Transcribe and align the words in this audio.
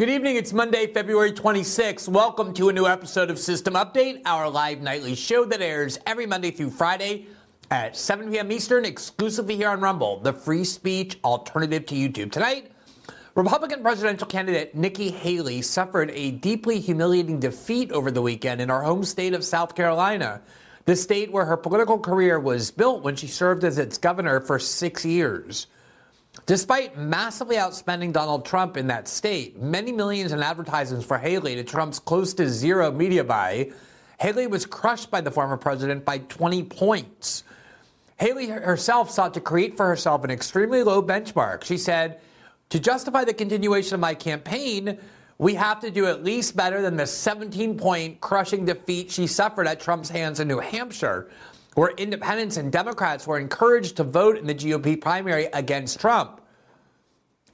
Good 0.00 0.08
evening. 0.08 0.36
It's 0.36 0.54
Monday, 0.54 0.86
February 0.86 1.30
26th. 1.30 2.08
Welcome 2.08 2.54
to 2.54 2.70
a 2.70 2.72
new 2.72 2.86
episode 2.86 3.28
of 3.28 3.38
System 3.38 3.74
Update, 3.74 4.22
our 4.24 4.48
live 4.48 4.80
nightly 4.80 5.14
show 5.14 5.44
that 5.44 5.60
airs 5.60 5.98
every 6.06 6.24
Monday 6.24 6.50
through 6.50 6.70
Friday 6.70 7.26
at 7.70 7.98
7 7.98 8.30
p.m. 8.30 8.50
Eastern, 8.50 8.86
exclusively 8.86 9.56
here 9.56 9.68
on 9.68 9.82
Rumble, 9.82 10.18
the 10.20 10.32
free 10.32 10.64
speech 10.64 11.18
alternative 11.22 11.84
to 11.84 11.94
YouTube. 11.94 12.32
Tonight, 12.32 12.72
Republican 13.34 13.82
presidential 13.82 14.26
candidate 14.26 14.74
Nikki 14.74 15.10
Haley 15.10 15.60
suffered 15.60 16.10
a 16.12 16.30
deeply 16.30 16.80
humiliating 16.80 17.38
defeat 17.38 17.92
over 17.92 18.10
the 18.10 18.22
weekend 18.22 18.62
in 18.62 18.70
her 18.70 18.80
home 18.80 19.04
state 19.04 19.34
of 19.34 19.44
South 19.44 19.74
Carolina, 19.74 20.40
the 20.86 20.96
state 20.96 21.30
where 21.30 21.44
her 21.44 21.58
political 21.58 21.98
career 21.98 22.40
was 22.40 22.70
built 22.70 23.02
when 23.02 23.16
she 23.16 23.26
served 23.26 23.64
as 23.64 23.76
its 23.76 23.98
governor 23.98 24.40
for 24.40 24.58
six 24.58 25.04
years. 25.04 25.66
Despite 26.50 26.98
massively 26.98 27.54
outspending 27.54 28.12
Donald 28.12 28.44
Trump 28.44 28.76
in 28.76 28.88
that 28.88 29.06
state, 29.06 29.62
many 29.62 29.92
millions 29.92 30.32
in 30.32 30.42
advertisements 30.42 31.06
for 31.06 31.16
Haley 31.16 31.54
to 31.54 31.62
Trump's 31.62 32.00
close 32.00 32.34
to 32.34 32.48
zero 32.48 32.90
media 32.90 33.22
buy, 33.22 33.70
Haley 34.18 34.48
was 34.48 34.66
crushed 34.66 35.12
by 35.12 35.20
the 35.20 35.30
former 35.30 35.56
president 35.56 36.04
by 36.04 36.18
20 36.18 36.64
points. 36.64 37.44
Haley 38.18 38.48
herself 38.48 39.12
sought 39.12 39.32
to 39.34 39.40
create 39.40 39.76
for 39.76 39.86
herself 39.86 40.24
an 40.24 40.32
extremely 40.32 40.82
low 40.82 41.00
benchmark. 41.00 41.62
She 41.62 41.78
said, 41.78 42.20
To 42.70 42.80
justify 42.80 43.22
the 43.22 43.32
continuation 43.32 43.94
of 43.94 44.00
my 44.00 44.14
campaign, 44.14 44.98
we 45.38 45.54
have 45.54 45.78
to 45.82 45.90
do 45.92 46.06
at 46.06 46.24
least 46.24 46.56
better 46.56 46.82
than 46.82 46.96
the 46.96 47.06
17 47.06 47.78
point 47.78 48.20
crushing 48.20 48.64
defeat 48.64 49.12
she 49.12 49.28
suffered 49.28 49.68
at 49.68 49.78
Trump's 49.78 50.10
hands 50.10 50.40
in 50.40 50.48
New 50.48 50.58
Hampshire 50.58 51.30
where 51.74 51.90
independents 51.90 52.56
and 52.56 52.72
Democrats 52.72 53.26
were 53.26 53.38
encouraged 53.38 53.96
to 53.96 54.04
vote 54.04 54.36
in 54.36 54.46
the 54.46 54.54
GOP 54.54 55.00
primary 55.00 55.44
against 55.52 56.00
Trump. 56.00 56.39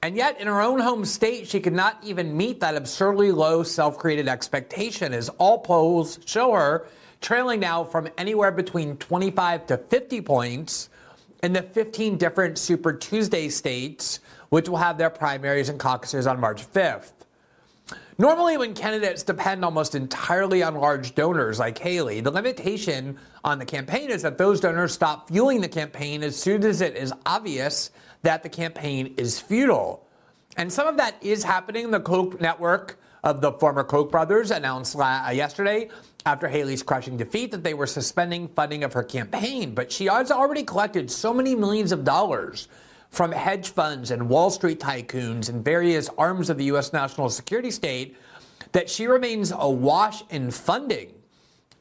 And 0.02 0.16
yet, 0.16 0.40
in 0.40 0.46
her 0.46 0.60
own 0.60 0.78
home 0.78 1.04
state, 1.04 1.48
she 1.48 1.60
could 1.60 1.72
not 1.72 1.98
even 2.02 2.36
meet 2.36 2.60
that 2.60 2.76
absurdly 2.76 3.32
low 3.32 3.62
self 3.62 3.98
created 3.98 4.28
expectation, 4.28 5.12
as 5.12 5.28
all 5.30 5.58
polls 5.58 6.18
show 6.26 6.52
her 6.52 6.86
trailing 7.20 7.60
now 7.60 7.82
from 7.82 8.08
anywhere 8.18 8.52
between 8.52 8.96
25 8.98 9.66
to 9.66 9.78
50 9.78 10.20
points 10.20 10.88
in 11.42 11.52
the 11.52 11.62
15 11.62 12.18
different 12.18 12.58
Super 12.58 12.92
Tuesday 12.92 13.48
states, 13.48 14.20
which 14.50 14.68
will 14.68 14.76
have 14.76 14.98
their 14.98 15.10
primaries 15.10 15.68
and 15.68 15.78
caucuses 15.78 16.26
on 16.26 16.40
March 16.40 16.70
5th. 16.70 17.12
Normally, 18.18 18.56
when 18.56 18.74
candidates 18.74 19.22
depend 19.22 19.64
almost 19.64 19.94
entirely 19.94 20.62
on 20.62 20.74
large 20.74 21.14
donors 21.14 21.58
like 21.58 21.76
Haley, 21.78 22.20
the 22.20 22.30
limitation 22.30 23.18
on 23.44 23.58
the 23.58 23.66
campaign 23.66 24.10
is 24.10 24.22
that 24.22 24.38
those 24.38 24.60
donors 24.60 24.94
stop 24.94 25.28
fueling 25.28 25.60
the 25.60 25.68
campaign 25.68 26.22
as 26.22 26.34
soon 26.34 26.64
as 26.64 26.80
it 26.80 26.96
is 26.96 27.12
obvious 27.26 27.90
that 28.26 28.42
the 28.42 28.48
campaign 28.48 29.14
is 29.16 29.38
futile. 29.38 30.04
And 30.56 30.72
some 30.72 30.88
of 30.88 30.96
that 30.96 31.14
is 31.20 31.44
happening. 31.44 31.92
The 31.92 32.00
Koch 32.00 32.40
network 32.40 32.98
of 33.22 33.40
the 33.40 33.52
former 33.52 33.84
Koch 33.84 34.10
brothers 34.10 34.50
announced 34.50 34.96
uh, 34.98 35.30
yesterday 35.32 35.90
after 36.24 36.48
Haley's 36.48 36.82
crushing 36.82 37.16
defeat 37.16 37.52
that 37.52 37.62
they 37.62 37.72
were 37.72 37.86
suspending 37.86 38.48
funding 38.48 38.82
of 38.82 38.92
her 38.94 39.04
campaign. 39.04 39.76
But 39.76 39.92
she 39.92 40.06
has 40.06 40.32
already 40.32 40.64
collected 40.64 41.08
so 41.08 41.32
many 41.32 41.54
millions 41.54 41.92
of 41.92 42.02
dollars 42.02 42.66
from 43.10 43.30
hedge 43.30 43.68
funds 43.68 44.10
and 44.10 44.28
Wall 44.28 44.50
Street 44.50 44.80
tycoons 44.80 45.48
and 45.48 45.64
various 45.64 46.10
arms 46.18 46.50
of 46.50 46.58
the 46.58 46.64
U.S. 46.64 46.92
national 46.92 47.30
security 47.30 47.70
state 47.70 48.16
that 48.72 48.90
she 48.90 49.06
remains 49.06 49.52
awash 49.56 50.24
in 50.30 50.50
funding. 50.50 51.12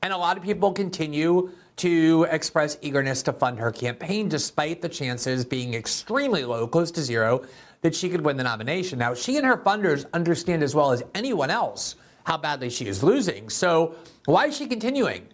And 0.04 0.14
a 0.14 0.18
lot 0.18 0.38
of 0.38 0.44
people 0.44 0.72
continue 0.74 1.50
to 1.78 2.26
express 2.32 2.78
eagerness 2.82 3.22
to 3.24 3.34
fund 3.34 3.60
her 3.60 3.72
campaign, 3.72 4.30
despite 4.30 4.82
the 4.82 4.90
chances 4.90 5.44
being 5.44 5.74
extremely 5.74 6.46
low, 6.46 6.68
close 6.68 6.92
to 6.92 7.02
zero, 7.02 7.44
that 7.82 7.94
she 7.94 8.10
could 8.10 8.22
win 8.22 8.38
the 8.38 8.44
nomination. 8.44 8.98
Now, 9.00 9.14
she 9.14 9.38
and 9.38 9.46
her 9.46 9.58
funders 9.58 10.06
understand 10.14 10.64
as 10.64 10.74
well 10.74 10.92
as 10.92 11.04
anyone 11.14 11.50
else 11.50 11.96
how 12.24 12.38
badly 12.38 12.70
she 12.70 12.88
is 12.88 13.04
losing. 13.04 13.50
So, 13.50 13.96
why 14.26 14.48
is 14.48 14.58
she 14.58 14.66
continuing? 14.66 15.28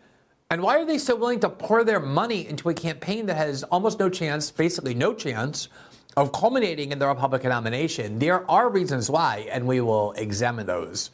And 0.49 0.61
why 0.61 0.79
are 0.79 0.85
they 0.85 0.97
so 0.97 1.15
willing 1.15 1.39
to 1.41 1.49
pour 1.49 1.85
their 1.85 2.01
money 2.01 2.47
into 2.47 2.69
a 2.69 2.73
campaign 2.73 3.25
that 3.27 3.37
has 3.37 3.63
almost 3.63 3.99
no 3.99 4.09
chance, 4.09 4.51
basically 4.51 4.93
no 4.93 5.13
chance, 5.13 5.69
of 6.17 6.33
culminating 6.33 6.91
in 6.91 6.99
the 6.99 7.07
Republican 7.07 7.49
nomination? 7.49 8.19
There 8.19 8.49
are 8.51 8.69
reasons 8.69 9.09
why, 9.09 9.47
and 9.49 9.65
we 9.65 9.79
will 9.79 10.11
examine 10.13 10.65
those. 10.65 11.11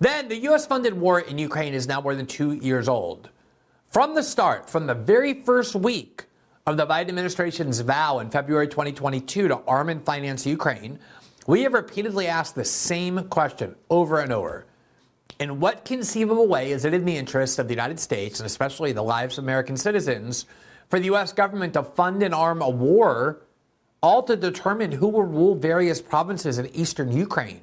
Then, 0.00 0.26
the 0.26 0.36
U.S. 0.48 0.66
funded 0.66 0.94
war 0.94 1.20
in 1.20 1.38
Ukraine 1.38 1.74
is 1.74 1.86
now 1.86 2.00
more 2.00 2.16
than 2.16 2.26
two 2.26 2.54
years 2.54 2.88
old. 2.88 3.30
From 3.94 4.16
the 4.16 4.24
start, 4.24 4.68
from 4.68 4.88
the 4.88 4.94
very 4.94 5.44
first 5.44 5.76
week 5.76 6.24
of 6.66 6.76
the 6.76 6.84
Biden 6.84 7.10
administration's 7.10 7.78
vow 7.78 8.18
in 8.18 8.28
February 8.28 8.66
2022 8.66 9.46
to 9.46 9.60
arm 9.68 9.88
and 9.88 10.04
finance 10.04 10.44
Ukraine, 10.44 10.98
we 11.46 11.62
have 11.62 11.74
repeatedly 11.74 12.26
asked 12.26 12.56
the 12.56 12.64
same 12.64 13.28
question 13.28 13.76
over 13.88 14.18
and 14.18 14.32
over 14.32 14.66
in 15.38 15.60
what 15.60 15.84
conceivable 15.84 16.48
way 16.48 16.72
is 16.72 16.84
it 16.84 16.92
in 16.92 17.04
the 17.04 17.16
interest 17.16 17.60
of 17.60 17.68
the 17.68 17.72
United 17.72 18.00
States, 18.00 18.40
and 18.40 18.48
especially 18.48 18.90
the 18.90 19.00
lives 19.00 19.38
of 19.38 19.44
American 19.44 19.76
citizens, 19.76 20.46
for 20.88 20.98
the 20.98 21.06
U.S. 21.06 21.32
government 21.32 21.74
to 21.74 21.84
fund 21.84 22.24
and 22.24 22.34
arm 22.34 22.62
a 22.62 22.68
war, 22.68 23.42
all 24.02 24.24
to 24.24 24.34
determine 24.34 24.90
who 24.90 25.06
will 25.06 25.22
rule 25.22 25.54
various 25.54 26.02
provinces 26.02 26.58
in 26.58 26.66
eastern 26.74 27.16
Ukraine? 27.16 27.62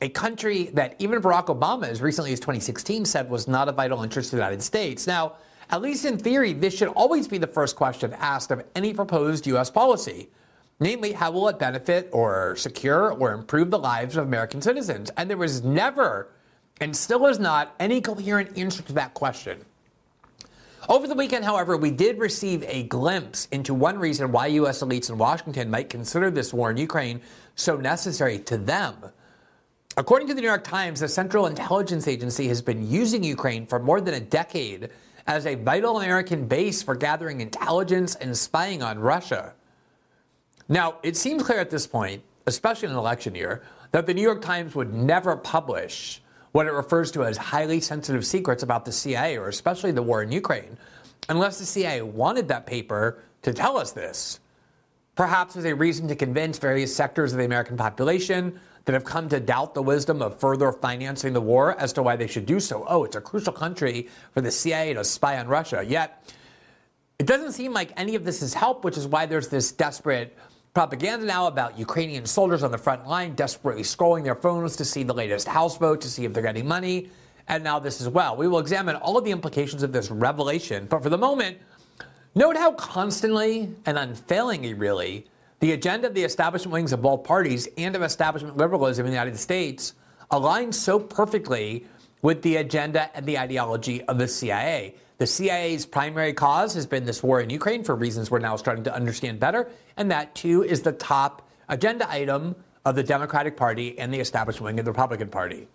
A 0.00 0.08
country 0.08 0.64
that 0.74 0.96
even 0.98 1.22
Barack 1.22 1.46
Obama, 1.46 1.88
as 1.88 2.02
recently 2.02 2.32
as 2.32 2.40
2016, 2.40 3.04
said 3.04 3.30
was 3.30 3.46
not 3.46 3.68
a 3.68 3.72
vital 3.72 4.02
interest 4.02 4.28
of 4.28 4.38
the 4.38 4.44
United 4.44 4.62
States. 4.62 5.06
Now, 5.06 5.34
at 5.70 5.80
least 5.80 6.04
in 6.04 6.18
theory, 6.18 6.52
this 6.52 6.76
should 6.76 6.88
always 6.88 7.26
be 7.28 7.38
the 7.38 7.46
first 7.46 7.76
question 7.76 8.12
asked 8.14 8.50
of 8.50 8.64
any 8.74 8.92
proposed 8.92 9.46
U.S. 9.46 9.70
policy. 9.70 10.28
Namely, 10.80 11.12
how 11.12 11.30
will 11.30 11.48
it 11.48 11.58
benefit 11.58 12.10
or 12.12 12.56
secure 12.56 13.12
or 13.12 13.32
improve 13.32 13.70
the 13.70 13.78
lives 13.78 14.16
of 14.16 14.24
American 14.24 14.60
citizens? 14.60 15.10
And 15.16 15.30
there 15.30 15.36
was 15.36 15.62
never 15.62 16.28
and 16.80 16.94
still 16.94 17.26
is 17.26 17.38
not 17.38 17.74
any 17.78 18.00
coherent 18.00 18.58
answer 18.58 18.82
to 18.82 18.92
that 18.94 19.14
question. 19.14 19.64
Over 20.88 21.06
the 21.06 21.14
weekend, 21.14 21.44
however, 21.44 21.76
we 21.76 21.90
did 21.90 22.18
receive 22.18 22.62
a 22.66 22.82
glimpse 22.82 23.48
into 23.52 23.72
one 23.72 23.98
reason 23.98 24.32
why 24.32 24.48
U.S. 24.48 24.82
elites 24.82 25.08
in 25.08 25.16
Washington 25.16 25.70
might 25.70 25.88
consider 25.88 26.30
this 26.30 26.52
war 26.52 26.70
in 26.70 26.76
Ukraine 26.76 27.22
so 27.54 27.76
necessary 27.76 28.38
to 28.40 28.58
them. 28.58 28.96
According 29.96 30.26
to 30.26 30.34
the 30.34 30.40
New 30.40 30.48
York 30.48 30.64
Times, 30.64 30.98
the 31.00 31.08
Central 31.08 31.46
Intelligence 31.46 32.08
Agency 32.08 32.48
has 32.48 32.60
been 32.60 32.90
using 32.90 33.22
Ukraine 33.22 33.64
for 33.64 33.78
more 33.78 34.00
than 34.00 34.14
a 34.14 34.20
decade 34.20 34.90
as 35.28 35.46
a 35.46 35.54
vital 35.54 36.00
American 36.00 36.48
base 36.48 36.82
for 36.82 36.96
gathering 36.96 37.40
intelligence 37.40 38.16
and 38.16 38.36
spying 38.36 38.82
on 38.82 38.98
Russia. 38.98 39.54
Now, 40.68 40.96
it 41.04 41.16
seems 41.16 41.44
clear 41.44 41.60
at 41.60 41.70
this 41.70 41.86
point, 41.86 42.24
especially 42.48 42.86
in 42.86 42.92
an 42.92 42.98
election 42.98 43.36
year, 43.36 43.62
that 43.92 44.06
the 44.06 44.14
New 44.14 44.22
York 44.22 44.42
Times 44.42 44.74
would 44.74 44.92
never 44.92 45.36
publish 45.36 46.20
what 46.50 46.66
it 46.66 46.72
refers 46.72 47.12
to 47.12 47.24
as 47.24 47.36
highly 47.36 47.80
sensitive 47.80 48.26
secrets 48.26 48.64
about 48.64 48.84
the 48.84 48.92
CIA 48.92 49.38
or 49.38 49.46
especially 49.46 49.92
the 49.92 50.02
war 50.02 50.24
in 50.24 50.32
Ukraine, 50.32 50.76
unless 51.28 51.60
the 51.60 51.66
CIA 51.66 52.02
wanted 52.02 52.48
that 52.48 52.66
paper 52.66 53.22
to 53.42 53.52
tell 53.52 53.76
us 53.76 53.92
this. 53.92 54.40
perhaps 55.14 55.56
as 55.56 55.64
a 55.64 55.74
reason 55.74 56.08
to 56.08 56.16
convince 56.16 56.58
various 56.58 56.94
sectors 56.94 57.32
of 57.32 57.38
the 57.38 57.44
American 57.44 57.76
population 57.76 58.58
that 58.84 58.92
have 58.92 59.04
come 59.04 59.28
to 59.30 59.40
doubt 59.40 59.74
the 59.74 59.82
wisdom 59.82 60.20
of 60.20 60.38
further 60.38 60.70
financing 60.72 61.32
the 61.32 61.40
war 61.40 61.78
as 61.80 61.92
to 61.94 62.02
why 62.02 62.16
they 62.16 62.26
should 62.26 62.46
do 62.46 62.60
so. 62.60 62.84
Oh, 62.88 63.04
it's 63.04 63.16
a 63.16 63.20
crucial 63.20 63.52
country 63.52 64.08
for 64.32 64.40
the 64.40 64.50
CIA 64.50 64.94
to 64.94 65.04
spy 65.04 65.38
on 65.38 65.48
Russia. 65.48 65.82
Yet, 65.86 66.32
it 67.18 67.26
doesn't 67.26 67.52
seem 67.52 67.72
like 67.72 67.92
any 67.96 68.14
of 68.14 68.24
this 68.24 68.40
has 68.40 68.52
helped, 68.52 68.84
which 68.84 68.98
is 68.98 69.06
why 69.06 69.24
there's 69.26 69.48
this 69.48 69.72
desperate 69.72 70.36
propaganda 70.74 71.24
now 71.24 71.46
about 71.46 71.78
Ukrainian 71.78 72.26
soldiers 72.26 72.64
on 72.64 72.72
the 72.72 72.78
front 72.78 73.06
line 73.06 73.34
desperately 73.34 73.84
scrolling 73.84 74.24
their 74.24 74.34
phones 74.34 74.76
to 74.76 74.84
see 74.84 75.04
the 75.04 75.14
latest 75.14 75.46
House 75.46 75.78
vote, 75.78 76.00
to 76.00 76.08
see 76.08 76.24
if 76.24 76.32
they're 76.32 76.42
getting 76.42 76.66
money. 76.66 77.10
And 77.46 77.62
now 77.62 77.78
this 77.78 78.00
as 78.00 78.08
well. 78.08 78.36
We 78.36 78.48
will 78.48 78.58
examine 78.58 78.96
all 78.96 79.16
of 79.16 79.24
the 79.24 79.30
implications 79.30 79.82
of 79.82 79.92
this 79.92 80.10
revelation. 80.10 80.86
But 80.86 81.02
for 81.02 81.10
the 81.10 81.18
moment, 81.18 81.58
note 82.34 82.56
how 82.56 82.72
constantly 82.72 83.70
and 83.86 83.96
unfailingly, 83.98 84.74
really, 84.74 85.26
the 85.64 85.72
agenda 85.72 86.06
of 86.06 86.12
the 86.12 86.24
establishment 86.24 86.74
wings 86.74 86.92
of 86.92 87.00
both 87.00 87.24
parties 87.24 87.66
and 87.78 87.96
of 87.96 88.02
establishment 88.02 88.54
liberalism 88.54 89.06
in 89.06 89.10
the 89.10 89.16
United 89.16 89.38
States 89.38 89.94
aligns 90.30 90.74
so 90.74 91.00
perfectly 91.00 91.86
with 92.20 92.42
the 92.42 92.56
agenda 92.56 93.08
and 93.16 93.24
the 93.24 93.38
ideology 93.38 94.02
of 94.02 94.18
the 94.18 94.28
CIA. 94.28 94.94
The 95.16 95.26
CIA's 95.26 95.86
primary 95.86 96.34
cause 96.34 96.74
has 96.74 96.86
been 96.86 97.06
this 97.06 97.22
war 97.22 97.40
in 97.40 97.48
Ukraine 97.48 97.82
for 97.82 97.94
reasons 97.94 98.30
we're 98.30 98.40
now 98.40 98.56
starting 98.56 98.84
to 98.84 98.94
understand 98.94 99.40
better, 99.40 99.70
and 99.96 100.10
that 100.10 100.34
too 100.34 100.62
is 100.64 100.82
the 100.82 100.92
top 100.92 101.48
agenda 101.70 102.10
item 102.10 102.54
of 102.84 102.94
the 102.94 103.02
Democratic 103.02 103.56
Party 103.56 103.98
and 103.98 104.12
the 104.12 104.20
establishment 104.20 104.66
wing 104.66 104.78
of 104.80 104.84
the 104.84 104.90
Republican 104.90 105.28
Party. 105.28 105.66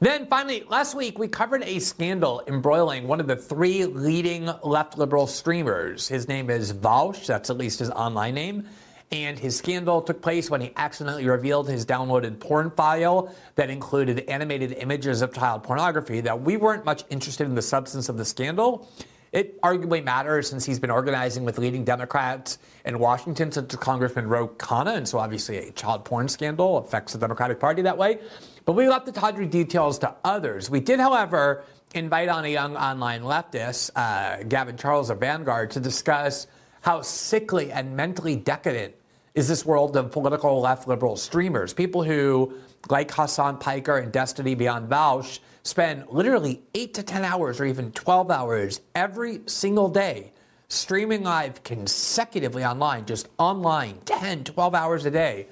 Then 0.00 0.26
finally, 0.26 0.64
last 0.68 0.94
week 0.94 1.18
we 1.18 1.28
covered 1.28 1.62
a 1.62 1.78
scandal 1.78 2.42
embroiling 2.46 3.06
one 3.08 3.20
of 3.20 3.26
the 3.26 3.36
three 3.36 3.84
leading 3.84 4.50
left 4.62 4.98
liberal 4.98 5.26
streamers. 5.26 6.08
His 6.08 6.28
name 6.28 6.50
is 6.50 6.72
Vaush, 6.72 7.26
that's 7.26 7.50
at 7.50 7.56
least 7.56 7.78
his 7.78 7.90
online 7.90 8.34
name. 8.34 8.68
And 9.12 9.38
his 9.38 9.56
scandal 9.56 10.02
took 10.02 10.20
place 10.20 10.50
when 10.50 10.60
he 10.60 10.72
accidentally 10.76 11.26
revealed 11.28 11.68
his 11.68 11.86
downloaded 11.86 12.40
porn 12.40 12.72
file 12.72 13.32
that 13.54 13.70
included 13.70 14.20
animated 14.28 14.72
images 14.72 15.22
of 15.22 15.32
child 15.32 15.62
pornography. 15.62 16.20
That 16.20 16.40
we 16.40 16.56
weren't 16.56 16.84
much 16.84 17.04
interested 17.08 17.46
in 17.46 17.54
the 17.54 17.62
substance 17.62 18.08
of 18.08 18.16
the 18.16 18.24
scandal. 18.24 18.90
It 19.32 19.60
arguably 19.60 20.02
matters 20.02 20.48
since 20.48 20.64
he's 20.64 20.78
been 20.78 20.90
organizing 20.90 21.44
with 21.44 21.58
leading 21.58 21.84
Democrats 21.84 22.58
in 22.84 22.98
Washington 22.98 23.52
since 23.52 23.76
Congressman 23.76 24.28
Ro 24.28 24.48
Khanna, 24.48 24.96
and 24.96 25.06
so 25.06 25.18
obviously 25.18 25.58
a 25.58 25.72
child 25.72 26.04
porn 26.04 26.26
scandal 26.26 26.78
affects 26.78 27.12
the 27.12 27.18
Democratic 27.18 27.60
Party 27.60 27.82
that 27.82 27.98
way. 27.98 28.18
But 28.66 28.72
we 28.72 28.88
left 28.88 29.06
the 29.06 29.12
tawdry 29.12 29.46
details 29.46 30.00
to 30.00 30.12
others. 30.24 30.68
We 30.68 30.80
did, 30.80 30.98
however, 30.98 31.62
invite 31.94 32.28
on 32.28 32.44
a 32.44 32.48
young 32.48 32.76
online 32.76 33.22
leftist, 33.22 33.92
uh, 33.94 34.42
Gavin 34.42 34.76
Charles 34.76 35.08
of 35.08 35.20
Vanguard, 35.20 35.70
to 35.70 35.80
discuss 35.80 36.48
how 36.80 37.00
sickly 37.00 37.70
and 37.70 37.96
mentally 37.96 38.34
decadent 38.34 38.92
is 39.36 39.46
this 39.46 39.64
world 39.64 39.96
of 39.96 40.10
political 40.10 40.60
left 40.60 40.88
liberal 40.88 41.14
streamers. 41.14 41.72
People 41.72 42.02
who, 42.02 42.54
like 42.90 43.14
Hasan 43.14 43.58
Piker 43.58 43.98
and 43.98 44.10
Destiny 44.10 44.56
Beyond 44.56 44.90
Vaush, 44.90 45.38
spend 45.62 46.08
literally 46.08 46.60
8 46.74 46.92
to 46.94 47.02
10 47.04 47.24
hours 47.24 47.60
or 47.60 47.66
even 47.66 47.92
12 47.92 48.32
hours 48.32 48.80
every 48.96 49.42
single 49.46 49.88
day 49.88 50.32
streaming 50.68 51.22
live 51.22 51.62
consecutively 51.62 52.64
online, 52.64 53.06
just 53.06 53.28
online, 53.38 54.00
10, 54.06 54.42
12 54.42 54.74
hours 54.74 55.06
a 55.06 55.10
day 55.12 55.46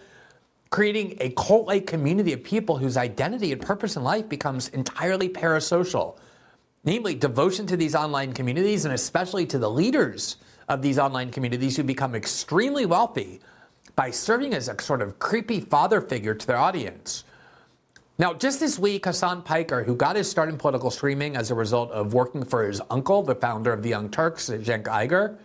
creating 0.74 1.16
a 1.20 1.30
cult 1.36 1.68
like 1.68 1.86
community 1.86 2.32
of 2.32 2.42
people 2.42 2.76
whose 2.76 2.96
identity 2.96 3.52
and 3.52 3.62
purpose 3.62 3.94
in 3.94 4.02
life 4.02 4.28
becomes 4.28 4.66
entirely 4.70 5.28
parasocial. 5.28 6.16
Namely, 6.82 7.14
devotion 7.14 7.64
to 7.68 7.76
these 7.76 7.94
online 7.94 8.32
communities 8.32 8.84
and 8.84 8.92
especially 8.92 9.46
to 9.46 9.58
the 9.60 9.70
leaders 9.70 10.36
of 10.68 10.82
these 10.82 10.98
online 10.98 11.30
communities 11.30 11.76
who 11.76 11.84
become 11.84 12.16
extremely 12.16 12.86
wealthy 12.86 13.38
by 13.94 14.10
serving 14.10 14.52
as 14.52 14.66
a 14.68 14.82
sort 14.82 15.00
of 15.00 15.20
creepy 15.20 15.60
father 15.60 16.00
figure 16.00 16.34
to 16.34 16.44
their 16.44 16.58
audience. 16.58 17.22
Now, 18.18 18.34
just 18.34 18.58
this 18.58 18.76
week, 18.76 19.04
Hasan 19.04 19.42
Piker, 19.42 19.84
who 19.84 19.94
got 19.94 20.16
his 20.16 20.28
start 20.28 20.48
in 20.48 20.58
political 20.58 20.90
streaming 20.90 21.36
as 21.36 21.52
a 21.52 21.54
result 21.54 21.92
of 21.92 22.14
working 22.14 22.44
for 22.44 22.66
his 22.66 22.80
uncle, 22.90 23.22
the 23.22 23.36
founder 23.36 23.72
of 23.72 23.84
the 23.84 23.90
Young 23.90 24.08
Turks, 24.08 24.50
Cenk 24.50 24.86
Uygur, 24.86 25.36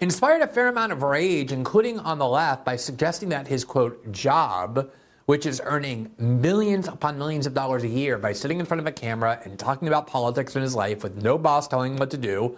inspired 0.00 0.42
a 0.42 0.46
fair 0.46 0.68
amount 0.68 0.92
of 0.92 1.02
rage, 1.02 1.52
including 1.52 1.98
on 2.00 2.18
the 2.18 2.26
left, 2.26 2.64
by 2.64 2.76
suggesting 2.76 3.28
that 3.30 3.48
his 3.48 3.64
quote 3.64 4.12
job, 4.12 4.90
which 5.26 5.44
is 5.44 5.60
earning 5.64 6.10
millions 6.18 6.88
upon 6.88 7.18
millions 7.18 7.46
of 7.46 7.54
dollars 7.54 7.82
a 7.82 7.88
year 7.88 8.16
by 8.16 8.32
sitting 8.32 8.60
in 8.60 8.66
front 8.66 8.80
of 8.80 8.86
a 8.86 8.92
camera 8.92 9.40
and 9.44 9.58
talking 9.58 9.88
about 9.88 10.06
politics 10.06 10.56
in 10.56 10.62
his 10.62 10.74
life 10.74 11.02
with 11.02 11.22
no 11.22 11.36
boss 11.36 11.68
telling 11.68 11.92
him 11.92 11.98
what 11.98 12.10
to 12.10 12.16
do, 12.16 12.56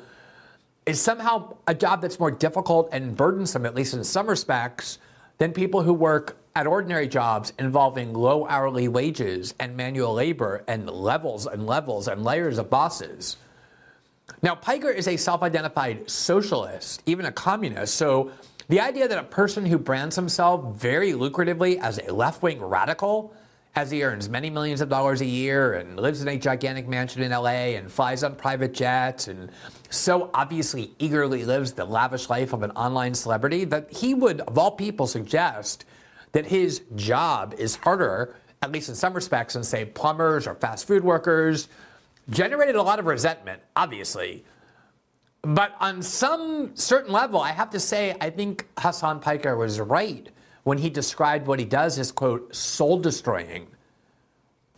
is 0.87 1.01
somehow 1.01 1.57
a 1.67 1.75
job 1.75 2.01
that's 2.01 2.21
more 2.21 2.31
difficult 2.31 2.89
and 2.93 3.17
burdensome, 3.17 3.67
at 3.67 3.75
least 3.75 3.95
in 3.95 4.05
some 4.05 4.27
respects, 4.27 4.99
than 5.39 5.53
people 5.53 5.83
who 5.83 5.95
work 5.95 6.37
at 6.55 6.67
ordinary 6.67 7.09
jobs 7.09 7.53
involving 7.59 8.13
low 8.13 8.47
hourly 8.47 8.89
wages 8.89 9.55
and 9.61 9.77
manual 9.77 10.13
labor 10.13 10.65
and 10.69 10.89
levels 10.91 11.47
and 11.47 11.67
levels 11.67 12.09
and 12.09 12.25
layers 12.25 12.59
of 12.59 12.69
bosses. 12.69 13.37
Now, 14.43 14.55
Piker 14.55 14.91
is 14.91 15.07
a 15.07 15.17
self 15.17 15.43
identified 15.43 16.11
socialist, 16.11 17.03
even 17.07 17.27
a 17.27 17.33
communist. 17.33 17.95
So 17.97 18.31
the 18.69 18.81
idea 18.81 19.07
that 19.09 19.19
a 19.19 19.25
person 19.25 19.67
who 19.67 19.79
brands 19.79 20.17
himself 20.17 20.77
very 20.77 21.13
lucratively 21.13 21.79
as 21.81 21.99
a 21.99 22.13
left 22.13 22.43
wing 22.43 22.63
radical, 22.63 23.35
as 23.77 23.91
he 23.91 24.03
earns 24.03 24.29
many 24.29 24.51
millions 24.51 24.81
of 24.81 24.89
dollars 24.89 25.21
a 25.21 25.27
year 25.27 25.75
and 25.75 25.99
lives 25.99 26.23
in 26.23 26.29
a 26.29 26.37
gigantic 26.37 26.89
mansion 26.89 27.23
in 27.23 27.31
LA 27.31 27.77
and 27.77 27.91
flies 27.91 28.25
on 28.25 28.35
private 28.35 28.73
jets 28.73 29.29
and 29.29 29.51
so 29.91 30.31
obviously 30.35 30.93
eagerly 30.99 31.45
lives 31.45 31.73
the 31.73 31.85
lavish 31.85 32.29
life 32.29 32.53
of 32.53 32.63
an 32.63 32.71
online 32.73 33.15
celebrity, 33.15 33.65
that 33.65 33.93
he 33.93 34.15
would, 34.15 34.41
of 34.43 34.59
all 34.59 34.73
people, 34.73 35.07
suggest 35.07 35.85
that 36.33 36.47
his 36.47 36.83
job 36.95 37.55
is 37.59 37.77
harder, 37.77 38.37
at 38.63 38.73
least 38.73 38.89
in 38.89 38.95
some 38.95 39.13
respects, 39.15 39.55
than, 39.55 39.65
say, 39.65 39.85
plumbers 39.85 40.47
or 40.47 40.55
fast 40.55 40.87
food 40.87 41.05
workers 41.05 41.69
generated 42.31 42.77
a 42.77 42.82
lot 42.82 42.99
of 42.99 43.06
resentment, 43.06 43.61
obviously. 43.77 44.44
But 45.43 45.75
on 45.81 46.03
some 46.03 46.77
certain 46.77 47.12
level, 47.12 47.41
I 47.41 47.53
have 47.53 47.71
to 47.71 47.81
say, 47.81 48.15
I 48.21 48.31
think 48.31 48.67
Hasan 48.79 49.21
Piker 49.21 49.56
was 49.56 49.81
right 49.81 50.29
when 50.65 50.79
he 50.79 50.91
described 50.91 51.47
what 51.47 51.59
he 51.59 51.65
does 51.65 51.99
as, 51.99 52.12
quote, 52.12 52.55
soul 52.55 52.99
destroying. 52.99 53.67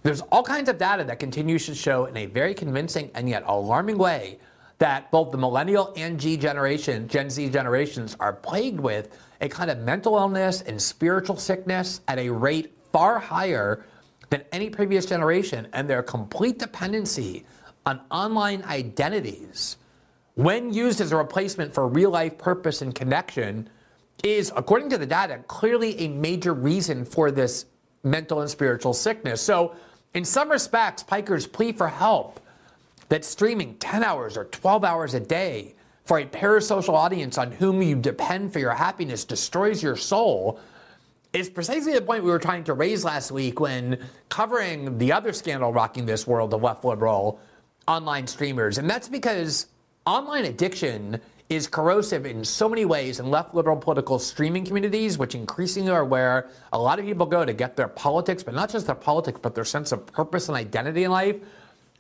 There's 0.03 0.21
all 0.21 0.43
kinds 0.43 0.69
of 0.69 0.79
data 0.79 1.05
that 1.05 1.19
continues 1.19 1.67
to 1.67 1.75
show 1.75 2.07
in 2.07 2.17
a 2.17 2.27
very 2.27 2.55
convincing 2.55 3.11
and 3.15 3.29
yet 3.29 3.45
alarming 3.47 3.99
way 3.99 4.39
that 4.79 5.11
both 5.13 5.31
the 5.31 5.39
millennial 5.39 5.93
and 5.97 6.19
G 6.19 6.37
generation, 6.37 7.07
Gen 7.07 7.31
Z 7.31 7.51
generations, 7.51 8.17
are 8.19 8.33
plagued 8.33 8.81
with 8.81 9.17
a 9.41 9.49
kind 9.49 9.71
of 9.71 9.79
mental 9.79 10.17
illness 10.17 10.63
and 10.63 10.81
spiritual 10.81 11.37
sickness 11.37 12.01
at 12.09 12.19
a 12.19 12.29
rate 12.29 12.75
far 12.93 13.19
higher 13.19 13.85
than 14.33 14.43
any 14.51 14.71
previous 14.71 15.05
generation, 15.05 15.69
and 15.75 15.87
their 15.87 16.03
complete 16.03 16.59
dependency 16.59 17.45
on 17.85 18.01
online 18.11 18.63
identities, 18.63 19.77
when 20.37 20.73
used 20.73 21.03
as 21.03 21.13
a 21.13 21.17
replacement 21.19 21.75
for 21.75 21.87
real 21.87 22.09
life 22.09 22.39
purpose 22.39 22.81
and 22.81 22.95
connection, 22.95 23.69
is, 24.25 24.51
according 24.57 24.89
to 24.89 24.97
the 24.97 25.05
data, 25.05 25.39
clearly 25.49 25.99
a 26.01 26.09
major 26.09 26.55
reason 26.55 27.05
for 27.05 27.31
this 27.31 27.67
mental 28.05 28.41
and 28.41 28.49
spiritual 28.49 28.95
sickness. 28.95 29.43
So, 29.43 29.77
in 30.15 30.25
some 30.25 30.51
respects, 30.51 31.03
Piker's 31.03 31.47
plea 31.47 31.73
for 31.73 31.89
help 31.89 32.41
that 33.11 33.27
streaming 33.27 33.75
10 33.77 34.03
hours 34.03 34.39
or 34.39 34.47
12 34.47 34.83
hours 34.83 35.13
a 35.13 35.21
day 35.21 35.75
for 36.07 36.21
a 36.21 36.25
parasocial 36.25 36.95
audience 36.95 37.37
on 37.37 37.53
whom 37.53 37.83
you 37.83 37.97
depend 37.97 38.51
for 38.51 38.61
your 38.61 38.73
happiness 38.73 39.27
destroys 39.27 39.83
your 39.83 39.97
soul 39.97 40.59
is 41.33 41.49
precisely 41.49 41.95
the 41.95 42.03
point 42.03 42.23
we 42.25 42.31
were 42.31 42.39
trying 42.39 42.65
to 42.65 42.75
raise 42.75 43.05
last 43.05 43.31
week 43.31 43.59
when 43.59 43.99
covering 44.29 44.99
the 44.99 45.13
other 45.13 45.33
scandal 45.33 45.73
rocking 45.73 46.05
this 46.05 46.27
world 46.27 46.53
of 46.53 46.63
left 46.63 46.85
liberal 46.85 47.41
online 47.89 48.27
streamers. 48.27 48.79
And 48.79 48.89
that's 48.89 49.09
because 49.09 49.67
online 50.07 50.45
addiction 50.45 51.21
is 51.49 51.67
corrosive 51.67 52.27
in 52.27 52.45
so 52.45 52.69
many 52.69 52.85
ways 52.85 53.19
in 53.19 53.31
left 53.31 53.55
liberal 53.55 53.77
political 53.77 54.19
streaming 54.19 54.65
communities, 54.65 55.19
which 55.19 55.35
increasingly 55.35 55.91
are 55.91 56.05
where 56.05 56.49
a 56.73 56.79
lot 56.79 56.99
of 56.99 57.05
people 57.05 57.27
go 57.27 57.45
to 57.45 57.53
get 57.53 57.77
their 57.77 57.89
politics, 57.89 58.43
but 58.43 58.55
not 58.55 58.71
just 58.71 58.87
their 58.87 58.95
politics, 58.95 59.39
but 59.43 59.55
their 59.55 59.65
sense 59.65 59.93
of 59.93 60.07
purpose 60.07 60.49
and 60.49 60.57
identity 60.57 61.05
in 61.05 61.11
life, 61.11 61.37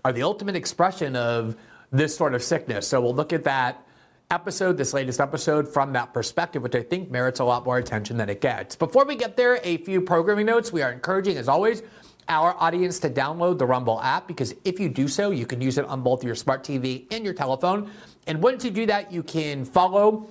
are 0.04 0.12
the 0.12 0.22
ultimate 0.22 0.56
expression 0.56 1.16
of 1.16 1.56
this 1.90 2.16
sort 2.16 2.34
of 2.34 2.42
sickness. 2.42 2.88
So 2.88 3.00
we'll 3.00 3.14
look 3.14 3.32
at 3.32 3.44
that 3.44 3.86
episode, 4.32 4.78
this 4.78 4.94
latest 4.94 5.20
episode, 5.20 5.68
from 5.68 5.92
that 5.92 6.12
perspective, 6.14 6.62
which 6.62 6.74
I 6.74 6.82
think 6.82 7.10
merits 7.10 7.40
a 7.40 7.44
lot 7.44 7.64
more 7.64 7.76
attention 7.78 8.16
than 8.16 8.28
it 8.30 8.40
gets. 8.40 8.74
Before 8.74 9.04
we 9.04 9.14
get 9.14 9.36
there, 9.36 9.60
a 9.62 9.76
few 9.78 10.00
programming 10.00 10.46
notes. 10.46 10.72
We 10.72 10.82
are 10.82 10.90
encouraging, 10.90 11.36
as 11.36 11.48
always, 11.48 11.82
our 12.28 12.56
audience 12.58 12.98
to 13.00 13.10
download 13.10 13.58
the 13.58 13.66
Rumble 13.66 14.00
app 14.00 14.26
because 14.26 14.54
if 14.64 14.80
you 14.80 14.88
do 14.88 15.06
so, 15.06 15.30
you 15.30 15.44
can 15.44 15.60
use 15.60 15.76
it 15.76 15.84
on 15.84 16.02
both 16.02 16.24
your 16.24 16.34
smart 16.34 16.64
TV 16.64 17.06
and 17.12 17.24
your 17.24 17.34
telephone. 17.34 17.90
And 18.26 18.42
once 18.42 18.64
you 18.64 18.70
do 18.70 18.86
that, 18.86 19.12
you 19.12 19.22
can 19.22 19.64
follow 19.64 20.28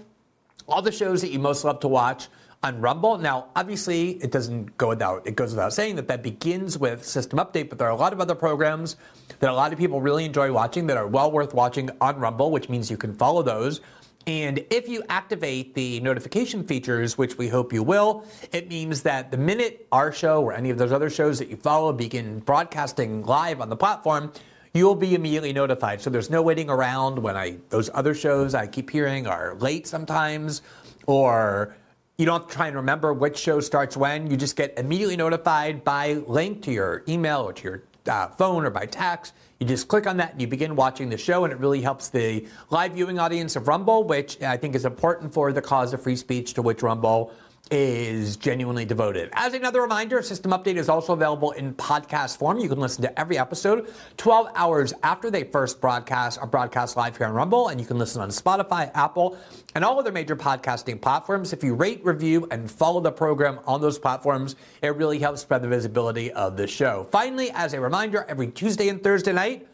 all 0.68 0.82
the 0.82 0.92
shows 0.92 1.22
that 1.22 1.30
you 1.30 1.40
most 1.40 1.64
love 1.64 1.80
to 1.82 1.88
watch 1.88 2.28
on 2.64 2.80
Rumble. 2.80 3.18
Now, 3.18 3.48
obviously, 3.56 4.12
it 4.24 4.32
doesn't 4.32 4.78
go 4.78 4.90
without 4.90 5.26
it 5.26 5.36
goes 5.36 5.52
without 5.52 5.74
saying 5.74 5.96
that 5.96 6.08
that 6.08 6.22
begins 6.22 6.78
with 6.78 7.04
System 7.06 7.40
Update, 7.40 7.70
but 7.70 7.80
there 7.80 7.88
are 7.88 7.92
a 7.92 7.96
lot 7.96 8.14
of 8.14 8.22
other 8.22 8.36
programs 8.36 8.98
that 9.40 9.50
a 9.50 9.54
lot 9.54 9.74
of 9.74 9.80
people 9.80 10.02
really 10.02 10.26
enjoy 10.26 10.52
watching 10.54 10.88
that 10.88 10.98
are 10.98 11.08
well 11.08 11.32
worth 11.32 11.54
watching 11.54 11.90
on 12.00 12.20
Rumble, 12.20 12.52
which 12.52 12.70
means 12.70 12.92
you 12.92 12.98
can 12.98 13.14
follow 13.16 13.42
those 13.42 13.82
And 14.28 14.64
if 14.70 14.88
you 14.88 15.04
activate 15.10 15.74
the 15.74 16.00
notification 16.02 16.64
features, 16.64 17.18
which 17.18 17.38
we 17.38 17.48
hope 17.48 17.74
you 17.74 17.82
will, 17.82 18.26
it 18.52 18.70
means 18.70 19.02
that 19.04 19.32
the 19.32 19.38
minute 19.38 19.88
our 19.92 20.12
show 20.12 20.44
or 20.44 20.54
any 20.54 20.70
of 20.70 20.78
those 20.78 20.92
other 20.92 21.10
shows 21.10 21.40
that 21.40 21.50
you 21.50 21.56
follow 21.56 21.92
begin 21.92 22.40
broadcasting 22.40 23.26
live 23.26 23.62
on 23.62 23.70
the 23.70 23.76
platform, 23.76 24.32
you'll 24.74 24.96
be 24.96 25.16
immediately 25.16 25.54
notified. 25.54 26.02
So 26.02 26.10
there's 26.10 26.30
no 26.30 26.42
waiting 26.42 26.70
around 26.70 27.18
when 27.18 27.36
I 27.36 27.58
those 27.70 27.90
other 27.94 28.14
shows 28.14 28.54
I 28.54 28.68
keep 28.68 28.90
hearing 28.90 29.26
are 29.26 29.56
late 29.56 29.88
sometimes, 29.88 30.62
or 31.08 31.76
you 32.22 32.28
don't 32.28 32.42
have 32.42 32.48
to 32.48 32.56
try 32.56 32.68
and 32.68 32.76
remember 32.76 33.14
which 33.14 33.36
show 33.36 33.60
starts 33.60 33.98
when. 33.98 34.30
You 34.30 34.38
just 34.38 34.56
get 34.56 34.78
immediately 34.78 35.18
notified 35.18 35.84
by 35.84 36.22
link 36.28 36.62
to 36.62 36.72
your 36.72 37.04
email 37.08 37.42
or 37.42 37.54
to 37.54 37.64
your 37.64 37.84
uh, 38.06 38.28
phone 38.28 38.64
or 38.64 38.70
by 38.70 38.86
text. 38.86 39.34
You 39.60 39.66
just 39.66 39.88
click 39.88 40.06
on 40.06 40.18
that 40.18 40.34
and 40.34 40.40
you 40.40 40.46
begin 40.46 40.76
watching 40.76 41.10
the 41.10 41.18
show, 41.18 41.46
and 41.46 41.52
it 41.52 41.58
really 41.58 41.82
helps 41.82 42.10
the 42.10 42.48
live 42.70 42.92
viewing 42.94 43.18
audience 43.18 43.56
of 43.56 43.68
Rumble, 43.68 44.04
which 44.04 44.40
I 44.44 44.56
think 44.56 44.76
is 44.76 44.86
important 44.86 45.34
for 45.34 45.52
the 45.52 45.64
cause 45.64 45.94
of 45.96 46.04
free 46.04 46.16
speech 46.16 46.54
to 46.54 46.62
which 46.62 46.84
Rumble 46.84 47.34
is 47.72 48.36
genuinely 48.36 48.84
devoted. 48.84 49.30
As 49.32 49.54
another 49.54 49.82
reminder, 49.82 50.22
System 50.22 50.52
Update 50.52 50.76
is 50.76 50.90
also 50.90 51.14
available 51.14 51.52
in 51.52 51.74
podcast 51.74 52.38
form. 52.38 52.60
You 52.60 52.68
can 52.68 52.80
listen 52.80 53.02
to 53.04 53.20
every 53.20 53.38
episode 53.38 53.94
12 54.18 54.50
hours 54.56 54.94
after 55.04 55.32
they 55.32 55.46
first 55.46 55.80
broadcast 55.80 56.38
or 56.42 56.48
broadcast 56.48 56.98
live 56.98 57.16
here 57.16 57.28
on 57.28 57.34
Rumble, 57.34 57.70
and 57.70 57.80
you 57.80 57.88
can 57.88 57.98
listen 57.98 58.22
on 58.22 58.28
Spotify, 58.28 58.92
Apple, 58.94 59.38
and 59.74 59.86
all 59.86 59.98
other 59.98 60.12
major 60.12 60.36
podcasting 60.36 61.02
platforms. 61.02 61.54
If 61.54 61.64
you 61.64 61.74
rate, 61.74 62.04
review, 62.04 62.46
and 62.52 62.70
follow 62.70 63.00
the 63.00 63.12
program 63.12 63.60
on 63.66 63.80
those 63.80 63.98
platforms, 63.98 64.58
it 64.82 64.94
really 64.98 65.20
helps 65.20 65.40
spread 65.40 65.62
the 65.62 65.70
visibility 65.70 66.30
of 66.34 66.58
the 66.58 66.68
show. 66.68 67.08
Finally, 67.10 67.52
as 67.52 67.74
a 67.74 67.80
reminder, 67.80 68.26
every 68.28 68.48
Tuesday 68.48 68.90
and 68.90 69.02
Thursday 69.02 69.32
night, 69.32 69.66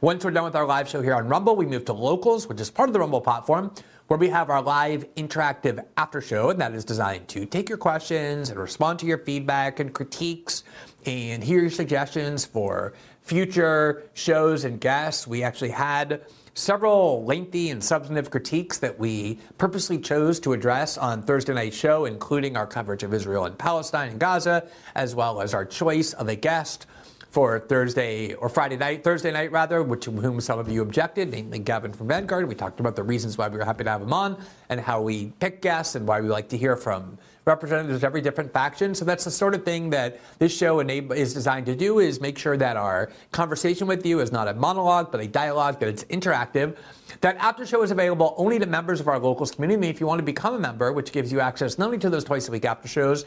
once 0.00 0.24
we're 0.24 0.32
done 0.32 0.44
with 0.44 0.56
our 0.56 0.66
live 0.66 0.88
show 0.88 1.00
here 1.00 1.14
on 1.14 1.28
Rumble, 1.28 1.54
we 1.54 1.66
move 1.66 1.84
to 1.84 1.92
Locals, 1.92 2.48
which 2.48 2.60
is 2.60 2.68
part 2.68 2.88
of 2.88 2.92
the 2.92 2.98
Rumble 2.98 3.20
platform 3.20 3.72
where 4.06 4.18
we 4.18 4.28
have 4.28 4.50
our 4.50 4.62
live 4.62 5.06
interactive 5.14 5.82
after 5.96 6.20
show, 6.20 6.50
and 6.50 6.60
that 6.60 6.74
is 6.74 6.84
designed 6.84 7.26
to 7.28 7.46
take 7.46 7.68
your 7.68 7.78
questions 7.78 8.50
and 8.50 8.58
respond 8.58 8.98
to 8.98 9.06
your 9.06 9.18
feedback 9.18 9.80
and 9.80 9.94
critiques 9.94 10.62
and 11.06 11.42
hear 11.42 11.60
your 11.60 11.70
suggestions 11.70 12.44
for 12.44 12.92
future 13.22 14.04
shows 14.12 14.64
and 14.64 14.80
guests. 14.80 15.26
We 15.26 15.42
actually 15.42 15.70
had 15.70 16.22
several 16.52 17.24
lengthy 17.24 17.70
and 17.70 17.82
substantive 17.82 18.30
critiques 18.30 18.78
that 18.78 18.98
we 18.98 19.38
purposely 19.58 19.98
chose 19.98 20.38
to 20.40 20.52
address 20.52 20.98
on 20.98 21.22
Thursday 21.22 21.54
night's 21.54 21.76
show, 21.76 22.04
including 22.04 22.56
our 22.56 22.66
coverage 22.66 23.02
of 23.02 23.14
Israel 23.14 23.46
and 23.46 23.58
Palestine 23.58 24.10
and 24.10 24.20
Gaza, 24.20 24.68
as 24.94 25.14
well 25.14 25.40
as 25.40 25.54
our 25.54 25.64
choice 25.64 26.12
of 26.12 26.28
a 26.28 26.36
guest 26.36 26.86
for 27.34 27.58
Thursday 27.58 28.32
or 28.34 28.48
Friday 28.48 28.76
night, 28.76 29.02
Thursday 29.02 29.32
night 29.32 29.50
rather, 29.50 29.82
which 29.82 30.04
whom 30.04 30.40
some 30.40 30.60
of 30.60 30.68
you 30.68 30.82
objected, 30.82 31.32
namely 31.32 31.58
Gavin 31.58 31.92
from 31.92 32.06
Vanguard. 32.06 32.46
We 32.46 32.54
talked 32.54 32.78
about 32.78 32.94
the 32.94 33.02
reasons 33.02 33.36
why 33.36 33.48
we 33.48 33.58
were 33.58 33.64
happy 33.64 33.82
to 33.82 33.90
have 33.90 34.02
him 34.02 34.12
on 34.12 34.40
and 34.68 34.80
how 34.80 35.02
we 35.02 35.32
pick 35.40 35.60
guests 35.60 35.96
and 35.96 36.06
why 36.06 36.20
we 36.20 36.28
like 36.28 36.48
to 36.50 36.56
hear 36.56 36.76
from 36.76 37.18
representatives 37.44 37.96
of 37.96 38.04
every 38.04 38.20
different 38.20 38.52
faction. 38.52 38.94
So 38.94 39.04
that's 39.04 39.24
the 39.24 39.32
sort 39.32 39.52
of 39.56 39.64
thing 39.64 39.90
that 39.90 40.20
this 40.38 40.56
show 40.56 40.78
is 40.78 41.34
designed 41.34 41.66
to 41.66 41.74
do 41.74 41.98
is 41.98 42.20
make 42.20 42.38
sure 42.38 42.56
that 42.56 42.76
our 42.76 43.10
conversation 43.32 43.88
with 43.88 44.06
you 44.06 44.20
is 44.20 44.30
not 44.30 44.46
a 44.46 44.54
monologue, 44.54 45.10
but 45.10 45.20
a 45.20 45.26
dialogue, 45.26 45.80
that 45.80 45.88
it's 45.88 46.04
interactive. 46.04 46.76
That 47.20 47.36
after 47.38 47.66
show 47.66 47.82
is 47.82 47.90
available 47.90 48.36
only 48.38 48.60
to 48.60 48.66
members 48.66 49.00
of 49.00 49.08
our 49.08 49.18
locals 49.18 49.50
community. 49.50 49.88
If 49.88 49.98
you 49.98 50.06
want 50.06 50.20
to 50.20 50.24
become 50.24 50.54
a 50.54 50.60
member, 50.60 50.92
which 50.92 51.10
gives 51.10 51.32
you 51.32 51.40
access 51.40 51.78
not 51.78 51.86
only 51.86 51.98
to 51.98 52.10
those 52.10 52.22
twice 52.22 52.46
a 52.46 52.52
week 52.52 52.64
after 52.64 52.86
shows, 52.86 53.24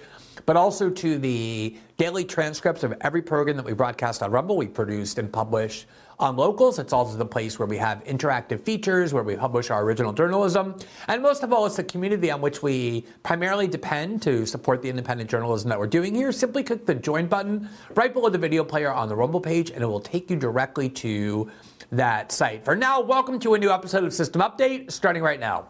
but 0.47 0.55
also 0.55 0.89
to 0.89 1.19
the 1.19 1.75
daily 1.97 2.23
transcripts 2.23 2.83
of 2.83 2.95
every 3.01 3.21
program 3.21 3.57
that 3.57 3.65
we 3.65 3.73
broadcast 3.73 4.23
on 4.23 4.31
Rumble, 4.31 4.55
we 4.55 4.65
produced 4.65 5.19
and 5.19 5.31
published 5.31 5.87
on 6.19 6.37
locals. 6.37 6.79
It's 6.79 6.93
also 6.93 7.17
the 7.17 7.25
place 7.25 7.59
where 7.59 7.67
we 7.67 7.77
have 7.77 8.01
interactive 8.05 8.61
features, 8.61 9.13
where 9.13 9.23
we 9.23 9.35
publish 9.35 9.69
our 9.69 9.83
original 9.83 10.13
journalism. 10.13 10.75
And 11.09 11.21
most 11.21 11.43
of 11.43 11.51
all, 11.51 11.65
it's 11.65 11.75
the 11.75 11.83
community 11.83 12.31
on 12.31 12.39
which 12.39 12.63
we 12.63 13.05
primarily 13.23 13.67
depend 13.67 14.21
to 14.23 14.45
support 14.45 14.81
the 14.81 14.89
independent 14.89 15.29
journalism 15.29 15.69
that 15.69 15.77
we're 15.77 15.85
doing 15.85 16.15
here. 16.15 16.31
Simply 16.31 16.63
click 16.63 16.85
the 16.85 16.95
join 16.95 17.27
button 17.27 17.67
right 17.95 18.13
below 18.13 18.29
the 18.29 18.37
video 18.37 18.63
player 18.63 18.91
on 18.91 19.09
the 19.09 19.15
Rumble 19.15 19.41
page, 19.41 19.69
and 19.69 19.83
it 19.83 19.87
will 19.87 19.99
take 19.99 20.31
you 20.31 20.37
directly 20.37 20.87
to 20.89 21.51
that 21.91 22.31
site. 22.31 22.63
For 22.63 22.75
now, 22.75 23.01
welcome 23.01 23.37
to 23.41 23.53
a 23.55 23.59
new 23.59 23.69
episode 23.69 24.05
of 24.05 24.13
System 24.13 24.41
Update, 24.41 24.93
starting 24.93 25.21
right 25.21 25.41
now. 25.41 25.67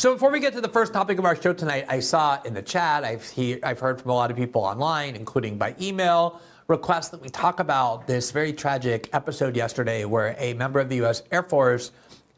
So 0.00 0.14
before 0.14 0.30
we 0.30 0.40
get 0.40 0.54
to 0.54 0.62
the 0.62 0.68
first 0.70 0.94
topic 0.94 1.18
of 1.18 1.26
our 1.26 1.36
show 1.36 1.52
tonight, 1.52 1.84
I 1.86 2.00
saw 2.00 2.40
in 2.40 2.54
the 2.54 2.62
chat, 2.62 3.04
I've, 3.04 3.28
he, 3.28 3.62
I've 3.62 3.80
heard 3.80 4.00
from 4.00 4.10
a 4.10 4.14
lot 4.14 4.30
of 4.30 4.36
people 4.38 4.62
online, 4.62 5.14
including 5.14 5.58
by 5.58 5.74
email, 5.78 6.40
requests 6.68 7.10
that 7.10 7.20
we 7.20 7.28
talk 7.28 7.60
about 7.60 8.06
this 8.06 8.30
very 8.30 8.54
tragic 8.54 9.10
episode 9.12 9.56
yesterday 9.56 10.06
where 10.06 10.34
a 10.38 10.54
member 10.54 10.80
of 10.80 10.88
the 10.88 10.96
U.S. 10.96 11.22
Air 11.30 11.42
Force 11.42 11.92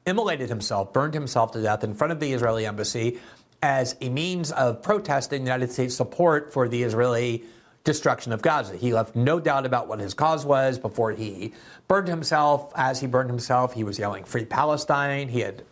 immolated 0.07 0.49
himself, 0.49 0.93
burned 0.93 1.15
himself 1.15 1.53
to 1.53 1.63
death 1.63 1.85
in 1.85 1.95
front 1.95 2.13
of 2.13 2.19
the 2.19 2.33
Israeli 2.33 2.67
embassy 2.67 3.21
as 3.63 3.95
a 4.01 4.09
means 4.09 4.51
of 4.51 4.83
protesting 4.83 5.43
United 5.43 5.71
States 5.71 5.95
support 5.95 6.53
for 6.53 6.69
the 6.69 6.83
Israeli 6.83 7.45
destruction 7.85 8.33
of 8.33 8.43
Gaza. 8.43 8.77
He 8.77 8.93
left 8.93 9.15
no 9.15 9.39
doubt 9.39 9.67
about 9.67 9.87
what 9.87 10.01
his 10.01 10.15
cause 10.15 10.45
was 10.45 10.81
before 10.81 11.13
he 11.13 11.53
burned 11.87 12.09
himself. 12.09 12.73
As 12.75 12.99
he 12.99 13.07
burned 13.07 13.31
himself, 13.31 13.73
he 13.73 13.85
was 13.85 14.01
yelling, 14.01 14.25
Free 14.25 14.47
Palestine. 14.47 15.29
He 15.29 15.39
had 15.43 15.63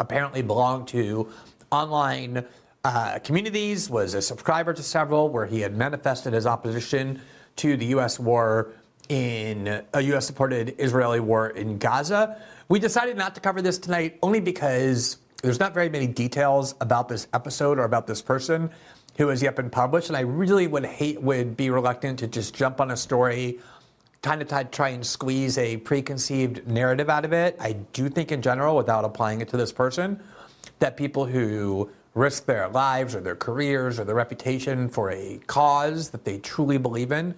apparently 0.00 0.42
belonged 0.42 0.88
to 0.88 1.28
online 1.70 2.44
uh, 2.82 3.18
communities, 3.22 3.88
was 3.88 4.14
a 4.14 4.22
subscriber 4.22 4.72
to 4.72 4.82
several, 4.82 5.28
where 5.28 5.46
he 5.46 5.60
had 5.60 5.76
manifested 5.76 6.32
his 6.32 6.46
opposition 6.46 7.20
to 7.56 7.76
the 7.76 7.86
U.S. 7.86 8.18
war 8.18 8.72
in 9.08 9.82
a 9.92 10.00
U.S. 10.00 10.26
supported 10.26 10.74
Israeli 10.78 11.20
war 11.20 11.50
in 11.50 11.78
Gaza. 11.78 12.40
We 12.68 12.78
decided 12.78 13.16
not 13.16 13.34
to 13.34 13.40
cover 13.40 13.60
this 13.60 13.78
tonight 13.78 14.18
only 14.22 14.40
because 14.40 15.18
there's 15.42 15.60
not 15.60 15.74
very 15.74 15.88
many 15.88 16.06
details 16.06 16.74
about 16.80 17.08
this 17.08 17.28
episode 17.34 17.78
or 17.78 17.84
about 17.84 18.06
this 18.06 18.22
person 18.22 18.70
who 19.18 19.28
has 19.28 19.42
yet 19.42 19.56
been 19.56 19.68
published, 19.68 20.08
and 20.08 20.16
I 20.16 20.20
really 20.20 20.66
would 20.66 20.86
hate 20.86 21.20
would 21.20 21.56
be 21.56 21.68
reluctant 21.68 22.18
to 22.20 22.26
just 22.26 22.54
jump 22.54 22.80
on 22.80 22.90
a 22.90 22.96
story 22.96 23.58
kind 24.22 24.42
of 24.42 24.70
try 24.70 24.90
and 24.90 25.06
squeeze 25.06 25.56
a 25.56 25.78
preconceived 25.78 26.66
narrative 26.66 27.08
out 27.08 27.24
of 27.24 27.32
it. 27.32 27.56
I 27.58 27.72
do 27.92 28.08
think, 28.08 28.32
in 28.32 28.42
general, 28.42 28.76
without 28.76 29.04
applying 29.04 29.40
it 29.40 29.48
to 29.48 29.56
this 29.56 29.72
person, 29.72 30.20
that 30.78 30.96
people 30.96 31.24
who 31.24 31.90
risk 32.14 32.44
their 32.44 32.68
lives 32.68 33.14
or 33.14 33.20
their 33.20 33.36
careers 33.36 33.98
or 33.98 34.04
their 34.04 34.14
reputation 34.14 34.88
for 34.88 35.10
a 35.10 35.40
cause 35.46 36.10
that 36.10 36.24
they 36.24 36.38
truly 36.38 36.76
believe 36.76 37.12
in 37.12 37.34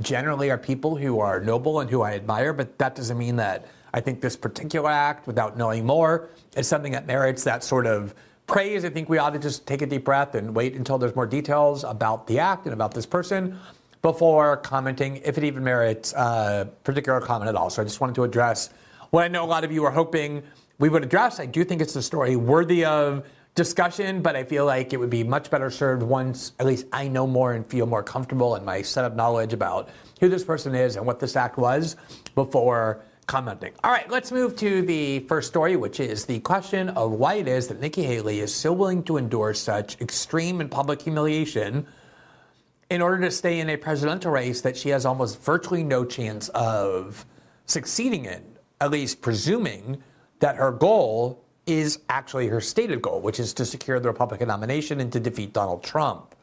generally 0.00 0.50
are 0.50 0.58
people 0.58 0.96
who 0.96 1.20
are 1.20 1.40
noble 1.40 1.80
and 1.80 1.90
who 1.90 2.02
I 2.02 2.14
admire, 2.14 2.52
but 2.52 2.78
that 2.78 2.94
doesn't 2.94 3.18
mean 3.18 3.36
that 3.36 3.66
I 3.92 4.00
think 4.00 4.20
this 4.20 4.36
particular 4.36 4.90
act, 4.90 5.26
without 5.26 5.56
knowing 5.56 5.84
more, 5.84 6.28
is 6.56 6.68
something 6.68 6.92
that 6.92 7.06
merits 7.06 7.44
that 7.44 7.64
sort 7.64 7.86
of 7.86 8.14
praise. 8.46 8.84
I 8.84 8.90
think 8.90 9.08
we 9.08 9.18
ought 9.18 9.30
to 9.30 9.38
just 9.38 9.66
take 9.66 9.82
a 9.82 9.86
deep 9.86 10.04
breath 10.04 10.34
and 10.34 10.54
wait 10.54 10.74
until 10.74 10.98
there's 10.98 11.16
more 11.16 11.26
details 11.26 11.84
about 11.84 12.26
the 12.26 12.38
act 12.38 12.66
and 12.66 12.72
about 12.72 12.94
this 12.94 13.06
person 13.06 13.58
before 14.02 14.56
commenting, 14.58 15.16
if 15.24 15.38
it 15.38 15.44
even 15.44 15.64
merits 15.64 16.12
a 16.12 16.68
particular 16.84 17.20
comment 17.20 17.48
at 17.48 17.56
all. 17.56 17.70
So 17.70 17.82
I 17.82 17.84
just 17.84 18.00
wanted 18.00 18.14
to 18.16 18.24
address 18.24 18.70
what 19.10 19.24
I 19.24 19.28
know 19.28 19.44
a 19.44 19.46
lot 19.46 19.64
of 19.64 19.72
you 19.72 19.84
are 19.84 19.90
hoping 19.90 20.42
we 20.78 20.88
would 20.88 21.02
address. 21.02 21.40
I 21.40 21.46
do 21.46 21.64
think 21.64 21.80
it's 21.80 21.96
a 21.96 22.02
story 22.02 22.36
worthy 22.36 22.84
of 22.84 23.26
discussion, 23.54 24.22
but 24.22 24.36
I 24.36 24.44
feel 24.44 24.64
like 24.66 24.92
it 24.92 24.98
would 24.98 25.10
be 25.10 25.24
much 25.24 25.50
better 25.50 25.70
served 25.70 26.02
once 26.02 26.52
at 26.60 26.66
least 26.66 26.86
I 26.92 27.08
know 27.08 27.26
more 27.26 27.54
and 27.54 27.66
feel 27.66 27.86
more 27.86 28.04
comfortable 28.04 28.54
in 28.54 28.64
my 28.64 28.82
set 28.82 29.04
of 29.04 29.16
knowledge 29.16 29.52
about 29.52 29.88
who 30.20 30.28
this 30.28 30.44
person 30.44 30.74
is 30.76 30.96
and 30.96 31.04
what 31.04 31.18
this 31.18 31.34
act 31.34 31.56
was 31.56 31.96
before 32.36 33.02
commenting. 33.26 33.72
All 33.82 33.90
right, 33.90 34.08
let's 34.08 34.30
move 34.30 34.54
to 34.56 34.82
the 34.82 35.20
first 35.20 35.48
story, 35.48 35.74
which 35.74 35.98
is 35.98 36.24
the 36.24 36.38
question 36.40 36.88
of 36.90 37.12
why 37.12 37.34
it 37.34 37.48
is 37.48 37.66
that 37.68 37.80
Nikki 37.80 38.04
Haley 38.04 38.40
is 38.40 38.54
so 38.54 38.72
willing 38.72 39.02
to 39.04 39.16
endure 39.16 39.52
such 39.54 40.00
extreme 40.00 40.60
and 40.60 40.70
public 40.70 41.02
humiliation 41.02 41.86
in 42.90 43.02
order 43.02 43.20
to 43.20 43.30
stay 43.30 43.60
in 43.60 43.68
a 43.70 43.76
presidential 43.76 44.32
race 44.32 44.60
that 44.62 44.76
she 44.76 44.88
has 44.88 45.04
almost 45.04 45.42
virtually 45.42 45.84
no 45.84 46.04
chance 46.04 46.48
of 46.50 47.26
succeeding 47.66 48.24
in, 48.24 48.42
at 48.80 48.90
least 48.90 49.20
presuming 49.20 50.02
that 50.40 50.56
her 50.56 50.72
goal 50.72 51.44
is 51.66 52.00
actually 52.08 52.46
her 52.46 52.60
stated 52.60 53.02
goal, 53.02 53.20
which 53.20 53.38
is 53.38 53.52
to 53.52 53.64
secure 53.64 54.00
the 54.00 54.08
Republican 54.08 54.48
nomination 54.48 55.00
and 55.00 55.12
to 55.12 55.20
defeat 55.20 55.52
Donald 55.52 55.82
Trump. 55.82 56.34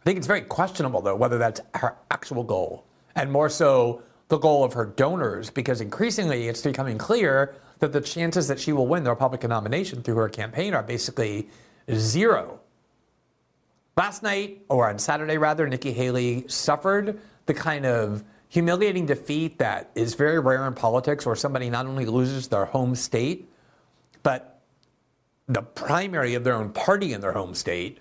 I 0.00 0.04
think 0.04 0.18
it's 0.18 0.28
very 0.28 0.42
questionable, 0.42 1.00
though, 1.00 1.16
whether 1.16 1.38
that's 1.38 1.60
her 1.74 1.96
actual 2.10 2.44
goal, 2.44 2.84
and 3.16 3.32
more 3.32 3.48
so 3.48 4.02
the 4.28 4.38
goal 4.38 4.62
of 4.62 4.72
her 4.74 4.84
donors, 4.84 5.50
because 5.50 5.80
increasingly 5.80 6.46
it's 6.48 6.62
becoming 6.62 6.98
clear 6.98 7.56
that 7.80 7.92
the 7.92 8.00
chances 8.00 8.46
that 8.48 8.60
she 8.60 8.72
will 8.72 8.86
win 8.86 9.02
the 9.02 9.10
Republican 9.10 9.50
nomination 9.50 10.02
through 10.02 10.14
her 10.16 10.28
campaign 10.28 10.72
are 10.72 10.82
basically 10.82 11.48
zero. 11.92 12.60
Last 13.96 14.22
night, 14.22 14.64
or 14.68 14.88
on 14.88 14.98
Saturday 14.98 15.38
rather, 15.38 15.68
Nikki 15.68 15.92
Haley 15.92 16.44
suffered 16.48 17.20
the 17.46 17.54
kind 17.54 17.86
of 17.86 18.24
humiliating 18.48 19.06
defeat 19.06 19.58
that 19.58 19.90
is 19.94 20.14
very 20.14 20.38
rare 20.40 20.66
in 20.66 20.74
politics 20.74 21.26
where 21.26 21.36
somebody 21.36 21.70
not 21.70 21.86
only 21.86 22.06
loses 22.06 22.48
their 22.48 22.64
home 22.64 22.94
state, 22.94 23.48
but 24.22 24.62
the 25.46 25.62
primary 25.62 26.34
of 26.34 26.44
their 26.44 26.54
own 26.54 26.70
party 26.72 27.12
in 27.12 27.20
their 27.20 27.32
home 27.32 27.54
state 27.54 27.98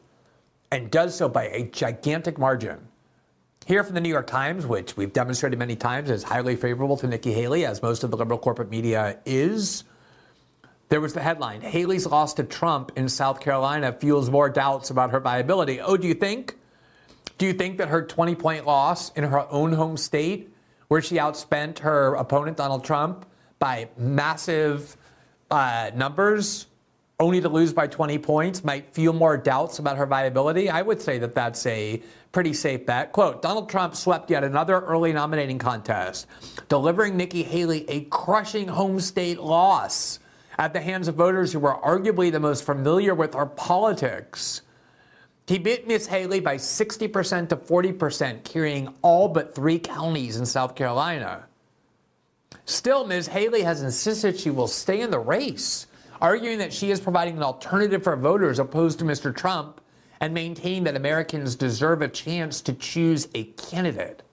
and 0.71 0.89
does 0.89 1.15
so 1.15 1.29
by 1.29 1.45
a 1.49 1.63
gigantic 1.69 2.37
margin 2.39 2.87
Here 3.65 3.83
from 3.83 3.95
the 3.95 4.01
New 4.01 4.09
York 4.09 4.27
Times, 4.27 4.65
which 4.65 4.97
we've 4.97 5.13
demonstrated 5.13 5.57
many 5.59 5.75
times 5.75 6.09
is 6.09 6.23
highly 6.23 6.55
favorable 6.55 6.97
to 6.97 7.07
Nikki 7.07 7.31
Haley, 7.33 7.65
as 7.65 7.81
most 7.81 8.03
of 8.03 8.11
the 8.11 8.17
liberal 8.17 8.39
corporate 8.39 8.69
media 8.69 9.19
is. 9.25 9.83
There 10.93 11.01
was 11.01 11.15
the 11.15 11.21
headline 11.21 11.61
Haley's 11.61 12.05
loss 12.05 12.35
to 12.35 12.43
Trump 12.43 12.91
in 12.95 13.09
South 13.09 13.39
Carolina 13.39 13.93
fuels 13.93 14.29
more 14.29 14.47
doubts 14.47 14.91
about 14.91 15.09
her 15.09 15.19
viability. 15.19 15.81
Oh, 15.81 15.97
do 15.97 16.07
you 16.07 16.13
think? 16.13 16.53
Do 17.39 17.47
you 17.47 17.53
think 17.53 17.79
that 17.79 17.87
her 17.87 18.05
20 18.05 18.35
point 18.35 18.67
loss 18.67 19.11
in 19.13 19.23
her 19.23 19.51
own 19.51 19.73
home 19.73 19.97
state, 19.97 20.53
where 20.89 21.01
she 21.01 21.15
outspent 21.15 21.79
her 21.79 22.13
opponent, 22.13 22.57
Donald 22.57 22.83
Trump, 22.83 23.25
by 23.57 23.89
massive 23.97 24.95
uh, 25.49 25.89
numbers, 25.95 26.67
only 27.19 27.41
to 27.41 27.49
lose 27.49 27.73
by 27.73 27.87
20 27.87 28.19
points, 28.19 28.63
might 28.63 28.93
feel 28.93 29.13
more 29.13 29.35
doubts 29.35 29.79
about 29.79 29.97
her 29.97 30.05
viability? 30.05 30.69
I 30.69 30.83
would 30.83 31.01
say 31.01 31.17
that 31.17 31.33
that's 31.33 31.65
a 31.65 32.03
pretty 32.31 32.53
safe 32.53 32.85
bet. 32.85 33.13
Quote 33.13 33.41
Donald 33.41 33.67
Trump 33.67 33.95
swept 33.95 34.29
yet 34.29 34.43
another 34.43 34.79
early 34.81 35.11
nominating 35.11 35.57
contest, 35.57 36.27
delivering 36.69 37.17
Nikki 37.17 37.41
Haley 37.41 37.83
a 37.89 38.01
crushing 38.01 38.67
home 38.67 38.99
state 38.99 39.39
loss 39.39 40.19
at 40.57 40.73
the 40.73 40.81
hands 40.81 41.07
of 41.07 41.15
voters 41.15 41.53
who 41.53 41.59
were 41.59 41.75
arguably 41.75 42.31
the 42.31 42.39
most 42.39 42.63
familiar 42.63 43.15
with 43.15 43.35
our 43.35 43.45
politics. 43.45 44.61
He 45.47 45.57
beat 45.57 45.87
Miss 45.87 46.07
Haley 46.07 46.39
by 46.39 46.55
60% 46.55 47.49
to 47.49 47.57
40%, 47.57 48.43
carrying 48.43 48.93
all 49.01 49.27
but 49.27 49.53
three 49.53 49.79
counties 49.79 50.37
in 50.37 50.45
South 50.45 50.75
Carolina. 50.75 51.45
Still, 52.65 53.05
Ms. 53.05 53.27
Haley 53.27 53.61
has 53.61 53.81
insisted 53.81 54.39
she 54.39 54.49
will 54.49 54.67
stay 54.67 55.01
in 55.01 55.11
the 55.11 55.19
race, 55.19 55.87
arguing 56.21 56.59
that 56.59 56.71
she 56.71 56.91
is 56.91 57.01
providing 57.01 57.35
an 57.35 57.43
alternative 57.43 58.03
for 58.03 58.15
voters 58.15 58.59
opposed 58.59 58.99
to 58.99 59.05
Mr. 59.05 59.35
Trump 59.35 59.81
and 60.21 60.33
maintain 60.33 60.85
that 60.85 60.95
Americans 60.95 61.55
deserve 61.55 62.01
a 62.01 62.07
chance 62.07 62.61
to 62.61 62.71
choose 62.71 63.27
a 63.35 63.43
candidate. 63.43 64.23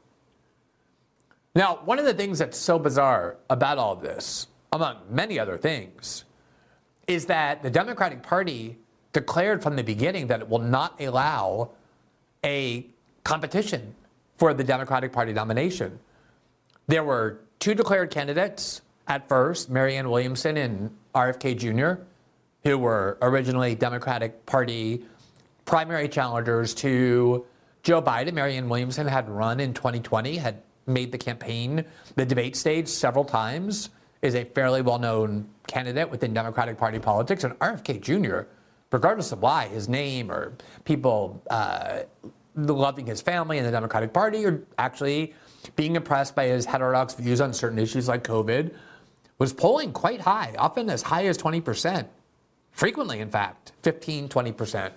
Now, 1.57 1.81
one 1.85 1.99
of 1.99 2.05
the 2.05 2.15
things 2.15 2.39
that's 2.39 2.57
so 2.57 2.79
bizarre 2.79 3.39
about 3.49 3.79
all 3.79 3.97
this, 3.97 4.47
among 4.73 4.97
many 5.11 5.39
other 5.39 5.59
things, 5.59 6.25
is 7.07 7.27
that 7.27 7.63
the 7.63 7.71
Democratic 7.71 8.23
Party 8.23 8.79
declared 9.13 9.63
from 9.63 9.77
the 9.77 9.83
beginning 9.83 10.29
that 10.29 10.41
it 10.41 10.49
will 10.49 10.61
not 10.61 11.01
allow 11.01 11.71
a 12.45 12.87
competition 13.25 13.95
for 14.37 14.55
the 14.55 14.65
Democratic 14.65 15.13
Party 15.13 15.33
nomination. 15.33 15.99
There 16.87 17.05
were 17.05 17.41
two 17.59 17.75
declared 17.75 18.11
candidates 18.11 18.81
at 19.07 19.29
first, 19.29 19.69
Marianne 19.69 20.09
Williamson 20.09 20.57
and 20.57 20.97
RFK 21.15 21.59
Jr., 21.59 22.03
who 22.63 22.79
were 22.79 23.19
originally 23.23 23.75
Democratic 23.75 24.47
Party 24.47 25.05
primary 25.65 26.09
challengers 26.09 26.75
to 26.75 27.45
Joe 27.83 28.03
Biden. 28.03 28.33
Marianne 28.35 28.69
Williamson 28.69 29.07
had 29.07 29.29
run 29.29 29.61
in 29.61 29.75
2020, 29.75 30.37
had 30.37 30.63
made 30.87 31.13
the 31.13 31.19
campaign, 31.19 31.85
the 32.17 32.25
debate 32.25 32.57
stage 32.57 32.89
several 32.89 33.25
times, 33.25 33.91
is 34.23 34.35
a 34.35 34.45
fairly 34.45 34.83
well 34.83 34.99
known 34.99 35.49
candidate 35.67 36.11
within 36.11 36.35
Democratic 36.35 36.77
Party 36.77 36.99
politics. 36.99 37.45
And 37.45 37.59
RFK 37.59 38.01
Jr., 38.01 38.49
regardless 38.91 39.33
of 39.33 39.41
why, 39.41 39.69
his 39.69 39.89
name 39.89 40.31
or 40.31 40.55
people 40.85 41.43
uh, 41.51 42.01
loving 42.55 43.07
his 43.07 43.21
family 43.21 43.59
in 43.59 43.65
the 43.65 43.71
Democratic 43.71 44.13
Party 44.13 44.45
or 44.45 44.63
actually 44.79 45.35
being 45.77 45.97
impressed 45.97 46.35
by 46.35 46.47
his 46.47 46.65
heterodox 46.65 47.15
views 47.15 47.41
on 47.41 47.53
certain 47.53 47.79
issues 47.79 48.09
like 48.09 48.25
COVID, 48.25 48.75
was 49.39 49.53
polling 49.53 49.93
quite 49.93 50.21
high, 50.21 50.55
often 50.59 50.91
as 50.91 51.03
high 51.03 51.27
as 51.27 51.39
20%, 51.39 52.07
frequently, 52.73 53.21
in 53.21 53.31
fact, 53.31 53.73
15, 53.83 54.29
20%. 54.29 54.93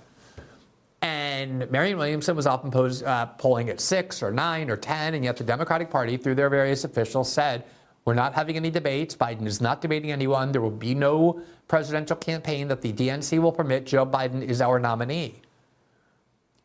And 1.02 1.70
Marianne 1.70 1.98
Williamson 1.98 2.36
was 2.36 2.48
often 2.48 2.72
posed, 2.72 3.04
uh, 3.04 3.26
polling 3.26 3.70
at 3.70 3.80
six 3.80 4.24
or 4.24 4.32
nine 4.32 4.70
or 4.70 4.78
10, 4.78 5.14
and 5.16 5.24
yet 5.24 5.38
the 5.38 5.44
Democratic 5.44 5.90
Party, 5.90 6.18
through 6.18 6.36
their 6.36 6.50
various 6.50 6.84
officials, 6.84 7.32
said, 7.32 7.66
We're 8.06 8.14
not 8.14 8.34
having 8.34 8.58
any 8.58 8.70
debates. 8.70 9.16
Biden 9.16 9.46
is 9.46 9.62
not 9.62 9.82
debating 9.82 10.12
anyone. 10.12 10.52
There 10.52 10.62
will 10.62 10.72
be 10.72 10.94
no 10.94 11.42
presidential 11.68 12.18
campaign 12.18 12.68
that 12.68 12.82
the 12.82 12.92
DNC 12.92 13.40
will 13.40 13.52
permit. 13.52 13.86
Joe 13.86 14.06
Biden 14.06 14.44
is 14.44 14.62
our 14.62 14.78
nominee. 14.80 15.42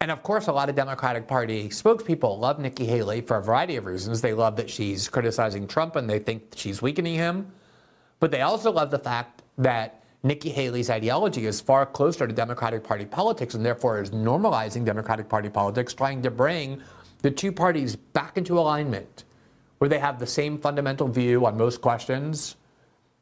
And 0.00 0.10
of 0.10 0.22
course, 0.22 0.46
a 0.46 0.52
lot 0.52 0.68
of 0.68 0.76
Democratic 0.76 1.26
Party 1.26 1.68
spokespeople 1.68 2.38
love 2.38 2.58
Nikki 2.58 2.86
Haley 2.86 3.20
for 3.20 3.36
a 3.36 3.42
variety 3.42 3.76
of 3.76 3.86
reasons. 3.86 4.20
They 4.20 4.32
love 4.32 4.56
that 4.56 4.70
she's 4.70 5.08
criticizing 5.08 5.66
Trump 5.66 5.96
and 5.96 6.08
they 6.08 6.18
think 6.18 6.54
she's 6.56 6.82
weakening 6.82 7.14
him. 7.14 7.50
But 8.20 8.30
they 8.30 8.42
also 8.42 8.70
love 8.72 8.90
the 8.90 8.98
fact 8.98 9.42
that 9.58 10.04
Nikki 10.24 10.50
Haley's 10.50 10.90
ideology 10.90 11.46
is 11.46 11.60
far 11.60 11.86
closer 11.86 12.26
to 12.26 12.32
Democratic 12.32 12.82
Party 12.82 13.04
politics 13.04 13.54
and 13.54 13.64
therefore 13.64 14.00
is 14.00 14.10
normalizing 14.10 14.84
Democratic 14.84 15.28
Party 15.28 15.48
politics, 15.48 15.94
trying 15.94 16.22
to 16.22 16.30
bring 16.30 16.82
the 17.22 17.30
two 17.30 17.52
parties 17.52 17.94
back 17.94 18.36
into 18.36 18.58
alignment 18.58 19.24
where 19.78 19.88
they 19.88 19.98
have 19.98 20.18
the 20.18 20.26
same 20.26 20.58
fundamental 20.58 21.08
view 21.08 21.46
on 21.46 21.56
most 21.56 21.80
questions, 21.80 22.56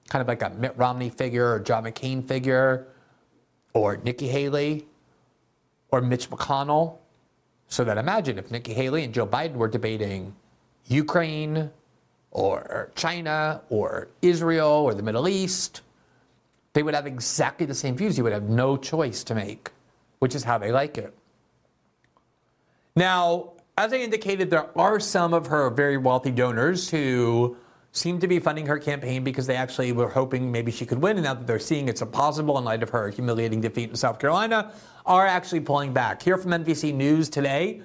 kind 0.09 0.21
of 0.21 0.29
like 0.29 0.43
a 0.43 0.51
Mitt 0.51 0.77
Romney 0.77 1.11
figure 1.11 1.53
or 1.53 1.61
John 1.61 1.85
McCain 1.85 2.27
figure 2.27 2.87
or 3.73 3.99
Nikki 3.99 4.29
Haley 4.29 4.87
or 5.91 6.01
Mitch 6.01 6.31
McConnell. 6.31 6.99
So 7.69 7.85
that 7.85 7.99
imagine 7.99 8.39
if 8.39 8.51
Nikki 8.51 8.73
Haley 8.75 9.05
and 9.05 9.13
Joe 9.13 9.27
Biden 9.27 9.55
were 9.55 9.69
debating 9.69 10.35
Ukraine 10.87 11.71
or 12.31 12.93
China 12.95 13.63
or 13.71 14.09
Israel 14.23 14.69
or 14.69 14.95
the 14.95 15.03
Middle 15.03 15.29
East 15.29 15.83
they 16.77 16.83
would 16.83 16.95
have 16.95 17.07
exactly 17.07 17.65
the 17.65 17.75
same 17.75 17.97
views. 17.97 18.19
You 18.19 18.25
would 18.25 18.35
have 18.35 18.51
no 18.51 18.77
choice 18.77 19.25
to 19.25 19.35
make, 19.35 19.71
which 20.19 20.35
is 20.35 20.45
how 20.45 20.59
they 20.59 20.73
like 20.73 20.99
it. 20.99 21.15
Now, 22.95 23.55
as 23.79 23.93
I 23.93 23.97
indicated, 23.97 24.49
there 24.49 24.67
are 24.79 24.99
some 24.99 25.35
of 25.35 25.47
her 25.49 25.69
very 25.69 25.99
wealthy 25.99 26.31
donors 26.31 26.89
who 26.89 27.57
seem 27.93 28.19
to 28.21 28.27
be 28.27 28.39
funding 28.39 28.65
her 28.67 28.79
campaign 28.79 29.23
because 29.23 29.47
they 29.47 29.57
actually 29.57 29.93
were 29.93 30.09
hoping 30.09 30.51
maybe 30.51 30.73
she 30.73 30.87
could 30.87 30.99
win. 30.99 31.19
And 31.19 31.25
now 31.25 31.35
that 31.35 31.47
they're 31.47 31.59
seeing 31.59 31.89
it's 31.89 32.01
impossible 32.01 32.57
in 32.57 32.65
light 32.65 32.83
of 32.83 32.89
her 32.91 33.11
humiliating 33.11 33.61
defeat 33.61 33.91
in 33.91 33.97
South 33.97 34.19
Carolina, 34.19 34.73
are 35.05 35.27
actually 35.27 35.61
pulling 35.61 35.93
back. 35.93 36.23
Here 36.23 36.39
from 36.39 36.53
NBC 36.53 36.95
News 36.95 37.29
today, 37.29 37.83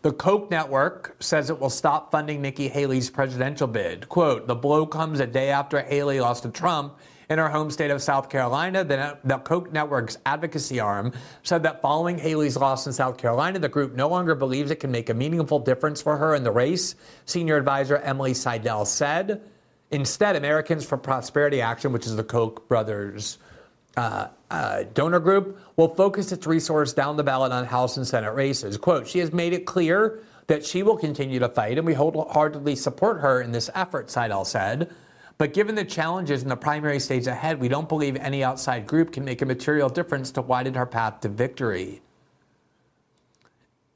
the 0.00 0.12
Koch 0.12 0.50
network 0.50 1.14
says 1.20 1.50
it 1.50 1.60
will 1.60 1.70
stop 1.70 2.10
funding 2.10 2.40
Nikki 2.40 2.68
Haley's 2.68 3.10
presidential 3.10 3.66
bid. 3.66 4.08
Quote, 4.08 4.46
the 4.46 4.54
blow 4.54 4.86
comes 4.86 5.20
a 5.20 5.26
day 5.26 5.50
after 5.50 5.80
Haley 5.80 6.20
lost 6.20 6.44
to 6.44 6.50
Trump 6.50 6.98
in 7.28 7.38
her 7.38 7.48
home 7.48 7.70
state 7.70 7.90
of 7.90 8.02
South 8.02 8.28
Carolina. 8.28 8.84
The, 8.84 9.18
the 9.24 9.38
Koch 9.38 9.72
network's 9.72 10.18
advocacy 10.26 10.80
arm 10.80 11.12
said 11.42 11.62
that 11.62 11.82
following 11.82 12.18
Haley's 12.18 12.56
loss 12.56 12.86
in 12.86 12.92
South 12.92 13.18
Carolina, 13.18 13.58
the 13.58 13.68
group 13.68 13.94
no 13.94 14.08
longer 14.08 14.34
believes 14.34 14.70
it 14.70 14.80
can 14.80 14.90
make 14.90 15.10
a 15.10 15.14
meaningful 15.14 15.58
difference 15.58 16.02
for 16.02 16.16
her 16.16 16.34
in 16.34 16.44
the 16.44 16.52
race. 16.52 16.94
Senior 17.24 17.56
advisor 17.56 17.96
Emily 17.98 18.34
Seidel 18.34 18.84
said. 18.84 19.42
Instead, 19.90 20.34
Americans 20.34 20.84
for 20.84 20.96
Prosperity 20.96 21.60
Action, 21.60 21.92
which 21.92 22.06
is 22.06 22.16
the 22.16 22.24
Koch 22.24 22.66
brothers' 22.68 23.38
uh, 23.96 24.28
uh, 24.50 24.84
donor 24.92 25.20
group, 25.20 25.60
will 25.76 25.94
focus 25.94 26.32
its 26.32 26.46
resource 26.46 26.92
down 26.92 27.16
the 27.16 27.22
ballot 27.22 27.52
on 27.52 27.64
House 27.64 27.96
and 27.96 28.06
Senate 28.06 28.32
races. 28.32 28.76
Quote, 28.76 29.06
she 29.06 29.20
has 29.20 29.32
made 29.32 29.52
it 29.52 29.66
clear 29.66 30.20
that 30.46 30.64
she 30.64 30.82
will 30.82 30.96
continue 30.96 31.38
to 31.38 31.48
fight, 31.48 31.78
and 31.78 31.86
we 31.86 31.94
wholeheartedly 31.94 32.76
support 32.76 33.20
her 33.20 33.40
in 33.40 33.52
this 33.52 33.70
effort, 33.74 34.10
Seidel 34.10 34.44
said. 34.44 34.92
But 35.36 35.52
given 35.52 35.74
the 35.74 35.84
challenges 35.84 36.42
in 36.42 36.48
the 36.48 36.56
primary 36.56 37.00
stage 37.00 37.26
ahead, 37.26 37.60
we 37.60 37.68
don't 37.68 37.88
believe 37.88 38.16
any 38.16 38.44
outside 38.44 38.86
group 38.86 39.12
can 39.12 39.24
make 39.24 39.42
a 39.42 39.46
material 39.46 39.88
difference 39.88 40.30
to 40.32 40.42
widen 40.42 40.74
her 40.74 40.86
path 40.86 41.20
to 41.20 41.28
victory. 41.28 42.02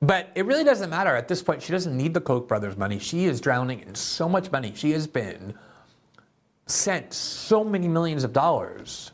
But 0.00 0.30
it 0.34 0.46
really 0.46 0.64
doesn't 0.64 0.90
matter 0.90 1.14
at 1.14 1.28
this 1.28 1.42
point. 1.42 1.62
She 1.62 1.72
doesn't 1.72 1.96
need 1.96 2.14
the 2.14 2.20
Koch 2.20 2.46
brothers' 2.46 2.76
money. 2.76 2.98
She 2.98 3.24
is 3.24 3.40
drowning 3.40 3.80
in 3.80 3.94
so 3.94 4.28
much 4.28 4.50
money. 4.50 4.72
She 4.74 4.92
has 4.92 5.06
been 5.06 5.54
sent 6.66 7.12
so 7.12 7.64
many 7.64 7.88
millions 7.88 8.24
of 8.24 8.32
dollars 8.32 9.12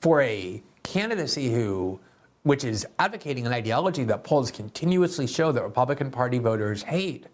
for 0.00 0.20
a 0.20 0.62
candidacy 0.82 1.52
who, 1.52 2.00
which 2.42 2.64
is 2.64 2.86
advocating 2.98 3.46
an 3.46 3.52
ideology 3.52 4.04
that 4.04 4.24
polls 4.24 4.50
continuously 4.50 5.26
show 5.26 5.52
that 5.52 5.62
Republican 5.62 6.10
Party 6.10 6.38
voters 6.38 6.82
hate 6.82 7.26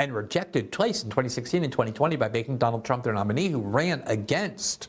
and 0.00 0.14
rejected 0.14 0.72
twice 0.72 1.04
in 1.04 1.10
2016 1.10 1.62
and 1.62 1.70
2020 1.70 2.16
by 2.16 2.28
making 2.30 2.56
Donald 2.56 2.86
Trump 2.86 3.04
their 3.04 3.12
nominee, 3.12 3.48
who 3.48 3.60
ran 3.60 4.02
against 4.06 4.88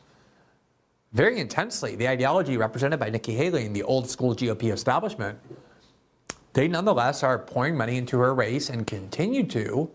very 1.11 1.37
intensely 1.37 1.97
the 1.97 2.07
ideology 2.07 2.55
represented 2.55 2.97
by 2.97 3.09
Nikki 3.09 3.35
Haley 3.35 3.65
and 3.65 3.75
the 3.75 3.83
old 3.83 4.09
school 4.09 4.33
GOP 4.33 4.71
establishment. 4.71 5.37
They 6.53 6.69
nonetheless 6.69 7.23
are 7.23 7.37
pouring 7.37 7.75
money 7.75 7.97
into 7.97 8.19
her 8.19 8.33
race 8.33 8.69
and 8.69 8.87
continue 8.87 9.45
to, 9.47 9.91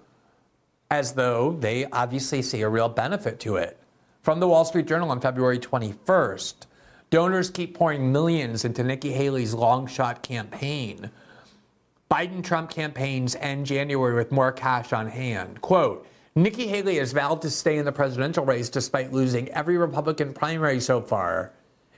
as 0.90 1.14
though 1.14 1.56
they 1.60 1.86
obviously 1.86 2.42
see 2.42 2.60
a 2.60 2.68
real 2.68 2.90
benefit 2.90 3.40
to 3.40 3.56
it. 3.56 3.78
From 4.20 4.38
the 4.38 4.46
Wall 4.46 4.66
Street 4.66 4.86
Journal 4.86 5.10
on 5.10 5.22
February 5.22 5.58
21st, 5.58 6.66
donors 7.08 7.48
keep 7.48 7.74
pouring 7.74 8.12
millions 8.12 8.66
into 8.66 8.84
Nikki 8.84 9.12
Haley's 9.12 9.54
long 9.54 9.86
shot 9.86 10.22
campaign 10.22 11.10
Biden 12.10 12.42
Trump 12.42 12.70
campaigns 12.70 13.34
end 13.36 13.66
January 13.66 14.14
with 14.14 14.30
more 14.30 14.52
cash 14.52 14.92
on 14.92 15.08
hand. 15.08 15.60
Quote, 15.60 16.06
Nikki 16.36 16.68
Haley 16.68 16.98
has 16.98 17.12
vowed 17.12 17.42
to 17.42 17.50
stay 17.50 17.78
in 17.78 17.84
the 17.84 17.92
presidential 17.92 18.44
race 18.44 18.68
despite 18.68 19.12
losing 19.12 19.48
every 19.48 19.76
Republican 19.76 20.32
primary 20.32 20.80
so 20.80 21.00
far. 21.00 21.52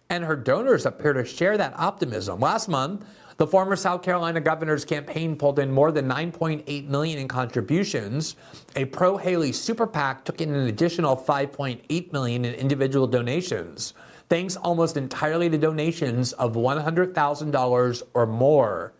And 0.08 0.24
her 0.24 0.36
donors 0.36 0.86
appear 0.86 1.12
to 1.12 1.24
share 1.24 1.58
that 1.58 1.78
optimism. 1.78 2.40
Last 2.40 2.68
month, 2.68 3.04
The 3.38 3.46
former 3.46 3.76
South 3.76 4.02
Carolina 4.02 4.40
governor's 4.40 4.84
campaign 4.84 5.36
pulled 5.36 5.60
in 5.60 5.70
more 5.70 5.92
than 5.92 6.08
9.8 6.08 6.88
million 6.88 7.20
in 7.20 7.28
contributions. 7.28 8.34
A 8.74 8.84
pro-Haley 8.86 9.52
super 9.52 9.86
PAC 9.86 10.24
took 10.24 10.40
in 10.40 10.52
an 10.52 10.66
additional 10.66 11.16
5.8 11.16 12.12
million 12.12 12.44
in 12.44 12.54
individual 12.54 13.06
donations, 13.06 13.94
thanks 14.28 14.56
almost 14.56 14.96
entirely 14.96 15.48
to 15.50 15.56
donations 15.56 16.32
of 16.32 16.54
$100,000 16.54 18.02
or 18.14 18.26
more. 18.26 18.92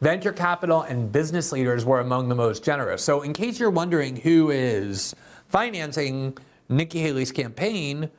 Venture 0.00 0.32
capital 0.32 0.82
and 0.82 1.10
business 1.10 1.52
leaders 1.52 1.84
were 1.84 2.00
among 2.00 2.28
the 2.28 2.34
most 2.34 2.64
generous. 2.64 3.02
So, 3.02 3.22
in 3.22 3.32
case 3.32 3.58
you're 3.58 3.70
wondering 3.70 4.16
who 4.16 4.50
is 4.50 5.14
financing 5.48 6.36
Nikki 6.68 7.00
Haley's 7.00 7.32
campaign, 7.32 8.10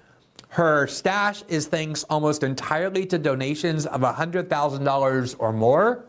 her 0.49 0.87
stash 0.87 1.43
is 1.47 1.67
thanks 1.67 2.03
almost 2.05 2.43
entirely 2.43 3.05
to 3.05 3.17
donations 3.17 3.85
of 3.85 4.01
$100,000 4.01 5.35
or 5.37 5.53
more. 5.53 6.05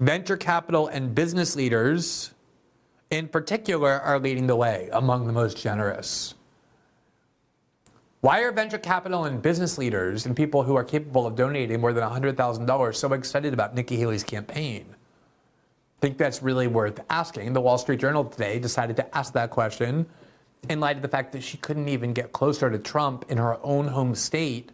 Venture 0.00 0.36
capital 0.36 0.88
and 0.88 1.14
business 1.14 1.54
leaders, 1.54 2.32
in 3.10 3.28
particular, 3.28 4.00
are 4.00 4.18
leading 4.18 4.46
the 4.46 4.56
way 4.56 4.88
among 4.92 5.26
the 5.26 5.32
most 5.32 5.56
generous. 5.56 6.34
Why 8.20 8.40
are 8.40 8.52
venture 8.52 8.76
capital 8.76 9.24
and 9.24 9.40
business 9.40 9.78
leaders 9.78 10.26
and 10.26 10.36
people 10.36 10.62
who 10.62 10.76
are 10.76 10.84
capable 10.84 11.26
of 11.26 11.36
donating 11.36 11.80
more 11.80 11.94
than 11.94 12.04
$100,000 12.04 12.94
so 12.94 13.12
excited 13.14 13.54
about 13.54 13.74
Nikki 13.74 13.96
Haley's 13.96 14.22
campaign? 14.22 14.84
I 14.90 16.00
think 16.02 16.18
that's 16.18 16.42
really 16.42 16.66
worth 16.66 17.00
asking. 17.08 17.54
The 17.54 17.62
Wall 17.62 17.78
Street 17.78 17.98
Journal 17.98 18.24
today 18.24 18.58
decided 18.58 18.96
to 18.96 19.16
ask 19.16 19.32
that 19.32 19.48
question 19.48 20.04
in 20.68 20.80
light 20.80 20.96
of 20.96 21.02
the 21.02 21.08
fact 21.08 21.32
that 21.32 21.42
she 21.42 21.56
couldn't 21.56 21.88
even 21.88 22.12
get 22.12 22.32
closer 22.32 22.68
to 22.68 22.78
Trump 22.78 23.24
in 23.30 23.38
her 23.38 23.58
own 23.64 23.88
home 23.88 24.14
state 24.14 24.70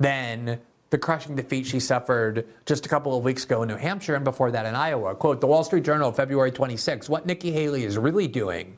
than 0.00 0.58
the 0.90 0.98
crushing 0.98 1.36
defeat 1.36 1.64
she 1.64 1.78
suffered 1.78 2.44
just 2.66 2.86
a 2.86 2.88
couple 2.88 3.16
of 3.16 3.22
weeks 3.22 3.44
ago 3.44 3.62
in 3.62 3.68
New 3.68 3.76
Hampshire 3.76 4.16
and 4.16 4.24
before 4.24 4.50
that 4.50 4.66
in 4.66 4.74
Iowa. 4.74 5.14
Quote, 5.14 5.40
the 5.40 5.46
Wall 5.46 5.62
Street 5.62 5.84
Journal, 5.84 6.10
February 6.10 6.50
26, 6.50 7.08
what 7.08 7.24
Nikki 7.24 7.52
Haley 7.52 7.84
is 7.84 7.96
really 7.96 8.26
doing. 8.26 8.76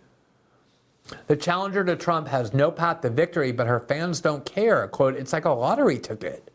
The 1.27 1.37
challenger 1.37 1.85
to 1.85 1.97
Trump 1.97 2.29
has 2.29 2.55
no 2.55 2.71
path 2.71 3.01
to 3.01 3.11
victory, 3.11 3.53
but 3.53 3.67
her 3.67 3.81
fans 3.81 4.21
don't 4.21 4.45
care. 4.45 4.87
Quote, 4.89 5.17
it's 5.17 5.33
like 5.33 5.45
a 5.45 5.51
lottery 5.51 5.99
ticket. 5.99 6.51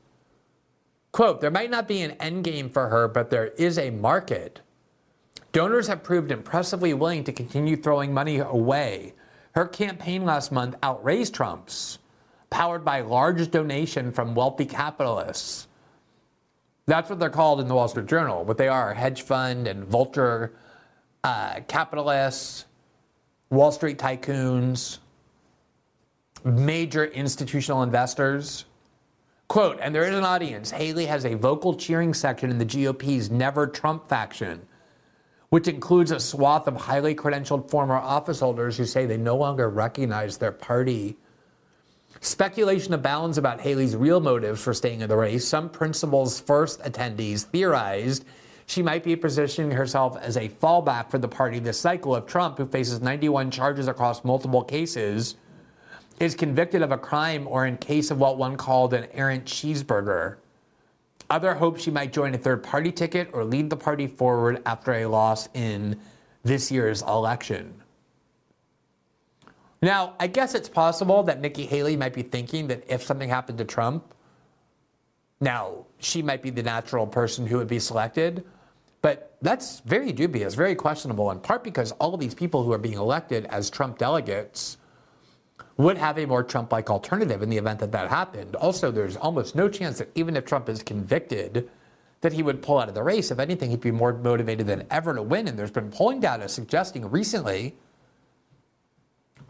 Quote, 1.12 1.41
there 1.41 1.51
might 1.51 1.71
not 1.71 1.88
be 1.88 2.01
an 2.01 2.12
end 2.12 2.43
game 2.43 2.69
for 2.69 2.89
her, 2.89 3.07
but 3.07 3.29
there 3.29 3.47
is 3.57 3.77
a 3.77 3.89
market. 3.89 4.62
Donors 5.51 5.88
have 5.88 6.03
proved 6.03 6.31
impressively 6.31 6.93
willing 6.93 7.23
to 7.23 7.33
continue 7.33 7.75
throwing 7.75 8.13
money 8.13 8.38
away. 8.38 9.13
Her 9.53 9.65
campaign 9.65 10.23
last 10.23 10.51
month 10.51 10.75
outraised 10.83 11.33
Trump's, 11.33 11.97
powered 12.51 12.86
by 12.86 13.01
large 13.01 13.49
donation 13.49 14.12
from 14.12 14.36
wealthy 14.36 14.65
capitalists. 14.65 15.67
That's 16.86 17.10
what 17.10 17.19
they're 17.19 17.31
called 17.31 17.60
in 17.60 17.67
the 17.67 17.73
Wall 17.73 17.88
Street 17.88 18.05
Journal. 18.05 18.45
What 18.45 18.60
they 18.60 18.67
are 18.67 18.93
hedge 18.93 19.23
fund 19.23 19.67
and 19.67 19.83
vulture 19.83 20.53
uh, 21.23 21.62
capitalists, 21.67 22.66
Wall 23.49 23.71
Street 23.71 23.97
tycoons, 23.97 24.99
major 26.43 27.05
institutional 27.05 27.83
investors. 27.83 28.65
Quote, 29.47 29.79
and 29.81 29.95
there 29.95 30.03
is 30.03 30.15
an 30.15 30.25
audience. 30.25 30.71
Haley 30.71 31.05
has 31.05 31.25
a 31.25 31.33
vocal 31.36 31.73
cheering 31.73 32.13
section 32.13 32.49
in 32.51 32.57
the 32.57 32.65
GOP's 32.65 33.31
Never 33.31 33.65
Trump 33.65 34.07
faction 34.07 34.62
which 35.49 35.67
includes 35.67 36.12
a 36.12 36.19
swath 36.19 36.67
of 36.67 36.75
highly 36.75 37.15
credentialed 37.15 37.69
former 37.69 37.95
office 37.95 38.39
holders 38.39 38.77
who 38.77 38.86
say 38.86 39.05
they 39.05 39.17
no 39.17 39.36
longer 39.36 39.69
recognize 39.69 40.38
their 40.38 40.51
party. 40.51 41.17
Speculation 42.19 42.93
abounds 42.93 43.38
about 43.38 43.62
Haley's 43.62 43.95
real 43.95 44.19
motives 44.19 44.62
for 44.62 44.73
staying 44.73 45.01
in 45.01 45.10
the 45.10 45.15
race. 45.15 45.47
Some 45.47 45.69
principles 45.69 46.39
first 46.39 46.81
attendees 46.81 47.45
theorized 47.45 48.25
she 48.67 48.84
might 48.84 49.03
be 49.03 49.15
positioning 49.15 49.71
herself 49.71 50.17
as 50.17 50.36
a 50.36 50.49
fallback 50.49 51.10
for 51.10 51.17
the 51.17 51.27
party 51.27 51.58
this 51.58 51.80
cycle 51.80 52.15
if 52.17 52.25
Trump, 52.25 52.58
who 52.58 52.65
faces 52.65 53.01
91 53.01 53.49
charges 53.49 53.88
across 53.88 54.25
multiple 54.25 54.62
cases, 54.62 55.36
is 56.19 56.36
convicted 56.36 56.82
of 56.82 56.91
a 56.91 56.97
crime 56.97 57.47
or 57.47 57.65
in 57.65 57.77
case 57.77 58.12
of 58.12 58.19
what 58.19 58.38
one 58.38 58.58
called 58.58 58.93
an 58.93 59.08
errant 59.13 59.45
cheeseburger. 59.45 60.36
Other 61.30 61.56
hope 61.56 61.80
she 61.80 61.91
might 61.91 62.12
join 62.12 62.36
a 62.36 62.38
third 62.38 62.62
party 62.62 62.91
ticket 62.91 63.30
or 63.32 63.45
lead 63.45 63.69
the 63.69 63.77
party 63.77 64.06
forward 64.06 64.62
after 64.65 64.93
a 64.93 65.06
loss 65.06 65.47
in 65.53 65.97
this 66.43 66.69
year's 66.69 67.01
election. 67.03 67.73
Now, 69.82 70.15
I 70.19 70.27
guess 70.27 70.56
it's 70.56 70.69
possible 70.69 71.23
that 71.23 71.39
Nikki 71.39 71.65
Haley 71.65 71.95
might 71.95 72.13
be 72.13 72.23
thinking 72.23 72.67
that 72.67 72.84
if 72.89 73.03
something 73.03 73.30
happened 73.30 73.60
to 73.60 73.65
Trump, 73.65 74.13
now 75.39 75.86
she 75.99 76.21
might 76.21 76.41
be 76.41 76.49
the 76.49 76.63
natural 76.63 77.08
person 77.08 77.47
who 77.47 77.58
would 77.58 77.67
be 77.67 77.80
selected. 77.80 78.43
That's 79.41 79.82
very 79.82 80.12
dubious, 80.12 80.56
very 80.56 80.76
questionable, 80.76 81.30
in 81.32 81.39
part 81.39 81.63
because 81.63 81.91
all 81.93 82.13
of 82.13 82.19
these 82.19 82.34
people 82.34 82.63
who 82.63 82.71
are 82.73 82.80
being 82.80 82.97
elected 82.97 83.45
as 83.45 83.69
Trump 83.69 83.97
delegates 83.97 84.78
would 85.78 85.97
have 85.97 86.17
a 86.17 86.26
more 86.26 86.43
Trump 86.43 86.71
like 86.71 86.89
alternative 86.89 87.43
in 87.43 87.50
the 87.50 87.58
event 87.58 87.80
that 87.80 87.91
that 87.91 88.10
happened. 88.10 88.56
Also, 88.56 88.89
there's 88.89 89.15
almost 89.15 89.56
no 89.56 89.69
chance 89.69 90.00
that 90.00 90.10
even 90.15 90.36
if 90.36 90.45
Trump 90.45 90.69
is 90.69 90.82
convicted, 90.82 91.69
that 92.21 92.34
he 92.34 92.41
would 92.41 92.63
pull 92.63 92.80
out 92.80 92.89
of 92.89 92.95
the 92.95 93.04
race. 93.04 93.30
If 93.30 93.38
anything, 93.38 93.69
he'd 93.69 93.82
be 93.82 93.91
more 93.91 94.12
motivated 94.12 94.65
than 94.65 94.88
ever 94.89 95.13
to 95.13 95.21
win. 95.21 95.47
And 95.47 95.58
there's 95.58 95.69
been 95.69 95.91
polling 95.91 96.19
data 96.19 96.50
suggesting 96.50 97.08
recently 97.12 97.76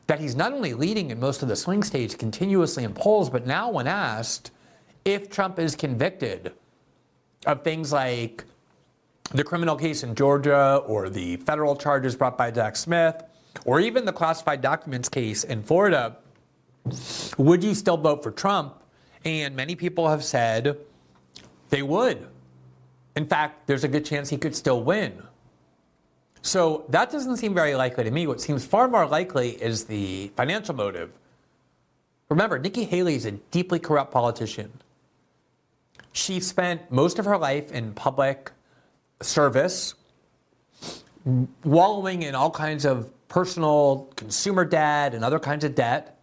that 0.07 0.19
he's 0.19 0.35
not 0.35 0.51
only 0.51 0.73
leading 0.73 1.11
in 1.11 1.19
most 1.19 1.41
of 1.43 1.47
the 1.47 1.55
swing 1.55 1.81
states 1.81 2.13
continuously 2.13 2.83
in 2.83 2.93
polls, 2.93 3.29
but 3.29 3.47
now, 3.47 3.69
when 3.71 3.87
asked 3.87 4.51
if 5.05 5.29
Trump 5.29 5.59
is 5.59 5.75
convicted 5.77 6.53
of 7.45 7.63
things 7.63 7.93
like 7.93 8.43
the 9.31 9.43
criminal 9.43 9.75
case 9.75 10.03
in 10.03 10.15
Georgia 10.15 10.81
or 10.85 11.09
the 11.09 11.37
federal 11.37 11.75
charges 11.75 12.15
brought 12.15 12.37
by 12.37 12.51
Jack 12.51 12.75
Smith, 12.75 13.23
or 13.65 13.79
even 13.79 14.05
the 14.05 14.13
classified 14.13 14.61
documents 14.61 15.09
case 15.09 15.43
in 15.43 15.63
Florida, 15.63 16.17
would 17.37 17.63
you 17.63 17.73
still 17.73 17.97
vote 17.97 18.23
for 18.23 18.31
Trump? 18.31 18.75
And 19.25 19.55
many 19.55 19.75
people 19.75 20.07
have 20.07 20.23
said 20.23 20.77
they 21.69 21.81
would. 21.81 22.27
In 23.15 23.25
fact, 23.27 23.67
there's 23.67 23.83
a 23.83 23.87
good 23.87 24.05
chance 24.05 24.29
he 24.29 24.37
could 24.37 24.55
still 24.55 24.83
win. 24.83 25.23
So 26.41 26.85
that 26.89 27.11
doesn't 27.11 27.37
seem 27.37 27.53
very 27.53 27.75
likely 27.75 28.03
to 28.05 28.11
me. 28.11 28.27
What 28.27 28.39
seems 28.39 28.65
far 28.65 28.87
more 28.87 29.05
likely 29.05 29.49
is 29.61 29.85
the 29.85 30.31
financial 30.37 30.75
motive. 30.75 31.11
Remember, 32.29 32.59
Nikki 32.59 32.85
Haley 32.85 33.15
is 33.15 33.25
a 33.25 33.31
deeply 33.31 33.79
corrupt 33.79 34.13
politician. 34.13 34.71
She 36.13 36.39
spent 36.39 36.89
most 36.91 37.19
of 37.19 37.25
her 37.25 37.37
life 37.37 37.71
in 37.71 37.93
public 37.93 38.51
service, 39.21 39.93
wallowing 41.63 42.23
in 42.23 42.35
all 42.35 42.51
kinds 42.51 42.85
of 42.85 43.11
personal 43.27 44.11
consumer 44.15 44.65
debt 44.65 45.13
and 45.13 45.23
other 45.23 45.39
kinds 45.39 45.63
of 45.63 45.75
debt. 45.75 46.19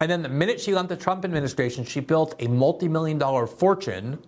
And 0.00 0.10
then 0.10 0.22
the 0.22 0.28
minute 0.28 0.60
she 0.60 0.74
left 0.74 0.88
the 0.88 0.96
Trump 0.96 1.24
administration, 1.24 1.84
she 1.84 2.00
built 2.00 2.34
a 2.38 2.48
multi 2.48 2.88
million 2.88 3.18
dollar 3.18 3.46
fortune 3.46 4.18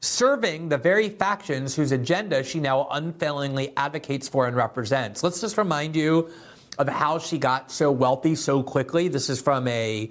serving 0.00 0.68
the 0.68 0.78
very 0.78 1.08
factions 1.08 1.74
whose 1.74 1.90
agenda 1.90 2.44
she 2.44 2.60
now 2.60 2.86
unfailingly 2.90 3.72
advocates 3.76 4.28
for 4.28 4.46
and 4.46 4.54
represents. 4.54 5.22
Let's 5.22 5.40
just 5.40 5.56
remind 5.58 5.96
you 5.96 6.30
of 6.78 6.88
how 6.88 7.18
she 7.18 7.38
got 7.38 7.72
so 7.72 7.90
wealthy 7.90 8.34
so 8.34 8.62
quickly. 8.62 9.08
This 9.08 9.30
is 9.30 9.40
from 9.40 9.66
a 9.66 10.10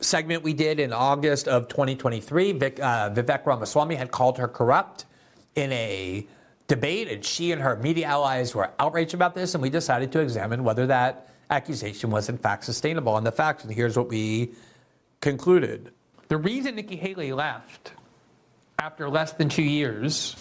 segment 0.00 0.42
we 0.42 0.52
did 0.52 0.78
in 0.78 0.92
August 0.92 1.48
of 1.48 1.68
2023. 1.68 2.52
Vic, 2.52 2.80
uh, 2.80 3.10
Vivek 3.10 3.46
Ramaswamy 3.46 3.94
had 3.94 4.10
called 4.10 4.38
her 4.38 4.48
corrupt 4.48 5.06
in 5.54 5.72
a 5.72 6.26
debate, 6.68 7.08
and 7.08 7.24
she 7.24 7.52
and 7.52 7.60
her 7.60 7.76
media 7.76 8.06
allies 8.06 8.54
were 8.54 8.70
outraged 8.78 9.14
about 9.14 9.34
this, 9.34 9.54
and 9.54 9.62
we 9.62 9.70
decided 9.70 10.12
to 10.12 10.20
examine 10.20 10.64
whether 10.64 10.86
that 10.86 11.28
accusation 11.50 12.10
was 12.10 12.28
in 12.28 12.38
fact 12.38 12.64
sustainable. 12.64 13.16
And 13.16 13.26
the 13.26 13.32
facts, 13.32 13.64
and 13.64 13.72
here's 13.72 13.96
what 13.96 14.08
we 14.08 14.52
concluded. 15.20 15.92
The 16.28 16.36
reason 16.36 16.76
Nikki 16.76 16.96
Haley 16.96 17.32
left 17.32 17.92
after 18.78 19.08
less 19.08 19.32
than 19.32 19.48
two 19.48 19.62
years 19.62 20.36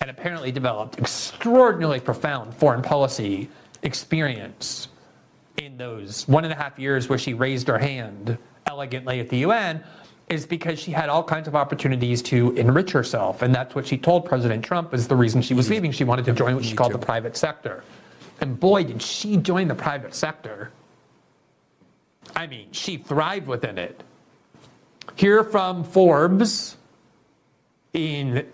and 0.00 0.10
apparently 0.10 0.52
developed 0.52 0.98
extraordinarily 0.98 2.00
profound 2.00 2.54
foreign 2.54 2.82
policy 2.82 3.48
experience 3.82 4.88
in 5.58 5.76
those 5.76 6.26
one 6.28 6.44
and 6.44 6.52
a 6.52 6.56
half 6.56 6.78
years 6.78 7.08
where 7.08 7.18
she 7.18 7.34
raised 7.34 7.68
her 7.68 7.78
hand 7.78 8.38
elegantly 8.66 9.20
at 9.20 9.28
the 9.28 9.38
UN 9.38 9.82
is 10.28 10.46
because 10.46 10.78
she 10.78 10.90
had 10.90 11.08
all 11.08 11.22
kinds 11.22 11.48
of 11.48 11.54
opportunities 11.54 12.22
to 12.22 12.52
enrich 12.52 12.92
herself. 12.92 13.42
And 13.42 13.54
that's 13.54 13.74
what 13.74 13.86
she 13.86 13.98
told 13.98 14.24
President 14.24 14.64
Trump 14.64 14.94
is 14.94 15.06
the 15.06 15.16
reason 15.16 15.42
she 15.42 15.54
was 15.54 15.68
leaving. 15.68 15.92
She 15.92 16.04
wanted 16.04 16.24
to 16.26 16.32
join 16.32 16.54
what 16.54 16.64
she 16.64 16.74
called 16.74 16.92
the 16.92 16.98
private 16.98 17.36
sector. 17.36 17.84
And 18.40 18.58
boy, 18.58 18.84
did 18.84 19.02
she 19.02 19.36
join 19.36 19.68
the 19.68 19.74
private 19.74 20.14
sector. 20.14 20.70
I 22.34 22.46
mean, 22.46 22.68
she 22.72 22.96
thrived 22.96 23.46
within 23.46 23.78
it. 23.78 24.02
Here 25.14 25.44
from 25.44 25.84
Forbes 25.84 26.76
in 27.92 28.46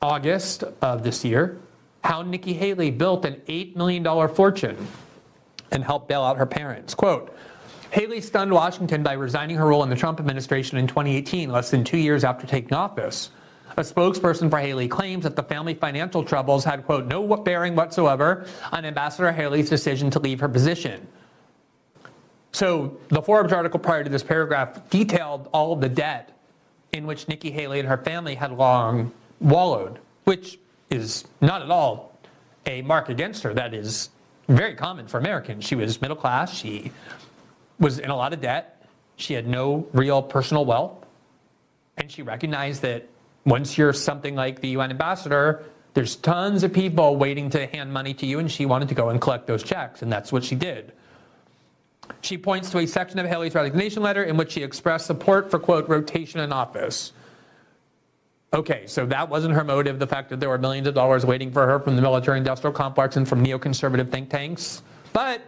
August 0.00 0.64
of 0.80 1.02
this 1.02 1.24
year 1.24 1.58
how 2.02 2.22
Nikki 2.22 2.54
Haley 2.54 2.90
built 2.90 3.24
an 3.24 3.34
$8 3.46 3.76
million 3.76 4.28
fortune 4.28 4.88
and 5.70 5.84
helped 5.84 6.08
bail 6.08 6.22
out 6.22 6.38
her 6.38 6.46
parents. 6.46 6.94
Quote, 6.94 7.36
Haley 7.90 8.20
stunned 8.20 8.52
Washington 8.52 9.02
by 9.02 9.14
resigning 9.14 9.56
her 9.56 9.66
role 9.66 9.82
in 9.82 9.90
the 9.90 9.96
Trump 9.96 10.20
administration 10.20 10.78
in 10.78 10.86
2018, 10.86 11.50
less 11.50 11.70
than 11.70 11.82
two 11.82 11.98
years 11.98 12.22
after 12.22 12.46
taking 12.46 12.72
office. 12.72 13.30
A 13.76 13.82
spokesperson 13.82 14.50
for 14.50 14.58
Haley 14.58 14.88
claims 14.88 15.24
that 15.24 15.36
the 15.36 15.42
family 15.42 15.74
financial 15.74 16.22
troubles 16.22 16.64
had, 16.64 16.84
quote, 16.84 17.06
no 17.06 17.36
bearing 17.36 17.74
whatsoever 17.74 18.46
on 18.72 18.84
Ambassador 18.84 19.32
Haley's 19.32 19.68
decision 19.68 20.10
to 20.10 20.18
leave 20.18 20.40
her 20.40 20.48
position. 20.48 21.06
So 22.52 22.98
the 23.08 23.22
Forbes 23.22 23.52
article 23.52 23.80
prior 23.80 24.04
to 24.04 24.10
this 24.10 24.22
paragraph 24.22 24.88
detailed 24.90 25.48
all 25.52 25.72
of 25.72 25.80
the 25.80 25.88
debt 25.88 26.36
in 26.92 27.06
which 27.06 27.28
Nikki 27.28 27.50
Haley 27.50 27.78
and 27.78 27.88
her 27.88 27.98
family 27.98 28.34
had 28.34 28.52
long 28.52 29.12
wallowed, 29.40 30.00
which 30.24 30.58
is 30.90 31.24
not 31.40 31.62
at 31.62 31.70
all 31.70 32.18
a 32.66 32.82
mark 32.82 33.08
against 33.08 33.42
her. 33.44 33.54
That 33.54 33.72
is 33.72 34.10
very 34.48 34.74
common 34.74 35.06
for 35.06 35.18
Americans. 35.18 35.64
She 35.64 35.76
was 35.76 36.00
middle 36.00 36.16
class. 36.16 36.52
She 36.52 36.90
was 37.80 37.98
in 37.98 38.10
a 38.10 38.16
lot 38.16 38.32
of 38.32 38.40
debt. 38.40 38.86
She 39.16 39.34
had 39.34 39.48
no 39.48 39.88
real 39.92 40.22
personal 40.22 40.64
wealth. 40.64 41.04
And 41.96 42.10
she 42.10 42.22
recognized 42.22 42.82
that 42.82 43.08
once 43.44 43.76
you're 43.76 43.92
something 43.92 44.34
like 44.34 44.60
the 44.60 44.68
UN 44.68 44.90
ambassador, 44.90 45.64
there's 45.94 46.16
tons 46.16 46.62
of 46.62 46.72
people 46.72 47.16
waiting 47.16 47.50
to 47.50 47.66
hand 47.66 47.92
money 47.92 48.14
to 48.14 48.26
you, 48.26 48.38
and 48.38 48.50
she 48.50 48.64
wanted 48.64 48.88
to 48.88 48.94
go 48.94 49.08
and 49.08 49.20
collect 49.20 49.46
those 49.46 49.62
checks, 49.62 50.02
and 50.02 50.12
that's 50.12 50.30
what 50.30 50.44
she 50.44 50.54
did. 50.54 50.92
She 52.20 52.38
points 52.38 52.70
to 52.70 52.78
a 52.78 52.86
section 52.86 53.18
of 53.18 53.26
Haley's 53.26 53.54
resignation 53.54 54.02
letter 54.02 54.22
in 54.22 54.36
which 54.36 54.52
she 54.52 54.62
expressed 54.62 55.06
support 55.06 55.50
for, 55.50 55.58
quote, 55.58 55.88
rotation 55.88 56.40
in 56.40 56.52
office. 56.52 57.12
Okay, 58.52 58.86
so 58.86 59.06
that 59.06 59.28
wasn't 59.28 59.54
her 59.54 59.62
motive, 59.62 59.98
the 59.98 60.06
fact 60.06 60.28
that 60.30 60.40
there 60.40 60.48
were 60.48 60.58
millions 60.58 60.86
of 60.86 60.94
dollars 60.94 61.24
waiting 61.24 61.52
for 61.52 61.66
her 61.66 61.78
from 61.78 61.96
the 61.96 62.02
military 62.02 62.38
industrial 62.38 62.72
complex 62.72 63.16
and 63.16 63.28
from 63.28 63.44
neoconservative 63.44 64.10
think 64.10 64.28
tanks. 64.28 64.82
But 65.12 65.42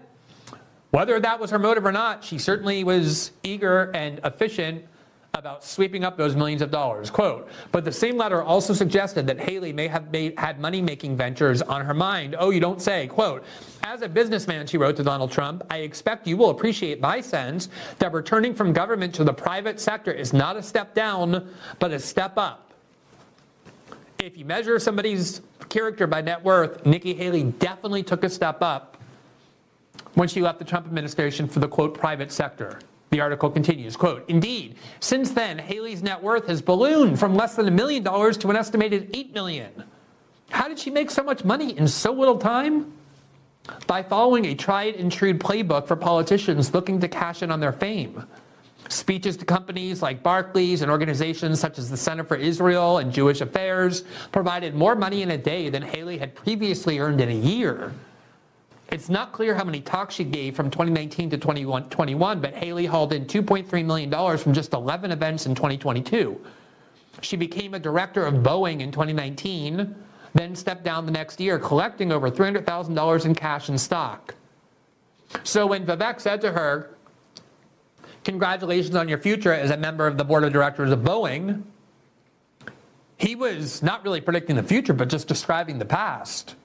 whether 0.92 1.18
that 1.18 1.40
was 1.40 1.50
her 1.50 1.59
motive 1.59 1.85
or 1.87 1.92
not, 1.92 2.22
she 2.22 2.38
certainly 2.38 2.85
was 2.85 3.33
eager 3.42 3.90
and 3.94 4.20
efficient 4.24 4.85
about 5.35 5.64
sweeping 5.64 6.05
up 6.05 6.18
those 6.18 6.37
millions 6.37 6.61
of 6.61 6.70
dollars. 6.70 7.11
Quote, 7.11 7.48
but 7.72 7.87
the 7.87 7.90
same 7.90 8.18
letter 8.18 8.42
also 8.42 8.74
suggested 8.74 9.26
that 9.26 9.40
Haley 9.40 9.72
may 9.72 9.88
have 9.88 10.11
made, 10.12 10.38
had 10.38 10.61
money 10.61 10.83
making 10.83 11.16
ventures 11.16 11.62
on 11.62 11.83
her 11.83 11.94
mind. 11.94 12.37
Oh, 12.38 12.50
you 12.50 12.61
don't 12.61 12.83
say. 12.83 13.07
Quote, 13.07 13.42
as 13.83 14.02
a 14.02 14.09
businessman, 14.09 14.66
she 14.66 14.76
wrote 14.76 14.96
to 14.96 15.02
Donald 15.02 15.33
Trump, 15.33 15.64
I 15.70 15.78
expect 15.78 16.26
you 16.26 16.37
will 16.37 16.50
appreciate 16.50 17.00
my 17.00 17.22
sense 17.22 17.70
that 17.98 18.12
returning 18.12 18.55
from 18.55 18.74
government 18.74 19.14
to 19.14 19.24
the 19.24 19.33
private 19.33 19.81
sector 19.81 20.12
is 20.12 20.35
not 20.35 20.59
a 20.59 20.62
step 20.62 20.94
down, 20.94 21.48
but 21.78 21.90
a 21.92 21.98
step 21.98 22.37
up. 22.37 22.74
If 24.18 24.37
you 24.37 24.44
measure 24.44 24.78
somebody's 24.78 25.40
character 25.70 26.07
by 26.07 26.20
net 26.20 26.44
worth, 26.44 26.85
Nikki 26.85 27.14
Haley 27.14 27.44
definitely 27.44 28.02
took 28.02 28.24
a 28.24 28.28
step 28.28 28.61
up 28.61 28.98
when 30.14 30.29
she 30.29 30.42
left 30.42 30.59
the 30.59 30.64
Trump 30.64 30.87
administration 30.87 31.48
for 31.48 31.61
the 31.61 31.68
quote 31.68 31.94
private 31.94 32.33
sector. 32.33 32.81
The 33.11 33.20
article 33.20 33.51
continues, 33.51 33.94
quote, 33.94 34.25
Indeed, 34.29 34.77
since 35.01 35.33
then, 35.33 35.59
Haley's 35.59 36.03
net 36.03 36.22
worth 36.22 36.46
has 36.46 36.62
ballooned 36.62 37.18
from 37.18 37.35
less 37.35 37.57
than 37.57 37.68
a 37.68 37.70
million 37.70 38.03
dollars 38.03 38.38
to 38.38 38.48
an 38.51 38.57
estimated 38.57 39.11
eight 39.12 39.35
million. 39.35 39.70
How 40.51 40.68
did 40.68 40.79
she 40.79 40.90
make 40.90 41.11
so 41.11 41.22
much 41.22 41.44
money 41.44 41.77
in 41.77 41.87
so 41.88 42.12
little 42.12 42.38
time? 42.38 42.92
By 43.87 44.03
following 44.03 44.46
a 44.46 44.55
tried 44.55 44.96
and 44.96 45.12
true 45.12 45.35
playbook 45.35 45.87
for 45.87 45.94
politicians 45.94 46.75
looking 46.75 47.01
to 47.01 47.09
cash 47.09 47.42
in 47.42 47.51
on 47.51 47.61
their 47.61 47.72
fame. 47.72 48.25
Speeches 48.88 49.37
to 49.37 49.44
companies 49.44 50.03
like 50.03 50.22
Barclays 50.22 50.83
and 50.83 50.90
organizations 50.90 51.61
such 51.61 51.79
as 51.79 51.88
the 51.88 51.96
Center 51.96 52.25
for 52.25 52.37
Israel 52.37 52.98
and 52.98 53.12
Jewish 53.12 53.40
Affairs 53.40 54.05
provided 54.33 54.75
more 54.75 54.94
money 54.94 55.22
in 55.22 55.31
a 55.31 55.38
day 55.38 55.70
than 55.70 55.83
Haley 55.83 56.18
had 56.18 56.35
previously 56.35 56.98
earned 56.98 57.20
in 57.20 57.29
a 57.29 57.35
year. 57.35 57.92
It's 58.92 59.09
not 59.09 59.33
clear 59.33 59.55
how 59.55 59.64
many 59.64 59.81
talks 59.81 60.14
she 60.14 60.22
gave 60.22 60.55
from 60.55 60.70
2019 60.70 61.31
to 61.31 61.38
2021, 61.38 62.40
but 62.40 62.52
Haley 62.52 62.85
hauled 62.85 63.14
in 63.14 63.24
$2.3 63.24 63.85
million 63.87 64.37
from 64.37 64.52
just 64.52 64.74
11 64.74 65.11
events 65.11 65.46
in 65.46 65.55
2022. 65.55 66.38
She 67.22 67.37
became 67.38 67.72
a 67.72 67.78
director 67.78 68.26
of 68.26 68.35
Boeing 68.35 68.83
in 68.83 68.92
2019, 68.92 69.94
then 70.35 70.55
stepped 70.55 70.85
down 70.85 71.07
the 71.07 71.12
next 71.12 71.40
year, 71.40 71.59
collecting 71.59 72.12
over 72.12 72.31
$300,000 72.31 73.24
in 73.24 73.35
cash 73.35 73.70
and 73.70 73.81
stock. 73.81 74.35
So 75.42 75.66
when 75.66 75.87
Vivek 75.87 76.20
said 76.20 76.42
to 76.42 76.52
her, 76.52 76.94
Congratulations 78.24 78.94
on 78.94 79.09
your 79.09 79.18
future 79.18 79.55
as 79.55 79.70
a 79.70 79.76
member 79.78 80.07
of 80.07 80.18
the 80.18 80.24
board 80.24 80.44
of 80.44 80.52
directors 80.52 80.92
of 80.92 81.00
Boeing, 81.00 81.62
he 83.16 83.37
was 83.37 83.83
not 83.83 84.05
really 84.05 84.20
predicting 84.20 84.55
the 84.55 84.62
future, 84.62 84.92
but 84.92 85.09
just 85.09 85.28
describing 85.28 85.78
the 85.78 85.87
past. 85.87 86.57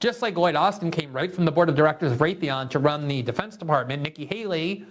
Just 0.00 0.22
like 0.22 0.36
Lloyd 0.36 0.56
Austin 0.56 0.90
came 0.90 1.12
right 1.12 1.32
from 1.32 1.44
the 1.44 1.52
board 1.52 1.68
of 1.68 1.76
directors 1.76 2.12
of 2.12 2.18
Raytheon 2.18 2.70
to 2.70 2.78
run 2.78 3.08
the 3.08 3.22
Defense 3.22 3.56
Department, 3.56 4.02
Nikki 4.02 4.26
Haley 4.26 4.84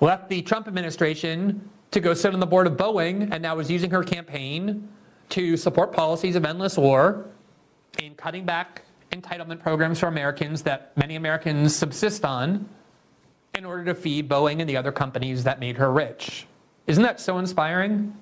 left 0.00 0.28
the 0.28 0.42
Trump 0.42 0.68
administration 0.68 1.68
to 1.90 2.00
go 2.00 2.14
sit 2.14 2.34
on 2.34 2.40
the 2.40 2.46
board 2.46 2.66
of 2.66 2.74
Boeing 2.74 3.32
and 3.32 3.42
now 3.42 3.58
is 3.58 3.70
using 3.70 3.90
her 3.90 4.02
campaign 4.02 4.88
to 5.30 5.56
support 5.56 5.92
policies 5.92 6.36
of 6.36 6.44
endless 6.44 6.76
war 6.76 7.26
and 8.02 8.16
cutting 8.16 8.44
back 8.44 8.82
entitlement 9.12 9.60
programs 9.60 10.00
for 10.00 10.06
Americans 10.06 10.62
that 10.62 10.96
many 10.96 11.16
Americans 11.16 11.74
subsist 11.74 12.24
on 12.24 12.68
in 13.54 13.64
order 13.64 13.84
to 13.84 13.94
feed 13.94 14.28
Boeing 14.28 14.60
and 14.60 14.68
the 14.68 14.76
other 14.76 14.92
companies 14.92 15.44
that 15.44 15.60
made 15.60 15.76
her 15.76 15.92
rich. 15.92 16.46
Isn't 16.86 17.02
that 17.04 17.20
so 17.20 17.38
inspiring? 17.38 18.16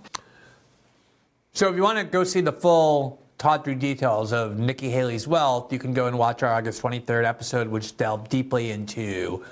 So, 1.54 1.68
if 1.68 1.76
you 1.76 1.82
want 1.82 1.98
to 1.98 2.04
go 2.04 2.24
see 2.24 2.40
the 2.40 2.52
full 2.52 3.21
taught 3.42 3.64
details 3.64 4.32
of 4.32 4.56
Nikki 4.56 4.88
Haley's 4.88 5.26
wealth, 5.26 5.72
you 5.72 5.78
can 5.80 5.92
go 5.92 6.06
and 6.06 6.16
watch 6.16 6.44
our 6.44 6.54
August 6.54 6.80
23rd 6.80 7.24
episode, 7.24 7.66
which 7.66 7.96
delved 7.96 8.30
deeply 8.30 8.70
into 8.70 9.44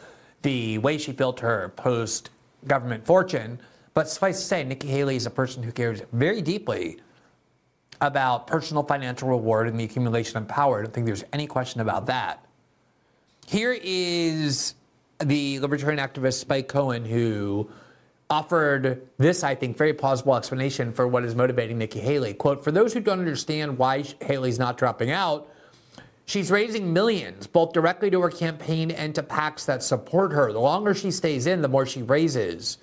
the 0.42 0.78
way 0.78 0.96
she 0.96 1.10
built 1.10 1.40
her 1.40 1.72
post 1.74 2.30
government 2.68 3.04
fortune. 3.04 3.58
But 3.92 4.08
suffice 4.08 4.38
to 4.38 4.44
say, 4.46 4.62
Nikki 4.62 4.86
Haley 4.86 5.16
is 5.16 5.26
a 5.26 5.30
person 5.30 5.64
who 5.64 5.72
cares 5.72 6.02
very 6.12 6.40
deeply 6.40 7.00
about 8.00 8.46
personal 8.46 8.84
financial 8.84 9.28
reward 9.28 9.66
and 9.66 9.78
the 9.78 9.82
accumulation 9.82 10.36
of 10.38 10.46
power. 10.46 10.78
I 10.78 10.82
don't 10.82 10.94
think 10.94 11.06
there's 11.06 11.24
any 11.32 11.48
question 11.48 11.80
about 11.80 12.06
that. 12.06 12.46
Here 13.48 13.76
is 13.82 14.74
the 15.18 15.58
libertarian 15.58 15.98
activist 15.98 16.34
Spike 16.34 16.68
Cohen, 16.68 17.04
who 17.04 17.68
offered 18.30 19.08
this, 19.18 19.42
I 19.42 19.54
think, 19.56 19.76
very 19.76 19.92
plausible 19.92 20.36
explanation 20.36 20.92
for 20.92 21.06
what 21.06 21.24
is 21.24 21.34
motivating 21.34 21.78
Nikki 21.78 21.98
Haley. 21.98 22.32
Quote, 22.32 22.62
for 22.62 22.70
those 22.70 22.94
who 22.94 23.00
don't 23.00 23.18
understand 23.18 23.76
why 23.76 24.04
Haley's 24.20 24.58
not 24.58 24.78
dropping 24.78 25.10
out, 25.10 25.48
she's 26.26 26.50
raising 26.50 26.92
millions, 26.92 27.48
both 27.48 27.72
directly 27.72 28.08
to 28.10 28.20
her 28.20 28.30
campaign 28.30 28.92
and 28.92 29.14
to 29.16 29.22
PACs 29.22 29.66
that 29.66 29.82
support 29.82 30.32
her. 30.32 30.52
The 30.52 30.60
longer 30.60 30.94
she 30.94 31.10
stays 31.10 31.46
in, 31.46 31.60
the 31.60 31.68
more 31.68 31.84
she 31.84 32.02
raises. 32.02 32.78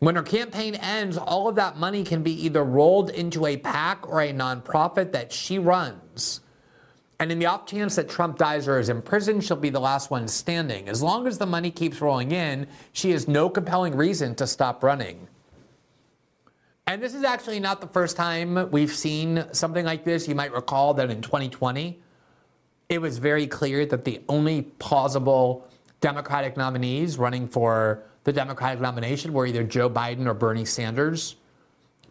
When 0.00 0.16
her 0.16 0.22
campaign 0.22 0.74
ends, 0.74 1.16
all 1.16 1.48
of 1.48 1.54
that 1.54 1.78
money 1.78 2.02
can 2.02 2.22
be 2.22 2.44
either 2.44 2.64
rolled 2.64 3.10
into 3.10 3.46
a 3.46 3.56
PAC 3.56 4.06
or 4.08 4.20
a 4.20 4.32
nonprofit 4.32 5.12
that 5.12 5.32
she 5.32 5.58
runs. 5.58 6.40
And 7.20 7.30
in 7.30 7.38
the 7.38 7.46
off 7.46 7.66
chance 7.66 7.96
that 7.96 8.08
Trump 8.08 8.38
dies 8.38 8.66
or 8.66 8.78
is 8.78 8.88
imprisoned, 8.88 9.44
she'll 9.44 9.56
be 9.56 9.70
the 9.70 9.80
last 9.80 10.10
one 10.10 10.26
standing. 10.26 10.88
As 10.88 11.02
long 11.02 11.26
as 11.26 11.38
the 11.38 11.46
money 11.46 11.70
keeps 11.70 12.00
rolling 12.00 12.32
in, 12.32 12.66
she 12.92 13.10
has 13.12 13.28
no 13.28 13.48
compelling 13.48 13.96
reason 13.96 14.34
to 14.36 14.46
stop 14.46 14.82
running. 14.82 15.28
And 16.86 17.02
this 17.02 17.14
is 17.14 17.24
actually 17.24 17.60
not 17.60 17.80
the 17.80 17.86
first 17.86 18.16
time 18.16 18.70
we've 18.70 18.92
seen 18.92 19.44
something 19.52 19.84
like 19.84 20.04
this. 20.04 20.28
You 20.28 20.34
might 20.34 20.52
recall 20.52 20.92
that 20.94 21.10
in 21.10 21.22
2020, 21.22 21.98
it 22.88 23.00
was 23.00 23.18
very 23.18 23.46
clear 23.46 23.86
that 23.86 24.04
the 24.04 24.20
only 24.28 24.62
plausible 24.62 25.66
Democratic 26.00 26.56
nominees 26.56 27.16
running 27.16 27.48
for 27.48 28.02
the 28.24 28.32
Democratic 28.32 28.80
nomination 28.80 29.32
were 29.32 29.46
either 29.46 29.62
Joe 29.62 29.88
Biden 29.88 30.26
or 30.26 30.34
Bernie 30.34 30.66
Sanders. 30.66 31.36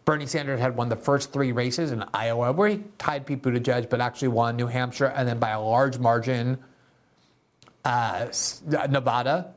Bernie 0.04 0.26
Sanders 0.26 0.60
had 0.60 0.76
won 0.76 0.88
the 0.88 0.96
first 0.96 1.32
three 1.32 1.52
races 1.52 1.90
in 1.90 2.04
Iowa, 2.12 2.52
where 2.52 2.68
he 2.68 2.84
tied 2.98 3.26
Pete 3.26 3.42
Buttigieg, 3.42 3.88
but 3.88 4.00
actually 4.00 4.28
won 4.28 4.56
New 4.56 4.66
Hampshire, 4.66 5.06
and 5.06 5.26
then 5.26 5.38
by 5.38 5.50
a 5.50 5.60
large 5.60 5.98
margin, 5.98 6.58
uh, 7.84 8.26
Nevada. 8.90 9.54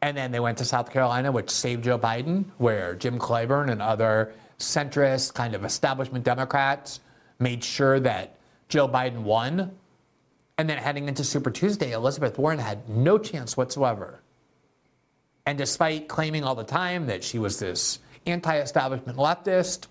And 0.00 0.16
then 0.16 0.32
they 0.32 0.40
went 0.40 0.58
to 0.58 0.64
South 0.64 0.90
Carolina, 0.90 1.32
which 1.32 1.50
saved 1.50 1.84
Joe 1.84 1.98
Biden, 1.98 2.44
where 2.58 2.94
Jim 2.94 3.18
Clyburn 3.18 3.70
and 3.70 3.82
other 3.82 4.34
centrist, 4.58 5.34
kind 5.34 5.54
of 5.54 5.64
establishment 5.64 6.24
Democrats 6.24 7.00
made 7.38 7.64
sure 7.64 7.98
that 8.00 8.36
Joe 8.68 8.88
Biden 8.88 9.22
won. 9.22 9.72
And 10.56 10.70
then 10.70 10.78
heading 10.78 11.08
into 11.08 11.24
Super 11.24 11.50
Tuesday, 11.50 11.92
Elizabeth 11.92 12.38
Warren 12.38 12.60
had 12.60 12.88
no 12.88 13.18
chance 13.18 13.56
whatsoever. 13.56 14.20
And 15.46 15.58
despite 15.58 16.06
claiming 16.06 16.44
all 16.44 16.54
the 16.54 16.64
time 16.64 17.06
that 17.06 17.24
she 17.24 17.38
was 17.38 17.58
this 17.58 17.98
anti 18.26 18.58
establishment 18.58 19.18
leftist. 19.18 19.86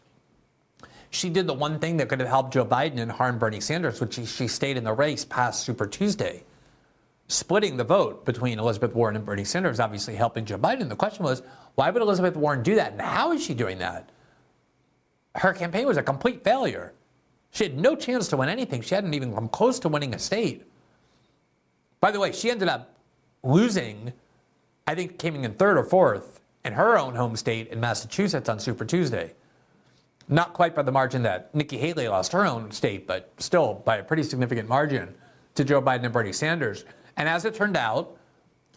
She 1.09 1.29
did 1.29 1.45
the 1.45 1.53
one 1.53 1.79
thing 1.79 1.97
that 1.97 2.09
could 2.09 2.19
have 2.19 2.29
helped 2.29 2.53
Joe 2.53 2.65
Biden 2.65 2.97
and 2.97 3.11
harmed 3.11 3.39
Bernie 3.39 3.61
Sanders, 3.61 4.01
which 4.01 4.15
she, 4.15 4.25
she 4.25 4.47
stayed 4.47 4.77
in 4.77 4.83
the 4.83 4.93
race 4.93 5.23
past 5.23 5.63
Super 5.63 5.85
Tuesday. 5.85 6.43
Splitting 7.27 7.77
the 7.77 7.83
vote 7.83 8.25
between 8.25 8.57
Elizabeth 8.57 8.95
Warren 8.95 9.15
and 9.15 9.25
Bernie 9.25 9.43
Sanders, 9.43 9.79
obviously 9.79 10.15
helping 10.15 10.43
Joe 10.43 10.57
Biden. 10.57 10.89
The 10.89 10.95
question 10.95 11.23
was, 11.23 11.43
why 11.75 11.89
would 11.89 12.01
Elizabeth 12.01 12.35
Warren 12.35 12.63
do 12.63 12.75
that? 12.75 12.93
And 12.93 13.01
how 13.01 13.31
is 13.31 13.43
she 13.43 13.53
doing 13.53 13.77
that? 13.77 14.09
Her 15.35 15.53
campaign 15.53 15.85
was 15.85 15.97
a 15.97 16.03
complete 16.03 16.43
failure. 16.43 16.93
She 17.51 17.63
had 17.63 17.77
no 17.77 17.95
chance 17.95 18.27
to 18.29 18.37
win 18.37 18.49
anything. 18.49 18.81
She 18.81 18.95
hadn't 18.95 19.13
even 19.13 19.33
come 19.33 19.47
close 19.47 19.79
to 19.79 19.89
winning 19.89 20.15
a 20.15 20.19
state. 20.19 20.63
By 22.01 22.09
the 22.09 22.19
way, 22.19 22.31
she 22.31 22.49
ended 22.49 22.67
up 22.67 22.95
losing, 23.43 24.13
I 24.87 24.95
think, 24.95 25.19
came 25.19 25.35
in 25.35 25.53
third 25.53 25.77
or 25.77 25.83
fourth 25.83 26.32
in 26.65 26.73
her 26.73 26.97
own 26.97 27.15
home 27.15 27.35
state 27.35 27.67
in 27.69 27.79
Massachusetts 27.79 28.49
on 28.49 28.59
Super 28.59 28.85
Tuesday. 28.85 29.33
Not 30.29 30.53
quite 30.53 30.73
by 30.73 30.83
the 30.83 30.91
margin 30.91 31.23
that 31.23 31.53
Nikki 31.53 31.77
Haley 31.77 32.07
lost 32.07 32.31
her 32.31 32.45
own 32.45 32.71
state, 32.71 33.05
but 33.05 33.31
still 33.37 33.75
by 33.85 33.97
a 33.97 34.03
pretty 34.03 34.23
significant 34.23 34.69
margin 34.69 35.13
to 35.55 35.63
Joe 35.63 35.81
Biden 35.81 36.05
and 36.05 36.13
Bernie 36.13 36.31
Sanders. 36.31 36.85
And 37.17 37.27
as 37.27 37.45
it 37.45 37.53
turned 37.53 37.75
out, 37.75 38.17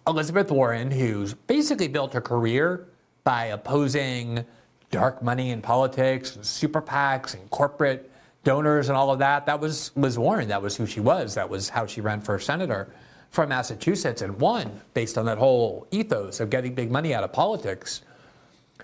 Elizabeth 0.07 0.51
Warren, 0.51 0.91
who's 0.91 1.35
basically 1.35 1.89
built 1.89 2.13
her 2.13 2.21
career 2.21 2.89
by 3.25 3.47
opposing 3.47 4.45
dark 4.91 5.23
money 5.23 5.51
in 5.51 5.63
politics, 5.63 6.39
super 6.43 6.83
PACs, 6.83 7.35
and 7.35 7.49
corporate 7.51 8.11
donors, 8.45 8.89
and 8.89 8.97
all 8.97 9.11
of 9.11 9.19
that, 9.19 9.47
that 9.47 9.61
was 9.61 9.91
Liz 9.97 10.19
Warren. 10.19 10.49
That 10.49 10.63
was 10.63 10.77
who 10.77 10.87
she 10.87 11.01
was. 11.01 11.35
That 11.35 11.49
was 11.49 11.69
how 11.69 11.87
she 11.87 12.01
ran 12.01 12.21
for 12.21 12.39
senator 12.39 12.89
from 13.31 13.51
Massachusetts 13.51 14.23
and 14.23 14.39
won 14.39 14.81
based 14.95 15.19
on 15.19 15.27
that 15.27 15.39
whole 15.39 15.87
ethos 15.91 16.41
of 16.41 16.51
getting 16.51 16.75
big 16.75 16.91
money 16.91 17.15
out 17.15 17.25
of 17.25 17.33
politics. 17.33 18.03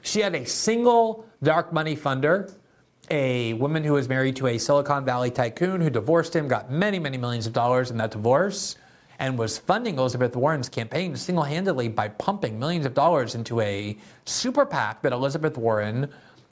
She 0.03 0.21
had 0.21 0.35
a 0.35 0.45
single 0.45 1.27
dark 1.43 1.73
money 1.73 1.97
funder, 1.97 2.53
a 3.11 3.53
woman 3.55 3.85
who 3.85 3.93
was 3.93 4.09
married 4.09 4.37
to 4.37 4.49
a 4.49 4.59
Silicon 4.59 5.05
Valley 5.05 5.31
tycoon 5.31 5.81
who 5.81 5.91
divorced 5.91 6.35
him, 6.35 6.49
got 6.49 6.71
many, 6.71 6.99
many 6.99 7.19
millions 7.19 7.47
of 7.47 7.53
dollars 7.53 7.91
in 7.91 7.97
that 7.99 8.11
divorce, 8.11 8.77
and 9.19 9.39
was 9.39 9.59
funding 9.59 9.99
Elizabeth 9.99 10.35
Warren's 10.35 10.69
campaign 10.69 11.15
single 11.15 11.45
handedly 11.45 11.89
by 11.89 12.09
pumping 12.09 12.59
millions 12.59 12.87
of 12.87 12.95
dollars 12.95 13.35
into 13.35 13.61
a 13.61 13.97
super 14.25 14.67
PAC 14.67 15.03
that 15.03 15.13
Elizabeth 15.13 15.57
Warren 15.57 16.09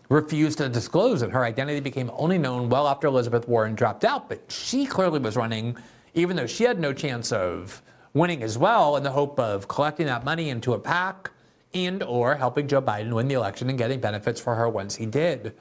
refused 0.08 0.58
to 0.58 0.68
disclose, 0.68 1.22
and 1.22 1.32
her 1.32 1.44
identity 1.44 1.80
became 1.80 2.10
only 2.14 2.36
known 2.36 2.68
well 2.68 2.86
after 2.86 3.06
Elizabeth 3.06 3.48
Warren 3.48 3.74
dropped 3.74 4.04
out. 4.04 4.28
But 4.28 4.42
she 4.50 4.86
clearly 4.86 5.20
was 5.20 5.36
running, 5.36 5.76
even 6.14 6.36
though 6.36 6.46
she 6.46 6.64
had 6.64 6.78
no 6.78 6.92
chance 6.92 7.32
of 7.32 7.82
winning 8.12 8.42
as 8.42 8.58
well, 8.58 8.96
in 8.96 9.02
the 9.02 9.10
hope 9.10 9.38
of 9.38 9.68
collecting 9.68 10.06
that 10.06 10.24
money 10.24 10.48
into 10.48 10.72
a 10.72 10.78
PAC 10.78 11.30
and 11.72 12.02
or 12.02 12.34
helping 12.34 12.66
Joe 12.66 12.82
Biden 12.82 13.12
win 13.12 13.28
the 13.28 13.34
election 13.34 13.68
and 13.68 13.78
getting 13.78 14.00
benefits 14.00 14.40
for 14.40 14.54
her 14.56 14.68
once 14.68 14.96
he 14.96 15.06
did. 15.06 15.54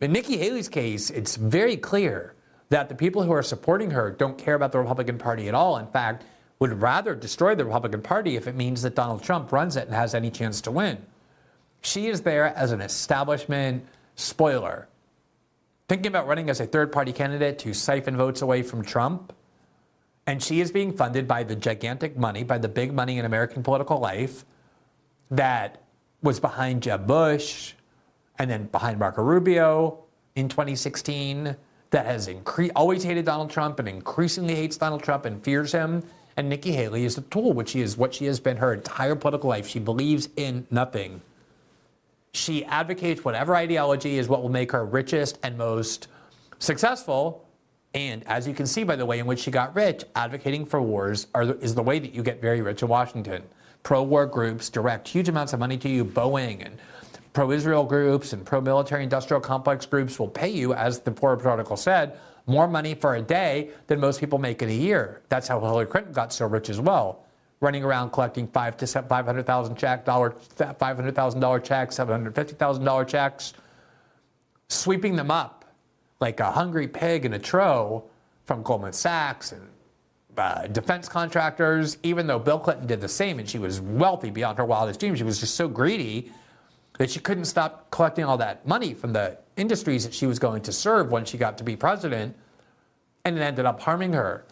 In 0.00 0.12
Nikki 0.12 0.38
Haley's 0.38 0.68
case, 0.68 1.10
it's 1.10 1.36
very 1.36 1.76
clear 1.76 2.34
that 2.70 2.88
the 2.88 2.94
people 2.94 3.22
who 3.22 3.32
are 3.32 3.42
supporting 3.42 3.90
her 3.90 4.10
don't 4.10 4.38
care 4.38 4.54
about 4.54 4.72
the 4.72 4.78
Republican 4.78 5.18
Party 5.18 5.48
at 5.48 5.54
all. 5.54 5.76
In 5.76 5.86
fact, 5.86 6.24
would 6.58 6.80
rather 6.80 7.14
destroy 7.14 7.54
the 7.54 7.64
Republican 7.64 8.02
Party 8.02 8.36
if 8.36 8.46
it 8.46 8.54
means 8.54 8.82
that 8.82 8.94
Donald 8.94 9.22
Trump 9.22 9.50
runs 9.52 9.76
it 9.76 9.86
and 9.86 9.94
has 9.94 10.14
any 10.14 10.30
chance 10.30 10.60
to 10.62 10.70
win. 10.70 10.98
She 11.82 12.08
is 12.08 12.22
there 12.22 12.54
as 12.56 12.72
an 12.72 12.80
establishment 12.80 13.86
spoiler, 14.14 14.86
thinking 15.90 16.06
about 16.06 16.28
running 16.28 16.48
as 16.48 16.60
a 16.60 16.66
third 16.66 16.92
party 16.92 17.12
candidate 17.12 17.58
to 17.58 17.74
siphon 17.74 18.16
votes 18.16 18.42
away 18.42 18.62
from 18.62 18.80
Trump 18.80 19.32
and 20.30 20.40
she 20.40 20.60
is 20.60 20.70
being 20.70 20.92
funded 20.92 21.26
by 21.26 21.42
the 21.42 21.56
gigantic 21.56 22.16
money, 22.16 22.44
by 22.44 22.56
the 22.56 22.68
big 22.68 22.92
money 22.92 23.18
in 23.18 23.24
American 23.24 23.64
political 23.64 23.98
life 23.98 24.44
that 25.32 25.82
was 26.22 26.38
behind 26.38 26.84
Jeb 26.84 27.08
Bush 27.08 27.72
and 28.38 28.48
then 28.48 28.66
behind 28.66 29.00
Marco 29.00 29.20
Rubio 29.20 30.04
in 30.36 30.48
2016 30.48 31.56
that 31.90 32.06
has 32.06 32.28
incre- 32.28 32.70
always 32.76 33.02
hated 33.02 33.24
Donald 33.24 33.50
Trump 33.50 33.80
and 33.80 33.88
increasingly 33.88 34.54
hates 34.54 34.76
Donald 34.76 35.02
Trump 35.02 35.24
and 35.24 35.42
fears 35.42 35.72
him. 35.72 36.04
And 36.36 36.48
Nikki 36.48 36.70
Haley 36.70 37.04
is 37.04 37.18
a 37.18 37.22
tool, 37.22 37.52
which 37.52 37.74
is 37.74 37.96
what 37.96 38.14
she 38.14 38.26
has 38.26 38.38
been 38.38 38.58
her 38.58 38.72
entire 38.72 39.16
political 39.16 39.50
life. 39.50 39.66
She 39.66 39.80
believes 39.80 40.28
in 40.36 40.68
nothing. 40.70 41.22
She 42.32 42.64
advocates 42.64 43.24
whatever 43.24 43.56
ideology 43.56 44.18
is 44.18 44.28
what 44.28 44.42
will 44.42 44.50
make 44.50 44.72
her 44.72 44.84
richest 44.84 45.38
and 45.42 45.58
most 45.58 46.08
successful 46.58 47.46
and 47.94 48.24
as 48.26 48.46
you 48.46 48.54
can 48.54 48.66
see 48.66 48.84
by 48.84 48.96
the 48.96 49.06
way 49.06 49.18
in 49.18 49.26
which 49.26 49.40
she 49.40 49.50
got 49.50 49.74
rich, 49.74 50.04
advocating 50.14 50.64
for 50.64 50.80
wars 50.80 51.26
are, 51.34 51.42
is 51.42 51.74
the 51.74 51.82
way 51.82 51.98
that 51.98 52.14
you 52.14 52.22
get 52.22 52.40
very 52.40 52.60
rich 52.60 52.82
in 52.82 52.88
Washington. 52.88 53.42
Pro 53.82 54.02
war 54.02 54.26
groups 54.26 54.68
direct 54.68 55.08
huge 55.08 55.28
amounts 55.28 55.52
of 55.52 55.58
money 55.58 55.76
to 55.78 55.88
you. 55.88 56.04
Boeing 56.04 56.64
and 56.64 56.78
pro 57.32 57.50
Israel 57.50 57.84
groups 57.84 58.32
and 58.32 58.44
pro 58.44 58.60
military 58.60 59.02
industrial 59.02 59.40
complex 59.40 59.86
groups 59.86 60.18
will 60.18 60.28
pay 60.28 60.48
you, 60.48 60.74
as 60.74 61.00
the 61.00 61.10
Forbes 61.12 61.46
article 61.46 61.76
said, 61.76 62.18
more 62.46 62.68
money 62.68 62.94
for 62.94 63.16
a 63.16 63.22
day 63.22 63.70
than 63.86 63.98
most 64.00 64.20
people 64.20 64.38
make 64.38 64.62
in 64.62 64.68
a 64.68 64.72
year. 64.72 65.22
That's 65.28 65.48
how 65.48 65.60
Hillary 65.60 65.86
Clinton 65.86 66.12
got 66.12 66.32
so 66.32 66.46
rich 66.46 66.68
as 66.68 66.80
well. 66.80 67.24
Running 67.60 67.84
around 67.84 68.10
collecting 68.10 68.46
five 68.48 68.76
to 68.78 68.86
five 68.86 69.26
hundred 69.26 69.44
thousand 69.44 69.76
check 69.76 70.04
dollar, 70.06 70.30
five 70.30 70.96
hundred 70.96 71.14
thousand 71.14 71.40
dollar 71.40 71.60
checks, 71.60 71.96
seven 71.96 72.12
hundred 72.12 72.34
fifty 72.34 72.54
thousand 72.54 72.84
dollar 72.84 73.04
checks, 73.04 73.52
sweeping 74.68 75.14
them 75.14 75.30
up 75.30 75.66
like 76.20 76.40
a 76.40 76.50
hungry 76.50 76.88
pig 76.88 77.24
in 77.24 77.34
a 77.34 77.38
trough 77.38 78.02
from 78.44 78.62
Goldman 78.62 78.92
Sachs 78.92 79.52
and 79.52 79.68
uh, 80.36 80.66
defense 80.68 81.08
contractors, 81.08 81.98
even 82.02 82.26
though 82.26 82.38
Bill 82.38 82.58
Clinton 82.58 82.86
did 82.86 83.00
the 83.00 83.08
same 83.08 83.38
and 83.38 83.48
she 83.48 83.58
was 83.58 83.80
wealthy 83.80 84.30
beyond 84.30 84.56
her 84.56 84.64
wildest 84.64 85.00
dreams. 85.00 85.18
She 85.18 85.24
was 85.24 85.38
just 85.38 85.54
so 85.54 85.68
greedy 85.68 86.32
that 86.98 87.10
she 87.10 87.20
couldn't 87.20 87.44
stop 87.44 87.90
collecting 87.90 88.24
all 88.24 88.38
that 88.38 88.66
money 88.66 88.94
from 88.94 89.12
the 89.12 89.36
industries 89.56 90.04
that 90.04 90.14
she 90.14 90.26
was 90.26 90.38
going 90.38 90.62
to 90.62 90.72
serve 90.72 91.10
when 91.10 91.24
she 91.24 91.36
got 91.36 91.58
to 91.58 91.64
be 91.64 91.76
president, 91.76 92.34
and 93.24 93.36
it 93.36 93.42
ended 93.42 93.66
up 93.66 93.80
harming 93.80 94.14
her. 94.14 94.46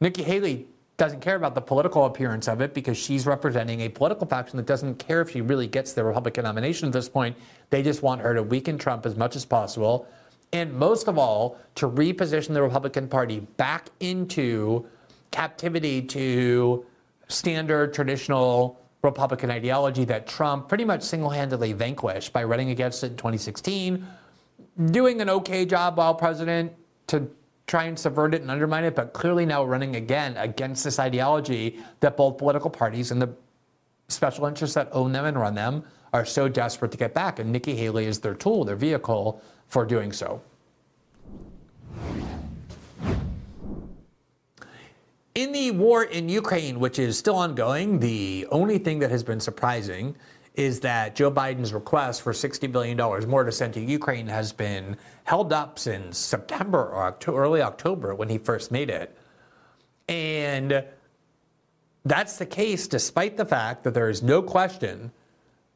Nikki 0.00 0.22
Haley 0.22 0.66
doesn't 1.00 1.20
care 1.20 1.34
about 1.34 1.54
the 1.56 1.60
political 1.60 2.04
appearance 2.04 2.46
of 2.46 2.60
it 2.60 2.74
because 2.74 2.96
she's 2.96 3.26
representing 3.26 3.80
a 3.80 3.88
political 3.88 4.26
faction 4.26 4.56
that 4.58 4.66
doesn't 4.66 4.96
care 4.96 5.20
if 5.20 5.30
she 5.30 5.40
really 5.40 5.66
gets 5.66 5.94
the 5.94 6.04
Republican 6.04 6.44
nomination 6.44 6.86
at 6.86 6.92
this 6.92 7.08
point. 7.08 7.36
They 7.70 7.82
just 7.82 8.02
want 8.02 8.20
her 8.20 8.34
to 8.34 8.42
weaken 8.42 8.78
Trump 8.78 9.06
as 9.06 9.16
much 9.16 9.34
as 9.34 9.44
possible 9.44 10.06
and 10.52 10.72
most 10.74 11.08
of 11.08 11.18
all, 11.18 11.58
to 11.76 11.88
reposition 11.88 12.54
the 12.54 12.62
Republican 12.62 13.08
Party 13.08 13.40
back 13.40 13.88
into 14.00 14.86
captivity 15.30 16.02
to 16.02 16.84
standard 17.28 17.94
traditional 17.94 18.80
Republican 19.02 19.50
ideology 19.50 20.04
that 20.04 20.26
Trump 20.26 20.68
pretty 20.68 20.84
much 20.84 21.02
single 21.02 21.30
handedly 21.30 21.72
vanquished 21.72 22.32
by 22.32 22.42
running 22.42 22.70
against 22.70 23.04
it 23.04 23.12
in 23.12 23.16
2016, 23.16 24.06
doing 24.86 25.20
an 25.20 25.30
okay 25.30 25.64
job 25.64 25.96
while 25.96 26.14
president 26.14 26.72
to 27.06 27.30
try 27.70 27.84
and 27.84 27.96
subvert 27.96 28.34
it 28.34 28.42
and 28.42 28.50
undermine 28.50 28.82
it, 28.82 28.96
but 28.96 29.12
clearly 29.12 29.46
now 29.46 29.62
running 29.64 29.94
again 29.94 30.36
against 30.38 30.82
this 30.82 30.98
ideology 30.98 31.78
that 32.00 32.16
both 32.16 32.36
political 32.36 32.68
parties 32.68 33.12
and 33.12 33.22
the 33.22 33.32
special 34.08 34.46
interests 34.46 34.74
that 34.74 34.88
own 34.90 35.12
them 35.12 35.24
and 35.24 35.38
run 35.38 35.54
them 35.54 35.84
are 36.12 36.24
so 36.24 36.48
desperate 36.48 36.90
to 36.90 36.98
get 36.98 37.14
back. 37.14 37.38
And 37.38 37.52
Nikki 37.52 37.76
Haley 37.76 38.06
is 38.06 38.18
their 38.18 38.34
tool, 38.34 38.64
their 38.64 38.74
vehicle 38.74 39.40
for 39.68 39.86
doing 39.86 40.10
so. 40.10 40.42
In 45.36 45.52
the 45.52 45.70
war 45.70 46.02
in 46.02 46.28
Ukraine, 46.28 46.80
which 46.80 46.98
is 46.98 47.16
still 47.16 47.36
ongoing, 47.36 48.00
the 48.00 48.48
only 48.50 48.78
thing 48.78 48.98
that 48.98 49.12
has 49.12 49.22
been 49.22 49.38
surprising 49.38 50.16
is 50.54 50.80
that 50.80 51.14
Joe 51.14 51.30
Biden's 51.30 51.72
request 51.72 52.22
for 52.22 52.32
$60 52.32 52.70
billion 52.70 52.96
more 53.28 53.44
to 53.44 53.52
send 53.52 53.74
to 53.74 53.80
Ukraine 53.80 54.26
has 54.26 54.52
been 54.52 54.96
held 55.24 55.52
up 55.52 55.78
since 55.78 56.18
September 56.18 56.80
or 56.80 57.04
October, 57.04 57.38
early 57.38 57.62
October 57.62 58.14
when 58.14 58.28
he 58.28 58.38
first 58.38 58.70
made 58.72 58.90
it. 58.90 59.16
And 60.08 60.84
that's 62.04 62.38
the 62.38 62.46
case 62.46 62.88
despite 62.88 63.36
the 63.36 63.44
fact 63.44 63.84
that 63.84 63.94
there 63.94 64.10
is 64.10 64.22
no 64.22 64.42
question 64.42 65.12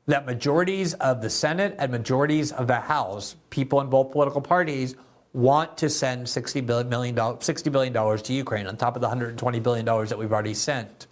that 0.06 0.26
majorities 0.26 0.94
of 0.94 1.22
the 1.22 1.30
Senate 1.30 1.74
and 1.78 1.90
majorities 1.90 2.52
of 2.52 2.66
the 2.66 2.80
House, 2.80 3.36
people 3.50 3.80
in 3.80 3.88
both 3.88 4.12
political 4.12 4.40
parties, 4.40 4.96
want 5.32 5.76
to 5.78 5.88
send 5.88 6.26
$60 6.26 6.64
billion, 6.66 7.14
$60 7.14 7.72
billion 7.72 8.18
to 8.18 8.32
Ukraine 8.32 8.66
on 8.66 8.76
top 8.76 8.96
of 8.96 9.02
the 9.02 9.08
$120 9.08 9.62
billion 9.62 9.84
that 9.84 10.18
we've 10.18 10.32
already 10.32 10.54
sent. 10.54 11.06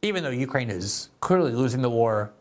Even 0.00 0.22
though 0.22 0.30
Ukraine 0.30 0.70
is 0.70 1.10
clearly 1.20 1.52
losing 1.52 1.82
the 1.82 1.90
war, 1.90 2.32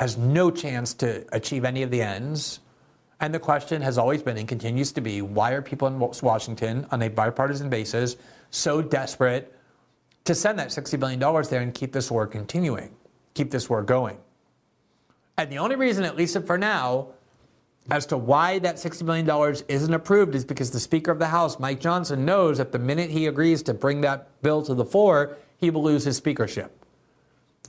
has 0.00 0.16
no 0.16 0.50
chance 0.50 0.94
to 0.94 1.26
achieve 1.30 1.62
any 1.62 1.82
of 1.82 1.90
the 1.90 2.00
ends. 2.00 2.60
And 3.20 3.34
the 3.34 3.38
question 3.38 3.82
has 3.82 3.98
always 3.98 4.22
been 4.22 4.38
and 4.38 4.48
continues 4.48 4.92
to 4.92 5.02
be 5.02 5.20
why 5.20 5.50
are 5.50 5.60
people 5.60 5.86
in 5.88 5.98
Washington 5.98 6.86
on 6.90 7.02
a 7.02 7.10
bipartisan 7.10 7.68
basis 7.68 8.16
so 8.50 8.80
desperate 8.80 9.54
to 10.24 10.34
send 10.34 10.58
that 10.58 10.68
$60 10.68 10.98
billion 10.98 11.20
there 11.50 11.60
and 11.60 11.74
keep 11.74 11.92
this 11.92 12.10
war 12.10 12.26
continuing, 12.26 12.96
keep 13.34 13.50
this 13.50 13.68
war 13.68 13.82
going? 13.82 14.16
And 15.36 15.52
the 15.52 15.58
only 15.58 15.76
reason, 15.76 16.04
at 16.04 16.16
least 16.16 16.34
for 16.46 16.56
now, 16.56 17.08
as 17.90 18.06
to 18.06 18.16
why 18.16 18.58
that 18.60 18.76
$60 18.76 19.02
million 19.02 19.56
isn't 19.68 19.92
approved 19.92 20.34
is 20.34 20.46
because 20.46 20.70
the 20.70 20.80
Speaker 20.80 21.10
of 21.10 21.18
the 21.18 21.28
House, 21.28 21.58
Mike 21.58 21.78
Johnson, 21.78 22.24
knows 22.24 22.56
that 22.56 22.72
the 22.72 22.78
minute 22.78 23.10
he 23.10 23.26
agrees 23.26 23.62
to 23.64 23.74
bring 23.74 24.00
that 24.00 24.40
bill 24.40 24.62
to 24.62 24.72
the 24.72 24.84
floor, 24.84 25.36
he 25.58 25.68
will 25.68 25.82
lose 25.82 26.04
his 26.04 26.16
speakership. 26.16 26.79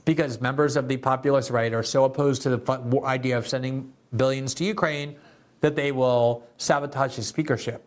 Because 0.04 0.40
members 0.40 0.76
of 0.76 0.88
the 0.88 0.96
populist 0.96 1.50
right 1.50 1.72
are 1.72 1.82
so 1.82 2.04
opposed 2.04 2.42
to 2.42 2.56
the 2.56 3.00
idea 3.04 3.38
of 3.38 3.46
sending 3.46 3.92
billions 4.16 4.54
to 4.54 4.64
Ukraine 4.64 5.16
that 5.60 5.76
they 5.76 5.92
will 5.92 6.44
sabotage 6.56 7.14
his 7.14 7.28
speakership. 7.28 7.84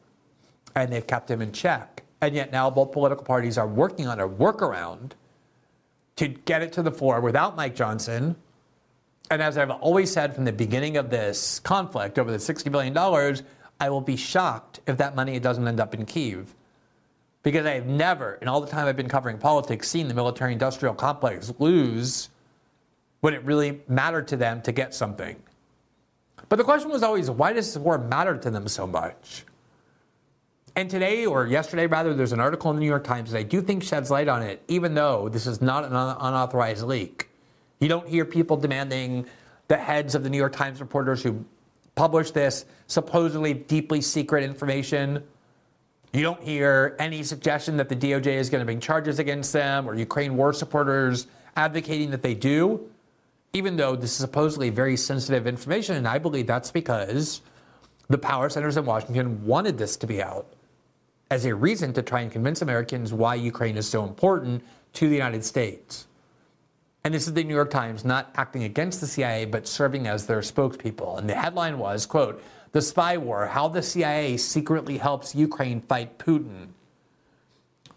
And 0.75 0.91
they've 0.91 1.05
kept 1.05 1.29
him 1.29 1.41
in 1.41 1.51
check. 1.51 2.03
And 2.21 2.33
yet 2.33 2.51
now 2.51 2.69
both 2.69 2.91
political 2.91 3.23
parties 3.23 3.57
are 3.57 3.67
working 3.67 4.07
on 4.07 4.19
a 4.19 4.27
workaround 4.27 5.11
to 6.15 6.29
get 6.29 6.61
it 6.61 6.71
to 6.73 6.81
the 6.81 6.91
floor 6.91 7.19
without 7.19 7.57
Mike 7.57 7.75
Johnson 7.75 8.37
and 9.31 9.41
as 9.41 9.57
I've 9.57 9.71
always 9.71 10.11
said 10.11 10.35
from 10.35 10.45
the 10.45 10.53
beginning 10.53 10.97
of 10.97 11.09
this 11.09 11.59
conflict 11.59 12.19
over 12.19 12.31
the 12.31 12.37
$60 12.37 12.71
billion, 12.71 12.95
I 13.79 13.89
will 13.89 14.01
be 14.01 14.15
shocked 14.15 14.81
if 14.85 14.97
that 14.97 15.15
money 15.15 15.39
doesn't 15.39 15.67
end 15.67 15.79
up 15.79 15.95
in 15.95 16.05
Kiev. 16.05 16.53
Because 17.45 17.67
I 17.67 17.73
have 17.73 17.85
never, 17.85 18.39
in 18.41 18.47
all 18.47 18.59
the 18.59 18.65
time 18.65 18.87
I've 18.87 18.97
been 18.97 19.07
covering 19.07 19.37
politics, 19.37 19.87
seen 19.87 20.07
the 20.07 20.15
military 20.15 20.51
industrial 20.51 20.95
complex 20.95 21.53
lose 21.59 22.29
when 23.21 23.35
it 23.35 23.43
really 23.43 23.81
mattered 23.87 24.27
to 24.29 24.35
them 24.35 24.63
to 24.63 24.71
get 24.71 24.95
something. 24.95 25.35
But 26.49 26.55
the 26.55 26.63
question 26.63 26.89
was 26.89 27.03
always, 27.03 27.29
why 27.29 27.53
does 27.53 27.71
this 27.71 27.79
war 27.79 27.99
matter 27.99 28.35
to 28.35 28.49
them 28.49 28.67
so 28.67 28.87
much? 28.87 29.45
And 30.75 30.89
today, 30.89 31.27
or 31.27 31.45
yesterday 31.45 31.85
rather, 31.85 32.15
there's 32.15 32.31
an 32.31 32.39
article 32.39 32.71
in 32.71 32.77
the 32.77 32.79
New 32.79 32.87
York 32.87 33.03
Times 33.03 33.29
that 33.31 33.37
I 33.37 33.43
do 33.43 33.61
think 33.61 33.83
sheds 33.83 34.09
light 34.09 34.27
on 34.27 34.41
it, 34.41 34.63
even 34.67 34.95
though 34.95 35.29
this 35.29 35.45
is 35.45 35.61
not 35.61 35.85
an 35.85 35.93
unauthorized 35.93 36.83
leak. 36.83 37.29
You 37.79 37.87
don't 37.87 38.07
hear 38.07 38.25
people 38.25 38.57
demanding 38.57 39.27
the 39.67 39.77
heads 39.77 40.15
of 40.15 40.23
the 40.23 40.31
New 40.31 40.39
York 40.39 40.53
Times 40.53 40.79
reporters 40.79 41.21
who 41.21 41.45
published 41.93 42.33
this 42.33 42.65
supposedly 42.87 43.53
deeply 43.53 44.01
secret 44.01 44.43
information. 44.43 45.23
You 46.15 46.21
don't 46.21 46.41
hear 46.41 46.95
any 46.97 47.23
suggestion 47.23 47.75
that 47.75 47.89
the 47.89 47.95
DOJ 47.95 48.27
is 48.27 48.49
going 48.49 48.61
to 48.61 48.65
bring 48.65 48.79
charges 48.79 49.19
against 49.19 49.51
them 49.51 49.89
or 49.89 49.95
Ukraine 49.95 50.37
war 50.37 50.53
supporters 50.53 51.27
advocating 51.57 52.09
that 52.11 52.21
they 52.21 52.33
do, 52.33 52.89
even 53.51 53.75
though 53.75 53.97
this 53.97 54.11
is 54.11 54.15
supposedly 54.15 54.69
very 54.69 54.95
sensitive 54.95 55.45
information. 55.45 55.97
And 55.97 56.07
I 56.07 56.17
believe 56.17 56.47
that's 56.47 56.71
because 56.71 57.41
the 58.07 58.17
power 58.17 58.47
centers 58.47 58.77
in 58.77 58.85
Washington 58.85 59.45
wanted 59.45 59.77
this 59.77 59.97
to 59.97 60.07
be 60.07 60.23
out 60.23 60.47
as 61.31 61.43
a 61.43 61.53
reason 61.53 61.91
to 61.91 62.01
try 62.01 62.21
and 62.21 62.31
convince 62.31 62.61
Americans 62.61 63.11
why 63.11 63.35
Ukraine 63.35 63.75
is 63.75 63.89
so 63.89 64.05
important 64.05 64.63
to 64.93 65.09
the 65.09 65.15
United 65.15 65.43
States. 65.43 66.07
And 67.03 67.13
this 67.13 67.27
is 67.27 67.33
the 67.33 67.43
New 67.43 67.53
York 67.53 67.71
Times 67.71 68.05
not 68.05 68.31
acting 68.35 68.63
against 68.63 69.01
the 69.01 69.07
CIA, 69.07 69.43
but 69.43 69.67
serving 69.67 70.07
as 70.07 70.25
their 70.27 70.39
spokespeople. 70.39 71.19
And 71.19 71.29
the 71.29 71.35
headline 71.35 71.77
was, 71.77 72.05
quote, 72.05 72.41
The 72.75 72.81
Spy 72.81 73.15
War, 73.15 73.45
How 73.45 73.69
the 73.69 73.81
CIA 73.81 74.35
Secretly 74.35 74.97
Helps 74.97 75.33
Ukraine 75.33 75.79
Fight 75.79 76.17
Putin. 76.17 76.71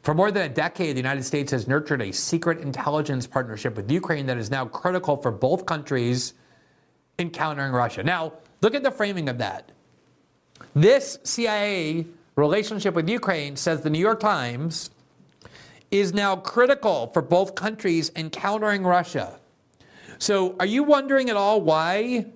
For 0.02 0.14
more 0.14 0.30
than 0.30 0.48
a 0.48 0.54
decade, 0.54 0.94
the 0.94 1.00
United 1.00 1.24
States 1.24 1.50
has 1.50 1.66
nurtured 1.66 2.00
a 2.00 2.12
secret 2.12 2.60
intelligence 2.60 3.26
partnership 3.26 3.74
with 3.74 3.90
Ukraine 3.90 4.26
that 4.26 4.38
is 4.38 4.52
now 4.52 4.66
critical 4.66 5.16
for 5.16 5.32
both 5.32 5.66
countries 5.66 6.34
in 7.18 7.30
countering 7.30 7.72
Russia. 7.72 8.04
Now, 8.04 8.34
look 8.60 8.72
at 8.76 8.84
the 8.84 8.92
framing 8.92 9.28
of 9.28 9.38
that. 9.38 9.72
This 10.76 11.18
CIA 11.24 12.06
relationship 12.36 12.94
with 12.94 13.08
Ukraine, 13.08 13.56
says 13.56 13.80
the 13.80 13.90
New 13.90 13.98
York 13.98 14.20
Times, 14.20 14.90
is 15.90 16.14
now 16.14 16.36
critical 16.36 17.08
for 17.08 17.20
both 17.20 17.56
countries 17.56 18.10
in 18.10 18.30
countering 18.30 18.84
Russia. 18.84 19.40
So, 20.18 20.54
are 20.60 20.66
you 20.66 20.84
wondering 20.84 21.30
at 21.30 21.36
all 21.36 21.60
why 21.60 22.26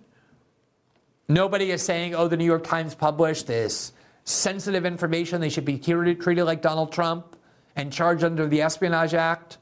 nobody 1.33 1.71
is 1.71 1.83
saying, 1.83 2.15
oh, 2.15 2.29
the 2.29 2.37
New 2.37 2.45
York 2.45 2.65
Times 2.65 2.95
published 2.95 3.47
this 3.47 3.93
sensitive 4.25 4.87
information, 4.87 5.41
they 5.41 5.49
should 5.49 5.65
be 5.65 5.79
treated 5.79 6.45
like 6.45 6.63
Donald 6.63 6.93
Trump 6.93 7.37
and 7.77 7.93
charged 7.93 8.25
under 8.25 8.47
the 8.47 8.63
Espionage 8.63 9.15
Act? 9.15 9.59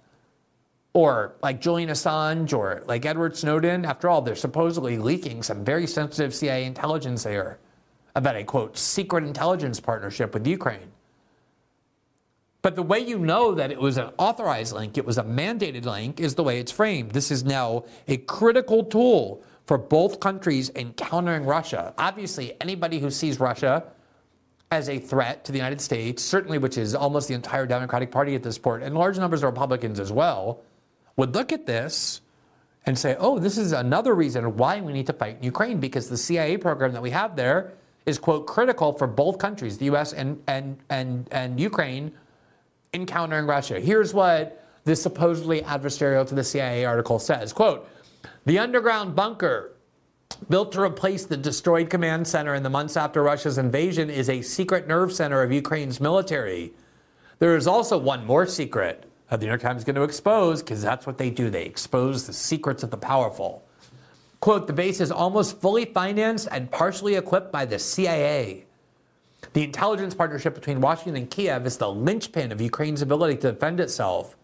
Or 0.93 1.37
like 1.41 1.61
Julian 1.61 1.89
Assange 1.89 2.53
or 2.53 2.83
like 2.87 3.07
Edward 3.07 3.37
Snowden? 3.37 3.85
After 3.85 4.09
all, 4.09 4.23
they're 4.23 4.35
supposedly 4.35 4.99
leaking 4.99 5.45
some 5.45 5.65
very 5.65 5.87
sensitive 5.87 6.35
CIA 6.35 6.65
intelligence 6.65 7.23
there 7.23 7.61
about 8.17 8.35
a 8.35 8.43
quote 8.43 8.77
secret 8.77 9.23
intelligence 9.23 9.79
partnership 9.79 10.35
with 10.35 10.45
Ukraine. 10.47 10.91
But 12.63 12.77
the 12.77 12.83
way 12.83 12.99
you 12.99 13.19
know 13.19 13.55
that 13.55 13.71
it 13.71 13.81
was 13.81 13.97
an 13.97 14.11
authorized 14.19 14.75
link, 14.75 14.99
it 14.99 15.07
was 15.07 15.17
a 15.17 15.23
mandated 15.23 15.85
link, 15.85 16.21
is 16.21 16.35
the 16.35 16.43
way 16.43 16.59
it's 16.59 16.73
framed. 16.73 17.13
This 17.13 17.31
is 17.31 17.45
now 17.45 17.85
a 18.07 18.19
critical 18.19 18.85
tool 18.85 19.43
for 19.71 19.79
both 19.79 20.19
countries 20.19 20.69
in 20.71 20.93
countering 20.95 21.45
Russia. 21.45 21.95
Obviously, 21.97 22.61
anybody 22.61 22.99
who 22.99 23.09
sees 23.09 23.39
Russia 23.39 23.85
as 24.73 24.89
a 24.89 24.99
threat 24.99 25.45
to 25.45 25.53
the 25.53 25.59
United 25.59 25.81
States, 25.81 26.25
certainly 26.25 26.59
which 26.59 26.77
is 26.77 26.93
almost 26.93 27.29
the 27.29 27.35
entire 27.35 27.67
Democratic 27.67 28.11
Party 28.11 28.35
at 28.35 28.43
this 28.43 28.59
point, 28.59 28.83
and 28.83 28.97
large 28.97 29.17
numbers 29.17 29.45
of 29.45 29.53
Republicans 29.53 30.01
as 30.01 30.11
well, 30.11 30.61
would 31.15 31.37
look 31.37 31.53
at 31.53 31.67
this 31.67 32.21
and 32.85 32.99
say, 32.99 33.15
oh, 33.21 33.39
this 33.39 33.57
is 33.57 33.71
another 33.71 34.13
reason 34.13 34.57
why 34.57 34.81
we 34.81 34.93
need 34.93 35.07
to 35.07 35.13
fight 35.13 35.37
in 35.37 35.45
Ukraine 35.45 35.79
because 35.79 36.09
the 36.09 36.17
CIA 36.17 36.57
program 36.57 36.93
that 36.93 37.03
we 37.03 37.11
have 37.11 37.37
there 37.37 37.73
is, 38.07 38.19
quote, 38.19 38.49
critical 38.49 38.93
for 38.93 39.07
both 39.07 39.39
countries, 39.39 39.79
the 39.79 39.85
US 39.85 40.13
and, 40.13 40.43
and, 40.49 40.79
and, 40.91 41.29
and 41.31 41.61
Ukraine, 41.61 42.11
in 42.93 43.07
countering 43.07 43.47
Russia. 43.47 43.79
Here's 43.79 44.13
what 44.13 44.67
this 44.83 45.01
supposedly 45.01 45.63
adversarial 45.63 46.27
to 46.27 46.35
the 46.35 46.43
CIA 46.43 46.85
article 46.85 47.21
says 47.21 47.53
quote, 47.53 47.89
the 48.47 48.59
underground 48.59 49.15
bunker 49.15 49.73
built 50.49 50.73
to 50.73 50.81
replace 50.81 51.27
the 51.27 51.37
destroyed 51.37 51.91
command 51.91 52.27
center 52.27 52.55
in 52.55 52.63
the 52.63 52.71
months 52.71 52.97
after 52.97 53.23
Russia's 53.23 53.59
invasion 53.59 54.09
is 54.09 54.31
a 54.31 54.41
secret 54.41 54.89
nerve 54.89 55.13
center 55.13 55.43
of 55.43 55.53
Ukraine's 55.53 56.01
military. 56.01 56.73
There 57.39 57.57
is 57.57 57.67
also 57.67 57.99
one 57.99 58.25
more 58.25 58.47
secret 58.47 59.05
that 59.29 59.41
the 59.41 59.47
New 59.47 59.51
York 59.51 59.61
Times 59.61 59.79
is 59.79 59.85
going 59.85 59.97
to 59.97 60.03
expose 60.03 60.63
because 60.63 60.83
that's 60.83 61.07
what 61.07 61.19
they 61.19 61.31
do. 61.31 61.51
They 61.51 61.65
expose 61.65 62.27
the 62.27 62.33
secrets 62.33 62.83
of 62.83 62.91
the 62.91 62.97
powerful. 62.97 63.65
Quote, 64.41 64.67
the 64.67 64.73
base 64.73 65.01
is 65.01 65.13
almost 65.13 65.61
fully 65.61 65.85
financed 65.85 66.49
and 66.51 66.71
partially 66.71 67.17
equipped 67.17 67.53
by 67.53 67.67
the 67.67 67.79
CIA. 67.79 68.65
The 69.53 69.63
intelligence 69.63 70.15
partnership 70.15 70.55
between 70.55 70.81
Washington 70.81 71.17
and 71.17 71.31
Kiev 71.31 71.67
is 71.67 71.77
the 71.77 71.91
linchpin 71.91 72.53
of 72.53 72.61
Ukraine's 72.61 73.03
ability 73.03 73.37
to 73.37 73.53
defend 73.53 73.81
itself. 73.81 74.37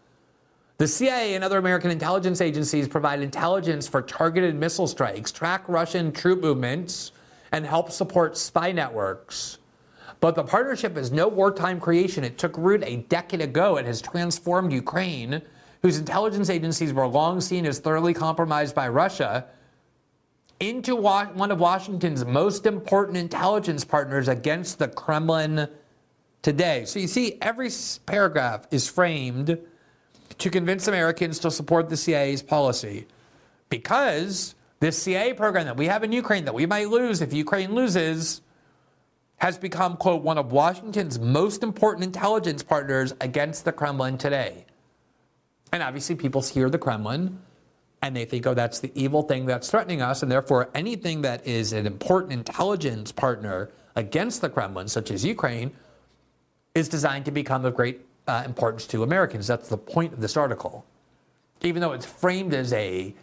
The 0.77 0.87
CIA 0.87 1.33
and 1.33 1.43
other 1.43 1.57
American 1.57 1.89
intelligence 1.89 2.39
agencies 2.39 2.87
provide 2.87 3.19
intelligence 3.21 3.87
for 3.87 4.03
targeted 4.03 4.55
missile 4.55 4.85
strikes, 4.85 5.31
track 5.31 5.63
Russian 5.67 6.11
troop 6.11 6.39
movements, 6.39 7.13
and 7.51 7.65
help 7.65 7.89
support 7.89 8.37
spy 8.37 8.71
networks. 8.71 9.57
But 10.19 10.35
the 10.35 10.43
partnership 10.43 10.95
is 10.95 11.11
no 11.11 11.27
wartime 11.27 11.79
creation. 11.79 12.23
It 12.23 12.37
took 12.37 12.55
root 12.59 12.83
a 12.83 12.97
decade 12.97 13.41
ago 13.41 13.77
and 13.77 13.87
has 13.87 14.03
transformed 14.03 14.71
Ukraine, 14.71 15.41
whose 15.81 15.97
intelligence 15.97 16.49
agencies 16.49 16.93
were 16.93 17.07
long 17.07 17.41
seen 17.41 17.65
as 17.65 17.79
thoroughly 17.79 18.13
compromised 18.13 18.75
by 18.75 18.87
Russia, 18.87 19.45
into 20.59 20.95
one 20.95 21.51
of 21.51 21.59
Washington's 21.59 22.23
most 22.23 22.67
important 22.67 23.17
intelligence 23.17 23.83
partners 23.83 24.27
against 24.27 24.77
the 24.77 24.87
Kremlin 24.87 25.67
today. 26.43 26.85
So 26.85 26.99
you 26.99 27.07
see, 27.07 27.39
every 27.41 27.71
paragraph 28.05 28.67
is 28.69 28.87
framed 28.87 29.57
to 30.39 30.49
convince 30.49 30.87
Americans 30.87 31.39
to 31.39 31.51
support 31.51 31.89
the 31.89 31.97
CIA's 31.97 32.41
policy 32.41 33.07
because 33.69 34.55
this 34.79 35.01
CIA 35.01 35.33
program 35.33 35.65
that 35.65 35.77
we 35.77 35.87
have 35.87 36.03
in 36.03 36.11
Ukraine 36.11 36.45
that 36.45 36.53
we 36.53 36.65
might 36.65 36.89
lose 36.89 37.21
if 37.21 37.33
Ukraine 37.33 37.73
loses 37.73 38.41
has 39.37 39.57
become, 39.57 39.97
quote, 39.97 40.23
one 40.23 40.37
of 40.37 40.51
Washington's 40.51 41.19
most 41.19 41.63
important 41.63 42.03
intelligence 42.03 42.63
partners 42.63 43.13
against 43.21 43.65
the 43.65 43.71
Kremlin 43.71 44.17
today. 44.17 44.65
And 45.71 45.83
obviously, 45.83 46.15
people 46.15 46.41
hear 46.41 46.69
the 46.69 46.79
Kremlin 46.79 47.39
and 48.01 48.15
they 48.15 48.25
think, 48.25 48.45
oh, 48.45 48.53
that's 48.53 48.79
the 48.79 48.91
evil 48.95 49.23
thing 49.23 49.45
that's 49.45 49.69
threatening 49.69 50.01
us. 50.01 50.21
And 50.21 50.31
therefore, 50.31 50.69
anything 50.73 51.21
that 51.23 51.45
is 51.45 51.73
an 51.73 51.85
important 51.85 52.33
intelligence 52.33 53.11
partner 53.11 53.69
against 53.95 54.41
the 54.41 54.49
Kremlin, 54.49 54.87
such 54.87 55.11
as 55.11 55.25
Ukraine, 55.25 55.71
is 56.75 56.87
designed 56.87 57.25
to 57.25 57.31
become 57.31 57.65
of 57.65 57.75
great 57.75 58.01
uh, 58.27 58.43
importance 58.45 58.85
to 58.87 59.03
Americans. 59.03 59.47
That's 59.47 59.69
the 59.69 59.77
point 59.77 60.13
of 60.13 60.19
this 60.19 60.37
article. 60.37 60.85
Even 61.61 61.81
though 61.81 61.93
it's 61.93 62.05
framed 62.05 62.53
as 62.53 62.73
a 62.73 63.13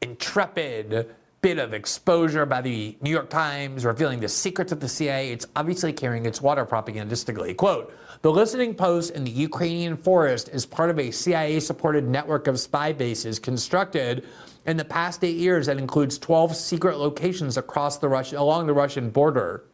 intrepid 0.00 1.14
bit 1.42 1.58
of 1.58 1.74
exposure 1.74 2.46
by 2.46 2.60
the 2.60 2.96
New 3.00 3.10
York 3.10 3.28
Times 3.28 3.84
revealing 3.84 4.20
the 4.20 4.28
secrets 4.28 4.70
of 4.70 4.78
the 4.78 4.88
CIA, 4.88 5.32
it's 5.32 5.46
obviously 5.56 5.92
carrying 5.92 6.24
its 6.24 6.40
water 6.40 6.64
propagandistically. 6.64 7.56
Quote, 7.56 7.92
the 8.22 8.30
listening 8.30 8.76
post 8.76 9.10
in 9.10 9.24
the 9.24 9.30
Ukrainian 9.30 9.96
forest 9.96 10.50
is 10.50 10.64
part 10.64 10.88
of 10.88 11.00
a 11.00 11.10
CIA 11.10 11.58
supported 11.58 12.06
network 12.06 12.46
of 12.46 12.60
spy 12.60 12.92
bases 12.92 13.40
constructed 13.40 14.24
in 14.66 14.76
the 14.76 14.84
past 14.84 15.24
eight 15.24 15.36
years 15.36 15.66
that 15.66 15.78
includes 15.78 16.16
12 16.18 16.54
secret 16.54 16.98
locations 16.98 17.56
across 17.56 17.98
the 17.98 18.08
Russian, 18.08 18.38
along 18.38 18.68
the 18.68 18.72
Russian 18.72 19.10
border. 19.10 19.64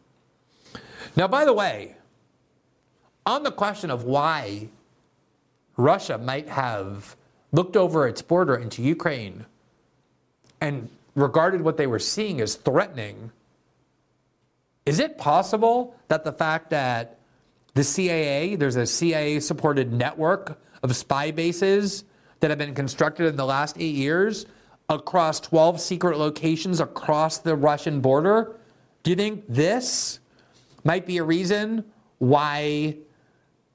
Now, 1.17 1.29
by 1.29 1.45
the 1.45 1.53
way, 1.53 1.98
on 3.29 3.43
the 3.43 3.53
question 3.53 3.91
of 3.91 4.05
why 4.05 4.69
Russia 5.77 6.17
might 6.17 6.49
have 6.49 7.15
looked 7.53 7.77
over 7.77 8.09
its 8.09 8.23
border 8.23 8.57
into 8.57 8.83
Ukraine 8.83 9.45
and 10.63 10.89
regarded 11.15 11.61
what 11.61 11.77
they 11.77 11.87
were 11.87 11.99
seeing 11.99 12.41
as 12.41 12.55
threatening, 12.55 13.31
is 14.87 14.99
it 14.99 15.19
possible 15.19 15.95
that 16.09 16.25
the 16.25 16.33
fact 16.33 16.71
that 16.71 17.19
the 17.75 17.85
CIA, 17.85 18.57
there's 18.57 18.77
a 18.77 18.87
CIA 18.87 19.41
supported 19.41 19.93
network 19.93 20.59
of 20.83 20.97
spy 20.97 21.31
bases 21.31 22.05
that 22.41 22.49
have 22.49 22.59
been 22.59 22.75
constructed 22.75 23.27
in 23.27 23.37
the 23.37 23.45
last 23.45 23.77
eight 23.79 23.95
years 23.95 24.47
across 24.89 25.39
12 25.41 25.83
secret 25.83 26.17
locations 26.17 26.81
across 26.81 27.39
the 27.39 27.55
Russian 27.55 28.01
border. 28.01 28.57
Do 29.03 29.11
you 29.11 29.17
think 29.17 29.45
this 29.49 30.19
might 30.83 31.05
be 31.05 31.19
a 31.19 31.25
reason 31.25 31.85
why 32.17 32.97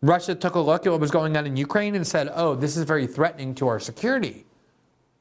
Russia 0.04 0.36
took 0.36 0.56
a 0.56 0.60
look 0.60 0.86
at 0.86 0.91
what 0.91 0.99
was 0.99 1.12
going 1.12 1.38
on 1.38 1.45
in 1.45 1.56
Ukraine 1.56 1.95
and 1.95 2.06
said, 2.06 2.30
oh, 2.36 2.56
this 2.56 2.76
is 2.76 2.84
very 2.84 3.08
threatening 3.08 3.56
to 3.56 3.70
our 3.70 3.80
security? 3.80 4.45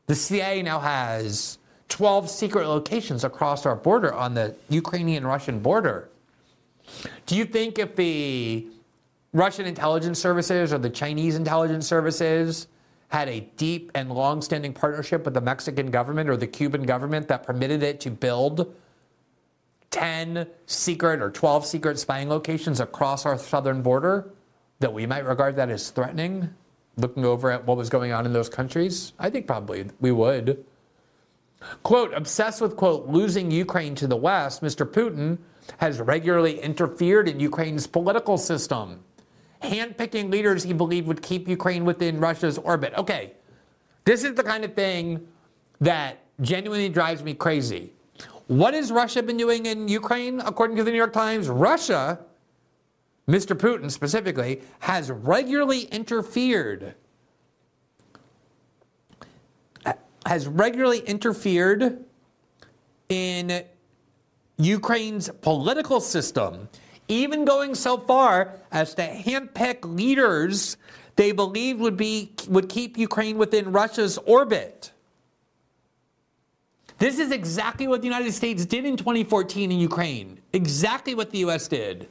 The 0.09 0.17
CIA 0.17 0.61
now 0.63 0.81
has 0.81 1.59
12 1.89 2.29
secret 2.29 2.67
locations 2.67 3.23
across 3.23 3.65
our 3.65 3.77
border 3.77 4.13
on 4.13 4.35
the 4.35 4.57
Ukrainian 4.69 5.25
Russian 5.25 5.61
border. 5.61 6.11
Do 7.27 7.37
you 7.37 7.45
think 7.45 7.79
if 7.79 7.95
the 7.95 8.67
Russian 9.33 9.67
intelligence 9.67 10.19
services 10.19 10.73
or 10.73 10.79
the 10.79 10.91
Chinese 10.91 11.37
intelligence 11.37 11.87
services 11.87 12.67
had 13.07 13.29
a 13.29 13.49
deep 13.57 13.93
and 13.95 14.11
long-standing 14.11 14.73
partnership 14.73 15.25
with 15.25 15.35
the 15.35 15.41
Mexican 15.41 15.93
government 15.93 16.29
or 16.29 16.37
the 16.37 16.49
Cuban 16.49 16.83
government 16.83 17.29
that 17.29 17.45
permitted 17.45 17.85
it 17.85 18.01
to 18.01 18.11
build 18.11 18.75
10 19.91 20.49
secret 20.67 21.23
or 21.23 21.31
12 21.31 21.67
secret 21.67 22.01
spying 22.01 22.29
locations 22.29 22.81
across 22.81 23.25
our 23.25 23.39
southern 23.39 23.81
border 23.81 24.33
that 24.83 24.93
we 24.93 25.07
might 25.07 25.25
regard 25.25 25.57
that 25.57 25.71
as 25.71 25.91
threatening, 25.91 26.53
looking 26.97 27.25
over 27.25 27.51
at 27.51 27.65
what 27.65 27.77
was 27.77 27.89
going 27.89 28.13
on 28.13 28.27
in 28.27 28.33
those 28.33 28.49
countries? 28.49 29.15
I 29.19 29.31
think 29.31 29.47
probably 29.47 29.87
we 30.01 30.13
would. 30.13 30.65
Quote, 31.83 32.13
obsessed 32.13 32.61
with, 32.61 32.77
quote, 32.77 33.07
losing 33.09 33.51
Ukraine 33.51 33.95
to 33.95 34.07
the 34.07 34.17
West, 34.17 34.63
Mr. 34.63 34.85
Putin 34.85 35.39
has 35.79 36.01
regularly 36.01 36.61
interfered 36.61 37.29
in 37.29 37.39
Ukraine's 37.39 37.87
political 37.87 38.37
system, 38.37 39.01
handpicking 39.63 40.31
leaders 40.31 40.65
he 40.65 40.73
believed 40.73 41.07
would 41.07 41.23
keep 41.23 41.49
Ukraine 41.49 41.85
within 41.85 42.19
Russia's 42.19 42.59
orbit. 42.59 42.93
Okay, 42.99 43.33
this 44.05 44.25
is 44.25 44.35
the 44.35 44.43
kind 44.43 44.65
of 44.65 44.75
thing 44.75 45.27
that 45.81 46.19
genuinely 46.41 46.89
drives 46.89 47.23
me 47.23 47.33
crazy. 47.33 47.93
What 48.49 48.75
has 48.75 48.91
Russia 48.91 49.23
been 49.23 49.37
doing 49.37 49.67
in 49.67 49.87
Ukraine, 49.87 50.41
according 50.41 50.77
to 50.79 50.85
the 50.85 50.91
New 50.91 50.97
York 50.97 51.13
Times? 51.13 51.49
Russia, 51.49 52.19
Mr. 53.29 53.57
Putin 53.57 53.91
specifically, 53.91 54.63
has 54.81 55.11
regularly 55.11 55.83
interfered 55.85 56.95
has 60.27 60.47
regularly 60.47 61.01
interfered 61.01 62.05
in 63.09 63.65
Ukraine's 64.57 65.29
political 65.41 66.01
system, 66.01 66.69
even 67.09 67.45
going 67.45 67.75
so 67.75 67.99
far 67.99 68.55
as 68.71 68.95
to 68.95 69.03
handpick 69.03 69.85
leaders 69.85 70.77
they 71.17 71.33
believed 71.33 71.81
would 71.81 71.97
be 71.97 72.33
would 72.49 72.69
keep 72.69 72.97
Ukraine 72.97 73.37
within 73.37 73.71
Russia's 73.73 74.17
orbit. 74.19 74.93
This 76.99 77.19
is 77.19 77.33
exactly 77.33 77.87
what 77.87 78.01
the 78.01 78.07
United 78.07 78.33
States 78.33 78.65
did 78.65 78.87
in 78.87 78.97
2014 78.97 79.73
in 79.73 79.79
Ukraine. 79.79 80.41
Exactly 80.53 81.15
what 81.15 81.31
the 81.31 81.39
US 81.39 81.69
did. 81.69 82.09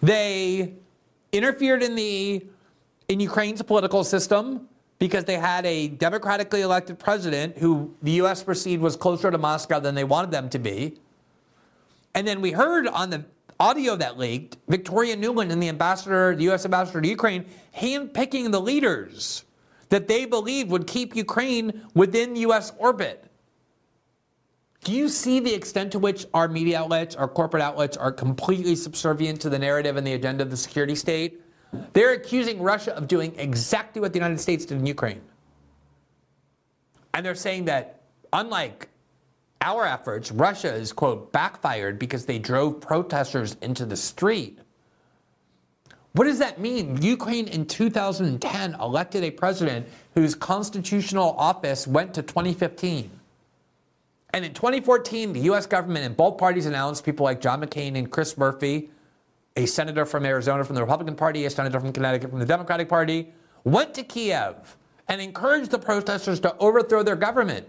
They 0.00 0.74
interfered 1.32 1.82
in 1.82 1.94
the 1.94 2.46
in 3.08 3.20
Ukraine's 3.20 3.62
political 3.62 4.04
system 4.04 4.68
because 4.98 5.24
they 5.24 5.36
had 5.36 5.64
a 5.64 5.88
democratically 5.88 6.60
elected 6.60 6.98
president 6.98 7.56
who 7.58 7.94
the 8.02 8.12
US 8.22 8.42
perceived 8.42 8.82
was 8.82 8.96
closer 8.96 9.30
to 9.30 9.38
Moscow 9.38 9.80
than 9.80 9.94
they 9.94 10.04
wanted 10.04 10.30
them 10.30 10.48
to 10.50 10.58
be. 10.58 10.98
And 12.14 12.26
then 12.26 12.40
we 12.40 12.50
heard 12.50 12.86
on 12.86 13.10
the 13.10 13.24
audio 13.60 13.96
that 13.96 14.18
leaked 14.18 14.56
Victoria 14.68 15.16
Nuland 15.16 15.50
and 15.50 15.62
the 15.62 15.68
ambassador, 15.68 16.34
the 16.34 16.50
US 16.50 16.64
ambassador 16.64 17.00
to 17.00 17.08
Ukraine, 17.08 17.46
handpicking 17.76 18.52
the 18.52 18.60
leaders 18.60 19.44
that 19.88 20.06
they 20.06 20.26
believed 20.26 20.70
would 20.70 20.86
keep 20.86 21.16
Ukraine 21.16 21.86
within 21.94 22.36
US 22.36 22.72
orbit. 22.78 23.27
Do 24.88 24.94
you 24.94 25.10
see 25.10 25.38
the 25.38 25.52
extent 25.52 25.92
to 25.92 25.98
which 25.98 26.24
our 26.32 26.48
media 26.48 26.78
outlets, 26.80 27.14
our 27.14 27.28
corporate 27.28 27.62
outlets, 27.62 27.94
are 27.98 28.10
completely 28.10 28.74
subservient 28.74 29.38
to 29.42 29.50
the 29.50 29.58
narrative 29.58 29.98
and 29.98 30.06
the 30.06 30.14
agenda 30.14 30.42
of 30.42 30.50
the 30.50 30.56
security 30.56 30.94
state? 30.94 31.42
They're 31.92 32.14
accusing 32.14 32.62
Russia 32.62 32.96
of 32.96 33.06
doing 33.06 33.34
exactly 33.36 34.00
what 34.00 34.14
the 34.14 34.18
United 34.18 34.40
States 34.40 34.64
did 34.64 34.78
in 34.78 34.86
Ukraine. 34.86 35.20
And 37.12 37.26
they're 37.26 37.34
saying 37.34 37.66
that, 37.66 38.00
unlike 38.32 38.88
our 39.60 39.84
efforts, 39.84 40.32
Russia 40.32 40.72
is, 40.72 40.94
quote, 40.94 41.32
backfired 41.32 41.98
because 41.98 42.24
they 42.24 42.38
drove 42.38 42.80
protesters 42.80 43.58
into 43.60 43.84
the 43.84 43.94
street. 43.94 44.58
What 46.12 46.24
does 46.24 46.38
that 46.38 46.60
mean? 46.60 47.02
Ukraine 47.02 47.48
in 47.48 47.66
2010 47.66 48.74
elected 48.80 49.22
a 49.22 49.32
president 49.32 49.86
whose 50.14 50.34
constitutional 50.34 51.32
office 51.32 51.86
went 51.86 52.14
to 52.14 52.22
2015. 52.22 53.17
And 54.34 54.44
in 54.44 54.52
2014, 54.52 55.32
the 55.32 55.40
US 55.52 55.66
government 55.66 56.04
and 56.04 56.16
both 56.16 56.38
parties 56.38 56.66
announced 56.66 57.04
people 57.04 57.24
like 57.24 57.40
John 57.40 57.60
McCain 57.62 57.96
and 57.96 58.10
Chris 58.10 58.36
Murphy 58.36 58.90
a 59.58 59.66
senator 59.66 60.06
from 60.06 60.24
Arizona 60.24 60.64
from 60.64 60.76
the 60.76 60.80
Republican 60.80 61.16
Party, 61.16 61.44
a 61.44 61.50
senator 61.50 61.80
from 61.80 61.92
Connecticut 61.92 62.30
from 62.30 62.38
the 62.38 62.46
Democratic 62.46 62.88
Party, 62.88 63.32
went 63.64 63.92
to 63.94 64.04
Kiev 64.04 64.76
and 65.08 65.20
encouraged 65.20 65.72
the 65.72 65.78
protesters 65.78 66.38
to 66.40 66.56
overthrow 66.58 67.02
their 67.02 67.16
government. 67.16 67.66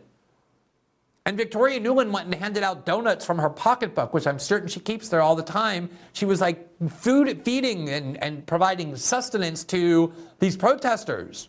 And 1.25 1.35
Victoria 1.35 1.79
Nuland 1.79 2.11
went 2.11 2.25
and 2.25 2.35
handed 2.35 2.63
out 2.63 2.85
donuts 2.85 3.25
from 3.25 3.39
her 3.39 3.49
pocketbook, 3.49 4.13
which 4.13 4.27
I'm 4.27 4.37
certain 4.37 4.67
she 4.67 4.79
keeps 4.79 5.09
there 5.09 5.21
all 5.21 5.35
the 5.35 5.43
time. 5.43 5.89
She 6.13 6.25
was 6.25 6.41
like 6.41 6.69
food 6.89 7.41
feeding 7.43 7.89
and, 7.89 8.21
and 8.23 8.45
providing 8.45 8.95
sustenance 8.95 9.63
to 9.65 10.13
these 10.39 10.55
protesters. 10.55 11.48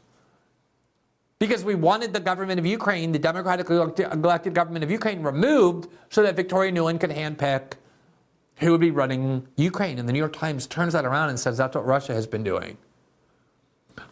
Because 1.41 1.64
we 1.64 1.74
wanted 1.74 2.12
the 2.12 2.20
government 2.20 2.61
of 2.61 2.66
Ukraine, 2.66 3.12
the 3.12 3.18
democratically 3.18 3.76
elected 3.76 4.55
government 4.55 4.84
of 4.84 4.91
Ukraine, 4.91 5.22
removed 5.22 5.88
so 6.11 6.22
that 6.22 6.36
Victoria 6.36 6.70
Nuland 6.70 7.01
could 7.01 7.11
handpick 7.11 7.72
who 8.59 8.70
would 8.72 8.80
be 8.80 8.91
running 8.91 9.49
Ukraine. 9.57 9.99
And 9.99 10.07
the 10.07 10.12
New 10.12 10.18
York 10.18 10.34
Times 10.34 10.66
turns 10.66 10.93
that 10.93 11.07
around 11.07 11.30
and 11.30 11.41
says 11.41 11.57
that's 11.57 11.74
what 11.74 11.86
Russia 11.86 12.12
has 12.12 12.26
been 12.26 12.45
doing. 12.45 12.76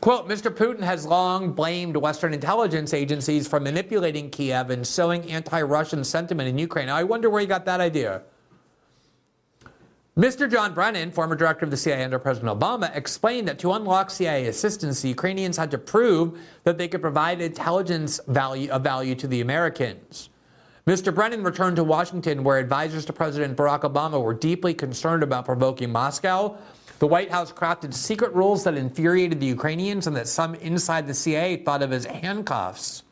Quote, 0.00 0.26
Mr. 0.26 0.50
Putin 0.50 0.80
has 0.80 1.04
long 1.04 1.52
blamed 1.52 1.96
Western 1.96 2.32
intelligence 2.32 2.94
agencies 2.94 3.46
for 3.46 3.60
manipulating 3.60 4.30
Kiev 4.30 4.70
and 4.70 4.86
sowing 4.86 5.30
anti 5.30 5.60
Russian 5.60 6.04
sentiment 6.04 6.48
in 6.48 6.56
Ukraine. 6.56 6.88
I 6.88 7.04
wonder 7.04 7.28
where 7.28 7.42
he 7.42 7.46
got 7.46 7.66
that 7.66 7.80
idea. 7.80 8.22
Mr. 10.18 10.50
John 10.50 10.74
Brennan, 10.74 11.12
former 11.12 11.36
director 11.36 11.64
of 11.64 11.70
the 11.70 11.76
CIA 11.76 12.02
under 12.02 12.18
President 12.18 12.58
Obama, 12.58 12.90
explained 12.96 13.46
that 13.46 13.60
to 13.60 13.70
unlock 13.74 14.10
CIA 14.10 14.48
assistance, 14.48 15.00
the 15.00 15.08
Ukrainians 15.08 15.56
had 15.56 15.70
to 15.70 15.78
prove 15.78 16.40
that 16.64 16.76
they 16.76 16.88
could 16.88 17.00
provide 17.00 17.40
intelligence 17.40 18.18
value 18.26 18.68
of 18.72 18.82
value 18.82 19.14
to 19.14 19.28
the 19.28 19.42
Americans. 19.42 20.30
Mr. 20.88 21.14
Brennan 21.14 21.44
returned 21.44 21.76
to 21.76 21.84
Washington, 21.84 22.42
where 22.42 22.58
advisors 22.58 23.04
to 23.04 23.12
President 23.12 23.56
Barack 23.56 23.82
Obama 23.82 24.20
were 24.20 24.34
deeply 24.34 24.74
concerned 24.74 25.22
about 25.22 25.44
provoking 25.44 25.92
Moscow. 25.92 26.58
The 26.98 27.06
White 27.06 27.30
House 27.30 27.52
crafted 27.52 27.94
secret 27.94 28.34
rules 28.34 28.64
that 28.64 28.74
infuriated 28.74 29.38
the 29.38 29.46
Ukrainians 29.46 30.08
and 30.08 30.16
that 30.16 30.26
some 30.26 30.56
inside 30.56 31.06
the 31.06 31.14
CIA 31.14 31.58
thought 31.58 31.80
of 31.80 31.92
as 31.92 32.06
handcuffs. 32.06 33.04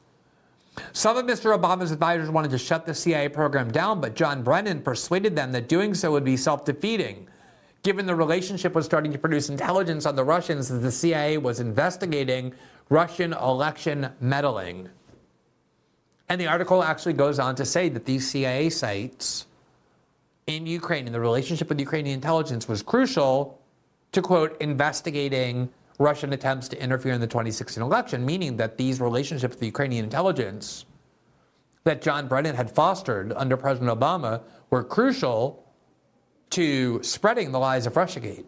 Some 0.92 1.16
of 1.16 1.24
Mr. 1.24 1.56
Obama's 1.58 1.90
advisors 1.90 2.30
wanted 2.30 2.50
to 2.50 2.58
shut 2.58 2.86
the 2.86 2.94
CIA 2.94 3.28
program 3.28 3.70
down, 3.70 4.00
but 4.00 4.14
John 4.14 4.42
Brennan 4.42 4.82
persuaded 4.82 5.36
them 5.36 5.52
that 5.52 5.68
doing 5.68 5.94
so 5.94 6.12
would 6.12 6.24
be 6.24 6.36
self 6.36 6.64
defeating. 6.64 7.28
Given 7.82 8.06
the 8.06 8.14
relationship 8.14 8.74
was 8.74 8.84
starting 8.84 9.12
to 9.12 9.18
produce 9.18 9.48
intelligence 9.48 10.06
on 10.06 10.16
the 10.16 10.24
Russians 10.24 10.68
that 10.68 10.78
the 10.78 10.90
CIA 10.90 11.38
was 11.38 11.60
investigating 11.60 12.52
Russian 12.88 13.32
election 13.32 14.10
meddling. 14.20 14.88
And 16.28 16.40
the 16.40 16.48
article 16.48 16.82
actually 16.82 17.12
goes 17.12 17.38
on 17.38 17.54
to 17.56 17.64
say 17.64 17.88
that 17.90 18.04
these 18.04 18.28
CIA 18.28 18.70
sites 18.70 19.46
in 20.46 20.66
Ukraine 20.66 21.06
and 21.06 21.14
the 21.14 21.20
relationship 21.20 21.68
with 21.68 21.78
Ukrainian 21.78 22.14
intelligence 22.14 22.68
was 22.68 22.82
crucial 22.82 23.60
to, 24.12 24.22
quote, 24.22 24.60
investigating 24.60 25.68
Russian 25.98 26.32
attempts 26.32 26.68
to 26.68 26.82
interfere 26.82 27.12
in 27.12 27.20
the 27.20 27.26
2016 27.26 27.82
election, 27.82 28.24
meaning 28.26 28.56
that 28.58 28.76
these 28.76 29.00
relationships 29.00 29.52
with 29.52 29.60
the 29.60 29.66
Ukrainian 29.66 30.04
intelligence 30.04 30.84
that 31.84 32.02
John 32.02 32.28
Brennan 32.28 32.56
had 32.56 32.70
fostered 32.70 33.32
under 33.34 33.56
President 33.56 33.98
Obama 33.98 34.42
were 34.70 34.82
crucial 34.82 35.64
to 36.50 37.02
spreading 37.02 37.52
the 37.52 37.58
lies 37.58 37.86
of 37.86 37.94
Russiagate. 37.94 38.46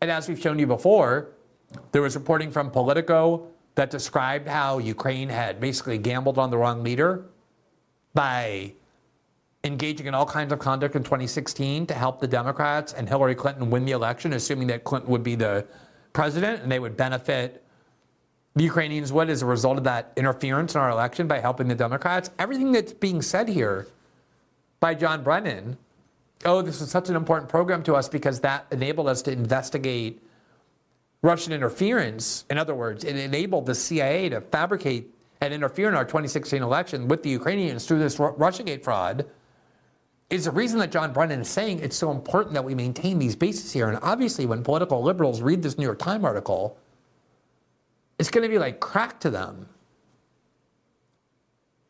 And 0.00 0.10
as 0.10 0.28
we've 0.28 0.40
shown 0.40 0.58
you 0.58 0.66
before, 0.66 1.32
there 1.92 2.02
was 2.02 2.14
reporting 2.14 2.50
from 2.50 2.70
Politico 2.70 3.48
that 3.74 3.90
described 3.90 4.46
how 4.46 4.78
Ukraine 4.78 5.28
had 5.28 5.60
basically 5.60 5.98
gambled 5.98 6.38
on 6.38 6.50
the 6.50 6.58
wrong 6.58 6.82
leader 6.82 7.24
by 8.12 8.74
engaging 9.64 10.06
in 10.06 10.14
all 10.14 10.26
kinds 10.26 10.52
of 10.52 10.58
conduct 10.58 10.94
in 10.94 11.02
2016 11.02 11.86
to 11.86 11.94
help 11.94 12.20
the 12.20 12.28
Democrats 12.28 12.92
and 12.92 13.08
Hillary 13.08 13.34
Clinton 13.34 13.70
win 13.70 13.84
the 13.84 13.92
election, 13.92 14.34
assuming 14.34 14.68
that 14.68 14.84
Clinton 14.84 15.10
would 15.10 15.22
be 15.22 15.34
the 15.34 15.66
president 16.14 16.62
and 16.62 16.72
they 16.72 16.78
would 16.78 16.96
benefit 16.96 17.62
the 18.54 18.64
Ukrainians 18.64 19.12
would 19.12 19.28
as 19.28 19.42
a 19.42 19.46
result 19.46 19.76
of 19.76 19.84
that 19.84 20.12
interference 20.16 20.74
in 20.74 20.80
our 20.80 20.88
election 20.88 21.26
by 21.26 21.40
helping 21.40 21.68
the 21.68 21.74
Democrats. 21.74 22.30
Everything 22.38 22.72
that's 22.72 22.92
being 22.92 23.20
said 23.20 23.48
here 23.48 23.88
by 24.80 24.94
John 24.94 25.22
Brennan, 25.22 25.76
oh, 26.44 26.62
this 26.62 26.80
is 26.80 26.88
such 26.88 27.08
an 27.08 27.16
important 27.16 27.50
program 27.50 27.82
to 27.82 27.94
us 27.94 28.08
because 28.08 28.40
that 28.40 28.66
enabled 28.70 29.08
us 29.08 29.22
to 29.22 29.32
investigate 29.32 30.22
Russian 31.20 31.52
interference. 31.52 32.44
In 32.48 32.56
other 32.58 32.74
words, 32.74 33.02
it 33.02 33.16
enabled 33.16 33.66
the 33.66 33.74
CIA 33.74 34.28
to 34.28 34.40
fabricate 34.40 35.12
and 35.40 35.52
interfere 35.52 35.88
in 35.88 35.94
our 35.94 36.04
2016 36.04 36.62
election 36.62 37.08
with 37.08 37.24
the 37.24 37.30
Ukrainians 37.30 37.86
through 37.86 37.98
this 37.98 38.16
Russiagate 38.18 38.84
fraud. 38.84 39.26
Is 40.30 40.46
the 40.46 40.50
reason 40.50 40.78
that 40.78 40.90
John 40.90 41.12
Brennan 41.12 41.40
is 41.40 41.48
saying 41.48 41.80
it's 41.80 41.96
so 41.96 42.10
important 42.10 42.54
that 42.54 42.64
we 42.64 42.74
maintain 42.74 43.18
these 43.18 43.36
bases 43.36 43.72
here. 43.72 43.88
And 43.88 43.98
obviously, 44.02 44.46
when 44.46 44.62
political 44.62 45.02
liberals 45.02 45.42
read 45.42 45.62
this 45.62 45.78
New 45.78 45.84
York 45.84 45.98
Times 45.98 46.24
article, 46.24 46.76
it's 48.18 48.30
going 48.30 48.42
to 48.42 48.48
be 48.48 48.58
like 48.58 48.80
crack 48.80 49.20
to 49.20 49.30
them. 49.30 49.66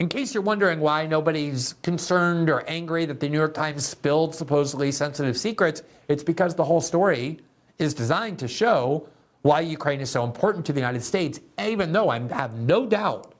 In 0.00 0.08
case 0.08 0.34
you're 0.34 0.42
wondering 0.42 0.80
why 0.80 1.06
nobody's 1.06 1.74
concerned 1.82 2.50
or 2.50 2.64
angry 2.68 3.06
that 3.06 3.20
the 3.20 3.28
New 3.28 3.38
York 3.38 3.54
Times 3.54 3.86
spilled 3.86 4.34
supposedly 4.34 4.90
sensitive 4.90 5.36
secrets, 5.36 5.82
it's 6.08 6.24
because 6.24 6.54
the 6.54 6.64
whole 6.64 6.80
story 6.80 7.40
is 7.78 7.94
designed 7.94 8.38
to 8.40 8.48
show 8.48 9.08
why 9.42 9.60
Ukraine 9.60 10.00
is 10.00 10.10
so 10.10 10.24
important 10.24 10.66
to 10.66 10.72
the 10.72 10.80
United 10.80 11.02
States, 11.02 11.40
even 11.62 11.92
though 11.92 12.08
I 12.08 12.18
have 12.34 12.58
no 12.58 12.86
doubt 12.86 13.34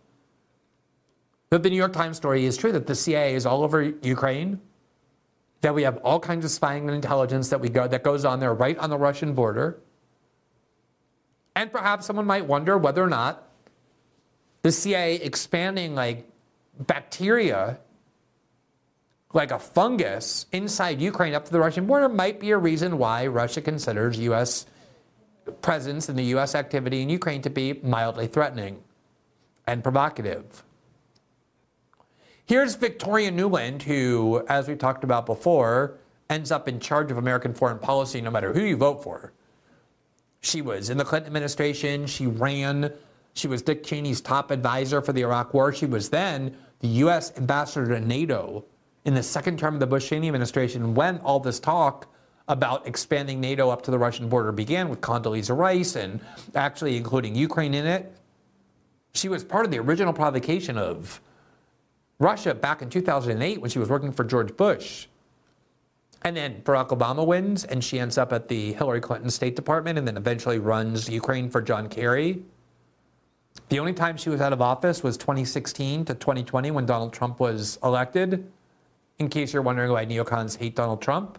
that 1.51 1.63
the 1.63 1.71
New 1.71 1.77
York 1.77 1.93
Times 1.93 2.17
story 2.17 2.45
is 2.45 2.57
true, 2.57 2.73
that 2.73 2.87
the 2.87 2.95
CIA 2.95 3.35
is 3.35 3.47
all 3.47 3.63
over 3.63 3.83
Ukraine, 4.03 4.61
that 5.65 5.75
we 5.75 5.83
have 5.83 5.97
all 6.05 6.21
kinds 6.21 6.45
of 6.45 6.51
spying 6.51 6.87
and 6.89 6.95
intelligence 6.95 7.49
that 7.49 7.59
we 7.59 7.71
go 7.71 7.89
that 7.89 8.03
goes 8.03 8.27
on 8.27 8.39
there 8.39 8.53
right 8.53 8.77
on 8.77 8.91
the 8.91 8.99
Russian 8.99 9.33
border. 9.33 9.81
And 11.57 11.73
perhaps 11.73 12.05
someone 12.05 12.27
might 12.27 12.45
wonder 12.45 12.77
whether 12.77 13.03
or 13.03 13.09
not 13.09 13.49
the 14.61 14.71
CIA 14.71 15.15
expanding 15.17 15.95
like 15.95 16.29
bacteria 16.79 17.79
like 19.33 19.53
a 19.53 19.59
fungus 19.59 20.45
inside 20.53 21.01
Ukraine 21.01 21.33
up 21.33 21.47
to 21.47 21.53
the 21.53 21.61
Russian 21.61 21.87
border 21.87 22.11
might 22.11 22.41
be 22.41 22.51
a 22.51 22.59
reason 22.59 22.99
why 22.99 23.27
Russia 23.27 23.63
considers 23.63 24.19
US 24.19 24.67
presence 25.63 26.11
and 26.11 26.19
the 26.19 26.25
US 26.37 26.55
activity 26.55 27.01
in 27.01 27.09
Ukraine 27.09 27.41
to 27.41 27.49
be 27.49 27.81
mildly 27.83 28.27
threatening 28.27 28.83
and 29.67 29.83
provocative. 29.83 30.63
Here's 32.47 32.75
Victoria 32.75 33.33
Nuland, 33.33 33.83
who, 33.83 34.45
as 34.49 34.69
we 34.69 34.77
talked 34.77 35.03
about 35.03 35.25
before, 35.25 35.97
ends 36.29 36.51
up 36.53 36.69
in 36.69 36.79
charge 36.79 37.11
of 37.11 37.17
American 37.17 37.55
foreign 37.55 37.79
policy 37.79 38.21
no 38.21 38.31
matter 38.31 38.53
who 38.53 38.61
you 38.61 38.77
vote 38.77 39.03
for. 39.03 39.33
She 40.43 40.61
was 40.61 40.91
in 40.91 40.99
the 40.99 41.05
Clinton 41.07 41.29
administration, 41.29 42.07
she 42.07 42.27
ran, 42.27 42.93
she 43.33 43.49
was 43.49 43.63
Dick 43.63 43.83
Cheney's 43.83 44.21
top 44.21 44.51
advisor 44.51 45.01
for 45.01 45.15
the 45.15 45.23
Iraq 45.23 45.55
War. 45.55 45.73
She 45.73 45.87
was 45.87 46.11
then 46.11 46.55
the 46.81 46.89
U.S. 46.89 47.33
ambassador 47.39 47.95
to 47.95 48.01
NATO 48.01 48.67
in 49.07 49.15
the 49.15 49.23
second 49.23 49.59
term 49.59 49.73
of 49.73 49.81
the 49.81 49.87
Bush 49.87 50.11
Cheney 50.11 50.29
administration 50.29 50.95
when 50.95 51.19
all 51.21 51.41
this 51.41 51.59
talk 51.59 52.09
about 52.47 52.87
expanding 52.87 53.41
NATO 53.41 53.71
up 53.71 53.81
to 53.83 53.91
the 53.91 53.99
Russian 53.99 54.29
border 54.29 54.53
began 54.53 54.91
with 54.91 55.01
Condoleezza 55.01 55.57
Rice 55.57 55.97
and 55.97 56.21
actually 56.55 56.99
including 56.99 57.35
Ukraine 57.35 57.73
in 57.73 57.87
it. 57.87 58.15
She 59.15 59.31
was 59.31 59.43
part 59.43 59.65
of 59.65 59.71
the 59.71 59.79
original 59.79 60.13
provocation 60.13 60.77
of 60.77 61.23
Russia 62.19 62.55
back 62.55 62.83
in 62.83 62.91
2008 62.91 63.61
when 63.61 63.71
she 63.71 63.79
was 63.79 63.89
working 63.89 64.13
for 64.13 64.25
George 64.25 64.57
Bush. 64.57 65.07
And 66.23 66.35
then 66.35 66.63
Barack 66.63 66.89
Obama 66.89 67.27
wins, 67.27 67.65
and 67.65 67.85
she 67.85 67.99
ends 67.99 68.17
up 68.17 68.33
at 68.33 68.49
the 68.49 68.73
Hillary 68.73 69.01
Clinton 69.01 69.29
State 69.29 69.57
Department 69.57 69.99
and 69.99 70.09
then 70.09 70.17
eventually 70.17 70.59
runs 70.59 71.09
Ukraine 71.09 71.51
for 71.51 71.61
John 71.61 71.89
Kerry. 71.89 72.43
The 73.69 73.79
only 73.79 73.93
time 73.93 74.17
she 74.17 74.31
was 74.31 74.41
out 74.41 74.53
of 74.53 74.63
office 74.63 75.03
was 75.03 75.17
2016 75.19 76.07
to 76.07 76.15
2020 76.15 76.71
when 76.71 76.87
Donald 76.87 77.13
Trump 77.13 77.41
was 77.41 77.79
elected. 77.83 78.51
In 79.19 79.29
case 79.29 79.53
you're 79.53 79.63
wondering 79.63 79.93
why 79.93 80.07
neocons 80.07 80.57
hate 80.57 80.75
Donald 80.75 81.01
Trump. 81.01 81.39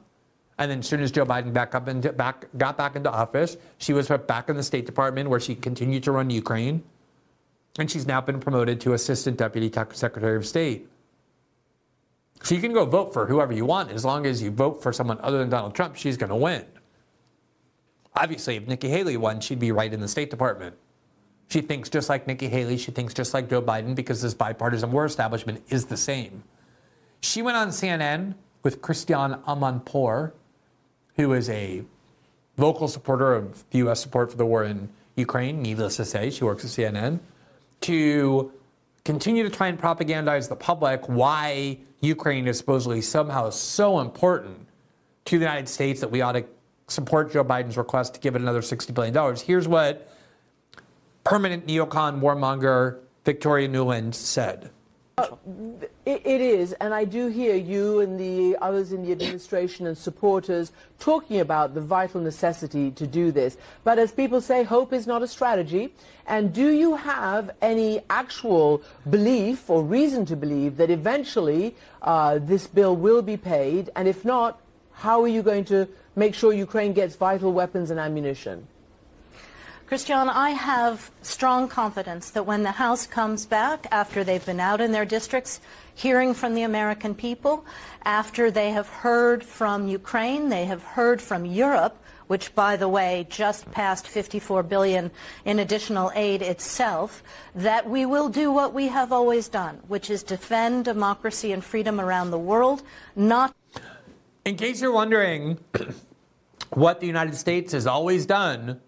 And 0.58 0.72
then 0.72 0.80
as 0.80 0.88
soon 0.88 1.02
as 1.02 1.12
Joe 1.12 1.26
Biden 1.26 1.52
back 1.52 1.76
up 1.76 1.90
into, 1.90 2.14
back, 2.14 2.46
got 2.58 2.78
back 2.78 2.96
into 2.96 3.12
office, 3.12 3.58
she 3.78 3.92
was 3.92 4.08
put 4.08 4.28
back 4.28 4.50
in 4.50 4.56
the 4.56 4.64
State 4.64 4.86
Department 4.86 5.30
where 5.30 5.40
she 5.40 5.56
continued 5.56 6.04
to 6.04 6.12
run 6.12 6.30
Ukraine. 6.30 6.84
And 7.78 7.92
she's 7.92 8.08
now 8.08 8.22
been 8.22 8.40
promoted 8.40 8.80
to 8.82 8.94
Assistant 8.94 9.38
Deputy 9.38 9.72
Secretary 9.94 10.38
of 10.38 10.46
State. 10.46 10.88
So 12.44 12.56
you 12.56 12.62
can 12.62 12.74
go 12.74 12.86
vote 12.86 13.12
for 13.12 13.26
whoever 13.26 13.54
you 13.54 13.66
want. 13.66 13.92
As 13.92 14.06
long 14.06 14.26
as 14.26 14.42
you 14.42 14.52
vote 14.52 14.82
for 14.82 14.94
someone 14.94 15.20
other 15.22 15.40
than 15.40 15.50
Donald 15.50 15.76
Trump, 15.76 15.96
she's 15.96 16.16
going 16.16 16.30
to 16.30 16.36
win. 16.36 16.66
Obviously, 18.16 18.56
if 18.56 18.68
Nikki 18.68 18.88
Haley 18.88 19.18
won, 19.18 19.42
she'd 19.42 19.60
be 19.60 19.72
right 19.72 19.92
in 19.92 20.00
the 20.00 20.08
State 20.08 20.30
Department. 20.30 20.76
She 21.50 21.62
thinks 21.62 21.90
just 21.90 22.08
like 22.10 22.28
Nikki 22.28 22.48
Haley. 22.48 22.78
She 22.78 22.92
thinks 22.92 23.14
just 23.14 23.34
like 23.34 23.50
Joe 23.50 23.62
Biden 23.62 23.94
because 23.94 24.22
this 24.22 24.34
bipartisan 24.34 24.92
war 24.92 25.06
establishment 25.06 25.64
is 25.70 25.86
the 25.86 25.98
same. 25.98 26.44
She 27.22 27.42
went 27.42 27.58
on 27.58 27.70
CNN 27.70 28.36
with 28.64 28.82
Christiane 28.82 29.36
Amanpour, 29.48 30.32
who 31.16 31.34
is 31.34 31.50
a 31.50 31.84
vocal 32.58 32.88
supporter 32.88 33.34
of 33.34 33.64
the 33.72 33.80
U.S. 33.80 34.02
support 34.02 34.32
for 34.32 34.38
the 34.38 34.46
war 34.46 34.64
in 34.64 34.90
Ukraine. 35.16 35.62
Needless 35.62 35.98
to 35.98 36.06
say, 36.06 36.30
she 36.30 36.44
works 36.44 36.64
at 36.64 36.72
CNN 36.72 37.20
to 37.86 38.52
continue 39.04 39.44
to 39.44 39.50
try 39.50 39.68
and 39.68 39.80
propagandize 39.80 40.50
the 40.50 40.56
public 40.56 41.08
why 41.08 41.78
Ukraine 42.02 42.48
is 42.48 42.58
supposedly 42.58 43.02
somehow 43.02 43.50
so 43.52 44.00
important 44.00 44.68
to 45.26 45.38
the 45.38 45.46
United 45.46 45.70
States 45.70 46.00
that 46.02 46.10
we 46.10 46.22
ought 46.22 46.34
to 46.34 46.46
support 46.88 47.32
Joe 47.32 47.44
Biden's 47.44 47.78
request 47.78 48.16
to 48.16 48.20
give 48.20 48.36
it 48.36 48.42
another 48.42 48.62
$60 48.62 48.94
billion. 48.94 49.36
Here's 49.38 49.68
what 49.68 50.12
permanent 51.24 51.68
neocon 51.68 52.20
warmonger 52.22 53.00
Victoria 53.24 53.68
Nuland 53.68 54.14
said. 54.14 54.72
Uh, 55.18 55.28
it, 56.06 56.22
it 56.26 56.42
is, 56.42 56.74
and 56.74 56.94
I 56.94 57.06
do 57.06 57.28
hear 57.28 57.56
you 57.56 58.02
and 58.02 58.20
the 58.20 58.58
others 58.62 58.92
in 58.92 59.06
the 59.06 59.14
administration 59.14 59.88
and 59.88 59.98
supporters 59.98 60.74
talking 61.00 61.40
about 61.40 61.74
the 61.74 61.80
vital 61.80 62.20
necessity 62.20 62.92
to 62.92 63.08
do 63.08 63.32
this. 63.32 63.56
But 63.86 63.98
as 63.98 64.12
people 64.12 64.42
say, 64.42 64.64
hope 64.64 64.92
is 64.92 65.08
not 65.08 65.24
a 65.24 65.28
strategy. 65.28 65.94
And 66.28 66.52
do 66.52 66.70
you 66.70 66.98
have 66.98 67.52
any 67.62 68.02
actual 68.10 68.84
belief 69.10 69.70
or 69.70 69.84
reason 69.84 70.26
to 70.26 70.36
believe 70.36 70.76
that 70.78 70.90
eventually 70.90 71.76
uh, 72.02 72.40
this 72.40 72.68
bill 72.68 72.98
will 72.98 73.22
be 73.22 73.38
paid? 73.38 73.92
And 73.96 74.10
if 74.10 74.26
not, 74.26 74.60
how 74.92 75.22
are 75.22 75.30
you 75.30 75.44
going 75.44 75.64
to 75.66 75.88
make 76.18 76.36
sure 76.36 76.52
Ukraine 76.52 76.92
gets 76.92 77.16
vital 77.16 77.54
weapons 77.54 77.90
and 77.90 78.02
ammunition? 78.02 78.68
Christiane, 79.88 80.30
I 80.30 80.50
have 80.50 81.12
strong 81.22 81.68
confidence 81.68 82.32
that 82.32 82.48
when 82.48 82.64
the 82.64 82.72
House 82.72 83.06
comes 83.06 83.46
back 83.46 83.86
after 83.92 84.24
they've 84.24 84.44
been 84.44 84.60
out 84.60 84.82
in 84.82 84.92
their 84.92 85.06
districts 85.06 85.62
hearing 85.94 86.34
from 86.34 86.56
the 86.56 86.64
American 86.64 87.14
people, 87.14 87.64
after 88.04 88.50
they 88.50 88.72
have 88.72 88.90
heard 88.90 89.44
from 89.44 89.88
Ukraine, 89.88 90.50
they 90.50 90.66
have 90.66 90.82
heard 90.82 91.22
from 91.22 91.46
Europe, 91.46 92.02
which 92.26 92.56
by 92.56 92.76
the 92.76 92.90
way 92.90 93.28
just 93.30 93.70
passed 93.72 94.08
54 94.08 94.64
billion 94.64 95.12
in 95.46 95.60
additional 95.60 96.12
aid 96.16 96.42
itself, 96.42 97.22
that 97.54 97.88
we 97.88 98.08
will 98.08 98.28
do 98.28 98.52
what 98.52 98.74
we 98.74 98.88
have 98.88 99.12
always 99.12 99.48
done, 99.48 99.80
which 99.88 100.10
is 100.10 100.24
defend 100.24 100.86
democracy 100.86 101.52
and 101.52 101.64
freedom 101.64 102.02
around 102.02 102.32
the 102.32 102.40
world, 102.40 102.82
not 103.16 103.56
In 104.46 104.56
case 104.56 104.82
you're 104.82 104.92
wondering 104.92 105.60
what 106.72 107.02
the 107.02 107.08
United 107.08 107.36
States 107.36 107.72
has 107.74 107.86
always 107.86 108.26
done 108.26 108.82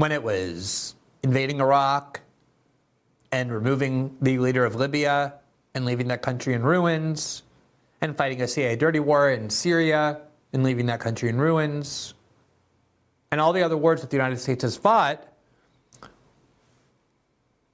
when 0.00 0.12
it 0.12 0.22
was 0.22 0.94
invading 1.22 1.60
Iraq 1.60 2.22
and 3.32 3.52
removing 3.52 4.16
the 4.22 4.38
leader 4.38 4.64
of 4.64 4.74
Libya 4.74 5.34
and 5.74 5.84
leaving 5.84 6.08
that 6.08 6.22
country 6.22 6.54
in 6.54 6.62
ruins, 6.62 7.42
and 8.00 8.16
fighting 8.16 8.40
a 8.40 8.48
CIA 8.48 8.76
dirty 8.76 8.98
war 8.98 9.30
in 9.30 9.50
Syria 9.50 10.22
and 10.54 10.64
leaving 10.64 10.86
that 10.86 11.00
country 11.00 11.28
in 11.28 11.36
ruins, 11.36 12.14
and 13.30 13.42
all 13.42 13.52
the 13.52 13.62
other 13.62 13.76
wars 13.76 14.00
that 14.00 14.08
the 14.08 14.16
United 14.16 14.38
States 14.38 14.62
has 14.62 14.74
fought, 14.74 15.28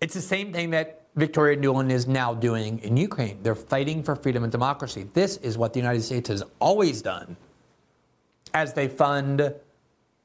it's 0.00 0.14
the 0.14 0.20
same 0.20 0.52
thing 0.52 0.70
that 0.70 1.06
Victoria 1.14 1.56
Nuland 1.56 1.92
is 1.92 2.08
now 2.08 2.34
doing 2.34 2.80
in 2.80 2.96
Ukraine. 2.96 3.38
They're 3.44 3.54
fighting 3.54 4.02
for 4.02 4.16
freedom 4.16 4.42
and 4.42 4.50
democracy. 4.50 5.08
This 5.14 5.36
is 5.38 5.56
what 5.56 5.72
the 5.72 5.78
United 5.78 6.02
States 6.02 6.28
has 6.28 6.42
always 6.58 7.02
done 7.02 7.36
as 8.52 8.74
they 8.74 8.88
fund 8.88 9.54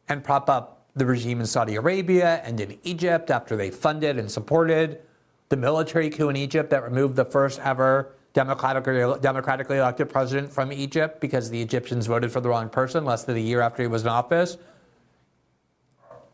and 0.10 0.24
prop 0.24 0.50
up 0.50 0.81
the 0.96 1.06
regime 1.06 1.40
in 1.40 1.46
Saudi 1.46 1.76
Arabia 1.76 2.42
and 2.44 2.60
in 2.60 2.78
Egypt 2.84 3.32
after 3.32 3.56
they 3.56 3.72
funded 3.72 4.18
and 4.18 4.30
supported 4.30 5.02
the 5.50 5.58
military 5.58 6.10
coup 6.10 6.30
in 6.30 6.36
Egypt 6.36 6.70
that 6.70 6.84
removed 6.84 7.16
the 7.16 7.26
first 7.26 7.60
ever 7.60 8.14
democratically, 8.34 9.20
democratically 9.22 9.78
elected 9.78 10.10
president 10.10 10.52
from 10.52 10.72
Egypt 10.72 11.20
because 11.22 11.50
the 11.50 11.62
Egyptians 11.62 12.08
voted 12.08 12.32
for 12.32 12.42
the 12.42 12.50
wrong 12.50 12.70
person 12.70 13.06
less 13.06 13.24
than 13.24 13.36
a 13.38 13.40
year 13.40 13.62
after 13.62 13.82
he 13.84 13.88
was 13.88 14.04
in 14.04 14.08
office 14.08 14.58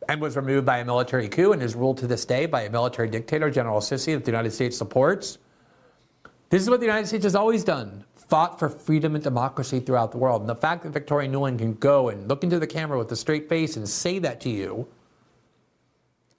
and 0.10 0.22
was 0.22 0.36
removed 0.36 0.66
by 0.66 0.80
a 0.80 0.86
military 0.86 1.28
coup 1.28 1.52
and 1.52 1.62
is 1.62 1.76
ruled 1.76 1.98
to 1.98 2.08
this 2.08 2.26
day 2.26 2.46
by 2.46 2.64
a 2.64 2.70
military 2.70 3.10
dictator, 3.10 3.50
General 3.50 3.80
Sisi, 3.80 4.14
that 4.14 4.24
the 4.24 4.32
United 4.32 4.52
States 4.52 4.78
supports. 4.78 5.38
This 6.50 6.62
is 6.62 6.70
what 6.70 6.80
the 6.80 6.86
United 6.86 7.08
States 7.08 7.24
has 7.24 7.36
always 7.36 7.64
done 7.64 8.06
fought 8.28 8.60
for 8.60 8.70
freedom 8.70 9.16
and 9.16 9.24
democracy 9.24 9.80
throughout 9.80 10.12
the 10.12 10.18
world. 10.18 10.42
And 10.42 10.50
the 10.50 10.56
fact 10.56 10.84
that 10.84 10.90
Victoria 10.90 11.30
Nuland 11.30 11.60
can 11.60 11.74
go 11.76 12.10
and 12.10 12.28
look 12.28 12.44
into 12.44 12.60
the 12.60 12.68
camera 12.68 12.98
with 12.98 13.12
a 13.12 13.16
straight 13.16 13.48
face 13.48 13.78
and 13.78 13.88
say 13.88 14.20
that 14.20 14.42
to 14.42 14.50
you, 14.50 14.88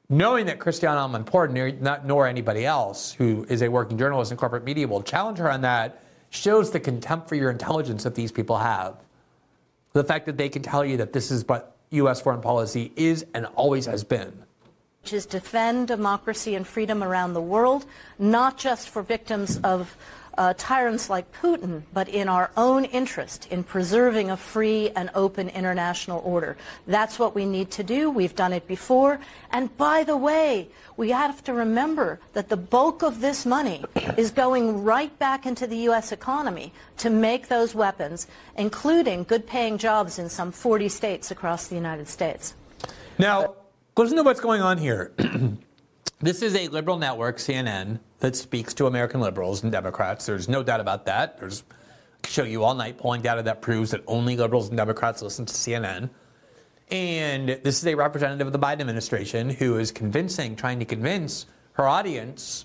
knowing 0.09 0.47
that 0.47 0.59
Christiane 0.59 0.97
Amanpour, 0.97 2.05
nor 2.05 2.27
anybody 2.27 2.67
else 2.67 3.13
who 3.13 3.47
is 3.49 3.63
a 3.63 3.69
working 3.69 3.97
journalist 3.97 4.31
in 4.31 4.37
corporate 4.37 4.65
media 4.65 4.87
will 4.87 5.03
challenge 5.03 5.39
her 5.39 5.51
on 5.51 5.63
that, 5.63 6.03
shows 6.31 6.71
the 6.71 6.81
contempt 6.81 7.29
for 7.29 7.37
your 7.37 7.51
intelligence 7.51 8.05
that 8.05 8.15
these 8.15 8.33
people 8.33 8.59
have. 8.59 8.97
The 9.95 10.05
fact 10.05 10.27
that 10.27 10.37
they 10.37 10.51
can 10.51 10.63
tell 10.63 10.85
you 10.85 10.99
that 10.99 11.15
this 11.15 11.31
is 11.31 11.47
what 11.49 11.77
U.S. 11.91 12.21
foreign 12.21 12.43
policy 12.43 12.93
is 12.97 13.25
and 13.33 13.47
always 13.57 13.87
has 13.87 14.05
been 14.05 14.45
which 15.03 15.13
is 15.15 15.25
defend 15.25 15.89
democracy 15.89 16.55
and 16.55 16.67
freedom 16.67 17.03
around 17.03 17.33
the 17.33 17.41
world, 17.41 17.87
not 18.19 18.59
just 18.59 18.91
for 18.91 19.01
victims 19.01 19.59
of 19.65 19.97
uh, 20.39 20.55
tyrants 20.57 21.11
like 21.11 21.31
Putin, 21.33 21.83
but 21.93 22.09
in 22.09 22.29
our 22.29 22.51
own 22.57 22.85
interest 22.85 23.49
in 23.51 23.65
preserving 23.65 24.31
a 24.31 24.37
free 24.37 24.89
and 24.91 25.11
open 25.15 25.49
international 25.49 26.23
order. 26.25 26.57
That's 26.87 27.19
what 27.19 27.35
we 27.35 27.45
need 27.45 27.73
to 27.73 27.83
do. 27.83 28.09
We've 28.09 28.35
done 28.37 28.53
it 28.53 28.67
before. 28.69 29.19
And 29.51 29.77
by 29.77 30.05
the 30.05 30.17
way, 30.17 30.69
we 30.97 31.11
have 31.11 31.43
to 31.45 31.53
remember 31.53 32.21
that 32.35 32.49
the 32.49 32.57
bulk 32.57 33.03
of 33.03 33.21
this 33.21 33.45
money 33.45 33.85
is 34.17 34.31
going 34.31 34.85
right 34.85 35.17
back 35.19 35.45
into 35.45 35.67
the 35.67 35.77
U.S. 35.91 36.13
economy 36.13 36.73
to 36.99 37.11
make 37.11 37.49
those 37.49 37.75
weapons, 37.75 38.29
including 38.57 39.25
good 39.25 39.45
paying 39.45 39.77
jobs 39.77 40.21
in 40.21 40.29
some 40.29 40.53
40 40.53 40.89
states 40.89 41.33
across 41.33 41.67
the 41.67 41.75
United 41.75 42.07
States. 42.07 42.55
Now, 43.19 43.57
listen 43.97 44.17
to 44.17 44.23
what's 44.23 44.41
going 44.41 44.63
on 44.63 44.79
here. 44.79 45.11
this 46.21 46.43
is 46.43 46.55
a 46.55 46.69
liberal 46.69 46.97
network, 46.97 47.39
CNN, 47.39 47.99
that 48.21 48.37
speaks 48.37 48.75
to 48.75 48.87
American 48.87 49.21
liberals 49.21 49.63
and 49.63 49.71
Democrats. 49.71 50.27
There's 50.27 50.49
no 50.49 50.63
doubt 50.63 50.81
about 50.81 51.07
that. 51.07 51.39
There's 51.39 51.63
show 52.27 52.43
you 52.43 52.65
all 52.65 52.75
night 52.75 52.99
polling 52.99 53.23
data 53.23 53.43
that 53.43 53.63
proves 53.63 53.93
that 53.93 54.03
only 54.07 54.37
liberals 54.37 54.69
and 54.69 54.77
Democrats 54.77 55.23
listen 55.23 55.47
to 55.47 55.55
CNN. 55.55 56.11
And 56.91 57.49
this 57.49 57.79
is 57.79 57.87
a 57.87 57.95
representative 57.95 58.47
of 58.47 58.53
the 58.53 58.59
Biden 58.59 58.81
administration 58.81 59.51
who 59.51 59.79
is 59.79 59.93
convincing, 59.93 60.57
trying 60.57 60.79
to 60.79 60.85
convince 60.85 61.47
her 61.73 61.87
audience 61.87 62.65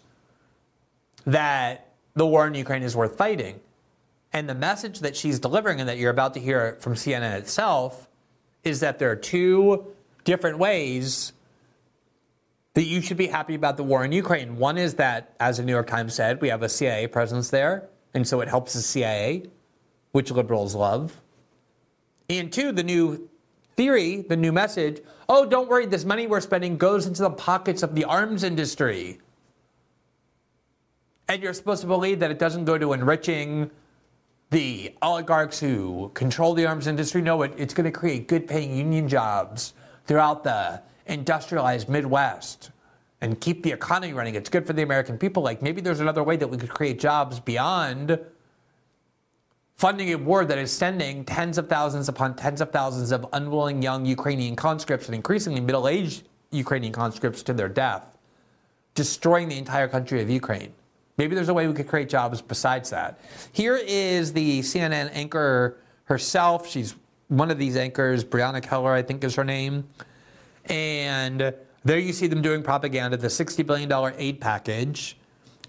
that 1.25 1.93
the 2.15 2.25
war 2.25 2.47
in 2.47 2.53
Ukraine 2.53 2.83
is 2.83 2.95
worth 2.95 3.17
fighting. 3.17 3.59
And 4.31 4.49
the 4.49 4.55
message 4.55 4.99
that 5.01 5.15
she's 5.15 5.39
delivering 5.39 5.79
and 5.79 5.89
that 5.89 5.97
you're 5.97 6.11
about 6.11 6.33
to 6.33 6.39
hear 6.39 6.77
from 6.79 6.95
CNN 6.95 7.33
itself 7.35 8.07
is 8.63 8.79
that 8.79 8.97
there 8.97 9.11
are 9.11 9.15
two 9.15 9.85
different 10.23 10.57
ways 10.57 11.33
that 12.73 12.83
you 12.83 13.01
should 13.01 13.17
be 13.17 13.27
happy 13.27 13.55
about 13.55 13.77
the 13.77 13.83
war 13.83 14.03
in 14.03 14.11
Ukraine. 14.11 14.57
One 14.57 14.77
is 14.77 14.95
that, 14.95 15.35
as 15.39 15.57
the 15.57 15.63
New 15.63 15.71
York 15.71 15.87
Times 15.87 16.15
said, 16.15 16.41
we 16.41 16.49
have 16.49 16.63
a 16.63 16.69
CIA 16.69 17.07
presence 17.07 17.49
there, 17.49 17.89
and 18.13 18.27
so 18.27 18.41
it 18.41 18.47
helps 18.47 18.73
the 18.73 18.81
CIA, 18.81 19.43
which 20.11 20.31
liberals 20.31 20.73
love. 20.73 21.21
And 22.29 22.51
two, 22.51 22.71
the 22.71 22.83
new 22.83 23.29
theory, 23.75 24.21
the 24.21 24.37
new 24.37 24.51
message 24.51 25.01
oh, 25.29 25.45
don't 25.45 25.69
worry, 25.69 25.85
this 25.85 26.05
money 26.05 26.27
we're 26.27 26.41
spending 26.41 26.77
goes 26.77 27.07
into 27.07 27.21
the 27.21 27.29
pockets 27.29 27.83
of 27.83 27.95
the 27.95 28.03
arms 28.03 28.43
industry. 28.43 29.19
And 31.27 31.41
you're 31.41 31.53
supposed 31.53 31.81
to 31.81 31.87
believe 31.87 32.19
that 32.19 32.29
it 32.29 32.39
doesn't 32.39 32.65
go 32.65 32.77
to 32.77 32.93
enriching 32.93 33.71
the 34.49 34.93
oligarchs 35.01 35.59
who 35.59 36.11
control 36.13 36.53
the 36.53 36.65
arms 36.65 36.85
industry. 36.85 37.21
No, 37.21 37.41
it, 37.41 37.53
it's 37.57 37.73
going 37.73 37.85
to 37.85 37.91
create 37.91 38.27
good 38.27 38.47
paying 38.47 38.75
union 38.75 39.07
jobs 39.07 39.73
throughout 40.05 40.43
the 40.43 40.81
industrialized 41.07 41.89
Midwest 41.89 42.71
and 43.21 43.39
keep 43.39 43.63
the 43.63 43.71
economy 43.71 44.13
running. 44.13 44.35
It's 44.35 44.49
good 44.49 44.67
for 44.67 44.73
the 44.73 44.83
American 44.83 45.17
people. 45.17 45.43
Like 45.43 45.61
maybe 45.61 45.81
there's 45.81 45.99
another 45.99 46.23
way 46.23 46.35
that 46.35 46.47
we 46.47 46.57
could 46.57 46.69
create 46.69 46.99
jobs 46.99 47.39
beyond 47.39 48.19
funding 49.75 50.13
a 50.13 50.17
war 50.17 50.45
that 50.45 50.57
is 50.57 50.71
sending 50.71 51.25
tens 51.25 51.57
of 51.57 51.67
thousands 51.67 52.09
upon 52.09 52.35
tens 52.35 52.61
of 52.61 52.71
thousands 52.71 53.11
of 53.11 53.25
unwilling 53.33 53.81
young 53.81 54.05
Ukrainian 54.05 54.55
conscripts 54.55 55.07
and 55.07 55.15
increasingly 55.15 55.59
middle 55.61 55.87
aged 55.87 56.27
Ukrainian 56.51 56.93
conscripts 56.93 57.43
to 57.43 57.53
their 57.53 57.69
death, 57.69 58.17
destroying 58.95 59.49
the 59.49 59.57
entire 59.57 59.87
country 59.87 60.21
of 60.21 60.29
Ukraine. 60.29 60.73
Maybe 61.17 61.35
there's 61.35 61.49
a 61.49 61.53
way 61.53 61.67
we 61.67 61.73
could 61.73 61.87
create 61.87 62.09
jobs 62.09 62.41
besides 62.41 62.89
that. 62.89 63.19
Here 63.51 63.75
is 63.75 64.33
the 64.33 64.61
CNN 64.61 65.09
anchor 65.13 65.77
herself. 66.05 66.67
She's 66.67 66.95
one 67.27 67.51
of 67.51 67.57
these 67.57 67.75
anchors, 67.75 68.23
Brianna 68.23 68.61
Keilar, 68.61 68.91
I 68.91 69.01
think 69.01 69.23
is 69.23 69.35
her 69.35 69.43
name. 69.43 69.87
And 70.65 71.53
there 71.83 71.99
you 71.99 72.13
see 72.13 72.27
them 72.27 72.41
doing 72.41 72.63
propaganda. 72.63 73.17
The 73.17 73.27
$60 73.27 73.65
billion 73.65 74.13
aid 74.17 74.39
package 74.39 75.17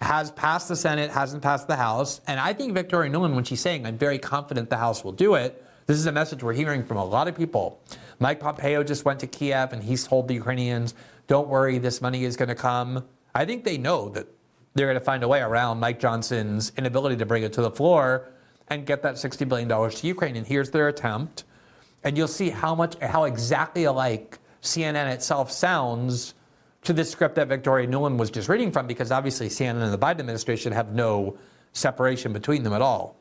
has 0.00 0.30
passed 0.32 0.68
the 0.68 0.76
Senate, 0.76 1.10
hasn't 1.10 1.42
passed 1.42 1.66
the 1.66 1.76
House. 1.76 2.20
And 2.26 2.38
I 2.38 2.52
think 2.52 2.74
Victoria 2.74 3.10
Nuland, 3.10 3.34
when 3.34 3.44
she's 3.44 3.60
saying, 3.60 3.86
I'm 3.86 3.98
very 3.98 4.18
confident 4.18 4.70
the 4.70 4.76
House 4.76 5.04
will 5.04 5.12
do 5.12 5.34
it, 5.34 5.64
this 5.86 5.96
is 5.98 6.06
a 6.06 6.12
message 6.12 6.42
we're 6.42 6.54
hearing 6.54 6.84
from 6.84 6.96
a 6.96 7.04
lot 7.04 7.28
of 7.28 7.36
people. 7.36 7.80
Mike 8.18 8.40
Pompeo 8.40 8.82
just 8.82 9.04
went 9.04 9.20
to 9.20 9.26
Kiev 9.26 9.72
and 9.72 9.82
he's 9.82 10.06
told 10.06 10.28
the 10.28 10.34
Ukrainians, 10.34 10.94
don't 11.26 11.48
worry, 11.48 11.78
this 11.78 12.00
money 12.00 12.24
is 12.24 12.36
going 12.36 12.48
to 12.48 12.54
come. 12.54 13.04
I 13.34 13.44
think 13.44 13.64
they 13.64 13.76
know 13.76 14.08
that 14.10 14.26
they're 14.74 14.86
going 14.86 14.98
to 14.98 15.04
find 15.04 15.22
a 15.22 15.28
way 15.28 15.40
around 15.40 15.80
Mike 15.80 16.00
Johnson's 16.00 16.72
inability 16.76 17.16
to 17.16 17.26
bring 17.26 17.42
it 17.42 17.52
to 17.54 17.62
the 17.62 17.70
floor 17.70 18.28
and 18.68 18.86
get 18.86 19.02
that 19.02 19.14
$60 19.16 19.48
billion 19.48 19.68
to 19.68 20.06
Ukraine. 20.06 20.36
And 20.36 20.46
here's 20.46 20.70
their 20.70 20.88
attempt. 20.88 21.44
And 22.02 22.16
you'll 22.16 22.28
see 22.28 22.50
how 22.50 22.74
much, 22.74 22.96
how 23.00 23.24
exactly 23.24 23.84
alike 23.84 24.38
CNN 24.64 25.12
itself 25.12 25.52
sounds 25.52 26.34
to 26.82 26.92
this 26.92 27.10
script 27.10 27.34
that 27.36 27.48
Victoria 27.48 27.86
Nuland 27.86 28.18
was 28.18 28.30
just 28.30 28.48
reading 28.48 28.72
from, 28.72 28.86
because 28.86 29.10
obviously 29.10 29.48
CNN 29.48 29.82
and 29.82 29.92
the 29.92 29.98
Biden 29.98 30.20
administration 30.20 30.72
have 30.72 30.92
no 30.92 31.36
separation 31.72 32.32
between 32.32 32.62
them 32.62 32.72
at 32.72 32.82
all. 32.82 33.16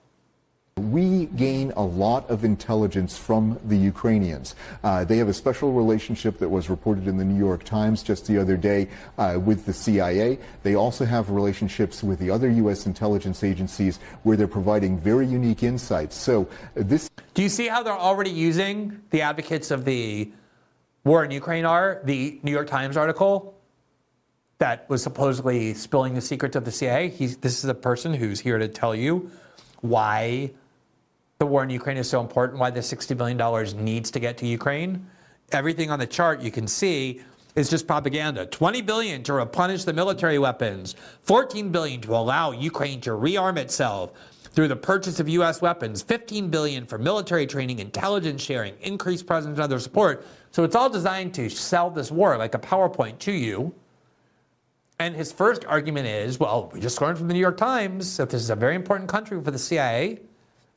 We 0.78 1.28
gain 1.28 1.72
a 1.78 1.84
lot 1.84 2.28
of 2.32 2.44
intelligence 2.44 3.16
from 3.16 3.60
the 3.66 3.78
Ukrainians. 3.78 4.56
Uh, 4.84 5.06
they 5.06 5.18
have 5.18 5.28
a 5.28 5.34
special 5.34 5.72
relationship 5.72 6.40
that 6.40 6.50
was 6.50 6.68
reported 6.68 7.08
in 7.08 7.18
the 7.18 7.24
New 7.24 7.38
York 7.38 7.64
Times 7.64 8.02
just 8.02 8.26
the 8.26 8.40
other 8.40 8.58
day 8.58 8.90
uh, 9.20 9.40
with 9.44 9.66
the 9.68 9.74
CIA. 9.74 10.40
They 10.64 10.74
also 10.74 11.06
have 11.06 11.30
relationships 11.30 12.02
with 12.04 12.18
the 12.20 12.32
other 12.32 12.50
U.S. 12.50 12.88
intelligence 12.88 13.44
agencies 13.44 14.00
where 14.24 14.36
they're 14.36 14.48
providing 14.48 14.98
very 14.98 15.28
unique 15.28 15.62
insights. 15.62 16.16
So 16.16 16.50
this. 16.74 17.10
Do 17.36 17.44
you 17.44 17.50
see 17.50 17.68
how 17.68 17.84
they're 17.84 17.94
already 17.94 18.32
using 18.32 19.00
the 19.12 19.22
advocates 19.22 19.70
of 19.70 19.86
the 19.86 20.32
war 21.04 21.24
in 21.24 21.32
Ukraine 21.32 21.66
are? 21.66 22.02
The 22.04 22.40
New 22.44 22.52
York 22.52 22.68
Times 22.68 22.98
article 22.98 23.56
that 24.60 24.90
was 24.90 25.04
supposedly 25.04 25.74
spilling 25.74 26.14
the 26.14 26.22
secrets 26.22 26.56
of 26.56 26.64
the 26.64 26.72
CIA. 26.72 27.10
He's, 27.10 27.38
this 27.38 27.64
is 27.64 27.70
a 27.70 27.74
person 27.74 28.14
who's 28.14 28.40
here 28.40 28.58
to 28.58 28.68
tell 28.68 28.96
you 28.96 29.30
why 29.82 30.52
the 31.40 31.46
war 31.46 31.64
in 31.64 31.70
Ukraine 31.70 31.98
is 31.98 32.10
so 32.10 32.22
important, 32.22 32.60
why 32.60 32.70
the 32.70 32.80
$60 32.80 33.18
billion 33.18 33.84
needs 33.84 34.10
to 34.12 34.20
get 34.20 34.38
to 34.38 34.48
Ukraine. 34.48 35.06
Everything 35.52 35.92
on 35.92 36.00
the 36.00 36.08
chart 36.08 36.40
you 36.40 36.52
can 36.52 36.68
see 36.68 37.22
is 37.56 37.70
just 37.70 37.86
propaganda. 37.86 38.46
20 38.46 38.82
billion 38.82 39.24
to 39.24 39.34
replenish 39.34 39.84
the 39.84 39.92
military 39.92 40.40
weapons, 40.40 40.96
14 41.24 41.70
billion 41.70 42.00
to 42.02 42.16
allow 42.16 42.52
Ukraine 42.52 43.02
to 43.02 43.12
rearm 43.12 43.58
itself 43.58 44.14
through 44.54 44.68
the 44.68 44.76
purchase 44.76 45.20
of 45.20 45.28
US 45.28 45.62
weapons, 45.62 46.02
15 46.02 46.50
billion 46.50 46.86
for 46.86 46.98
military 46.98 47.46
training, 47.46 47.80
intelligence 47.80 48.42
sharing, 48.42 48.76
increased 48.82 49.28
presence 49.28 49.54
and 49.54 49.64
other 49.64 49.80
support. 49.80 50.26
So 50.52 50.64
it's 50.64 50.76
all 50.76 50.90
designed 50.90 51.34
to 51.36 51.50
sell 51.50 51.90
this 51.90 52.12
war 52.12 52.38
like 52.38 52.56
a 52.56 52.60
PowerPoint 52.60 53.20
to 53.20 53.32
you. 53.32 53.74
And 55.00 55.16
his 55.16 55.32
first 55.32 55.66
argument 55.66 56.08
is, 56.08 56.40
well, 56.40 56.70
we 56.74 56.80
just 56.80 57.02
learned 57.02 57.18
from 57.18 57.28
the 57.28 57.34
New 57.34 57.40
York 57.40 57.58
Times 57.58 58.16
that 58.18 58.30
this 58.30 58.42
is 58.42 58.52
a 58.52 58.56
very 58.56 58.76
important 58.76 59.10
country 59.10 59.42
for 59.44 59.52
the 59.52 59.60
CIA 59.60 60.20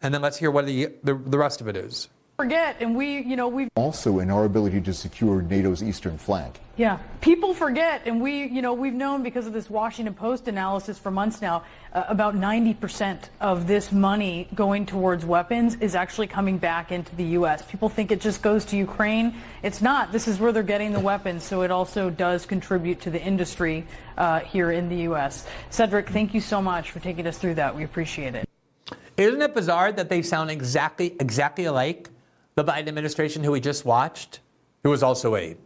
and 0.03 0.12
then 0.12 0.22
let's 0.22 0.37
hear 0.37 0.51
what 0.51 0.66
the, 0.66 0.89
the, 1.03 1.14
the 1.14 1.39
rest 1.39 1.61
of 1.61 1.68
it 1.68 1.77
is. 1.77 2.09
Forget, 2.37 2.76
and 2.80 2.95
we, 2.95 3.20
you 3.22 3.34
know, 3.34 3.49
we've 3.49 3.70
also 3.76 4.18
in 4.18 4.30
our 4.30 4.45
ability 4.45 4.82
to 4.82 4.93
secure 4.93 5.41
NATO's 5.41 5.82
eastern 5.82 6.18
flank. 6.18 6.61
Yeah, 6.76 6.99
people 7.22 7.55
forget, 7.55 8.03
and 8.05 8.20
we, 8.20 8.45
you 8.45 8.61
know, 8.61 8.74
we've 8.74 8.93
known 8.93 9.22
because 9.22 9.47
of 9.47 9.55
this 9.55 9.70
Washington 9.70 10.12
Post 10.12 10.47
analysis 10.47 10.99
for 10.99 11.11
months 11.11 11.41
now, 11.41 11.62
uh, 11.95 12.05
about 12.09 12.37
90% 12.37 13.30
of 13.41 13.66
this 13.66 13.91
money 13.91 14.49
going 14.55 14.84
towards 14.84 15.24
weapons 15.24 15.76
is 15.76 15.95
actually 15.95 16.26
coming 16.26 16.59
back 16.59 16.93
into 16.93 17.16
the 17.16 17.24
U.S. 17.24 17.62
People 17.62 17.89
think 17.89 18.11
it 18.11 18.20
just 18.20 18.43
goes 18.43 18.66
to 18.66 18.76
Ukraine. 18.76 19.34
It's 19.62 19.80
not. 19.80 20.12
This 20.12 20.28
is 20.28 20.39
where 20.39 20.53
they're 20.53 20.62
getting 20.62 20.93
the 20.93 21.01
weapons, 21.01 21.43
so 21.43 21.62
it 21.62 21.70
also 21.70 22.11
does 22.11 22.45
contribute 22.45 23.01
to 23.01 23.11
the 23.11 23.22
industry 23.22 23.87
uh, 24.18 24.41
here 24.41 24.72
in 24.72 24.91
the 24.91 24.97
U.S. 25.09 25.47
Cedric, 25.70 26.11
thank 26.11 26.34
you 26.34 26.43
so 26.43 26.61
much 26.61 26.91
for 26.91 27.01
taking 27.01 27.26
us 27.26 27.39
through 27.39 27.55
that. 27.55 27.74
We 27.74 27.84
appreciate 27.84 28.34
it. 28.34 28.47
Isn't 29.16 29.41
it 29.41 29.55
bizarre 29.55 29.91
that 29.93 30.11
they 30.11 30.20
sound 30.20 30.51
exactly 30.51 31.16
exactly 31.18 31.64
alike? 31.64 32.11
The 32.57 32.65
Biden 32.65 32.89
administration, 32.89 33.45
who 33.45 33.53
we 33.53 33.61
just 33.61 33.85
watched, 33.85 34.41
who 34.83 34.89
was 34.89 35.03
also 35.03 35.37
a 35.37 35.59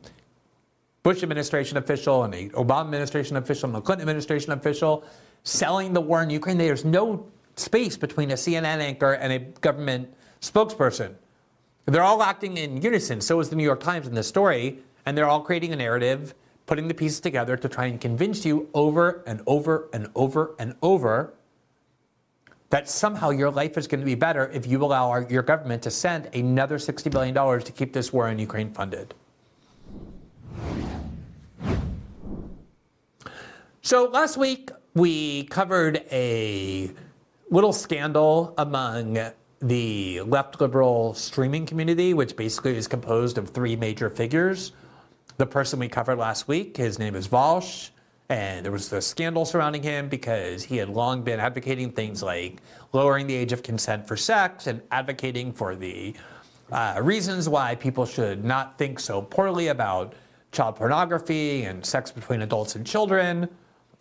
Bush 1.05 1.23
administration 1.23 1.77
official 1.77 2.25
and 2.25 2.35
a 2.35 2.49
Obama 2.49 2.87
administration 2.87 3.37
official 3.37 3.69
and 3.69 3.79
a 3.79 3.81
Clinton 3.81 4.03
administration 4.03 4.51
official, 4.51 5.05
selling 5.45 5.93
the 5.93 6.01
war 6.01 6.21
in 6.21 6.31
Ukraine. 6.31 6.59
There's 6.59 6.85
no 6.85 7.29
space 7.55 7.97
between 7.97 8.33
a 8.33 8.35
CNN 8.35 8.81
anchor 8.81 9.13
and 9.13 9.33
a 9.33 9.39
government 9.39 10.13
spokesperson. 10.41 11.15
They're 11.87 12.03
all 12.03 12.25
acting 12.25 12.57
in 12.57 12.83
unison. 12.83 13.21
So 13.21 13.39
is 13.39 13.51
the 13.51 13.57
New 13.57 13.63
York 13.63 13.79
Times 13.79 14.09
in 14.09 14.15
this 14.17 14.27
story, 14.27 14.81
and 15.07 15.17
they're 15.17 15.29
all 15.29 15.43
creating 15.43 15.73
a 15.73 15.77
narrative, 15.77 16.35
putting 16.67 16.89
the 16.89 16.95
pieces 16.95 17.21
together 17.21 17.57
to 17.57 17.69
try 17.69 17.87
and 17.87 18.01
convince 18.01 18.45
you 18.45 18.69
over 18.75 19.23
and 19.29 19.43
over 19.47 19.89
and 19.93 20.09
over 20.17 20.57
and 20.59 20.75
over 20.83 21.35
that 22.71 22.89
somehow 22.89 23.31
your 23.31 23.51
life 23.51 23.77
is 23.77 23.87
going 23.87 24.01
to 24.01 24.07
be 24.07 24.15
better 24.15 24.49
if 24.53 24.67
you 24.67 24.83
allow 24.83 25.11
our, 25.11 25.27
your 25.29 25.43
government 25.43 25.83
to 25.83 25.91
send 25.91 26.33
another 26.35 26.79
$60 26.79 27.11
billion 27.11 27.35
to 27.35 27.73
keep 27.73 27.93
this 27.93 28.13
war 28.13 28.29
in 28.29 28.39
Ukraine 28.39 28.73
funded. 28.73 29.13
So 33.83 34.05
last 34.05 34.37
week, 34.37 34.71
we 34.95 35.45
covered 35.45 36.05
a 36.13 36.91
little 37.51 37.73
scandal 37.73 38.55
among 38.57 39.19
the 39.61 40.21
left 40.23 40.61
liberal 40.61 41.15
streaming 41.15 41.67
community, 41.67 42.15
which 42.15 42.37
basically 42.37 42.77
is 42.77 42.87
composed 42.87 43.37
of 43.37 43.51
three 43.51 43.77
major 43.77 44.09
figures. 44.09 44.73
The 45.39 45.47
person 45.47 45.79
we 45.81 45.89
covered 45.89 46.19
last 46.19 46.47
week, 46.47 46.77
his 46.77 46.99
name 46.99 47.17
is 47.17 47.27
Vaush. 47.27 47.91
And 48.31 48.65
there 48.65 48.71
was 48.71 48.89
the 48.89 49.03
scandal 49.03 49.45
surrounding 49.45 49.83
him 49.83 50.09
because 50.09 50.63
he 50.63 50.77
had 50.77 50.89
long 50.89 51.23
been 51.23 51.41
advocating 51.41 51.91
things 51.91 52.23
like 52.23 52.59
lowering 52.93 53.27
the 53.27 53.35
age 53.35 53.53
of 53.53 53.65
consent 53.65 54.07
for 54.07 54.17
sex 54.17 54.69
and 54.69 54.81
advocating 54.93 55.53
for 55.53 55.75
the 55.75 56.15
uh, 56.71 57.01
reasons 57.03 57.49
why 57.49 57.75
people 57.75 58.07
should 58.07 58.45
not 58.45 58.79
think 58.79 59.01
so 59.01 59.21
poorly 59.21 59.67
about 59.67 60.15
child 60.53 60.77
pornography 60.77 61.65
and 61.65 61.85
sex 61.85 62.13
between 62.13 62.43
adults 62.43 62.77
and 62.77 62.87
children. 62.87 63.49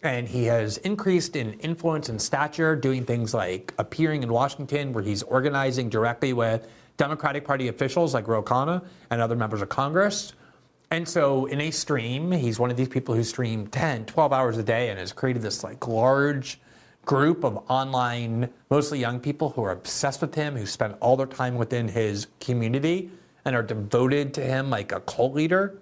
And 0.03 0.27
he 0.27 0.45
has 0.45 0.77
increased 0.77 1.35
in 1.35 1.53
influence 1.53 2.07
and 2.09 2.21
stature, 2.21 2.75
doing 2.75 3.05
things 3.05 3.33
like 3.33 3.73
appearing 3.79 4.21
in 4.21 4.31
Washington, 4.31 4.93
where 4.93 5.03
he's 5.03 5.23
organizing 5.23 5.89
directly 5.89 6.33
with 6.33 6.67
Democratic 6.97 7.45
Party 7.45 7.67
officials 7.67 8.13
like 8.13 8.27
Ro 8.27 8.43
Khanna 8.43 8.85
and 9.09 9.21
other 9.21 9.35
members 9.35 9.63
of 9.63 9.69
Congress 9.69 10.33
and 10.91 11.07
so 11.07 11.45
in 11.45 11.61
a 11.61 11.71
stream, 11.71 12.31
he's 12.31 12.59
one 12.59 12.71
of 12.71 12.77
these 12.77 12.87
people 12.87 13.13
who 13.13 13.23
stream 13.23 13.67
10, 13.67 14.05
12 14.05 14.33
hours 14.33 14.57
a 14.57 14.63
day 14.63 14.89
and 14.89 14.99
has 14.99 15.13
created 15.13 15.41
this 15.41 15.63
like 15.63 15.87
large 15.87 16.59
group 17.05 17.43
of 17.43 17.63
online, 17.69 18.49
mostly 18.69 18.99
young 18.99 19.19
people 19.19 19.49
who 19.51 19.63
are 19.63 19.71
obsessed 19.71 20.21
with 20.21 20.33
him, 20.33 20.55
who 20.55 20.65
spend 20.65 20.95
all 20.99 21.15
their 21.15 21.27
time 21.27 21.55
within 21.55 21.87
his 21.87 22.27
community 22.39 23.11
and 23.45 23.55
are 23.55 23.63
devoted 23.63 24.33
to 24.33 24.41
him 24.41 24.69
like 24.69 24.91
a 24.91 24.99
cult 25.01 25.33
leader. 25.33 25.79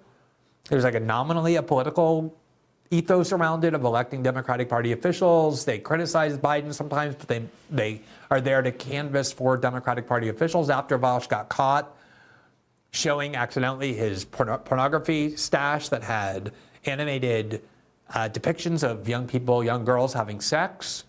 There's 0.68 0.84
like 0.84 0.94
a 0.94 1.00
nominally 1.00 1.56
a 1.56 1.62
political 1.62 2.34
ethos 2.90 3.32
around 3.32 3.64
it 3.64 3.74
of 3.74 3.84
electing 3.84 4.22
Democratic 4.22 4.68
Party 4.68 4.92
officials. 4.92 5.64
They 5.64 5.78
criticize 5.78 6.36
Biden 6.38 6.72
sometimes, 6.72 7.14
but 7.14 7.28
they 7.28 7.42
they 7.70 8.02
are 8.30 8.40
there 8.40 8.62
to 8.62 8.72
canvass 8.72 9.32
for 9.32 9.56
Democratic 9.56 10.06
Party 10.06 10.28
officials. 10.28 10.70
After 10.70 10.98
Vaush 10.98 11.28
got 11.28 11.48
caught 11.48 11.96
showing 12.90 13.36
accidentally 13.36 13.94
his 13.94 14.24
porn- 14.24 14.58
pornography 14.58 15.36
stash 15.36 15.88
that 15.88 16.02
had 16.02 16.52
animated 16.84 17.62
uh, 18.14 18.28
depictions 18.28 18.82
of 18.82 19.08
young 19.08 19.26
people, 19.26 19.62
young 19.62 19.84
girls 19.84 20.14
having 20.14 20.40
sex. 20.40 21.04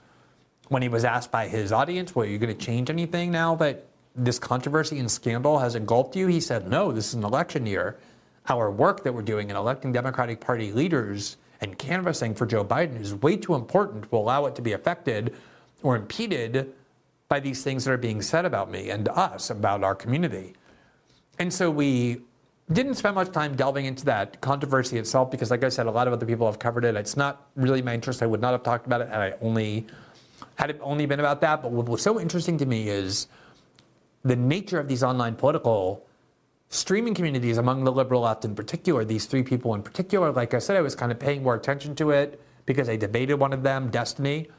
When 0.67 0.81
he 0.81 0.89
was 0.89 1.03
asked 1.03 1.31
by 1.31 1.47
his 1.47 1.71
audience, 1.71 2.15
"Well, 2.15 2.25
are 2.25 2.29
you 2.29 2.37
going 2.37 2.55
to 2.55 2.65
change 2.65 2.89
anything 2.89 3.31
now 3.31 3.55
that 3.55 3.85
this 4.15 4.37
controversy 4.37 4.99
and 4.99 5.09
scandal 5.09 5.59
has 5.59 5.75
engulfed 5.75 6.15
you?" 6.15 6.27
He 6.27 6.39
said, 6.39 6.67
"No. 6.67 6.91
This 6.91 7.07
is 7.07 7.13
an 7.15 7.23
election 7.23 7.65
year. 7.65 7.97
Our 8.47 8.69
work 8.69 9.03
that 9.03 9.13
we're 9.13 9.21
doing 9.21 9.49
in 9.49 9.55
electing 9.55 9.91
Democratic 9.91 10.39
Party 10.39 10.71
leaders." 10.71 11.37
and 11.61 11.77
canvassing 11.77 12.33
for 12.33 12.45
Joe 12.45 12.63
Biden 12.63 12.99
is 12.99 13.13
way 13.13 13.35
too 13.35 13.55
important 13.55 14.09
to 14.09 14.15
allow 14.15 14.45
it 14.45 14.55
to 14.55 14.61
be 14.61 14.73
affected 14.73 15.35
or 15.83 15.95
impeded 15.95 16.73
by 17.27 17.39
these 17.39 17.63
things 17.63 17.85
that 17.85 17.91
are 17.91 17.97
being 17.97 18.21
said 18.21 18.45
about 18.45 18.71
me 18.71 18.89
and 18.89 19.07
us, 19.09 19.49
about 19.49 19.83
our 19.83 19.95
community. 19.95 20.53
And 21.39 21.53
so 21.53 21.71
we 21.71 22.21
didn't 22.71 22.95
spend 22.95 23.15
much 23.15 23.31
time 23.31 23.55
delving 23.55 23.85
into 23.85 24.05
that 24.05 24.41
controversy 24.41 24.97
itself 24.97 25.31
because, 25.31 25.49
like 25.49 25.63
I 25.63 25.69
said, 25.69 25.87
a 25.87 25.91
lot 25.91 26.05
of 26.05 26.13
other 26.13 26.25
people 26.25 26.45
have 26.45 26.59
covered 26.59 26.85
it. 26.85 26.95
It's 26.95 27.17
not 27.17 27.47
really 27.55 27.81
my 27.81 27.93
interest. 27.93 28.21
I 28.21 28.27
would 28.27 28.41
not 28.41 28.51
have 28.51 28.63
talked 28.63 28.85
about 28.85 29.01
it 29.01 29.09
had 29.09 29.21
I 29.21 29.33
only 29.41 29.87
had 30.55 30.69
it 30.69 30.79
only 30.81 31.05
been 31.05 31.19
about 31.19 31.41
that. 31.41 31.61
But 31.63 31.71
what 31.71 31.87
was 31.87 32.01
so 32.01 32.19
interesting 32.19 32.57
to 32.59 32.65
me 32.65 32.89
is 32.89 33.27
the 34.23 34.35
nature 34.35 34.79
of 34.79 34.87
these 34.87 35.01
online 35.01 35.35
political 35.35 36.05
streaming 36.67 37.15
communities 37.15 37.57
among 37.57 37.85
the 37.85 37.91
liberal 37.91 38.21
left 38.21 38.45
in 38.45 38.53
particular, 38.53 39.03
these 39.03 39.25
three 39.25 39.41
people 39.41 39.73
in 39.73 39.81
particular, 39.81 40.31
like 40.31 40.53
I 40.53 40.59
said, 40.59 40.75
I 40.75 40.81
was 40.81 40.95
kind 40.95 41.11
of 41.11 41.17
paying 41.17 41.41
more 41.41 41.55
attention 41.55 41.95
to 41.95 42.11
it 42.11 42.39
because 42.65 42.89
I 42.89 42.95
debated 42.95 43.35
one 43.35 43.53
of 43.53 43.63
them, 43.63 43.89
Destiny. 43.89 44.49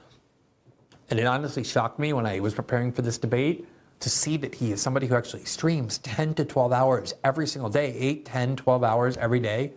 And 1.11 1.21
it 1.21 1.27
honestly 1.27 1.63
shocked 1.63 1.99
me 1.99 2.13
when 2.13 2.27
I 2.27 2.41
was 2.41 2.55
preparing 2.55 2.91
for 2.91 3.03
this 3.03 3.19
debate 3.19 3.69
to 4.01 4.11
see 4.11 4.37
that 4.39 4.55
he 4.55 4.73
is 4.73 4.81
somebody 4.81 5.07
who 5.07 5.15
actually 5.15 5.45
streams 5.45 5.99
10 5.99 6.35
to 6.35 6.45
12 6.45 6.73
hours 6.73 7.15
every 7.23 7.47
single 7.47 7.71
day, 7.71 7.95
8, 7.95 8.25
10, 8.25 8.57
12 8.57 8.85
hours 8.85 9.17
every 9.17 9.41
day. 9.41 9.73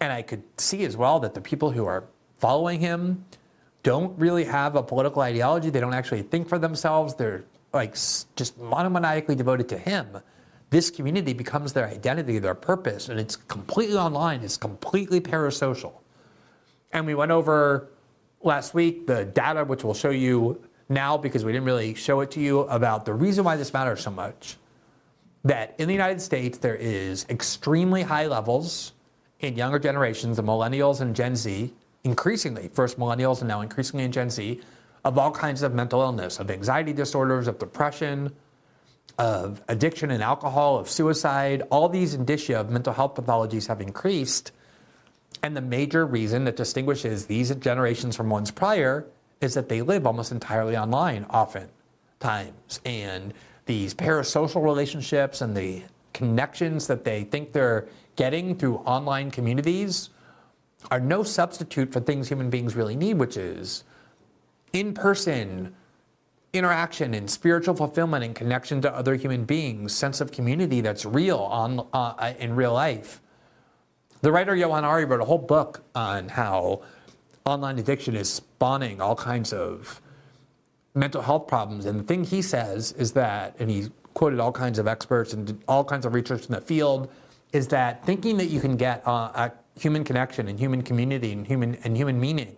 And 0.00 0.12
I 0.12 0.22
could 0.22 0.42
see 0.58 0.84
as 0.84 0.96
well 0.96 1.20
that 1.20 1.34
the 1.34 1.40
people 1.40 1.70
who 1.70 1.84
are 1.86 2.04
following 2.38 2.80
him 2.80 3.24
don't 3.82 4.18
really 4.18 4.44
have 4.44 4.76
a 4.76 4.82
political 4.82 5.22
ideology. 5.22 5.70
They 5.70 5.80
don't 5.80 5.94
actually 5.94 6.22
think 6.22 6.48
for 6.48 6.58
themselves. 6.58 7.14
They're 7.14 7.44
like 7.72 7.92
just 7.92 8.58
monomaniacally 8.58 9.36
devoted 9.36 9.68
to 9.70 9.78
him 9.78 10.20
this 10.70 10.88
community 10.88 11.32
becomes 11.32 11.72
their 11.72 11.88
identity, 11.88 12.38
their 12.38 12.54
purpose, 12.54 13.08
and 13.08 13.18
it's 13.18 13.34
completely 13.34 13.96
online, 13.96 14.42
it's 14.42 14.56
completely 14.56 15.20
parasocial. 15.20 15.92
And 16.92 17.06
we 17.06 17.14
went 17.14 17.32
over 17.32 17.88
last 18.42 18.72
week 18.72 19.06
the 19.06 19.24
data, 19.24 19.64
which 19.64 19.84
we'll 19.84 19.94
show 19.94 20.10
you 20.10 20.62
now 20.90 21.16
because 21.16 21.44
we 21.44 21.52
didn't 21.52 21.64
really 21.64 21.94
show 21.94 22.20
it 22.20 22.30
to 22.32 22.40
you, 22.40 22.60
about 22.60 23.04
the 23.04 23.14
reason 23.14 23.44
why 23.44 23.56
this 23.56 23.72
matters 23.72 24.00
so 24.00 24.10
much. 24.10 24.56
That 25.44 25.74
in 25.78 25.88
the 25.88 25.94
United 25.94 26.20
States, 26.20 26.58
there 26.58 26.74
is 26.74 27.24
extremely 27.30 28.02
high 28.02 28.26
levels 28.26 28.92
in 29.38 29.56
younger 29.56 29.78
generations, 29.78 30.36
the 30.36 30.42
millennials 30.42 31.00
and 31.00 31.16
Gen 31.16 31.34
Z, 31.36 31.72
increasingly, 32.04 32.68
first 32.68 32.98
millennials 32.98 33.40
and 33.40 33.48
now 33.48 33.62
increasingly 33.62 34.04
in 34.04 34.12
Gen 34.12 34.28
Z, 34.28 34.60
of 35.04 35.16
all 35.16 35.30
kinds 35.30 35.62
of 35.62 35.72
mental 35.72 36.02
illness, 36.02 36.38
of 36.38 36.50
anxiety 36.50 36.92
disorders, 36.92 37.48
of 37.48 37.58
depression, 37.58 38.30
of 39.18 39.62
addiction 39.68 40.10
and 40.10 40.22
alcohol, 40.22 40.78
of 40.78 40.90
suicide, 40.90 41.62
all 41.70 41.88
these 41.88 42.14
indicia 42.14 42.58
of 42.58 42.70
mental 42.70 42.92
health 42.92 43.14
pathologies 43.14 43.66
have 43.66 43.80
increased. 43.80 44.52
And 45.42 45.56
the 45.56 45.62
major 45.62 46.04
reason 46.04 46.44
that 46.44 46.56
distinguishes 46.56 47.26
these 47.26 47.54
generations 47.56 48.16
from 48.16 48.28
ones 48.28 48.50
prior 48.50 49.06
is 49.40 49.54
that 49.54 49.68
they 49.68 49.82
live 49.82 50.06
almost 50.06 50.32
entirely 50.32 50.76
online, 50.76 51.26
often 51.30 51.68
times. 52.18 52.80
And 52.84 53.32
these 53.66 53.94
parasocial 53.94 54.62
relationships 54.62 55.40
and 55.40 55.56
the 55.56 55.82
connections 56.12 56.86
that 56.86 57.04
they 57.04 57.24
think 57.24 57.52
they're 57.52 57.86
getting 58.16 58.54
through 58.56 58.76
online 58.78 59.30
communities 59.30 60.10
are 60.90 61.00
no 61.00 61.22
substitute 61.22 61.92
for 61.92 62.00
things 62.00 62.28
human 62.28 62.50
beings 62.50 62.74
really 62.74 62.96
need, 62.96 63.14
which 63.14 63.36
is 63.36 63.84
in 64.72 64.92
person 64.94 65.74
interaction 66.52 67.14
and 67.14 67.30
spiritual 67.30 67.74
fulfillment 67.74 68.24
and 68.24 68.34
connection 68.34 68.80
to 68.82 68.92
other 68.94 69.14
human 69.14 69.44
beings, 69.44 69.94
sense 69.94 70.20
of 70.20 70.32
community 70.32 70.80
that's 70.80 71.04
real 71.06 71.38
on, 71.38 71.86
uh, 71.92 72.32
in 72.38 72.54
real 72.56 72.72
life. 72.72 73.20
The 74.22 74.32
writer 74.32 74.54
Johann 74.54 74.84
Hari 74.84 75.04
wrote 75.04 75.20
a 75.20 75.24
whole 75.24 75.38
book 75.38 75.82
on 75.94 76.28
how 76.28 76.82
online 77.44 77.78
addiction 77.78 78.14
is 78.16 78.32
spawning 78.32 79.00
all 79.00 79.16
kinds 79.16 79.52
of 79.52 80.00
mental 80.94 81.22
health 81.22 81.46
problems. 81.46 81.86
And 81.86 82.00
the 82.00 82.04
thing 82.04 82.24
he 82.24 82.42
says 82.42 82.92
is 82.92 83.12
that, 83.12 83.56
and 83.58 83.70
he 83.70 83.88
quoted 84.14 84.40
all 84.40 84.52
kinds 84.52 84.78
of 84.78 84.86
experts 84.86 85.32
and 85.32 85.62
all 85.68 85.84
kinds 85.84 86.04
of 86.04 86.14
research 86.14 86.46
in 86.46 86.52
the 86.52 86.60
field, 86.60 87.10
is 87.52 87.68
that 87.68 88.04
thinking 88.04 88.36
that 88.38 88.46
you 88.46 88.60
can 88.60 88.76
get 88.76 89.06
uh, 89.06 89.30
a 89.34 89.52
human 89.78 90.04
connection 90.04 90.48
and 90.48 90.58
human 90.58 90.82
community 90.82 91.32
and 91.32 91.46
human 91.46 91.74
and 91.84 91.96
human 91.96 92.20
meaning 92.20 92.56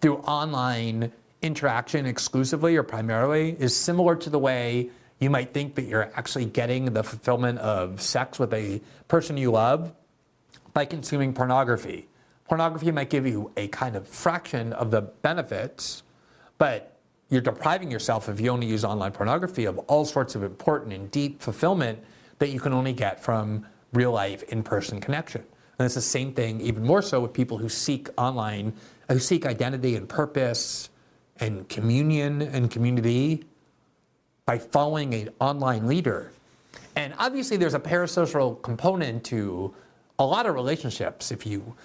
through 0.00 0.18
online 0.18 1.10
interaction 1.42 2.06
exclusively 2.06 2.76
or 2.76 2.82
primarily 2.82 3.56
is 3.58 3.74
similar 3.74 4.16
to 4.16 4.30
the 4.30 4.38
way 4.38 4.90
you 5.20 5.30
might 5.30 5.52
think 5.52 5.74
that 5.74 5.82
you're 5.82 6.10
actually 6.14 6.44
getting 6.44 6.86
the 6.86 7.02
fulfillment 7.02 7.58
of 7.58 8.00
sex 8.00 8.38
with 8.38 8.52
a 8.54 8.80
person 9.08 9.36
you 9.36 9.50
love 9.50 9.92
by 10.74 10.84
consuming 10.84 11.32
pornography. 11.32 12.08
Pornography 12.48 12.90
might 12.90 13.10
give 13.10 13.26
you 13.26 13.52
a 13.56 13.68
kind 13.68 13.94
of 13.94 14.08
fraction 14.08 14.72
of 14.72 14.90
the 14.90 15.02
benefits, 15.02 16.02
but 16.56 16.96
you're 17.28 17.42
depriving 17.42 17.90
yourself 17.90 18.28
if 18.28 18.40
you 18.40 18.50
only 18.50 18.66
use 18.66 18.84
online 18.84 19.12
pornography 19.12 19.66
of 19.66 19.78
all 19.80 20.06
sorts 20.06 20.34
of 20.34 20.42
important 20.42 20.94
and 20.94 21.10
deep 21.10 21.42
fulfillment 21.42 21.98
that 22.38 22.48
you 22.48 22.58
can 22.58 22.72
only 22.72 22.94
get 22.94 23.22
from 23.22 23.66
real 23.92 24.12
life 24.12 24.42
in 24.44 24.62
person 24.62 24.98
connection. 25.00 25.42
And 25.78 25.84
it's 25.84 25.94
the 25.94 26.00
same 26.00 26.32
thing, 26.32 26.60
even 26.60 26.82
more 26.82 27.02
so, 27.02 27.20
with 27.20 27.32
people 27.32 27.58
who 27.58 27.68
seek 27.68 28.08
online, 28.16 28.72
who 29.08 29.18
seek 29.18 29.46
identity 29.46 29.94
and 29.94 30.08
purpose 30.08 30.88
and 31.36 31.68
communion 31.68 32.42
and 32.42 32.70
community 32.70 33.44
by 34.46 34.58
following 34.58 35.14
an 35.14 35.28
online 35.38 35.86
leader. 35.86 36.32
And 36.96 37.14
obviously, 37.18 37.58
there's 37.58 37.74
a 37.74 37.80
parasocial 37.80 38.60
component 38.62 39.22
to 39.24 39.74
a 40.18 40.24
lot 40.24 40.46
of 40.46 40.54
relationships. 40.54 41.30
If 41.30 41.46
you 41.46 41.76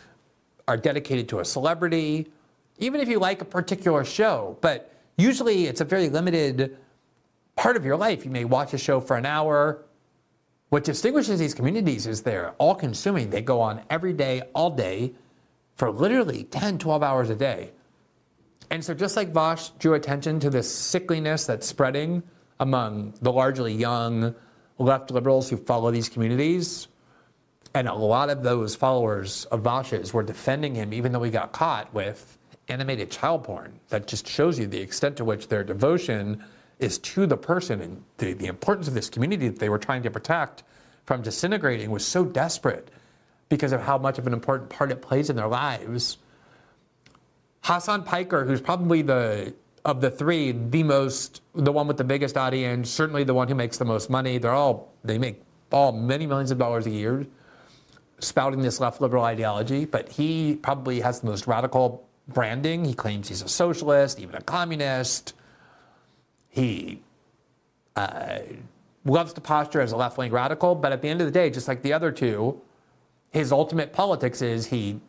are 0.67 0.77
dedicated 0.77 1.29
to 1.29 1.39
a 1.39 1.45
celebrity, 1.45 2.31
even 2.77 3.01
if 3.01 3.07
you 3.07 3.19
like 3.19 3.41
a 3.41 3.45
particular 3.45 4.03
show, 4.03 4.57
but 4.61 4.91
usually 5.17 5.67
it's 5.67 5.81
a 5.81 5.85
very 5.85 6.09
limited 6.09 6.77
part 7.55 7.75
of 7.75 7.85
your 7.85 7.97
life. 7.97 8.25
You 8.25 8.31
may 8.31 8.45
watch 8.45 8.73
a 8.73 8.77
show 8.77 8.99
for 8.99 9.17
an 9.17 9.25
hour. 9.25 9.83
What 10.69 10.83
distinguishes 10.83 11.39
these 11.39 11.53
communities 11.53 12.07
is 12.07 12.21
they're 12.23 12.51
all 12.57 12.75
consuming. 12.75 13.29
They 13.29 13.41
go 13.41 13.61
on 13.61 13.81
every 13.89 14.13
day, 14.13 14.41
all 14.55 14.71
day, 14.71 15.13
for 15.75 15.91
literally 15.91 16.45
10, 16.45 16.79
12 16.79 17.03
hours 17.03 17.29
a 17.29 17.35
day. 17.35 17.71
And 18.69 18.83
so, 18.83 18.93
just 18.93 19.15
like 19.15 19.31
Vaush 19.33 19.77
drew 19.77 19.93
attention 19.93 20.39
to 20.39 20.49
this 20.49 20.73
sickliness 20.73 21.45
that's 21.45 21.67
spreading 21.67 22.23
among 22.59 23.13
the 23.21 23.31
largely 23.31 23.73
young 23.73 24.33
left 24.79 25.11
liberals 25.11 25.49
who 25.49 25.57
follow 25.57 25.91
these 25.91 26.09
communities, 26.09 26.87
and 27.73 27.87
a 27.87 27.93
lot 27.93 28.29
of 28.29 28.43
those 28.43 28.75
followers 28.75 29.45
of 29.45 29.61
Vaush's 29.61 30.13
were 30.13 30.23
defending 30.23 30.75
him, 30.75 30.93
even 30.93 31.11
though 31.11 31.23
he 31.23 31.31
got 31.31 31.51
caught 31.51 31.93
with 31.93 32.37
animated 32.67 33.11
child 33.11 33.43
porn. 33.43 33.79
That 33.89 34.07
just 34.07 34.27
shows 34.27 34.59
you 34.59 34.67
the 34.67 34.79
extent 34.79 35.17
to 35.17 35.25
which 35.25 35.47
their 35.47 35.63
devotion 35.63 36.43
is 36.79 36.97
to 36.99 37.25
the 37.25 37.37
person 37.37 37.81
and 37.81 38.03
the, 38.17 38.33
the 38.33 38.47
importance 38.47 38.87
of 38.87 38.93
this 38.93 39.09
community 39.09 39.47
that 39.49 39.59
they 39.59 39.69
were 39.69 39.79
trying 39.79 40.03
to 40.03 40.11
protect 40.11 40.63
from 41.05 41.21
disintegrating 41.21 41.91
was 41.91 42.05
so 42.05 42.23
desperate 42.23 42.89
because 43.49 43.71
of 43.71 43.81
how 43.81 43.97
much 43.97 44.17
of 44.17 44.27
an 44.27 44.33
important 44.33 44.69
part 44.69 44.91
it 44.91 45.01
plays 45.01 45.29
in 45.29 45.35
their 45.35 45.47
lives 45.47 46.17
Hasan 47.63 48.03
Piker, 48.03 48.43
who's 48.43 48.61
probably 48.61 49.01
the 49.01 49.53
of 49.85 49.99
the 49.99 50.09
three, 50.09 50.51
the 50.51 50.83
most, 50.83 51.41
the 51.55 51.71
one 51.71 51.87
with 51.87 51.97
the 51.97 52.03
biggest 52.05 52.37
audience, 52.37 52.89
certainly 52.89 53.25
the 53.25 53.33
one 53.33 53.49
who 53.49 53.55
makes 53.55 53.77
the 53.77 53.85
most 53.85 54.09
money. 54.09 54.37
They're 54.37 54.51
all 54.51 54.93
they 55.03 55.17
make 55.17 55.41
all 55.71 55.91
many 55.91 56.27
millions 56.27 56.51
of 56.51 56.57
dollars 56.57 56.85
a 56.85 56.89
year, 56.89 57.25
spouting 58.23 58.61
this 58.61 58.79
left 58.79 59.01
liberal 59.01 59.23
ideology. 59.23 59.85
But 59.85 60.09
he 60.09 60.55
probably 60.55 61.01
has 61.01 61.21
the 61.21 61.27
most 61.27 61.47
radical 61.47 62.07
branding. 62.27 62.85
He 62.85 62.93
claims 62.93 63.27
he's 63.27 63.41
a 63.41 63.49
socialist, 63.49 64.19
even 64.19 64.35
a 64.35 64.41
communist. 64.41 65.33
He 66.49 67.01
uh, 67.95 68.39
loves 69.05 69.33
to 69.33 69.41
posture 69.41 69.81
as 69.81 69.91
a 69.91 69.97
left 69.97 70.17
wing 70.17 70.31
radical, 70.31 70.75
but 70.75 70.91
at 70.91 71.01
the 71.01 71.09
end 71.09 71.21
of 71.21 71.27
the 71.27 71.31
day, 71.31 71.49
just 71.49 71.67
like 71.67 71.81
the 71.81 71.93
other 71.93 72.11
two, 72.11 72.61
his 73.31 73.51
ultimate 73.51 73.93
politics 73.93 74.41
is 74.41 74.67
he 74.67 74.99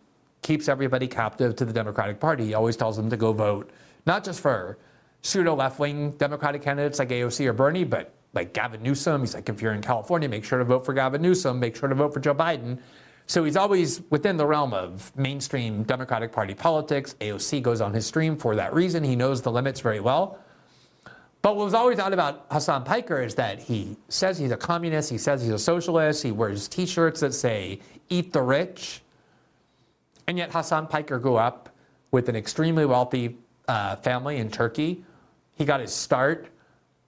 keeps 0.42 0.68
everybody 0.68 1.06
captive 1.06 1.56
to 1.56 1.64
the 1.64 1.72
Democratic 1.72 2.20
Party. 2.20 2.46
He 2.46 2.54
always 2.54 2.76
tells 2.76 2.96
them 2.96 3.10
to 3.10 3.16
go 3.16 3.32
vote 3.32 3.70
not 4.06 4.24
just 4.24 4.40
for 4.40 4.78
pseudo 5.22 5.54
left 5.54 5.78
wing 5.78 6.10
Democratic 6.12 6.62
candidates 6.62 6.98
like 6.98 7.08
AOC 7.08 7.46
or 7.46 7.52
Bernie, 7.52 7.84
but 7.84 8.12
like 8.34 8.52
Gavin 8.52 8.82
Newsom. 8.82 9.22
He's 9.22 9.34
like, 9.34 9.48
if 9.48 9.62
you're 9.62 9.72
in 9.72 9.80
California, 9.80 10.28
make 10.28 10.44
sure 10.44 10.58
to 10.58 10.64
vote 10.64 10.84
for 10.84 10.92
Gavin 10.92 11.22
Newsom, 11.22 11.60
make 11.60 11.76
sure 11.76 11.88
to 11.88 11.94
vote 11.94 12.12
for 12.12 12.20
Joe 12.20 12.34
Biden. 12.34 12.78
So 13.26 13.44
he's 13.44 13.56
always 13.56 14.02
within 14.10 14.36
the 14.36 14.46
realm 14.46 14.74
of 14.74 15.16
mainstream 15.16 15.82
Democratic 15.82 16.30
Party 16.30 16.54
politics. 16.54 17.14
AOC 17.20 17.62
goes 17.62 17.80
on 17.80 17.94
his 17.94 18.06
stream 18.06 18.36
for 18.36 18.54
that 18.56 18.74
reason. 18.74 19.02
He 19.02 19.16
knows 19.16 19.40
the 19.40 19.50
limits 19.50 19.80
very 19.80 20.00
well. 20.00 20.38
But 21.40 21.56
what 21.56 21.64
was 21.64 21.74
always 21.74 21.98
odd 21.98 22.12
about 22.12 22.46
Hasan 22.50 22.84
Piker 22.84 23.20
is 23.20 23.34
that 23.34 23.58
he 23.58 23.96
says 24.08 24.38
he's 24.38 24.50
a 24.50 24.56
communist, 24.56 25.10
he 25.10 25.18
says 25.18 25.42
he's 25.42 25.50
a 25.50 25.58
socialist, 25.58 26.22
he 26.22 26.32
wears 26.32 26.68
t 26.68 26.86
shirts 26.86 27.20
that 27.20 27.34
say, 27.34 27.80
eat 28.08 28.32
the 28.32 28.40
rich. 28.40 29.02
And 30.26 30.38
yet 30.38 30.50
Hasan 30.52 30.86
Piker 30.86 31.18
grew 31.18 31.36
up 31.36 31.68
with 32.12 32.28
an 32.30 32.36
extremely 32.36 32.86
wealthy 32.86 33.36
uh, 33.68 33.96
family 33.96 34.38
in 34.38 34.50
Turkey. 34.50 35.04
He 35.56 35.64
got 35.64 35.80
his 35.80 35.92
start 35.92 36.48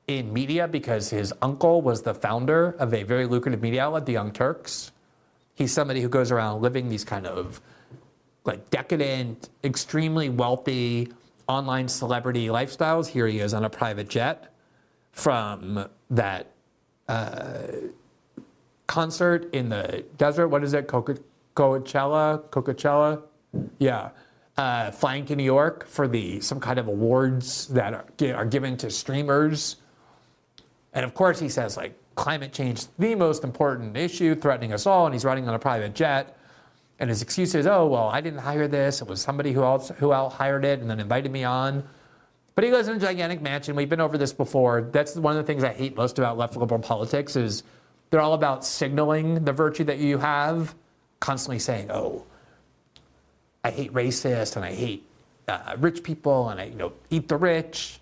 in 0.07 0.33
media 0.33 0.69
because 0.69 1.09
his 1.09 1.33
uncle 1.43 1.81
was 1.81 2.03
the 2.03 2.13
founder 2.15 2.77
of 2.79 2.93
a 2.93 3.03
very 3.03 3.27
lucrative 3.27 3.63
media 3.63 3.85
outlet, 3.85 4.07
The 4.07 4.13
Young 4.13 4.33
Turks. 4.33 4.93
He's 5.57 5.73
somebody 5.73 6.03
who 6.03 6.09
goes 6.09 6.31
around 6.31 6.61
living 6.61 6.89
these 6.89 7.03
kind 7.03 7.27
of 7.27 7.61
like 8.45 8.71
decadent, 8.71 9.49
extremely 9.65 10.29
wealthy 10.29 11.09
online 11.49 11.89
celebrity 11.89 12.47
lifestyles. 12.49 13.07
Here 13.07 13.27
he 13.27 13.41
is 13.41 13.55
on 13.55 13.65
a 13.65 13.71
private 13.71 14.09
jet 14.09 14.53
from 15.13 15.89
that 16.11 16.53
uh, 17.09 17.69
concert 18.87 19.53
in 19.55 19.71
the 19.71 20.05
desert. 20.19 20.49
What 20.49 20.63
is 20.63 20.75
it? 20.75 20.87
Coca- 20.89 21.19
Coachella? 21.57 22.43
Coachella? 22.51 23.23
Yeah. 23.79 24.11
Uh, 24.59 24.91
flying 24.91 25.25
to 25.25 25.37
New 25.37 25.45
York 25.45 25.87
for 25.87 26.07
the 26.07 26.41
some 26.41 26.61
kind 26.61 26.79
of 26.79 26.87
awards 26.87 27.67
that 27.69 27.95
are, 27.95 28.07
are 28.35 28.45
given 28.45 28.77
to 28.77 28.91
streamers. 28.91 29.77
And 30.93 31.05
of 31.05 31.15
course, 31.15 31.41
he 31.41 31.49
says 31.49 31.77
like 31.77 31.99
climate 32.17 32.53
change 32.53 32.87
the 32.99 33.15
most 33.15 33.45
important 33.45 33.97
issue 33.97 34.35
threatening 34.35 34.73
us 34.73 34.87
all, 34.87 35.07
and 35.07 35.15
he's 35.15 35.25
riding 35.25 35.49
on 35.49 35.55
a 35.55 35.59
private 35.59 35.95
jet. 35.95 36.37
And 36.99 37.11
his 37.11 37.23
excuse 37.23 37.55
is, 37.55 37.67
oh, 37.67 37.87
well, 37.87 38.09
I 38.09 38.21
didn't 38.23 38.41
hire 38.41 38.67
this. 38.67 39.03
It 39.03 39.09
was 39.09 39.21
somebody 39.21 39.53
who 39.53 39.63
else 39.63 39.93
who 39.99 40.13
else 40.13 40.35
hired 40.35 40.65
it 40.65 40.81
and 40.81 40.91
then 40.91 40.99
invited 40.99 41.31
me 41.31 41.45
on. 41.45 41.85
But 42.55 42.65
he 42.65 42.73
lives 42.73 42.89
in 42.89 42.97
a 42.97 42.99
gigantic 42.99 43.43
mansion. 43.43 43.77
We've 43.77 43.89
been 43.89 44.01
over 44.01 44.17
this 44.17 44.33
before. 44.33 44.89
That's 44.91 45.15
one 45.15 45.37
of 45.37 45.45
the 45.45 45.47
things 45.47 45.63
I 45.63 45.75
hate 45.75 45.95
most 45.95 46.19
about 46.19 46.39
left 46.39 46.57
liberal 46.57 46.81
politics 46.81 47.37
is 47.37 47.63
they're 48.09 48.21
all 48.21 48.33
about 48.33 48.65
signaling 48.65 49.45
the 49.45 49.53
virtue 49.53 49.85
that 49.85 49.99
you 49.99 50.17
have, 50.17 50.75
constantly 51.21 51.59
saying, 51.59 51.91
oh, 51.91 52.25
I 53.63 53.71
hate 53.71 53.93
racist 53.93 54.57
and 54.57 54.65
I 54.65 54.73
hate 54.73 55.07
uh, 55.49 55.77
rich 55.79 56.03
people 56.03 56.49
and 56.49 56.61
I 56.61 56.65
you 56.65 56.77
know 56.77 56.93
eat 57.11 57.29
the 57.29 57.37
rich. 57.37 58.01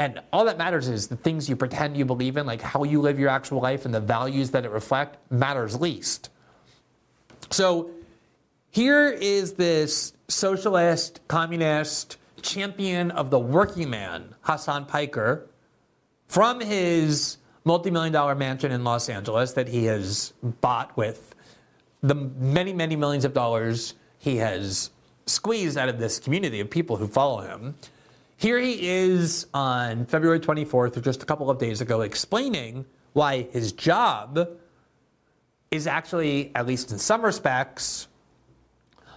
And 0.00 0.18
all 0.32 0.46
that 0.46 0.56
matters 0.56 0.88
is 0.88 1.08
the 1.08 1.16
things 1.16 1.46
you 1.46 1.56
pretend 1.56 1.94
you 1.94 2.06
believe 2.06 2.38
in, 2.38 2.46
like 2.46 2.62
how 2.62 2.84
you 2.84 3.02
live 3.02 3.20
your 3.20 3.28
actual 3.28 3.60
life 3.60 3.84
and 3.84 3.92
the 3.94 4.00
values 4.00 4.50
that 4.52 4.64
it 4.64 4.70
reflect, 4.70 5.18
matters 5.30 5.78
least. 5.78 6.30
So 7.50 7.90
here 8.70 9.10
is 9.10 9.52
this 9.52 10.14
socialist, 10.26 11.20
communist, 11.28 12.16
champion 12.40 13.10
of 13.10 13.28
the 13.28 13.38
working 13.38 13.90
man, 13.90 14.34
Hasan 14.46 14.86
Piker, 14.86 15.50
from 16.28 16.60
his 16.60 17.36
multi-million 17.66 18.14
dollar 18.14 18.34
mansion 18.34 18.72
in 18.72 18.82
Los 18.84 19.10
Angeles 19.10 19.52
that 19.52 19.68
he 19.68 19.84
has 19.84 20.32
bought 20.62 20.96
with 20.96 21.34
the 22.02 22.14
many, 22.14 22.72
many 22.72 22.96
millions 22.96 23.26
of 23.26 23.34
dollars 23.34 23.96
he 24.18 24.38
has 24.38 24.92
squeezed 25.26 25.76
out 25.76 25.90
of 25.90 25.98
this 25.98 26.18
community 26.18 26.58
of 26.58 26.70
people 26.70 26.96
who 26.96 27.06
follow 27.06 27.42
him. 27.42 27.74
Here 28.40 28.58
he 28.58 28.88
is 28.88 29.48
on 29.52 30.06
February 30.06 30.40
24th, 30.40 30.96
or 30.96 31.00
just 31.02 31.22
a 31.22 31.26
couple 31.26 31.50
of 31.50 31.58
days 31.58 31.82
ago, 31.82 32.00
explaining 32.00 32.86
why 33.12 33.42
his 33.42 33.72
job 33.72 34.48
is 35.70 35.86
actually, 35.86 36.50
at 36.54 36.66
least 36.66 36.90
in 36.90 36.96
some 36.96 37.20
respects, 37.20 38.08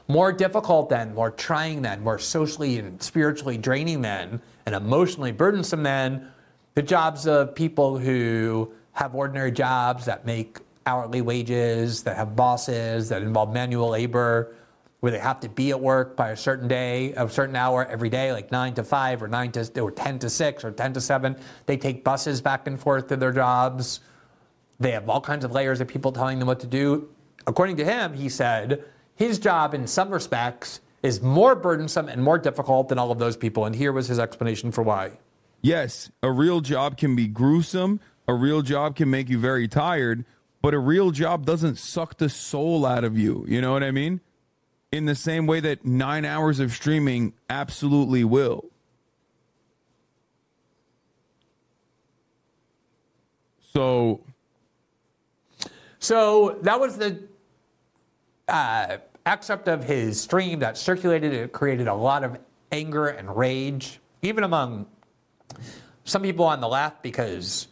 more 0.09 0.33
difficult 0.33 0.89
than, 0.89 1.15
more 1.15 1.31
trying 1.31 1.83
than, 1.83 2.03
more 2.03 2.19
socially 2.19 2.77
and 2.79 3.01
spiritually 3.01 3.57
draining 3.57 4.01
than, 4.01 4.41
and 4.65 4.75
emotionally 4.75 5.31
burdensome 5.31 5.83
than 5.83 6.29
the 6.73 6.81
jobs 6.81 7.25
of 7.25 7.55
people 7.55 7.97
who 7.97 8.73
have 8.91 9.15
ordinary 9.15 9.53
jobs 9.53 10.03
that 10.03 10.25
make 10.25 10.59
hourly 10.85 11.21
wages, 11.21 12.03
that 12.03 12.17
have 12.17 12.35
bosses, 12.35 13.07
that 13.07 13.21
involve 13.21 13.53
manual 13.53 13.87
labor, 13.87 14.53
where 15.03 15.11
they 15.11 15.19
have 15.19 15.41
to 15.41 15.49
be 15.49 15.69
at 15.71 15.81
work 15.81 16.15
by 16.15 16.29
a 16.29 16.37
certain 16.37 16.65
day, 16.65 17.11
a 17.17 17.27
certain 17.27 17.57
hour 17.57 17.85
every 17.85 18.07
day, 18.07 18.31
like 18.31 18.53
nine 18.53 18.73
to 18.73 18.85
five 18.85 19.21
or 19.21 19.27
nine 19.27 19.51
to 19.51 19.81
or 19.81 19.91
ten 19.91 20.17
to 20.17 20.29
six 20.29 20.63
or 20.63 20.71
ten 20.71 20.93
to 20.93 21.01
seven. 21.01 21.35
They 21.65 21.75
take 21.75 22.05
buses 22.05 22.39
back 22.39 22.67
and 22.67 22.79
forth 22.79 23.09
to 23.09 23.17
their 23.17 23.33
jobs. 23.33 23.99
They 24.79 24.91
have 24.91 25.09
all 25.09 25.19
kinds 25.19 25.43
of 25.43 25.51
layers 25.51 25.81
of 25.81 25.89
people 25.89 26.13
telling 26.13 26.39
them 26.39 26.47
what 26.47 26.61
to 26.61 26.67
do. 26.67 27.09
According 27.45 27.75
to 27.77 27.83
him, 27.83 28.13
he 28.13 28.29
said 28.29 28.85
his 29.13 29.39
job, 29.39 29.73
in 29.73 29.87
some 29.87 30.09
respects, 30.09 30.79
is 31.01 31.21
more 31.21 31.53
burdensome 31.53 32.07
and 32.07 32.23
more 32.23 32.37
difficult 32.37 32.87
than 32.87 32.97
all 32.97 33.11
of 33.11 33.19
those 33.19 33.35
people. 33.35 33.65
And 33.65 33.75
here 33.75 33.91
was 33.91 34.07
his 34.07 34.19
explanation 34.19 34.71
for 34.71 34.83
why. 34.83 35.19
Yes, 35.61 36.11
a 36.21 36.31
real 36.31 36.61
job 36.61 36.95
can 36.95 37.13
be 37.13 37.27
gruesome. 37.27 37.99
A 38.25 38.33
real 38.33 38.61
job 38.61 38.95
can 38.95 39.09
make 39.09 39.27
you 39.27 39.37
very 39.37 39.67
tired, 39.67 40.23
but 40.61 40.73
a 40.73 40.79
real 40.79 41.11
job 41.11 41.45
doesn't 41.45 41.77
suck 41.77 42.19
the 42.19 42.29
soul 42.29 42.85
out 42.85 43.03
of 43.03 43.17
you. 43.17 43.43
You 43.49 43.59
know 43.59 43.73
what 43.73 43.83
I 43.83 43.91
mean? 43.91 44.21
In 44.93 45.05
the 45.05 45.15
same 45.15 45.47
way 45.47 45.59
that 45.59 45.83
nine 45.83 46.23
hours 46.23 46.59
of 46.59 46.71
streaming 46.71 47.33
absolutely 47.49 48.23
will. 48.23 48.63
So, 53.73 54.21
so 55.97 56.59
that 56.61 56.79
was 56.79 56.97
the 56.97 57.23
uh, 58.47 58.97
excerpt 59.25 59.67
of 59.67 59.83
his 59.83 60.21
stream 60.21 60.59
that 60.59 60.77
circulated. 60.77 61.33
It 61.33 61.51
created 61.51 61.87
a 61.87 61.95
lot 61.95 62.23
of 62.23 62.37
anger 62.71 63.07
and 63.07 63.35
rage, 63.35 63.99
even 64.21 64.43
among 64.43 64.85
some 66.03 66.21
people 66.21 66.45
on 66.45 66.61
the 66.61 66.67
left, 66.67 67.01
because 67.01 67.67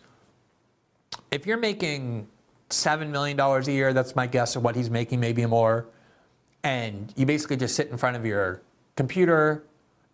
if 1.30 1.46
you're 1.46 1.58
making 1.58 2.28
$7 2.72 3.10
million 3.10 3.40
a 3.40 3.62
year, 3.70 3.94
that's 3.94 4.16
my 4.16 4.26
guess 4.26 4.56
of 4.56 4.64
what 4.64 4.76
he's 4.76 4.90
making, 4.90 5.20
maybe 5.20 5.46
more 5.46 5.86
and 6.64 7.14
you 7.16 7.26
basically 7.26 7.58
just 7.58 7.76
sit 7.76 7.90
in 7.90 7.98
front 7.98 8.16
of 8.16 8.26
your 8.26 8.62
computer 8.96 9.64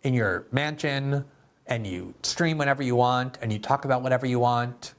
in 0.02 0.14
your 0.14 0.46
mansion 0.52 1.24
and 1.66 1.86
you 1.86 2.14
stream 2.22 2.58
whenever 2.58 2.82
you 2.82 2.96
want 2.96 3.38
and 3.42 3.52
you 3.52 3.58
talk 3.58 3.84
about 3.84 4.02
whatever 4.02 4.26
you 4.26 4.38
want. 4.38 4.94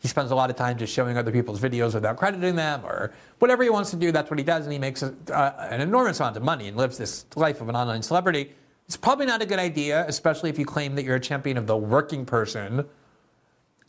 He 0.00 0.08
spends 0.08 0.30
a 0.30 0.34
lot 0.34 0.48
of 0.48 0.56
time 0.56 0.78
just 0.78 0.92
showing 0.92 1.16
other 1.16 1.32
people's 1.32 1.60
videos 1.60 1.94
without 1.94 2.16
crediting 2.16 2.54
them 2.54 2.84
or 2.84 3.12
whatever 3.40 3.62
he 3.62 3.70
wants 3.70 3.90
to 3.90 3.96
do. 3.96 4.12
That's 4.12 4.30
what 4.30 4.38
he 4.38 4.44
does, 4.44 4.64
and 4.64 4.72
he 4.72 4.78
makes 4.78 5.02
a, 5.02 5.12
uh, 5.32 5.68
an 5.70 5.80
enormous 5.80 6.20
amount 6.20 6.36
of 6.36 6.42
money 6.44 6.68
and 6.68 6.76
lives 6.76 6.98
this 6.98 7.26
life 7.34 7.60
of 7.60 7.68
an 7.68 7.74
online 7.74 8.02
celebrity. 8.02 8.52
It's 8.86 8.96
probably 8.96 9.26
not 9.26 9.42
a 9.42 9.46
good 9.46 9.58
idea, 9.58 10.04
especially 10.06 10.50
if 10.50 10.58
you 10.58 10.64
claim 10.64 10.94
that 10.94 11.04
you're 11.04 11.16
a 11.16 11.20
champion 11.20 11.56
of 11.56 11.66
the 11.66 11.76
working 11.76 12.24
person, 12.24 12.86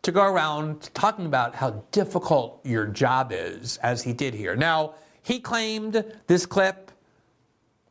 to 0.01 0.11
go 0.11 0.23
around 0.23 0.89
talking 0.93 1.25
about 1.25 1.55
how 1.55 1.83
difficult 1.91 2.59
your 2.63 2.87
job 2.87 3.31
is, 3.31 3.77
as 3.77 4.01
he 4.01 4.11
did 4.11 4.33
here. 4.33 4.55
Now, 4.55 4.95
he 5.21 5.39
claimed 5.39 6.03
this 6.25 6.45
clip 6.45 6.88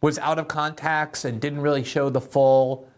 was 0.00 0.18
out 0.18 0.38
of 0.38 0.48
context 0.48 1.24
and 1.24 1.40
didn't 1.40 1.60
really 1.60 1.84
show 1.84 2.08
the 2.10 2.20
full 2.20 2.88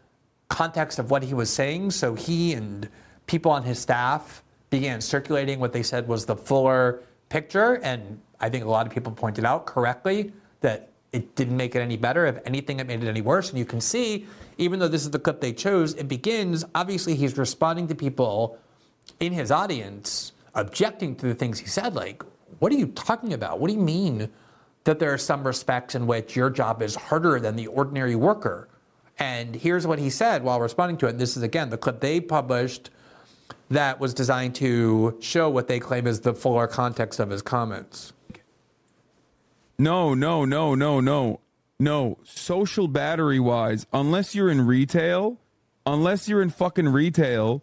context 0.48 0.98
of 0.98 1.10
what 1.10 1.22
he 1.22 1.34
was 1.34 1.50
saying. 1.50 1.90
So 1.90 2.14
he 2.14 2.52
and 2.54 2.88
people 3.26 3.50
on 3.50 3.62
his 3.62 3.78
staff 3.78 4.42
began 4.68 5.00
circulating 5.00 5.60
what 5.60 5.72
they 5.72 5.82
said 5.82 6.06
was 6.06 6.26
the 6.26 6.36
fuller 6.36 7.02
picture. 7.28 7.74
And 7.82 8.20
I 8.40 8.48
think 8.48 8.64
a 8.64 8.68
lot 8.68 8.86
of 8.86 8.92
people 8.92 9.12
pointed 9.12 9.44
out 9.44 9.66
correctly 9.66 10.32
that 10.60 10.90
it 11.12 11.34
didn't 11.34 11.56
make 11.56 11.74
it 11.74 11.80
any 11.80 11.96
better. 11.96 12.26
If 12.26 12.38
anything, 12.44 12.80
it 12.80 12.86
made 12.86 13.02
it 13.02 13.08
any 13.08 13.20
worse. 13.20 13.50
And 13.50 13.58
you 13.58 13.64
can 13.64 13.80
see, 13.80 14.26
even 14.58 14.78
though 14.78 14.88
this 14.88 15.02
is 15.02 15.10
the 15.10 15.18
clip 15.18 15.40
they 15.40 15.52
chose, 15.52 15.94
it 15.94 16.06
begins 16.08 16.64
obviously, 16.74 17.14
he's 17.14 17.36
responding 17.36 17.88
to 17.88 17.94
people 17.94 18.58
in 19.18 19.32
his 19.32 19.50
audience 19.50 20.32
objecting 20.54 21.16
to 21.16 21.26
the 21.26 21.34
things 21.34 21.58
he 21.58 21.66
said. 21.66 21.94
Like, 21.94 22.22
what 22.58 22.70
are 22.72 22.76
you 22.76 22.88
talking 22.88 23.32
about? 23.32 23.58
What 23.58 23.68
do 23.68 23.74
you 23.74 23.82
mean? 23.82 24.28
That 24.84 24.98
there 24.98 25.12
are 25.12 25.18
some 25.18 25.46
respects 25.46 25.94
in 25.94 26.06
which 26.06 26.36
your 26.36 26.50
job 26.50 26.82
is 26.82 26.94
harder 26.94 27.38
than 27.38 27.56
the 27.56 27.66
ordinary 27.66 28.14
worker. 28.14 28.68
And 29.18 29.54
here's 29.54 29.86
what 29.86 29.98
he 29.98 30.08
said 30.10 30.42
while 30.42 30.60
responding 30.60 30.96
to 30.98 31.06
it. 31.06 31.10
And 31.10 31.18
this 31.18 31.36
is, 31.36 31.42
again, 31.42 31.70
the 31.70 31.76
clip 31.76 32.00
they 32.00 32.20
published 32.20 32.90
that 33.68 34.00
was 34.00 34.14
designed 34.14 34.54
to 34.56 35.16
show 35.20 35.50
what 35.50 35.68
they 35.68 35.78
claim 35.78 36.06
is 36.06 36.20
the 36.20 36.34
fuller 36.34 36.66
context 36.66 37.20
of 37.20 37.30
his 37.30 37.42
comments. 37.42 38.12
No, 39.78 40.14
no, 40.14 40.44
no, 40.44 40.74
no, 40.74 41.00
no. 41.00 41.40
No, 41.78 42.18
social 42.24 42.88
battery 42.88 43.40
wise, 43.40 43.86
unless 43.90 44.34
you're 44.34 44.50
in 44.50 44.66
retail, 44.66 45.38
unless 45.86 46.28
you're 46.28 46.42
in 46.42 46.50
fucking 46.50 46.90
retail, 46.90 47.62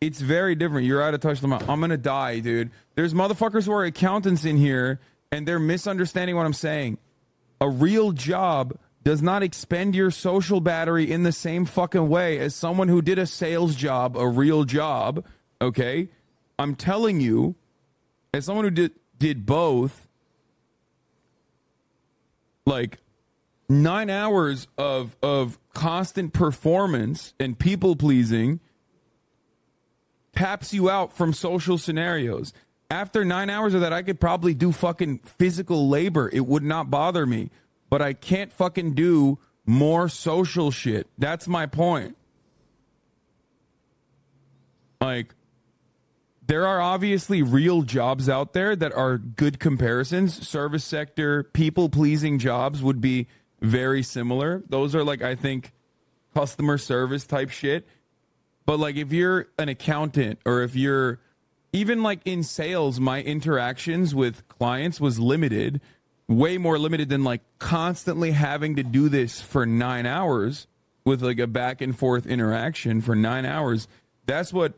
it's 0.00 0.20
very 0.20 0.54
different. 0.54 0.86
You're 0.86 1.02
out 1.02 1.12
of 1.12 1.20
touch. 1.20 1.42
I'm 1.42 1.80
gonna 1.80 1.96
die, 1.96 2.38
dude. 2.38 2.70
There's 2.94 3.14
motherfuckers 3.14 3.64
who 3.64 3.72
are 3.72 3.82
accountants 3.82 4.44
in 4.44 4.56
here 4.56 5.00
and 5.32 5.46
they're 5.46 5.58
misunderstanding 5.58 6.36
what 6.36 6.46
I'm 6.46 6.52
saying. 6.52 6.98
A 7.60 7.68
real 7.68 8.12
job 8.12 8.78
does 9.04 9.22
not 9.22 9.42
expend 9.42 9.94
your 9.94 10.10
social 10.10 10.60
battery 10.60 11.10
in 11.10 11.22
the 11.22 11.32
same 11.32 11.64
fucking 11.64 12.08
way 12.08 12.38
as 12.38 12.54
someone 12.54 12.88
who 12.88 13.00
did 13.00 13.18
a 13.18 13.26
sales 13.26 13.76
job, 13.76 14.16
a 14.16 14.26
real 14.26 14.64
job. 14.64 15.24
Okay. 15.60 16.08
I'm 16.58 16.74
telling 16.74 17.20
you, 17.20 17.54
as 18.34 18.46
someone 18.46 18.64
who 18.64 18.70
did, 18.70 18.92
did 19.18 19.46
both, 19.46 20.08
like 22.64 22.98
nine 23.68 24.10
hours 24.10 24.66
of, 24.76 25.16
of 25.22 25.58
constant 25.72 26.32
performance 26.32 27.34
and 27.38 27.58
people 27.58 27.94
pleasing 27.94 28.60
taps 30.34 30.74
you 30.74 30.90
out 30.90 31.12
from 31.12 31.32
social 31.32 31.78
scenarios. 31.78 32.52
After 32.90 33.24
nine 33.24 33.50
hours 33.50 33.74
of 33.74 33.80
that, 33.80 33.92
I 33.92 34.02
could 34.02 34.20
probably 34.20 34.54
do 34.54 34.72
fucking 34.72 35.18
physical 35.38 35.88
labor. 35.88 36.30
It 36.32 36.46
would 36.46 36.62
not 36.62 36.90
bother 36.90 37.26
me 37.26 37.50
but 37.88 38.02
I 38.02 38.12
can't 38.12 38.52
fucking 38.52 38.94
do 38.94 39.38
more 39.64 40.08
social 40.08 40.70
shit. 40.70 41.08
That's 41.18 41.48
my 41.48 41.66
point. 41.66 42.16
Like, 45.00 45.34
there 46.46 46.66
are 46.66 46.80
obviously 46.80 47.42
real 47.42 47.82
jobs 47.82 48.28
out 48.28 48.52
there 48.52 48.76
that 48.76 48.92
are 48.92 49.18
good 49.18 49.58
comparisons. 49.58 50.46
Service 50.46 50.84
sector, 50.84 51.42
people 51.42 51.88
pleasing 51.88 52.38
jobs 52.38 52.82
would 52.82 53.00
be 53.00 53.26
very 53.60 54.02
similar. 54.02 54.62
Those 54.68 54.94
are 54.94 55.04
like, 55.04 55.22
I 55.22 55.34
think, 55.34 55.72
customer 56.34 56.78
service 56.78 57.26
type 57.26 57.50
shit. 57.50 57.86
But 58.64 58.78
like, 58.78 58.96
if 58.96 59.12
you're 59.12 59.48
an 59.58 59.68
accountant 59.68 60.38
or 60.44 60.62
if 60.62 60.76
you're 60.76 61.20
even 61.76 62.02
like 62.02 62.20
in 62.24 62.42
sales, 62.42 62.98
my 62.98 63.22
interactions 63.22 64.14
with 64.14 64.48
clients 64.48 64.98
was 65.00 65.18
limited 65.18 65.80
way 66.28 66.58
more 66.58 66.78
limited 66.78 67.08
than 67.08 67.22
like 67.22 67.42
constantly 67.58 68.32
having 68.32 68.76
to 68.76 68.82
do 68.82 69.08
this 69.08 69.40
for 69.40 69.64
nine 69.66 70.06
hours 70.06 70.66
with 71.04 71.22
like 71.22 71.38
a 71.38 71.46
back 71.46 71.80
and 71.80 71.96
forth 71.96 72.26
interaction 72.26 73.00
for 73.00 73.14
nine 73.14 73.44
hours. 73.44 73.86
That's 74.24 74.52
what 74.52 74.72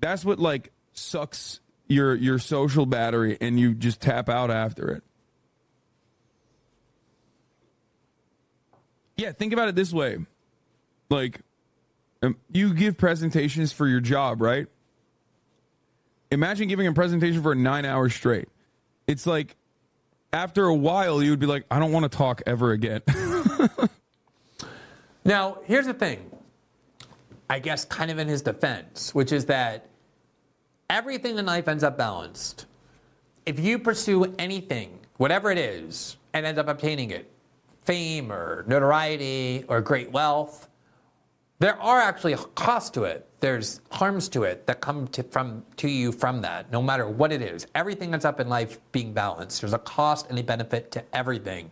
that's 0.00 0.24
what 0.24 0.38
like 0.38 0.72
sucks 0.92 1.60
your 1.86 2.14
your 2.14 2.38
social 2.38 2.86
battery 2.86 3.38
and 3.40 3.58
you 3.58 3.72
just 3.72 4.00
tap 4.00 4.28
out 4.28 4.50
after 4.50 4.90
it. 4.90 5.04
Yeah, 9.16 9.32
think 9.32 9.52
about 9.52 9.68
it 9.68 9.76
this 9.76 9.92
way. 9.92 10.18
Like 11.08 11.40
um, 12.22 12.36
you 12.50 12.74
give 12.74 12.98
presentations 12.98 13.72
for 13.72 13.86
your 13.86 14.00
job, 14.00 14.42
right? 14.42 14.66
Imagine 16.32 16.66
giving 16.66 16.86
a 16.86 16.92
presentation 16.94 17.42
for 17.42 17.54
9 17.54 17.84
hours 17.84 18.14
straight. 18.14 18.48
It's 19.06 19.26
like 19.26 19.54
after 20.32 20.64
a 20.64 20.74
while, 20.74 21.22
you 21.22 21.28
would 21.28 21.38
be 21.38 21.46
like, 21.46 21.66
I 21.70 21.78
don't 21.78 21.92
want 21.92 22.10
to 22.10 22.16
talk 22.16 22.40
ever 22.46 22.72
again. 22.72 23.02
now, 25.26 25.58
here's 25.64 25.84
the 25.84 25.92
thing. 25.92 26.30
I 27.50 27.58
guess, 27.58 27.84
kind 27.84 28.10
of 28.10 28.18
in 28.18 28.28
his 28.28 28.40
defense, 28.40 29.14
which 29.14 29.30
is 29.30 29.44
that 29.46 29.90
everything 30.88 31.36
in 31.36 31.44
life 31.44 31.68
ends 31.68 31.84
up 31.84 31.98
balanced. 31.98 32.64
If 33.44 33.60
you 33.60 33.78
pursue 33.78 34.34
anything, 34.38 35.00
whatever 35.18 35.50
it 35.50 35.58
is, 35.58 36.16
and 36.32 36.46
end 36.46 36.58
up 36.58 36.66
obtaining 36.66 37.10
it, 37.10 37.30
fame 37.82 38.32
or 38.32 38.64
notoriety 38.66 39.66
or 39.68 39.82
great 39.82 40.10
wealth, 40.10 40.70
there 41.58 41.78
are 41.78 42.00
actually 42.00 42.36
costs 42.54 42.88
to 42.90 43.04
it. 43.04 43.28
There's 43.42 43.80
harms 43.90 44.28
to 44.28 44.44
it 44.44 44.68
that 44.68 44.80
come 44.80 45.08
to, 45.08 45.24
from, 45.24 45.64
to 45.78 45.88
you 45.88 46.12
from 46.12 46.42
that, 46.42 46.70
no 46.70 46.80
matter 46.80 47.08
what 47.08 47.32
it 47.32 47.42
is. 47.42 47.66
Everything 47.74 48.12
that's 48.12 48.24
up 48.24 48.38
in 48.38 48.48
life 48.48 48.78
being 48.92 49.12
balanced. 49.12 49.60
There's 49.60 49.72
a 49.72 49.80
cost 49.80 50.30
and 50.30 50.38
a 50.38 50.44
benefit 50.44 50.92
to 50.92 51.02
everything. 51.12 51.68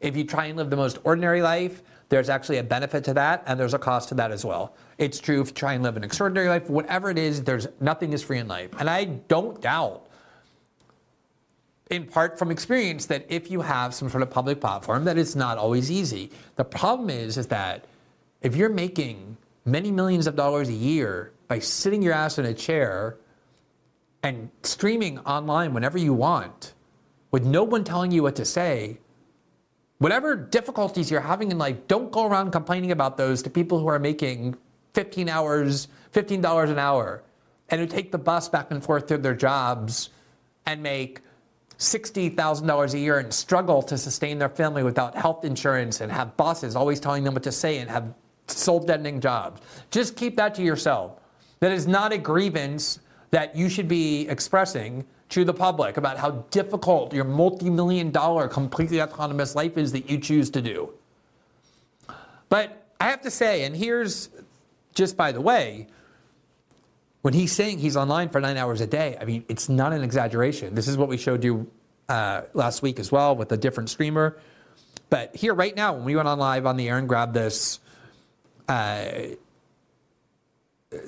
If 0.00 0.14
you 0.14 0.24
try 0.24 0.44
and 0.44 0.58
live 0.58 0.68
the 0.68 0.76
most 0.76 0.98
ordinary 1.02 1.40
life, 1.40 1.82
there's 2.10 2.28
actually 2.28 2.58
a 2.58 2.62
benefit 2.62 3.02
to 3.04 3.14
that, 3.14 3.42
and 3.46 3.58
there's 3.58 3.72
a 3.72 3.78
cost 3.78 4.10
to 4.10 4.14
that 4.16 4.30
as 4.30 4.44
well. 4.44 4.76
It's 4.98 5.18
true 5.20 5.40
if 5.40 5.48
you 5.48 5.54
try 5.54 5.72
and 5.72 5.82
live 5.82 5.96
an 5.96 6.04
extraordinary 6.04 6.50
life, 6.50 6.68
whatever 6.68 7.08
it 7.08 7.16
is, 7.16 7.42
there's 7.44 7.66
nothing 7.80 8.12
is 8.12 8.22
free 8.22 8.38
in 8.38 8.46
life. 8.46 8.68
And 8.78 8.90
I 8.90 9.04
don't 9.04 9.58
doubt, 9.62 10.06
in 11.90 12.04
part 12.04 12.38
from 12.38 12.50
experience, 12.50 13.06
that 13.06 13.24
if 13.30 13.50
you 13.50 13.62
have 13.62 13.94
some 13.94 14.10
sort 14.10 14.22
of 14.22 14.28
public 14.28 14.60
platform, 14.60 15.06
that 15.06 15.16
it's 15.16 15.34
not 15.34 15.56
always 15.56 15.90
easy. 15.90 16.30
The 16.56 16.64
problem 16.64 17.08
is, 17.08 17.38
is 17.38 17.46
that 17.46 17.86
if 18.42 18.54
you're 18.54 18.68
making 18.68 19.38
many 19.70 19.90
millions 19.90 20.26
of 20.26 20.36
dollars 20.36 20.68
a 20.68 20.74
year 20.74 21.32
by 21.48 21.58
sitting 21.58 22.02
your 22.02 22.12
ass 22.12 22.38
in 22.38 22.44
a 22.46 22.54
chair 22.54 23.16
and 24.22 24.50
streaming 24.62 25.18
online 25.20 25.72
whenever 25.72 25.98
you 25.98 26.12
want 26.12 26.74
with 27.30 27.44
no 27.44 27.62
one 27.62 27.84
telling 27.84 28.10
you 28.10 28.22
what 28.22 28.36
to 28.36 28.44
say, 28.44 28.98
whatever 29.98 30.34
difficulties 30.34 31.10
you're 31.10 31.20
having 31.20 31.50
in 31.50 31.58
life, 31.58 31.76
don't 31.86 32.10
go 32.10 32.26
around 32.26 32.50
complaining 32.50 32.90
about 32.90 33.16
those 33.16 33.42
to 33.42 33.50
people 33.50 33.78
who 33.78 33.86
are 33.86 33.98
making 33.98 34.56
15 34.94 35.28
hours, 35.28 35.88
$15 36.12 36.70
an 36.70 36.78
hour, 36.78 37.22
and 37.68 37.80
who 37.80 37.86
take 37.86 38.10
the 38.10 38.18
bus 38.18 38.48
back 38.48 38.70
and 38.70 38.82
forth 38.82 39.06
to 39.06 39.18
their 39.18 39.34
jobs 39.34 40.10
and 40.66 40.82
make 40.82 41.20
$60,000 41.78 42.94
a 42.94 42.98
year 42.98 43.18
and 43.18 43.32
struggle 43.32 43.80
to 43.82 43.96
sustain 43.96 44.38
their 44.38 44.48
family 44.48 44.82
without 44.82 45.16
health 45.16 45.44
insurance 45.44 46.00
and 46.00 46.10
have 46.10 46.36
bosses 46.36 46.76
always 46.76 47.00
telling 47.00 47.24
them 47.24 47.32
what 47.32 47.44
to 47.44 47.52
say 47.52 47.78
and 47.78 47.88
have 47.88 48.12
soul 48.58 48.80
deadening 48.80 49.20
jobs. 49.20 49.60
Just 49.90 50.16
keep 50.16 50.36
that 50.36 50.54
to 50.56 50.62
yourself. 50.62 51.12
That 51.60 51.72
is 51.72 51.86
not 51.86 52.12
a 52.12 52.18
grievance 52.18 53.00
that 53.30 53.54
you 53.54 53.68
should 53.68 53.88
be 53.88 54.28
expressing 54.28 55.04
to 55.30 55.44
the 55.44 55.54
public 55.54 55.96
about 55.96 56.18
how 56.18 56.30
difficult 56.50 57.12
your 57.12 57.24
multi 57.24 57.70
million 57.70 58.10
dollar 58.10 58.48
completely 58.48 59.00
autonomous 59.00 59.54
life 59.54 59.78
is 59.78 59.92
that 59.92 60.10
you 60.10 60.18
choose 60.18 60.50
to 60.50 60.62
do. 60.62 60.92
But 62.48 62.84
I 63.00 63.10
have 63.10 63.22
to 63.22 63.30
say, 63.30 63.64
and 63.64 63.76
here's 63.76 64.28
just 64.94 65.16
by 65.16 65.32
the 65.32 65.40
way, 65.40 65.86
when 67.22 67.34
he's 67.34 67.52
saying 67.52 67.78
he's 67.78 67.96
online 67.96 68.28
for 68.28 68.40
nine 68.40 68.56
hours 68.56 68.80
a 68.80 68.86
day, 68.86 69.16
I 69.20 69.24
mean, 69.24 69.44
it's 69.48 69.68
not 69.68 69.92
an 69.92 70.02
exaggeration. 70.02 70.74
This 70.74 70.88
is 70.88 70.96
what 70.96 71.08
we 71.08 71.16
showed 71.16 71.44
you 71.44 71.70
uh, 72.08 72.42
last 72.54 72.82
week 72.82 72.98
as 72.98 73.12
well 73.12 73.36
with 73.36 73.52
a 73.52 73.56
different 73.56 73.90
streamer. 73.90 74.38
But 75.10 75.36
here, 75.36 75.54
right 75.54 75.74
now, 75.76 75.92
when 75.92 76.04
we 76.04 76.16
went 76.16 76.28
on 76.28 76.38
live 76.38 76.66
on 76.66 76.76
the 76.76 76.88
air 76.88 76.98
and 76.98 77.08
grabbed 77.08 77.34
this 77.34 77.78
uh, 78.70 79.34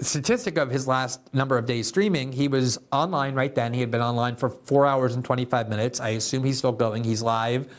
statistic 0.01 0.59
of 0.59 0.71
his 0.71 0.89
last 0.89 1.33
number 1.33 1.57
of 1.57 1.65
days 1.65 1.87
streaming, 1.87 2.33
he 2.33 2.49
was 2.49 2.79
online 2.91 3.35
right 3.35 3.55
then. 3.55 3.73
He 3.73 3.81
had 3.81 3.91
been 3.91 4.01
online 4.01 4.37
for 4.37 4.49
four 4.49 4.85
hours 4.85 5.15
and 5.15 5.25
25 5.25 5.69
minutes. 5.69 6.01
I 6.01 6.11
assume 6.11 6.43
he's 6.45 6.59
still 6.59 6.73
going. 6.73 7.05
He's 7.05 7.23
live. 7.23 7.73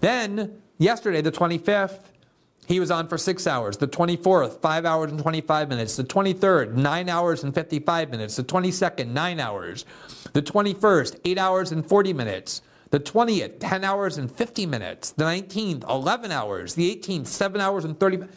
Then, 0.00 0.62
yesterday, 0.78 1.20
the 1.20 1.32
25th, 1.32 1.98
he 2.68 2.78
was 2.78 2.92
on 2.92 3.08
for 3.08 3.18
six 3.18 3.48
hours. 3.48 3.76
The 3.76 3.88
24th, 3.88 4.60
five 4.60 4.84
hours 4.84 5.10
and 5.10 5.20
25 5.20 5.68
minutes. 5.68 5.96
The 5.96 6.04
23rd, 6.04 6.74
nine 6.74 7.08
hours 7.08 7.42
and 7.42 7.52
55 7.52 8.10
minutes. 8.10 8.36
The 8.36 8.44
22nd, 8.44 9.08
nine 9.08 9.40
hours. 9.40 9.84
The 10.34 10.42
21st, 10.42 11.18
eight 11.24 11.38
hours 11.38 11.72
and 11.72 11.84
40 11.84 12.12
minutes. 12.12 12.62
The 12.90 13.00
20th, 13.00 13.54
10 13.58 13.84
hours 13.84 14.18
and 14.18 14.30
50 14.30 14.66
minutes. 14.66 15.10
The 15.10 15.24
19th, 15.24 15.88
11 15.88 16.30
hours. 16.30 16.74
The 16.74 16.94
18th, 16.94 17.26
7 17.26 17.60
hours 17.60 17.84
and 17.84 17.98
30 17.98 18.16
minutes. 18.18 18.36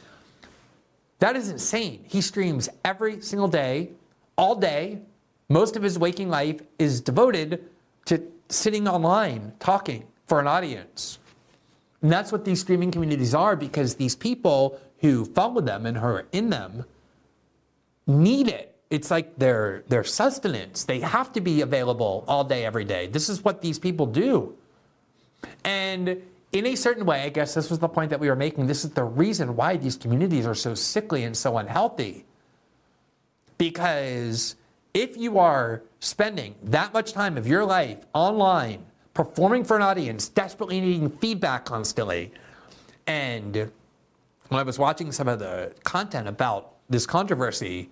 That 1.24 1.38
is 1.38 1.48
insane. 1.48 2.04
He 2.06 2.20
streams 2.20 2.68
every 2.84 3.22
single 3.22 3.48
day, 3.48 3.92
all 4.38 4.56
day. 4.58 5.00
Most 5.48 5.78
of 5.78 5.82
his 5.82 5.98
waking 5.98 6.28
life 6.28 6.60
is 6.78 7.00
devoted 7.00 7.64
to 8.08 8.22
sitting 8.50 8.90
online 8.90 9.54
talking 9.58 10.04
for 10.28 10.42
an 10.42 10.48
audience. 10.48 11.20
And 12.02 12.12
that's 12.12 12.34
what 12.34 12.44
these 12.44 12.60
streaming 12.60 12.92
communities 12.92 13.34
are 13.34 13.56
because 13.56 13.96
these 13.96 14.18
people 14.18 14.82
who 14.98 15.24
follow 15.24 15.62
them 15.62 15.86
and 15.86 15.96
who 15.96 16.08
are 16.08 16.26
in 16.34 16.50
them 16.50 16.84
need 18.06 18.50
it. 18.50 18.76
It's 18.90 19.10
like 19.10 19.34
their 19.38 19.86
their 19.88 20.04
sustenance. 20.04 20.84
They 20.84 21.00
have 21.00 21.32
to 21.32 21.40
be 21.40 21.62
available 21.62 22.26
all 22.28 22.44
day, 22.44 22.66
every 22.66 22.84
day. 22.84 23.08
This 23.08 23.30
is 23.30 23.46
what 23.46 23.62
these 23.62 23.80
people 23.80 24.08
do. 24.08 24.58
And 25.64 26.22
in 26.54 26.68
a 26.68 26.76
certain 26.76 27.06
way, 27.06 27.24
I 27.24 27.30
guess 27.30 27.56
this 27.56 27.70
was 27.72 27.80
the 27.80 27.90
point 27.90 28.12
that 28.12 28.20
we 28.20 28.30
were 28.30 28.36
making. 28.36 28.68
This 28.68 28.86
is 28.86 28.92
the 28.92 29.04
reason 29.04 29.56
why 29.56 29.76
these 29.76 29.98
communities 29.98 30.46
are 30.46 30.56
so 30.56 30.76
sickly 30.76 31.24
and 31.24 31.36
so 31.36 31.58
unhealthy. 31.58 32.26
Because 33.58 34.56
if 34.94 35.18
you 35.18 35.40
are 35.40 35.82
spending 36.00 36.54
that 36.64 36.94
much 36.94 37.12
time 37.12 37.38
of 37.38 37.48
your 37.48 37.66
life 37.66 38.06
online, 38.14 38.86
performing 39.16 39.64
for 39.64 39.76
an 39.76 39.82
audience, 39.82 40.30
desperately 40.30 40.80
needing 40.80 41.10
feedback 41.10 41.66
constantly, 41.66 42.32
and 43.08 43.56
when 43.56 44.60
I 44.60 44.64
was 44.64 44.78
watching 44.78 45.12
some 45.12 45.28
of 45.28 45.40
the 45.40 45.74
content 45.84 46.28
about 46.28 46.76
this 46.88 47.08
controversy, 47.08 47.90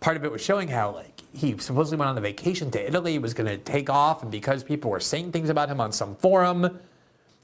part 0.00 0.16
of 0.16 0.24
it 0.24 0.32
was 0.32 0.42
showing 0.42 0.66
how 0.66 0.90
like 0.90 1.22
he 1.32 1.56
supposedly 1.58 1.98
went 1.98 2.10
on 2.10 2.18
a 2.18 2.20
vacation 2.20 2.72
to 2.72 2.84
Italy, 2.84 3.20
was 3.20 3.34
going 3.34 3.46
to 3.46 3.58
take 3.58 3.88
off, 3.88 4.22
and 4.22 4.32
because 4.32 4.64
people 4.64 4.90
were 4.90 4.98
saying 4.98 5.30
things 5.30 5.48
about 5.48 5.68
him 5.68 5.80
on 5.80 5.92
some 5.92 6.16
forum, 6.16 6.80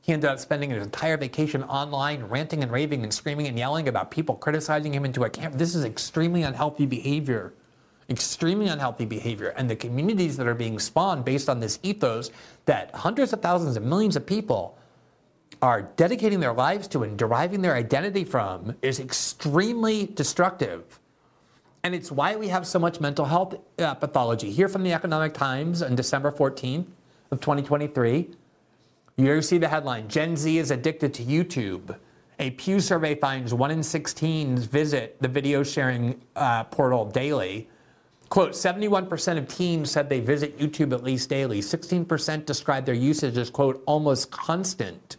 he 0.04 0.12
ended 0.12 0.28
up 0.28 0.38
spending 0.38 0.68
his 0.68 0.84
entire 0.84 1.16
vacation 1.16 1.62
online, 1.62 2.24
ranting 2.24 2.62
and 2.62 2.70
raving 2.70 3.04
and 3.04 3.14
screaming 3.14 3.46
and 3.46 3.58
yelling 3.58 3.88
about 3.88 4.10
people 4.10 4.34
criticizing 4.34 4.92
him 4.92 5.06
into 5.06 5.24
a 5.24 5.30
camp. 5.30 5.56
This 5.56 5.74
is 5.74 5.82
extremely 5.82 6.42
unhealthy 6.42 6.84
behavior. 6.84 7.54
Extremely 8.10 8.68
unhealthy 8.68 9.06
behavior. 9.06 9.54
And 9.56 9.70
the 9.70 9.76
communities 9.76 10.36
that 10.36 10.46
are 10.46 10.54
being 10.54 10.78
spawned 10.78 11.24
based 11.24 11.48
on 11.48 11.58
this 11.58 11.78
ethos 11.82 12.30
that 12.66 12.94
hundreds 12.94 13.32
of 13.32 13.40
thousands 13.40 13.78
and 13.78 13.86
millions 13.86 14.14
of 14.14 14.26
people 14.26 14.76
are 15.62 15.80
dedicating 15.96 16.38
their 16.38 16.52
lives 16.52 16.86
to 16.88 17.02
and 17.02 17.16
deriving 17.16 17.62
their 17.62 17.74
identity 17.74 18.24
from 18.24 18.76
is 18.82 19.00
extremely 19.00 20.04
destructive. 20.08 21.00
And 21.82 21.94
it's 21.94 22.12
why 22.12 22.36
we 22.36 22.48
have 22.48 22.66
so 22.66 22.78
much 22.78 23.00
mental 23.00 23.24
health 23.24 23.54
uh, 23.78 23.94
pathology. 23.94 24.50
Here 24.50 24.68
from 24.68 24.82
the 24.82 24.92
Economic 24.92 25.32
Times 25.32 25.82
on 25.82 25.96
December 25.96 26.30
14th 26.30 26.88
of 27.30 27.40
2023, 27.40 28.36
you 29.16 29.30
ever 29.30 29.42
see 29.42 29.58
the 29.58 29.68
headline 29.68 30.08
Gen 30.08 30.36
Z 30.36 30.58
is 30.58 30.70
addicted 30.70 31.14
to 31.14 31.22
YouTube. 31.22 31.96
A 32.40 32.50
Pew 32.50 32.80
survey 32.80 33.14
finds 33.14 33.54
one 33.54 33.70
in 33.70 33.82
16 33.82 34.58
visit 34.58 35.16
the 35.20 35.28
video 35.28 35.62
sharing 35.62 36.20
uh, 36.34 36.64
portal 36.64 37.04
daily. 37.04 37.68
Quote 38.28 38.52
71% 38.52 39.38
of 39.38 39.46
teens 39.46 39.90
said 39.90 40.08
they 40.08 40.18
visit 40.18 40.58
YouTube 40.58 40.92
at 40.92 41.04
least 41.04 41.28
daily. 41.28 41.60
16% 41.60 42.44
describe 42.44 42.84
their 42.84 42.94
usage 42.94 43.36
as, 43.36 43.50
quote, 43.50 43.82
almost 43.86 44.32
constant. 44.32 45.18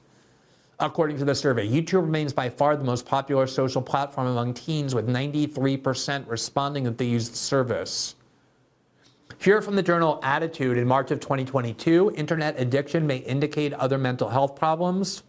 According 0.80 1.18
to 1.20 1.26
the 1.26 1.34
survey, 1.34 1.66
YouTube 1.66 2.02
remains 2.02 2.34
by 2.34 2.50
far 2.50 2.76
the 2.76 2.84
most 2.84 3.06
popular 3.06 3.48
social 3.48 3.82
platform 3.82 4.28
among 4.28 4.56
teens, 4.56 4.94
with 4.94 5.08
93% 5.08 6.28
responding 6.28 6.84
that 6.84 6.98
they 6.98 7.06
use 7.06 7.30
the 7.30 7.38
service. 7.38 8.16
Here 9.40 9.62
from 9.62 9.76
the 9.76 9.84
journal 9.84 10.20
Attitude 10.24 10.78
in 10.78 10.88
March 10.88 11.12
of 11.12 11.20
2022 11.20 12.14
internet 12.16 12.60
addiction 12.60 13.06
may 13.06 13.18
indicate 13.18 13.74
other 13.74 13.98
mental 13.98 14.30
health 14.30 14.56
problems. 14.56 15.24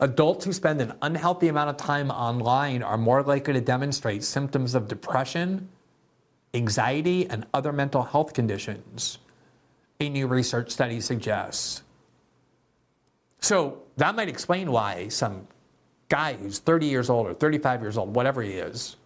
Adults 0.00 0.44
who 0.44 0.52
spend 0.52 0.80
an 0.80 0.94
unhealthy 1.00 1.48
amount 1.48 1.70
of 1.70 1.76
time 1.76 2.10
online 2.10 2.82
are 2.82 2.98
more 2.98 3.22
likely 3.22 3.54
to 3.54 3.60
demonstrate 3.60 4.24
symptoms 4.24 4.74
of 4.74 4.88
depression, 4.88 5.68
anxiety, 6.54 7.26
and 7.28 7.46
other 7.54 7.72
mental 7.72 8.02
health 8.02 8.34
conditions, 8.34 9.18
a 10.00 10.08
new 10.08 10.26
research 10.26 10.70
study 10.70 11.00
suggests. 11.00 11.82
So 13.40 13.82
that 13.96 14.14
might 14.14 14.28
explain 14.28 14.70
why 14.70 15.08
some 15.08 15.46
guy 16.08 16.34
who's 16.34 16.58
30 16.58 16.86
years 16.86 17.08
old 17.08 17.26
or 17.26 17.34
35 17.34 17.80
years 17.80 17.96
old, 17.96 18.14
whatever 18.14 18.42
he 18.42 18.52
is, 18.52 18.96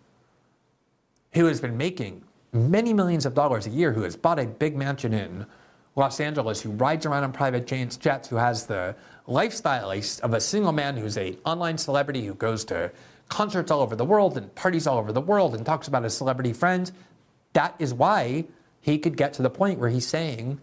who 1.35 1.47
has 1.47 1.61
been 1.61 1.77
making 1.77 2.25
many 2.57 2.93
millions 2.93 3.27
of 3.27 3.35
dollars 3.35 3.66
a 3.66 3.70
year, 3.70 3.93
who 3.93 4.03
has 4.03 4.16
bought 4.16 4.39
a 4.39 4.47
big 4.47 4.77
mansion 4.77 5.12
in 5.12 5.47
Los 5.95 6.20
Angeles, 6.20 6.61
who 6.61 6.70
rides 6.70 7.07
around 7.07 7.24
on 7.24 7.33
private 7.33 7.66
jets, 7.66 8.28
who 8.28 8.37
has 8.37 8.66
the 8.66 8.95
lifestyle 9.27 9.91
of 9.91 10.35
a 10.35 10.41
single 10.41 10.73
man 10.73 10.97
who's 10.97 11.16
an 11.16 11.37
online 11.45 11.78
celebrity 11.78 12.24
who 12.27 12.35
goes 12.35 12.65
to 12.66 12.91
concerts 13.28 13.70
all 13.70 13.81
over 13.81 13.97
the 13.97 14.05
world 14.05 14.37
and 14.37 14.55
parties 14.55 14.87
all 14.87 14.99
over 14.99 15.12
the 15.12 15.20
world 15.20 15.55
and 15.55 15.65
talks 15.65 15.89
about 15.89 16.05
his 16.05 16.16
celebrity 16.16 16.53
friends. 16.53 16.93
That 17.55 17.74
is 17.78 17.95
why 17.95 18.45
he 18.81 18.99
could 18.99 19.16
get 19.16 19.33
to 19.35 19.43
the 19.43 19.51
point 19.51 19.78
where 19.78 19.89
he's 19.89 20.07
saying, 20.07 20.61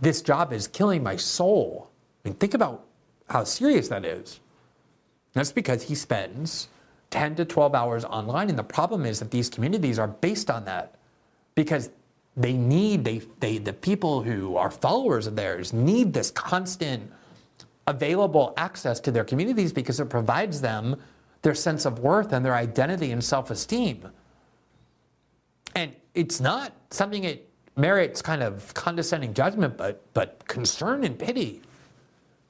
This 0.00 0.20
job 0.22 0.52
is 0.52 0.66
killing 0.68 1.02
my 1.02 1.16
soul. 1.16 1.88
I 2.24 2.28
mean, 2.28 2.36
think 2.36 2.54
about 2.54 2.84
how 3.28 3.44
serious 3.44 3.88
that 3.88 4.04
is. 4.04 4.40
That's 5.32 5.52
because 5.52 5.84
he 5.84 5.94
spends 5.94 6.68
10 7.10 7.36
to 7.36 7.44
12 7.44 7.74
hours 7.74 8.04
online. 8.04 8.48
And 8.48 8.58
the 8.58 8.64
problem 8.64 9.04
is 9.04 9.18
that 9.20 9.30
these 9.30 9.48
communities 9.48 9.98
are 9.98 10.08
based 10.08 10.50
on 10.50 10.64
that 10.64 10.94
because 11.54 11.90
they 12.36 12.52
need, 12.52 13.04
they, 13.04 13.18
they, 13.40 13.58
the 13.58 13.72
people 13.72 14.22
who 14.22 14.56
are 14.56 14.70
followers 14.70 15.26
of 15.26 15.36
theirs 15.36 15.72
need 15.72 16.12
this 16.12 16.30
constant 16.30 17.10
available 17.86 18.54
access 18.56 19.00
to 19.00 19.10
their 19.10 19.24
communities 19.24 19.72
because 19.72 19.98
it 19.98 20.08
provides 20.08 20.60
them 20.60 20.96
their 21.42 21.54
sense 21.54 21.84
of 21.84 21.98
worth 21.98 22.32
and 22.32 22.44
their 22.44 22.54
identity 22.54 23.10
and 23.10 23.22
self 23.22 23.50
esteem. 23.50 24.08
And 25.74 25.94
it's 26.14 26.40
not 26.40 26.72
something 26.90 27.24
it 27.24 27.48
merits 27.76 28.22
kind 28.22 28.42
of 28.42 28.72
condescending 28.74 29.34
judgment, 29.34 29.76
but, 29.76 30.02
but 30.14 30.46
concern 30.46 31.04
and 31.04 31.18
pity. 31.18 31.62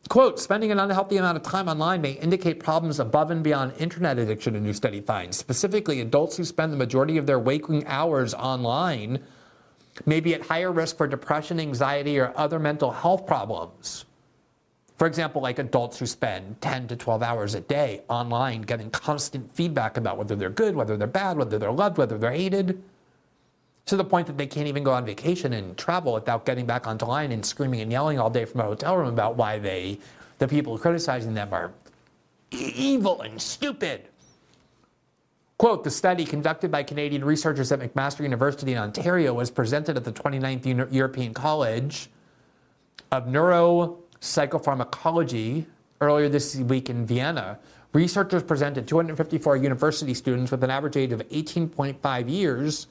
Quote, 0.08 0.40
spending 0.40 0.72
an 0.72 0.80
unhealthy 0.80 1.18
amount 1.18 1.36
of 1.36 1.44
time 1.44 1.68
online 1.68 2.00
may 2.00 2.12
indicate 2.12 2.58
problems 2.58 2.98
above 2.98 3.30
and 3.30 3.44
beyond 3.44 3.72
internet 3.78 4.18
addiction, 4.18 4.56
a 4.56 4.60
new 4.60 4.72
study 4.72 5.00
finds. 5.00 5.36
Specifically, 5.36 6.00
adults 6.00 6.36
who 6.36 6.44
spend 6.44 6.72
the 6.72 6.76
majority 6.76 7.16
of 7.16 7.26
their 7.26 7.38
waking 7.38 7.86
hours 7.86 8.34
online 8.34 9.20
may 10.06 10.18
be 10.18 10.34
at 10.34 10.42
higher 10.42 10.72
risk 10.72 10.96
for 10.96 11.06
depression, 11.06 11.60
anxiety, 11.60 12.18
or 12.18 12.32
other 12.36 12.58
mental 12.58 12.90
health 12.90 13.24
problems. 13.24 14.04
For 14.96 15.06
example, 15.06 15.42
like 15.42 15.58
adults 15.58 15.98
who 15.98 16.06
spend 16.06 16.60
10 16.60 16.88
to 16.88 16.96
12 16.96 17.22
hours 17.22 17.54
a 17.54 17.60
day 17.60 18.02
online 18.08 18.62
getting 18.62 18.90
constant 18.90 19.50
feedback 19.54 19.96
about 19.96 20.18
whether 20.18 20.34
they're 20.34 20.50
good, 20.50 20.74
whether 20.74 20.96
they're 20.96 21.06
bad, 21.06 21.38
whether 21.38 21.58
they're 21.58 21.70
loved, 21.70 21.98
whether 21.98 22.18
they're 22.18 22.32
hated 22.32 22.82
to 23.86 23.96
the 23.96 24.04
point 24.04 24.26
that 24.26 24.38
they 24.38 24.46
can't 24.46 24.68
even 24.68 24.84
go 24.84 24.92
on 24.92 25.04
vacation 25.04 25.52
and 25.52 25.76
travel 25.76 26.12
without 26.12 26.46
getting 26.46 26.66
back 26.66 26.86
onto 26.86 27.04
line 27.04 27.32
and 27.32 27.44
screaming 27.44 27.80
and 27.80 27.90
yelling 27.90 28.18
all 28.18 28.30
day 28.30 28.44
from 28.44 28.60
a 28.60 28.64
hotel 28.64 28.96
room 28.96 29.08
about 29.08 29.36
why 29.36 29.58
they, 29.58 29.98
the 30.38 30.46
people 30.46 30.78
criticizing 30.78 31.34
them, 31.34 31.52
are 31.52 31.72
evil 32.52 33.22
and 33.22 33.40
stupid. 33.40 34.02
Quote, 35.58 35.84
the 35.84 35.90
study 35.90 36.24
conducted 36.24 36.70
by 36.70 36.82
Canadian 36.82 37.24
researchers 37.24 37.70
at 37.70 37.80
McMaster 37.80 38.20
University 38.20 38.72
in 38.72 38.78
Ontario 38.78 39.34
was 39.34 39.50
presented 39.50 39.96
at 39.96 40.04
the 40.04 40.12
29th 40.12 40.90
European 40.90 41.34
College 41.34 42.08
of 43.12 43.26
Neuropsychopharmacology 43.26 45.66
earlier 46.00 46.30
this 46.30 46.56
week 46.56 46.88
in 46.88 47.04
Vienna. 47.04 47.58
Researchers 47.92 48.42
presented 48.42 48.88
254 48.88 49.56
university 49.56 50.14
students 50.14 50.50
with 50.50 50.64
an 50.64 50.70
average 50.70 50.96
age 50.96 51.12
of 51.12 51.20
18.5 51.28 52.30
years 52.30 52.86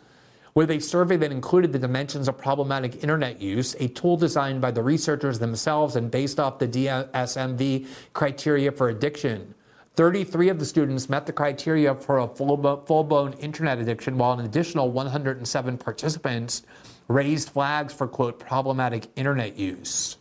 with 0.56 0.72
a 0.72 0.80
survey 0.80 1.18
that 1.18 1.32
included 1.32 1.72
the 1.72 1.80
dimensions 1.80 2.28
of 2.28 2.38
problematic 2.38 3.04
internet 3.04 3.42
use, 3.42 3.76
a 3.80 3.88
tool 3.90 4.18
designed 4.18 4.62
by 4.62 4.72
the 4.72 4.82
researchers 4.82 5.40
themselves 5.40 5.96
and 5.96 6.10
based 6.10 6.40
off 6.40 6.60
the 6.60 6.68
DSMV 6.68 7.88
criteria 8.14 8.72
for 8.72 8.90
addiction. 8.90 9.54
33 9.96 10.50
of 10.50 10.60
the 10.60 10.66
students 10.66 11.10
met 11.10 11.26
the 11.26 11.34
criteria 11.34 11.94
for 11.94 12.20
a 12.20 12.28
full 12.28 13.04
blown 13.04 13.34
internet 13.34 13.80
addiction, 13.80 14.18
while 14.18 14.40
an 14.40 14.46
additional 14.46 14.92
107 14.92 15.78
participants 15.78 16.64
raised 17.10 17.50
flags 17.50 17.92
for, 17.92 18.08
quote, 18.08 18.40
problematic 18.40 19.08
internet 19.16 19.58
use. 19.58 20.18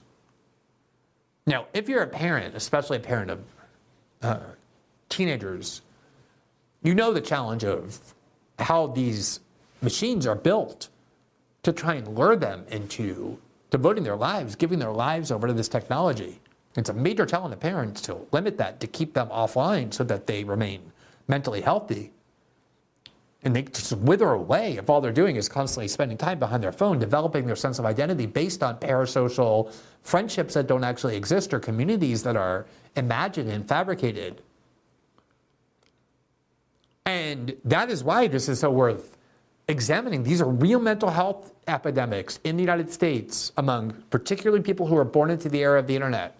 Now, 1.47 1.67
if 1.73 1.89
you're 1.89 2.03
a 2.03 2.09
parent, 2.09 2.55
especially 2.57 2.97
a 2.97 3.01
parent 3.01 3.31
of 3.31 3.41
uh, 4.23 4.39
teenagers, 5.09 5.83
you 6.83 6.95
know 6.95 7.13
the 7.13 7.21
challenge 7.21 7.65
of 7.65 8.15
how 8.59 8.89
these 8.89 9.41
machines 9.81 10.27
are 10.27 10.35
built 10.35 10.89
to 11.63 11.73
try 11.73 11.95
and 11.95 12.09
lure 12.17 12.37
them 12.37 12.65
into 12.69 13.39
devoting 13.71 14.05
their 14.05 14.17
lives, 14.17 14.55
giving 14.55 14.79
their 14.79 14.93
lives 14.93 15.31
over 15.31 15.47
to 15.47 15.53
this 15.53 15.69
technology. 15.69 16.41
It's 16.77 16.89
a 16.89 16.95
major 16.95 17.27
challenge 17.27 17.53
to 17.53 17.59
parents 17.59 18.01
to 18.03 18.19
limit 18.33 18.57
that, 18.59 18.81
to 18.81 18.87
keep 18.87 19.13
them 19.15 19.29
offline 19.29 19.93
so 19.93 20.05
that 20.05 20.27
they 20.27 20.45
remain 20.45 20.93
mentally 21.27 21.61
healthy. 21.61 22.13
And 23.43 23.55
they 23.55 23.63
just 23.63 23.93
wither 23.93 24.31
away 24.31 24.79
if 24.79 24.89
all 24.89 25.01
they're 25.01 25.13
doing 25.13 25.37
is 25.37 25.49
constantly 25.49 25.89
spending 25.89 26.17
time 26.17 26.39
behind 26.39 26.63
their 26.63 26.73
phone, 26.73 26.99
developing 26.99 27.47
their 27.47 27.57
sense 27.57 27.79
of 27.79 27.85
identity 27.85 28.27
based 28.27 28.63
on 28.63 28.79
parasocial 28.79 29.73
friendships 30.03 30.55
that 30.55 30.67
don't 30.67 30.85
actually 30.85 31.17
exist 31.17 31.53
or 31.55 31.61
communities 31.61 32.23
that 32.23 32.37
are 32.37 32.67
imagined 32.97 33.51
and 33.51 33.69
fabricated. 33.69 34.43
And 37.07 37.57
that 37.65 37.91
is 37.91 38.03
why 38.03 38.27
this 38.27 38.49
is 38.49 38.61
so 38.61 38.71
worth 38.71 39.18
examining 39.69 40.23
these 40.23 40.41
are 40.41 40.49
real 40.49 40.81
mental 40.81 41.11
health 41.11 41.53
epidemics 41.67 42.41
in 42.45 42.57
the 42.57 42.63
United 42.63 42.91
States 42.91 43.53
among 43.59 43.93
particularly 44.11 44.63
people 44.63 44.87
who 44.87 44.97
are 44.97 45.05
born 45.05 45.31
into 45.31 45.49
the 45.49 45.61
era 45.61 45.79
of 45.79 45.87
the 45.87 45.95
internet. 45.95 46.39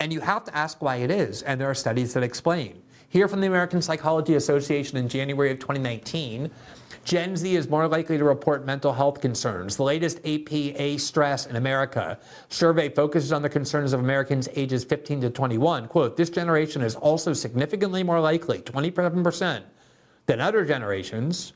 And 0.00 0.12
you 0.12 0.20
have 0.20 0.44
to 0.44 0.56
ask 0.56 0.80
why 0.80 0.96
it 0.96 1.10
is, 1.10 1.42
and 1.42 1.60
there 1.60 1.68
are 1.68 1.74
studies 1.74 2.14
that 2.14 2.22
explain. 2.22 2.82
Here 3.10 3.28
from 3.28 3.40
the 3.40 3.46
American 3.48 3.82
Psychology 3.82 4.34
Association 4.34 4.96
in 4.96 5.08
January 5.08 5.50
of 5.50 5.58
2019, 5.58 6.50
Gen 7.04 7.36
Z 7.36 7.56
is 7.56 7.68
more 7.68 7.86
likely 7.88 8.16
to 8.16 8.24
report 8.24 8.64
mental 8.64 8.92
health 8.92 9.20
concerns. 9.20 9.76
The 9.76 9.82
latest 9.82 10.20
APA 10.24 10.98
Stress 10.98 11.46
in 11.46 11.56
America 11.56 12.18
survey 12.48 12.88
focuses 12.88 13.32
on 13.32 13.42
the 13.42 13.48
concerns 13.48 13.92
of 13.92 14.00
Americans 14.00 14.48
ages 14.54 14.84
15 14.84 15.22
to 15.22 15.30
21. 15.30 15.88
Quote, 15.88 16.16
this 16.16 16.30
generation 16.30 16.82
is 16.82 16.94
also 16.94 17.32
significantly 17.32 18.02
more 18.02 18.20
likely, 18.20 18.60
27%, 18.60 19.62
than 20.30 20.40
other 20.40 20.64
generations, 20.64 21.54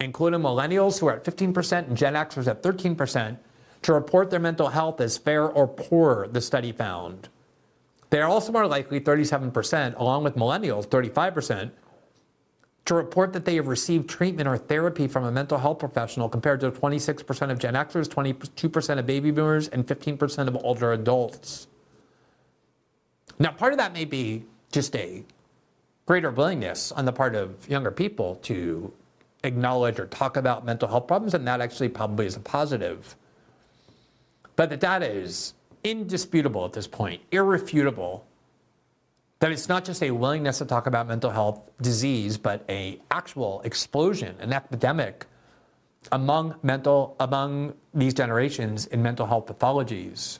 including 0.00 0.38
millennials 0.38 1.00
who 1.00 1.08
are 1.08 1.16
at 1.16 1.24
15% 1.24 1.88
and 1.88 1.96
Gen 1.96 2.14
Xers 2.14 2.46
at 2.46 2.62
13%, 2.62 3.36
to 3.82 3.92
report 3.92 4.30
their 4.30 4.38
mental 4.38 4.68
health 4.68 5.00
as 5.00 5.18
fair 5.18 5.48
or 5.48 5.66
poor, 5.66 6.28
the 6.28 6.40
study 6.40 6.70
found. 6.70 7.28
They 8.10 8.20
are 8.20 8.28
also 8.28 8.52
more 8.52 8.68
likely, 8.68 9.00
37%, 9.00 9.98
along 9.98 10.22
with 10.22 10.36
millennials, 10.36 10.86
35%, 10.86 11.72
to 12.84 12.94
report 12.94 13.32
that 13.32 13.44
they 13.44 13.56
have 13.56 13.66
received 13.66 14.08
treatment 14.08 14.48
or 14.48 14.56
therapy 14.56 15.08
from 15.08 15.24
a 15.24 15.32
mental 15.32 15.58
health 15.58 15.80
professional 15.80 16.28
compared 16.28 16.60
to 16.60 16.70
26% 16.70 17.50
of 17.50 17.58
Gen 17.58 17.74
Xers, 17.74 18.06
22% 18.06 18.98
of 19.00 19.06
baby 19.06 19.32
boomers, 19.32 19.66
and 19.66 19.84
15% 19.84 20.46
of 20.46 20.56
older 20.62 20.92
adults. 20.92 21.66
Now, 23.40 23.50
part 23.50 23.72
of 23.72 23.78
that 23.78 23.92
may 23.92 24.04
be 24.04 24.44
just 24.70 24.94
a 24.94 25.24
greater 26.08 26.30
willingness 26.30 26.90
on 26.92 27.04
the 27.04 27.12
part 27.12 27.34
of 27.34 27.68
younger 27.68 27.90
people 27.90 28.36
to 28.36 28.90
acknowledge 29.44 30.00
or 30.00 30.06
talk 30.06 30.38
about 30.38 30.64
mental 30.64 30.88
health 30.88 31.06
problems, 31.06 31.34
and 31.34 31.46
that 31.46 31.60
actually 31.60 31.90
probably 31.90 32.24
is 32.24 32.34
a 32.34 32.40
positive. 32.40 33.14
But 34.56 34.70
the 34.70 34.78
data 34.78 35.06
is 35.06 35.52
indisputable 35.84 36.64
at 36.64 36.72
this 36.72 36.86
point, 36.86 37.20
irrefutable, 37.30 38.26
that 39.40 39.52
it's 39.52 39.68
not 39.68 39.84
just 39.84 40.02
a 40.02 40.10
willingness 40.10 40.56
to 40.58 40.64
talk 40.64 40.86
about 40.86 41.06
mental 41.06 41.30
health 41.30 41.60
disease, 41.82 42.38
but 42.38 42.64
a 42.70 42.98
actual 43.10 43.60
explosion, 43.60 44.34
an 44.40 44.54
epidemic 44.54 45.26
among 46.10 46.54
mental 46.62 47.16
among 47.20 47.74
these 47.92 48.14
generations 48.14 48.86
in 48.86 49.02
mental 49.02 49.26
health 49.26 49.44
pathologies. 49.44 50.38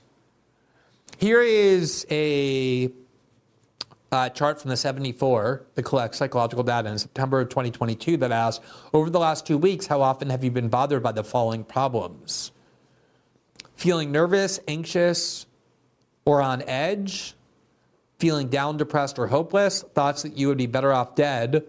Here 1.18 1.42
is 1.42 2.06
a 2.10 2.90
uh, 4.10 4.28
chart 4.30 4.60
from 4.60 4.70
the 4.70 4.76
74 4.76 5.66
that 5.74 5.82
collects 5.82 6.18
psychological 6.18 6.64
data 6.64 6.88
in 6.88 6.98
September 6.98 7.40
of 7.40 7.48
2022 7.48 8.16
that 8.18 8.32
asks, 8.32 8.64
over 8.92 9.10
the 9.10 9.18
last 9.18 9.46
two 9.46 9.58
weeks, 9.58 9.86
how 9.86 10.00
often 10.00 10.30
have 10.30 10.42
you 10.42 10.50
been 10.50 10.68
bothered 10.68 11.02
by 11.02 11.12
the 11.12 11.24
following 11.24 11.62
problems? 11.62 12.52
Feeling 13.76 14.10
nervous, 14.10 14.58
anxious, 14.66 15.46
or 16.24 16.40
on 16.40 16.62
edge? 16.62 17.34
Feeling 18.18 18.48
down, 18.48 18.76
depressed, 18.76 19.18
or 19.18 19.26
hopeless? 19.26 19.82
Thoughts 19.94 20.22
that 20.22 20.36
you 20.36 20.48
would 20.48 20.58
be 20.58 20.66
better 20.66 20.92
off 20.92 21.14
dead? 21.14 21.64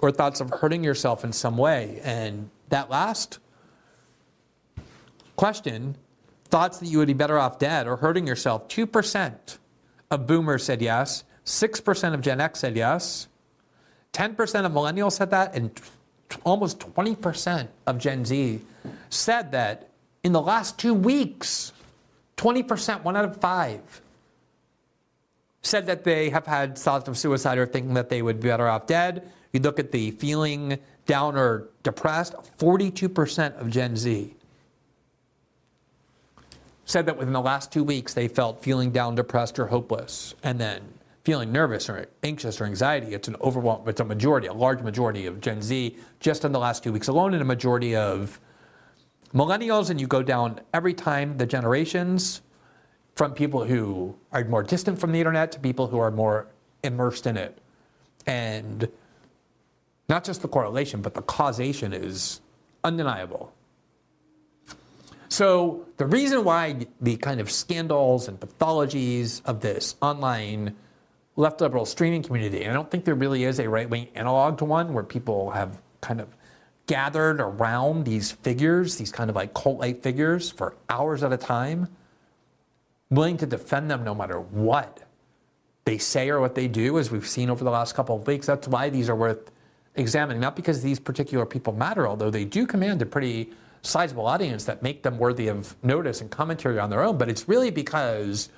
Or 0.00 0.12
thoughts 0.12 0.40
of 0.40 0.50
hurting 0.50 0.84
yourself 0.84 1.24
in 1.24 1.32
some 1.32 1.56
way? 1.56 2.00
And 2.04 2.50
that 2.68 2.90
last 2.90 3.38
question, 5.36 5.96
thoughts 6.44 6.78
that 6.78 6.86
you 6.86 6.98
would 6.98 7.08
be 7.08 7.14
better 7.14 7.38
off 7.38 7.58
dead 7.58 7.88
or 7.88 7.96
hurting 7.96 8.26
yourself, 8.26 8.68
2% 8.68 9.58
of 10.10 10.26
boomers 10.26 10.64
said 10.64 10.80
yes, 10.80 11.24
6% 11.48 12.14
of 12.14 12.20
Gen 12.20 12.42
X 12.42 12.60
said 12.60 12.76
yes, 12.76 13.26
10% 14.12 14.66
of 14.66 14.72
millennials 14.72 15.12
said 15.12 15.30
that, 15.30 15.54
and 15.54 15.74
t- 15.74 15.82
almost 16.44 16.78
20% 16.80 17.68
of 17.86 17.98
Gen 17.98 18.26
Z 18.26 18.60
said 19.08 19.52
that 19.52 19.88
in 20.22 20.32
the 20.32 20.42
last 20.42 20.78
two 20.78 20.92
weeks, 20.92 21.72
20%, 22.36 23.02
one 23.02 23.16
out 23.16 23.24
of 23.24 23.38
five, 23.38 24.02
said 25.62 25.86
that 25.86 26.04
they 26.04 26.28
have 26.28 26.46
had 26.46 26.76
thoughts 26.76 27.08
of 27.08 27.16
suicide 27.16 27.56
or 27.56 27.64
thinking 27.64 27.94
that 27.94 28.10
they 28.10 28.20
would 28.20 28.40
be 28.40 28.48
better 28.48 28.68
off 28.68 28.86
dead. 28.86 29.30
You 29.54 29.60
look 29.60 29.78
at 29.78 29.90
the 29.90 30.10
feeling 30.12 30.78
down 31.06 31.34
or 31.34 31.68
depressed, 31.82 32.34
42% 32.58 33.58
of 33.58 33.70
Gen 33.70 33.96
Z 33.96 34.34
said 36.84 37.06
that 37.06 37.18
within 37.18 37.32
the 37.32 37.40
last 37.40 37.72
two 37.72 37.84
weeks 37.84 38.12
they 38.12 38.28
felt 38.28 38.62
feeling 38.62 38.90
down, 38.90 39.14
depressed, 39.14 39.58
or 39.58 39.66
hopeless. 39.66 40.34
And 40.42 40.58
then 40.58 40.82
feeling 41.28 41.52
nervous 41.52 41.90
or 41.90 42.06
anxious 42.22 42.58
or 42.58 42.64
anxiety, 42.64 43.12
it's 43.12 43.28
an 43.28 43.36
overwhelm, 43.42 43.86
it's 43.86 44.00
a 44.00 44.04
majority, 44.04 44.46
a 44.46 44.52
large 44.54 44.80
majority 44.80 45.26
of 45.26 45.42
Gen 45.42 45.60
Z 45.60 45.94
just 46.20 46.42
in 46.42 46.52
the 46.52 46.58
last 46.58 46.82
two 46.82 46.90
weeks 46.90 47.06
alone, 47.06 47.34
and 47.34 47.42
a 47.42 47.44
majority 47.44 47.94
of 47.94 48.40
millennials. 49.34 49.90
And 49.90 50.00
you 50.00 50.06
go 50.06 50.22
down 50.22 50.58
every 50.72 50.94
time 50.94 51.36
the 51.36 51.44
generations 51.44 52.40
from 53.14 53.34
people 53.34 53.62
who 53.62 54.16
are 54.32 54.42
more 54.44 54.62
distant 54.62 54.98
from 54.98 55.12
the 55.12 55.18
internet 55.18 55.52
to 55.52 55.60
people 55.60 55.88
who 55.88 55.98
are 55.98 56.10
more 56.10 56.46
immersed 56.82 57.26
in 57.26 57.36
it. 57.36 57.58
And 58.26 58.88
not 60.08 60.24
just 60.24 60.40
the 60.40 60.48
correlation, 60.48 61.02
but 61.02 61.12
the 61.12 61.20
causation 61.20 61.92
is 61.92 62.40
undeniable. 62.82 63.52
So, 65.28 65.84
the 65.98 66.06
reason 66.06 66.42
why 66.42 66.86
the 67.02 67.18
kind 67.18 67.38
of 67.38 67.50
scandals 67.50 68.28
and 68.28 68.40
pathologies 68.40 69.42
of 69.44 69.60
this 69.60 69.94
online 70.00 70.74
left 71.38 71.60
liberal 71.60 71.86
streaming 71.86 72.22
community, 72.22 72.62
and 72.62 72.72
I 72.72 72.74
don't 72.74 72.90
think 72.90 73.04
there 73.04 73.14
really 73.14 73.44
is 73.44 73.60
a 73.60 73.68
right 73.68 73.88
wing 73.88 74.08
analog 74.16 74.58
to 74.58 74.64
one 74.64 74.92
where 74.92 75.04
people 75.04 75.50
have 75.52 75.80
kind 76.00 76.20
of 76.20 76.28
gathered 76.86 77.40
around 77.40 78.04
these 78.04 78.32
figures, 78.32 78.96
these 78.96 79.12
kind 79.12 79.30
of 79.30 79.36
like 79.36 79.54
cult 79.54 79.78
like 79.78 80.02
figures 80.02 80.50
for 80.50 80.74
hours 80.90 81.22
at 81.22 81.32
a 81.32 81.36
time, 81.36 81.86
willing 83.10 83.36
to 83.36 83.46
defend 83.46 83.88
them 83.88 84.02
no 84.02 84.16
matter 84.16 84.40
what 84.40 85.04
they 85.84 85.96
say 85.96 86.28
or 86.28 86.40
what 86.40 86.56
they 86.56 86.66
do, 86.66 86.98
as 86.98 87.12
we've 87.12 87.28
seen 87.28 87.50
over 87.50 87.62
the 87.62 87.70
last 87.70 87.94
couple 87.94 88.16
of 88.16 88.26
weeks. 88.26 88.46
That's 88.46 88.66
why 88.66 88.90
these 88.90 89.08
are 89.08 89.14
worth 89.14 89.52
examining, 89.94 90.40
not 90.40 90.56
because 90.56 90.82
these 90.82 90.98
particular 90.98 91.46
people 91.46 91.72
matter, 91.72 92.08
although 92.08 92.30
they 92.30 92.44
do 92.44 92.66
command 92.66 93.00
a 93.00 93.06
pretty 93.06 93.52
sizable 93.82 94.26
audience 94.26 94.64
that 94.64 94.82
make 94.82 95.04
them 95.04 95.18
worthy 95.18 95.46
of 95.46 95.76
notice 95.84 96.20
and 96.20 96.32
commentary 96.32 96.80
on 96.80 96.90
their 96.90 97.04
own, 97.04 97.16
but 97.16 97.28
it's 97.28 97.48
really 97.48 97.70
because 97.70 98.48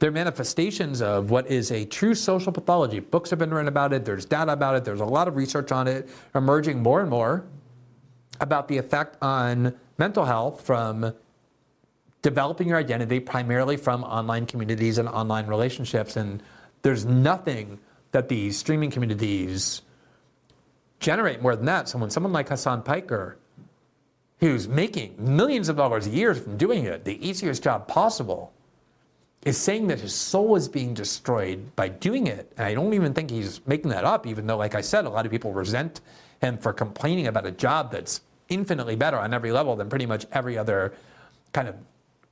they're 0.00 0.10
manifestations 0.10 1.02
of 1.02 1.30
what 1.30 1.46
is 1.46 1.70
a 1.70 1.84
true 1.84 2.14
social 2.14 2.50
pathology. 2.50 3.00
Books 3.00 3.30
have 3.30 3.38
been 3.38 3.50
written 3.50 3.68
about 3.68 3.92
it, 3.92 4.04
there's 4.04 4.24
data 4.24 4.52
about 4.52 4.74
it, 4.74 4.84
there's 4.84 5.00
a 5.00 5.04
lot 5.04 5.28
of 5.28 5.36
research 5.36 5.70
on 5.70 5.86
it 5.86 6.08
emerging 6.34 6.82
more 6.82 7.00
and 7.00 7.10
more 7.10 7.44
about 8.40 8.66
the 8.66 8.78
effect 8.78 9.18
on 9.22 9.74
mental 9.98 10.24
health 10.24 10.62
from 10.62 11.12
developing 12.22 12.68
your 12.68 12.78
identity 12.78 13.20
primarily 13.20 13.76
from 13.76 14.02
online 14.04 14.46
communities 14.46 14.96
and 14.96 15.06
online 15.06 15.46
relationships. 15.46 16.16
And 16.16 16.42
there's 16.80 17.04
nothing 17.04 17.78
that 18.12 18.30
these 18.30 18.56
streaming 18.56 18.90
communities 18.90 19.82
generate 20.98 21.42
more 21.42 21.54
than 21.54 21.66
that. 21.66 21.90
Someone, 21.90 22.08
someone 22.08 22.32
like 22.32 22.48
Hasan 22.48 22.82
Piker, 22.82 23.36
who's 24.38 24.66
making 24.66 25.14
millions 25.18 25.68
of 25.68 25.76
dollars 25.76 26.06
a 26.06 26.10
year 26.10 26.34
from 26.34 26.56
doing 26.56 26.84
it, 26.84 27.04
the 27.04 27.26
easiest 27.26 27.62
job 27.62 27.86
possible, 27.86 28.54
is 29.44 29.56
saying 29.56 29.86
that 29.86 30.00
his 30.00 30.14
soul 30.14 30.54
is 30.56 30.68
being 30.68 30.92
destroyed 30.92 31.74
by 31.74 31.88
doing 31.88 32.26
it. 32.26 32.52
And 32.56 32.66
I 32.66 32.74
don't 32.74 32.92
even 32.92 33.14
think 33.14 33.30
he's 33.30 33.66
making 33.66 33.90
that 33.90 34.04
up, 34.04 34.26
even 34.26 34.46
though, 34.46 34.58
like 34.58 34.74
I 34.74 34.82
said, 34.82 35.06
a 35.06 35.08
lot 35.08 35.24
of 35.24 35.32
people 35.32 35.52
resent 35.52 36.00
him 36.42 36.58
for 36.58 36.72
complaining 36.72 37.26
about 37.26 37.46
a 37.46 37.50
job 37.50 37.90
that's 37.90 38.20
infinitely 38.48 38.96
better 38.96 39.18
on 39.18 39.32
every 39.32 39.52
level 39.52 39.76
than 39.76 39.88
pretty 39.88 40.06
much 40.06 40.26
every 40.32 40.58
other 40.58 40.92
kind 41.52 41.68
of 41.68 41.76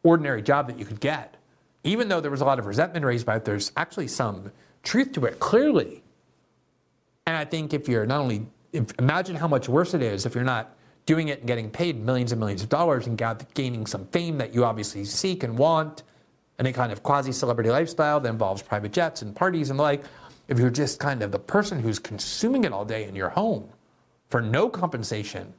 ordinary 0.03 0.43
job 0.43 0.67
that 0.69 0.79
you 0.79 0.85
could 0.85 1.01
get. 1.01 1.37
Even 1.85 2.09
though 2.09 2.21
there 2.21 2.31
was 2.31 2.41
a 2.41 2.45
lot 2.45 2.59
of 2.59 2.67
resentment 2.67 3.05
raised 3.05 3.25
by 3.25 3.37
it, 3.37 3.45
there's 3.45 3.73
actually 3.77 4.09
some 4.09 4.53
truth 4.83 5.13
to 5.13 5.25
it, 5.25 5.39
clearly. 5.39 6.03
And 7.27 7.37
I 7.37 7.45
think 7.45 7.73
if 7.73 7.89
you're 7.89 8.05
not 8.05 8.21
only, 8.21 8.47
if, 8.73 8.87
imagine 8.99 9.37
how 9.37 9.49
much 9.49 9.69
worse 9.69 9.95
it 9.95 10.03
is 10.03 10.27
if 10.27 10.35
you're 10.35 10.45
not 10.45 10.75
doing 11.07 11.29
it 11.29 11.39
and 11.39 11.47
getting 11.47 11.71
paid 11.71 11.99
millions 11.99 12.33
and 12.33 12.39
millions 12.39 12.63
of 12.63 12.69
dollars 12.69 13.07
and 13.07 13.19
gaining 13.55 13.87
some 13.87 14.07
fame 14.09 14.37
that 14.39 14.53
you 14.53 14.65
obviously 14.65 15.05
seek 15.05 15.43
and 15.43 15.57
want, 15.57 16.03
and 16.59 16.67
a 16.67 16.73
kind 16.73 16.93
of 16.93 17.03
quasi 17.03 17.33
celebrity 17.33 17.71
lifestyle 17.71 18.21
that 18.21 18.29
involves 18.29 18.63
private 18.63 18.93
jets 18.93 19.23
and 19.23 19.35
parties 19.35 19.71
and 19.71 19.79
the 19.79 19.83
like. 19.83 20.05
If 20.49 20.59
you're 20.59 20.71
just 20.71 20.99
kind 20.99 21.23
of 21.23 21.31
the 21.31 21.39
person 21.39 21.81
who's 21.81 21.99
consuming 21.99 22.65
it 22.65 22.73
all 22.73 22.85
day 22.85 23.05
in 23.05 23.15
your 23.15 23.29
home 23.29 23.69
for 24.29 24.41
no 24.41 24.69
compensation, 24.69 25.55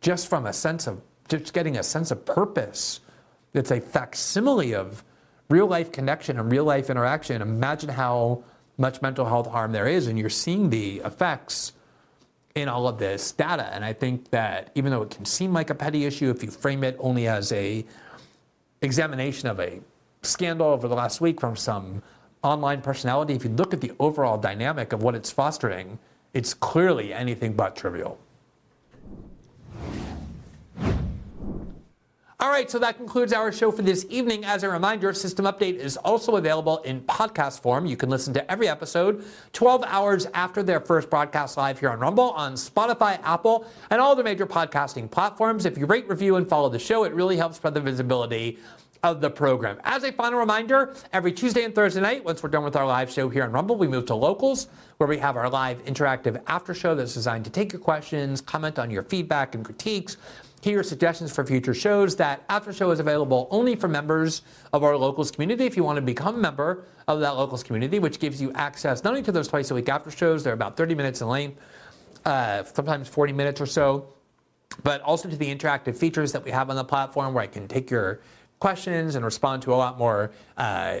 just 0.00 0.28
from 0.28 0.46
a 0.46 0.52
sense 0.52 0.86
of 0.86 1.00
just 1.28 1.52
getting 1.52 1.78
a 1.78 1.82
sense 1.82 2.10
of 2.10 2.24
purpose, 2.24 3.00
it's 3.54 3.70
a 3.70 3.80
facsimile 3.80 4.74
of 4.74 5.02
real 5.48 5.66
life 5.66 5.92
connection 5.92 6.38
and 6.38 6.50
real 6.50 6.64
life 6.64 6.90
interaction. 6.90 7.42
Imagine 7.42 7.90
how 7.90 8.44
much 8.78 9.02
mental 9.02 9.24
health 9.24 9.46
harm 9.46 9.72
there 9.72 9.86
is, 9.86 10.06
and 10.06 10.18
you're 10.18 10.30
seeing 10.30 10.70
the 10.70 11.00
effects 11.04 11.72
in 12.54 12.68
all 12.68 12.86
of 12.86 12.98
this 12.98 13.32
data. 13.32 13.70
And 13.72 13.84
I 13.84 13.92
think 13.92 14.30
that 14.30 14.70
even 14.74 14.90
though 14.90 15.02
it 15.02 15.10
can 15.10 15.24
seem 15.24 15.52
like 15.52 15.70
a 15.70 15.74
petty 15.74 16.04
issue, 16.04 16.30
if 16.30 16.42
you 16.42 16.50
frame 16.50 16.84
it 16.84 16.96
only 16.98 17.28
as 17.28 17.52
a 17.52 17.84
examination 18.82 19.48
of 19.48 19.60
a 19.60 19.80
scandal 20.22 20.68
over 20.68 20.88
the 20.88 20.94
last 20.94 21.20
week 21.20 21.40
from 21.40 21.56
some 21.56 22.02
online 22.42 22.80
personality, 22.80 23.34
if 23.34 23.44
you 23.44 23.50
look 23.50 23.74
at 23.74 23.80
the 23.80 23.92
overall 23.98 24.38
dynamic 24.38 24.92
of 24.92 25.02
what 25.02 25.14
it's 25.14 25.30
fostering, 25.30 25.98
it's 26.32 26.54
clearly 26.54 27.12
anything 27.12 27.52
but 27.52 27.76
trivial. 27.76 28.18
All 32.42 32.50
right, 32.50 32.68
so 32.68 32.80
that 32.80 32.96
concludes 32.96 33.32
our 33.32 33.52
show 33.52 33.70
for 33.70 33.82
this 33.82 34.04
evening. 34.10 34.44
As 34.44 34.64
a 34.64 34.68
reminder, 34.68 35.12
System 35.12 35.44
Update 35.44 35.76
is 35.76 35.96
also 35.96 36.34
available 36.34 36.78
in 36.78 37.00
podcast 37.02 37.60
form. 37.60 37.86
You 37.86 37.96
can 37.96 38.10
listen 38.10 38.34
to 38.34 38.50
every 38.50 38.66
episode 38.66 39.24
12 39.52 39.84
hours 39.86 40.26
after 40.34 40.64
their 40.64 40.80
first 40.80 41.08
broadcast 41.08 41.56
live 41.56 41.78
here 41.78 41.90
on 41.90 42.00
Rumble, 42.00 42.30
on 42.30 42.54
Spotify, 42.54 43.20
Apple, 43.22 43.64
and 43.90 44.00
all 44.00 44.16
the 44.16 44.24
major 44.24 44.44
podcasting 44.44 45.08
platforms. 45.08 45.66
If 45.66 45.78
you 45.78 45.86
rate, 45.86 46.08
review, 46.08 46.34
and 46.34 46.48
follow 46.48 46.68
the 46.68 46.80
show, 46.80 47.04
it 47.04 47.12
really 47.14 47.36
helps 47.36 47.58
spread 47.58 47.74
the 47.74 47.80
visibility 47.80 48.58
of 49.04 49.20
the 49.20 49.28
program. 49.28 49.80
As 49.82 50.04
a 50.04 50.12
final 50.12 50.38
reminder, 50.38 50.94
every 51.12 51.32
Tuesday 51.32 51.64
and 51.64 51.74
Thursday 51.74 52.00
night, 52.00 52.24
once 52.24 52.40
we're 52.40 52.48
done 52.48 52.62
with 52.62 52.76
our 52.76 52.86
live 52.86 53.10
show 53.10 53.28
here 53.28 53.42
on 53.42 53.50
Rumble, 53.50 53.74
we 53.74 53.88
move 53.88 54.06
to 54.06 54.14
locals, 54.14 54.68
where 54.98 55.08
we 55.08 55.18
have 55.18 55.36
our 55.36 55.50
live 55.50 55.84
interactive 55.86 56.40
after 56.46 56.72
show 56.72 56.94
that's 56.94 57.12
designed 57.12 57.44
to 57.44 57.50
take 57.50 57.72
your 57.72 57.80
questions, 57.80 58.40
comment 58.40 58.78
on 58.78 58.92
your 58.92 59.02
feedback 59.02 59.56
and 59.56 59.64
critiques 59.64 60.18
hear 60.60 60.84
suggestions 60.84 61.32
for 61.32 61.44
future 61.44 61.74
shows. 61.74 62.14
That 62.14 62.44
after 62.48 62.72
show 62.72 62.92
is 62.92 63.00
available 63.00 63.48
only 63.50 63.74
for 63.74 63.88
members 63.88 64.42
of 64.72 64.84
our 64.84 64.96
locals 64.96 65.32
community. 65.32 65.66
If 65.66 65.76
you 65.76 65.82
want 65.82 65.96
to 65.96 66.02
become 66.02 66.36
a 66.36 66.38
member 66.38 66.84
of 67.08 67.18
that 67.18 67.30
locals 67.30 67.64
community, 67.64 67.98
which 67.98 68.20
gives 68.20 68.40
you 68.40 68.52
access 68.52 69.02
not 69.02 69.10
only 69.10 69.22
to 69.22 69.32
those 69.32 69.48
twice 69.48 69.72
a 69.72 69.74
week 69.74 69.88
after 69.88 70.12
shows, 70.12 70.44
they're 70.44 70.52
about 70.52 70.76
30 70.76 70.94
minutes 70.94 71.20
in 71.20 71.26
length, 71.26 71.60
uh, 72.24 72.62
sometimes 72.62 73.08
40 73.08 73.32
minutes 73.32 73.60
or 73.60 73.66
so, 73.66 74.14
but 74.84 75.00
also 75.00 75.28
to 75.28 75.36
the 75.36 75.52
interactive 75.52 75.96
features 75.96 76.30
that 76.30 76.44
we 76.44 76.52
have 76.52 76.70
on 76.70 76.76
the 76.76 76.84
platform 76.84 77.34
where 77.34 77.42
I 77.42 77.48
can 77.48 77.66
take 77.66 77.90
your 77.90 78.20
questions 78.62 79.16
and 79.16 79.24
respond 79.24 79.60
to 79.60 79.74
a 79.74 79.78
lot 79.84 79.98
more. 79.98 80.30
Uh, 80.56 81.00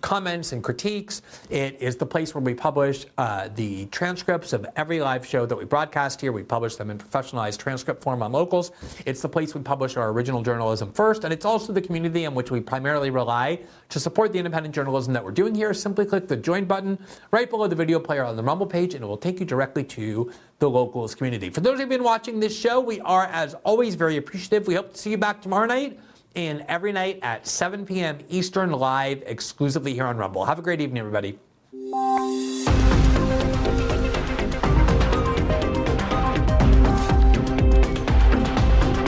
comments 0.00 0.50
and 0.52 0.62
critiques. 0.62 1.22
It 1.50 1.80
is 1.80 1.94
the 1.96 2.04
place 2.04 2.34
where 2.34 2.42
we 2.42 2.52
publish 2.52 3.06
uh, 3.16 3.48
the 3.54 3.86
transcripts 3.86 4.52
of 4.52 4.66
every 4.74 5.00
live 5.00 5.24
show 5.24 5.46
that 5.46 5.56
we 5.56 5.64
broadcast 5.64 6.20
here. 6.20 6.32
We 6.32 6.42
publish 6.42 6.74
them 6.74 6.90
in 6.90 6.98
professionalized 6.98 7.58
transcript 7.58 8.02
form 8.02 8.20
on 8.20 8.32
locals. 8.32 8.72
It's 9.06 9.22
the 9.22 9.28
place 9.28 9.54
we 9.54 9.62
publish 9.62 9.96
our 9.96 10.10
original 10.10 10.42
journalism 10.42 10.90
first, 10.90 11.22
and 11.22 11.32
it's 11.32 11.44
also 11.44 11.72
the 11.72 11.80
community 11.80 12.24
in 12.24 12.34
which 12.34 12.50
we 12.50 12.60
primarily 12.60 13.10
rely 13.10 13.60
to 13.88 14.00
support 14.00 14.32
the 14.32 14.38
independent 14.38 14.74
journalism 14.74 15.12
that 15.12 15.24
we're 15.24 15.30
doing 15.30 15.54
here. 15.54 15.72
Simply 15.72 16.04
click 16.04 16.26
the 16.26 16.36
join 16.36 16.64
button 16.64 16.98
right 17.30 17.48
below 17.48 17.68
the 17.68 17.76
video 17.76 18.00
player 18.00 18.24
on 18.24 18.34
the 18.36 18.42
Rumble 18.42 18.66
page, 18.66 18.94
and 18.94 19.04
it 19.04 19.06
will 19.06 19.16
take 19.16 19.38
you 19.38 19.46
directly 19.46 19.84
to 19.84 20.30
the 20.58 20.68
locals 20.68 21.14
community. 21.14 21.50
For 21.50 21.60
those 21.60 21.78
who've 21.78 21.88
been 21.88 22.02
watching 22.02 22.40
this 22.40 22.58
show, 22.58 22.80
we 22.80 23.00
are, 23.02 23.26
as 23.26 23.54
always, 23.64 23.94
very 23.94 24.16
appreciative. 24.16 24.66
We 24.66 24.74
hope 24.74 24.92
to 24.92 24.98
see 24.98 25.12
you 25.12 25.18
back 25.18 25.40
tomorrow 25.40 25.66
night 25.66 26.00
in 26.38 26.64
every 26.68 26.92
night 26.92 27.18
at 27.22 27.46
7 27.46 27.84
p.m. 27.84 28.18
Eastern 28.28 28.70
live 28.70 29.22
exclusively 29.26 29.92
here 29.92 30.06
on 30.06 30.16
Rumble. 30.16 30.44
Have 30.44 30.58
a 30.58 30.62
great 30.62 30.80
evening, 30.80 30.98
everybody. 30.98 31.38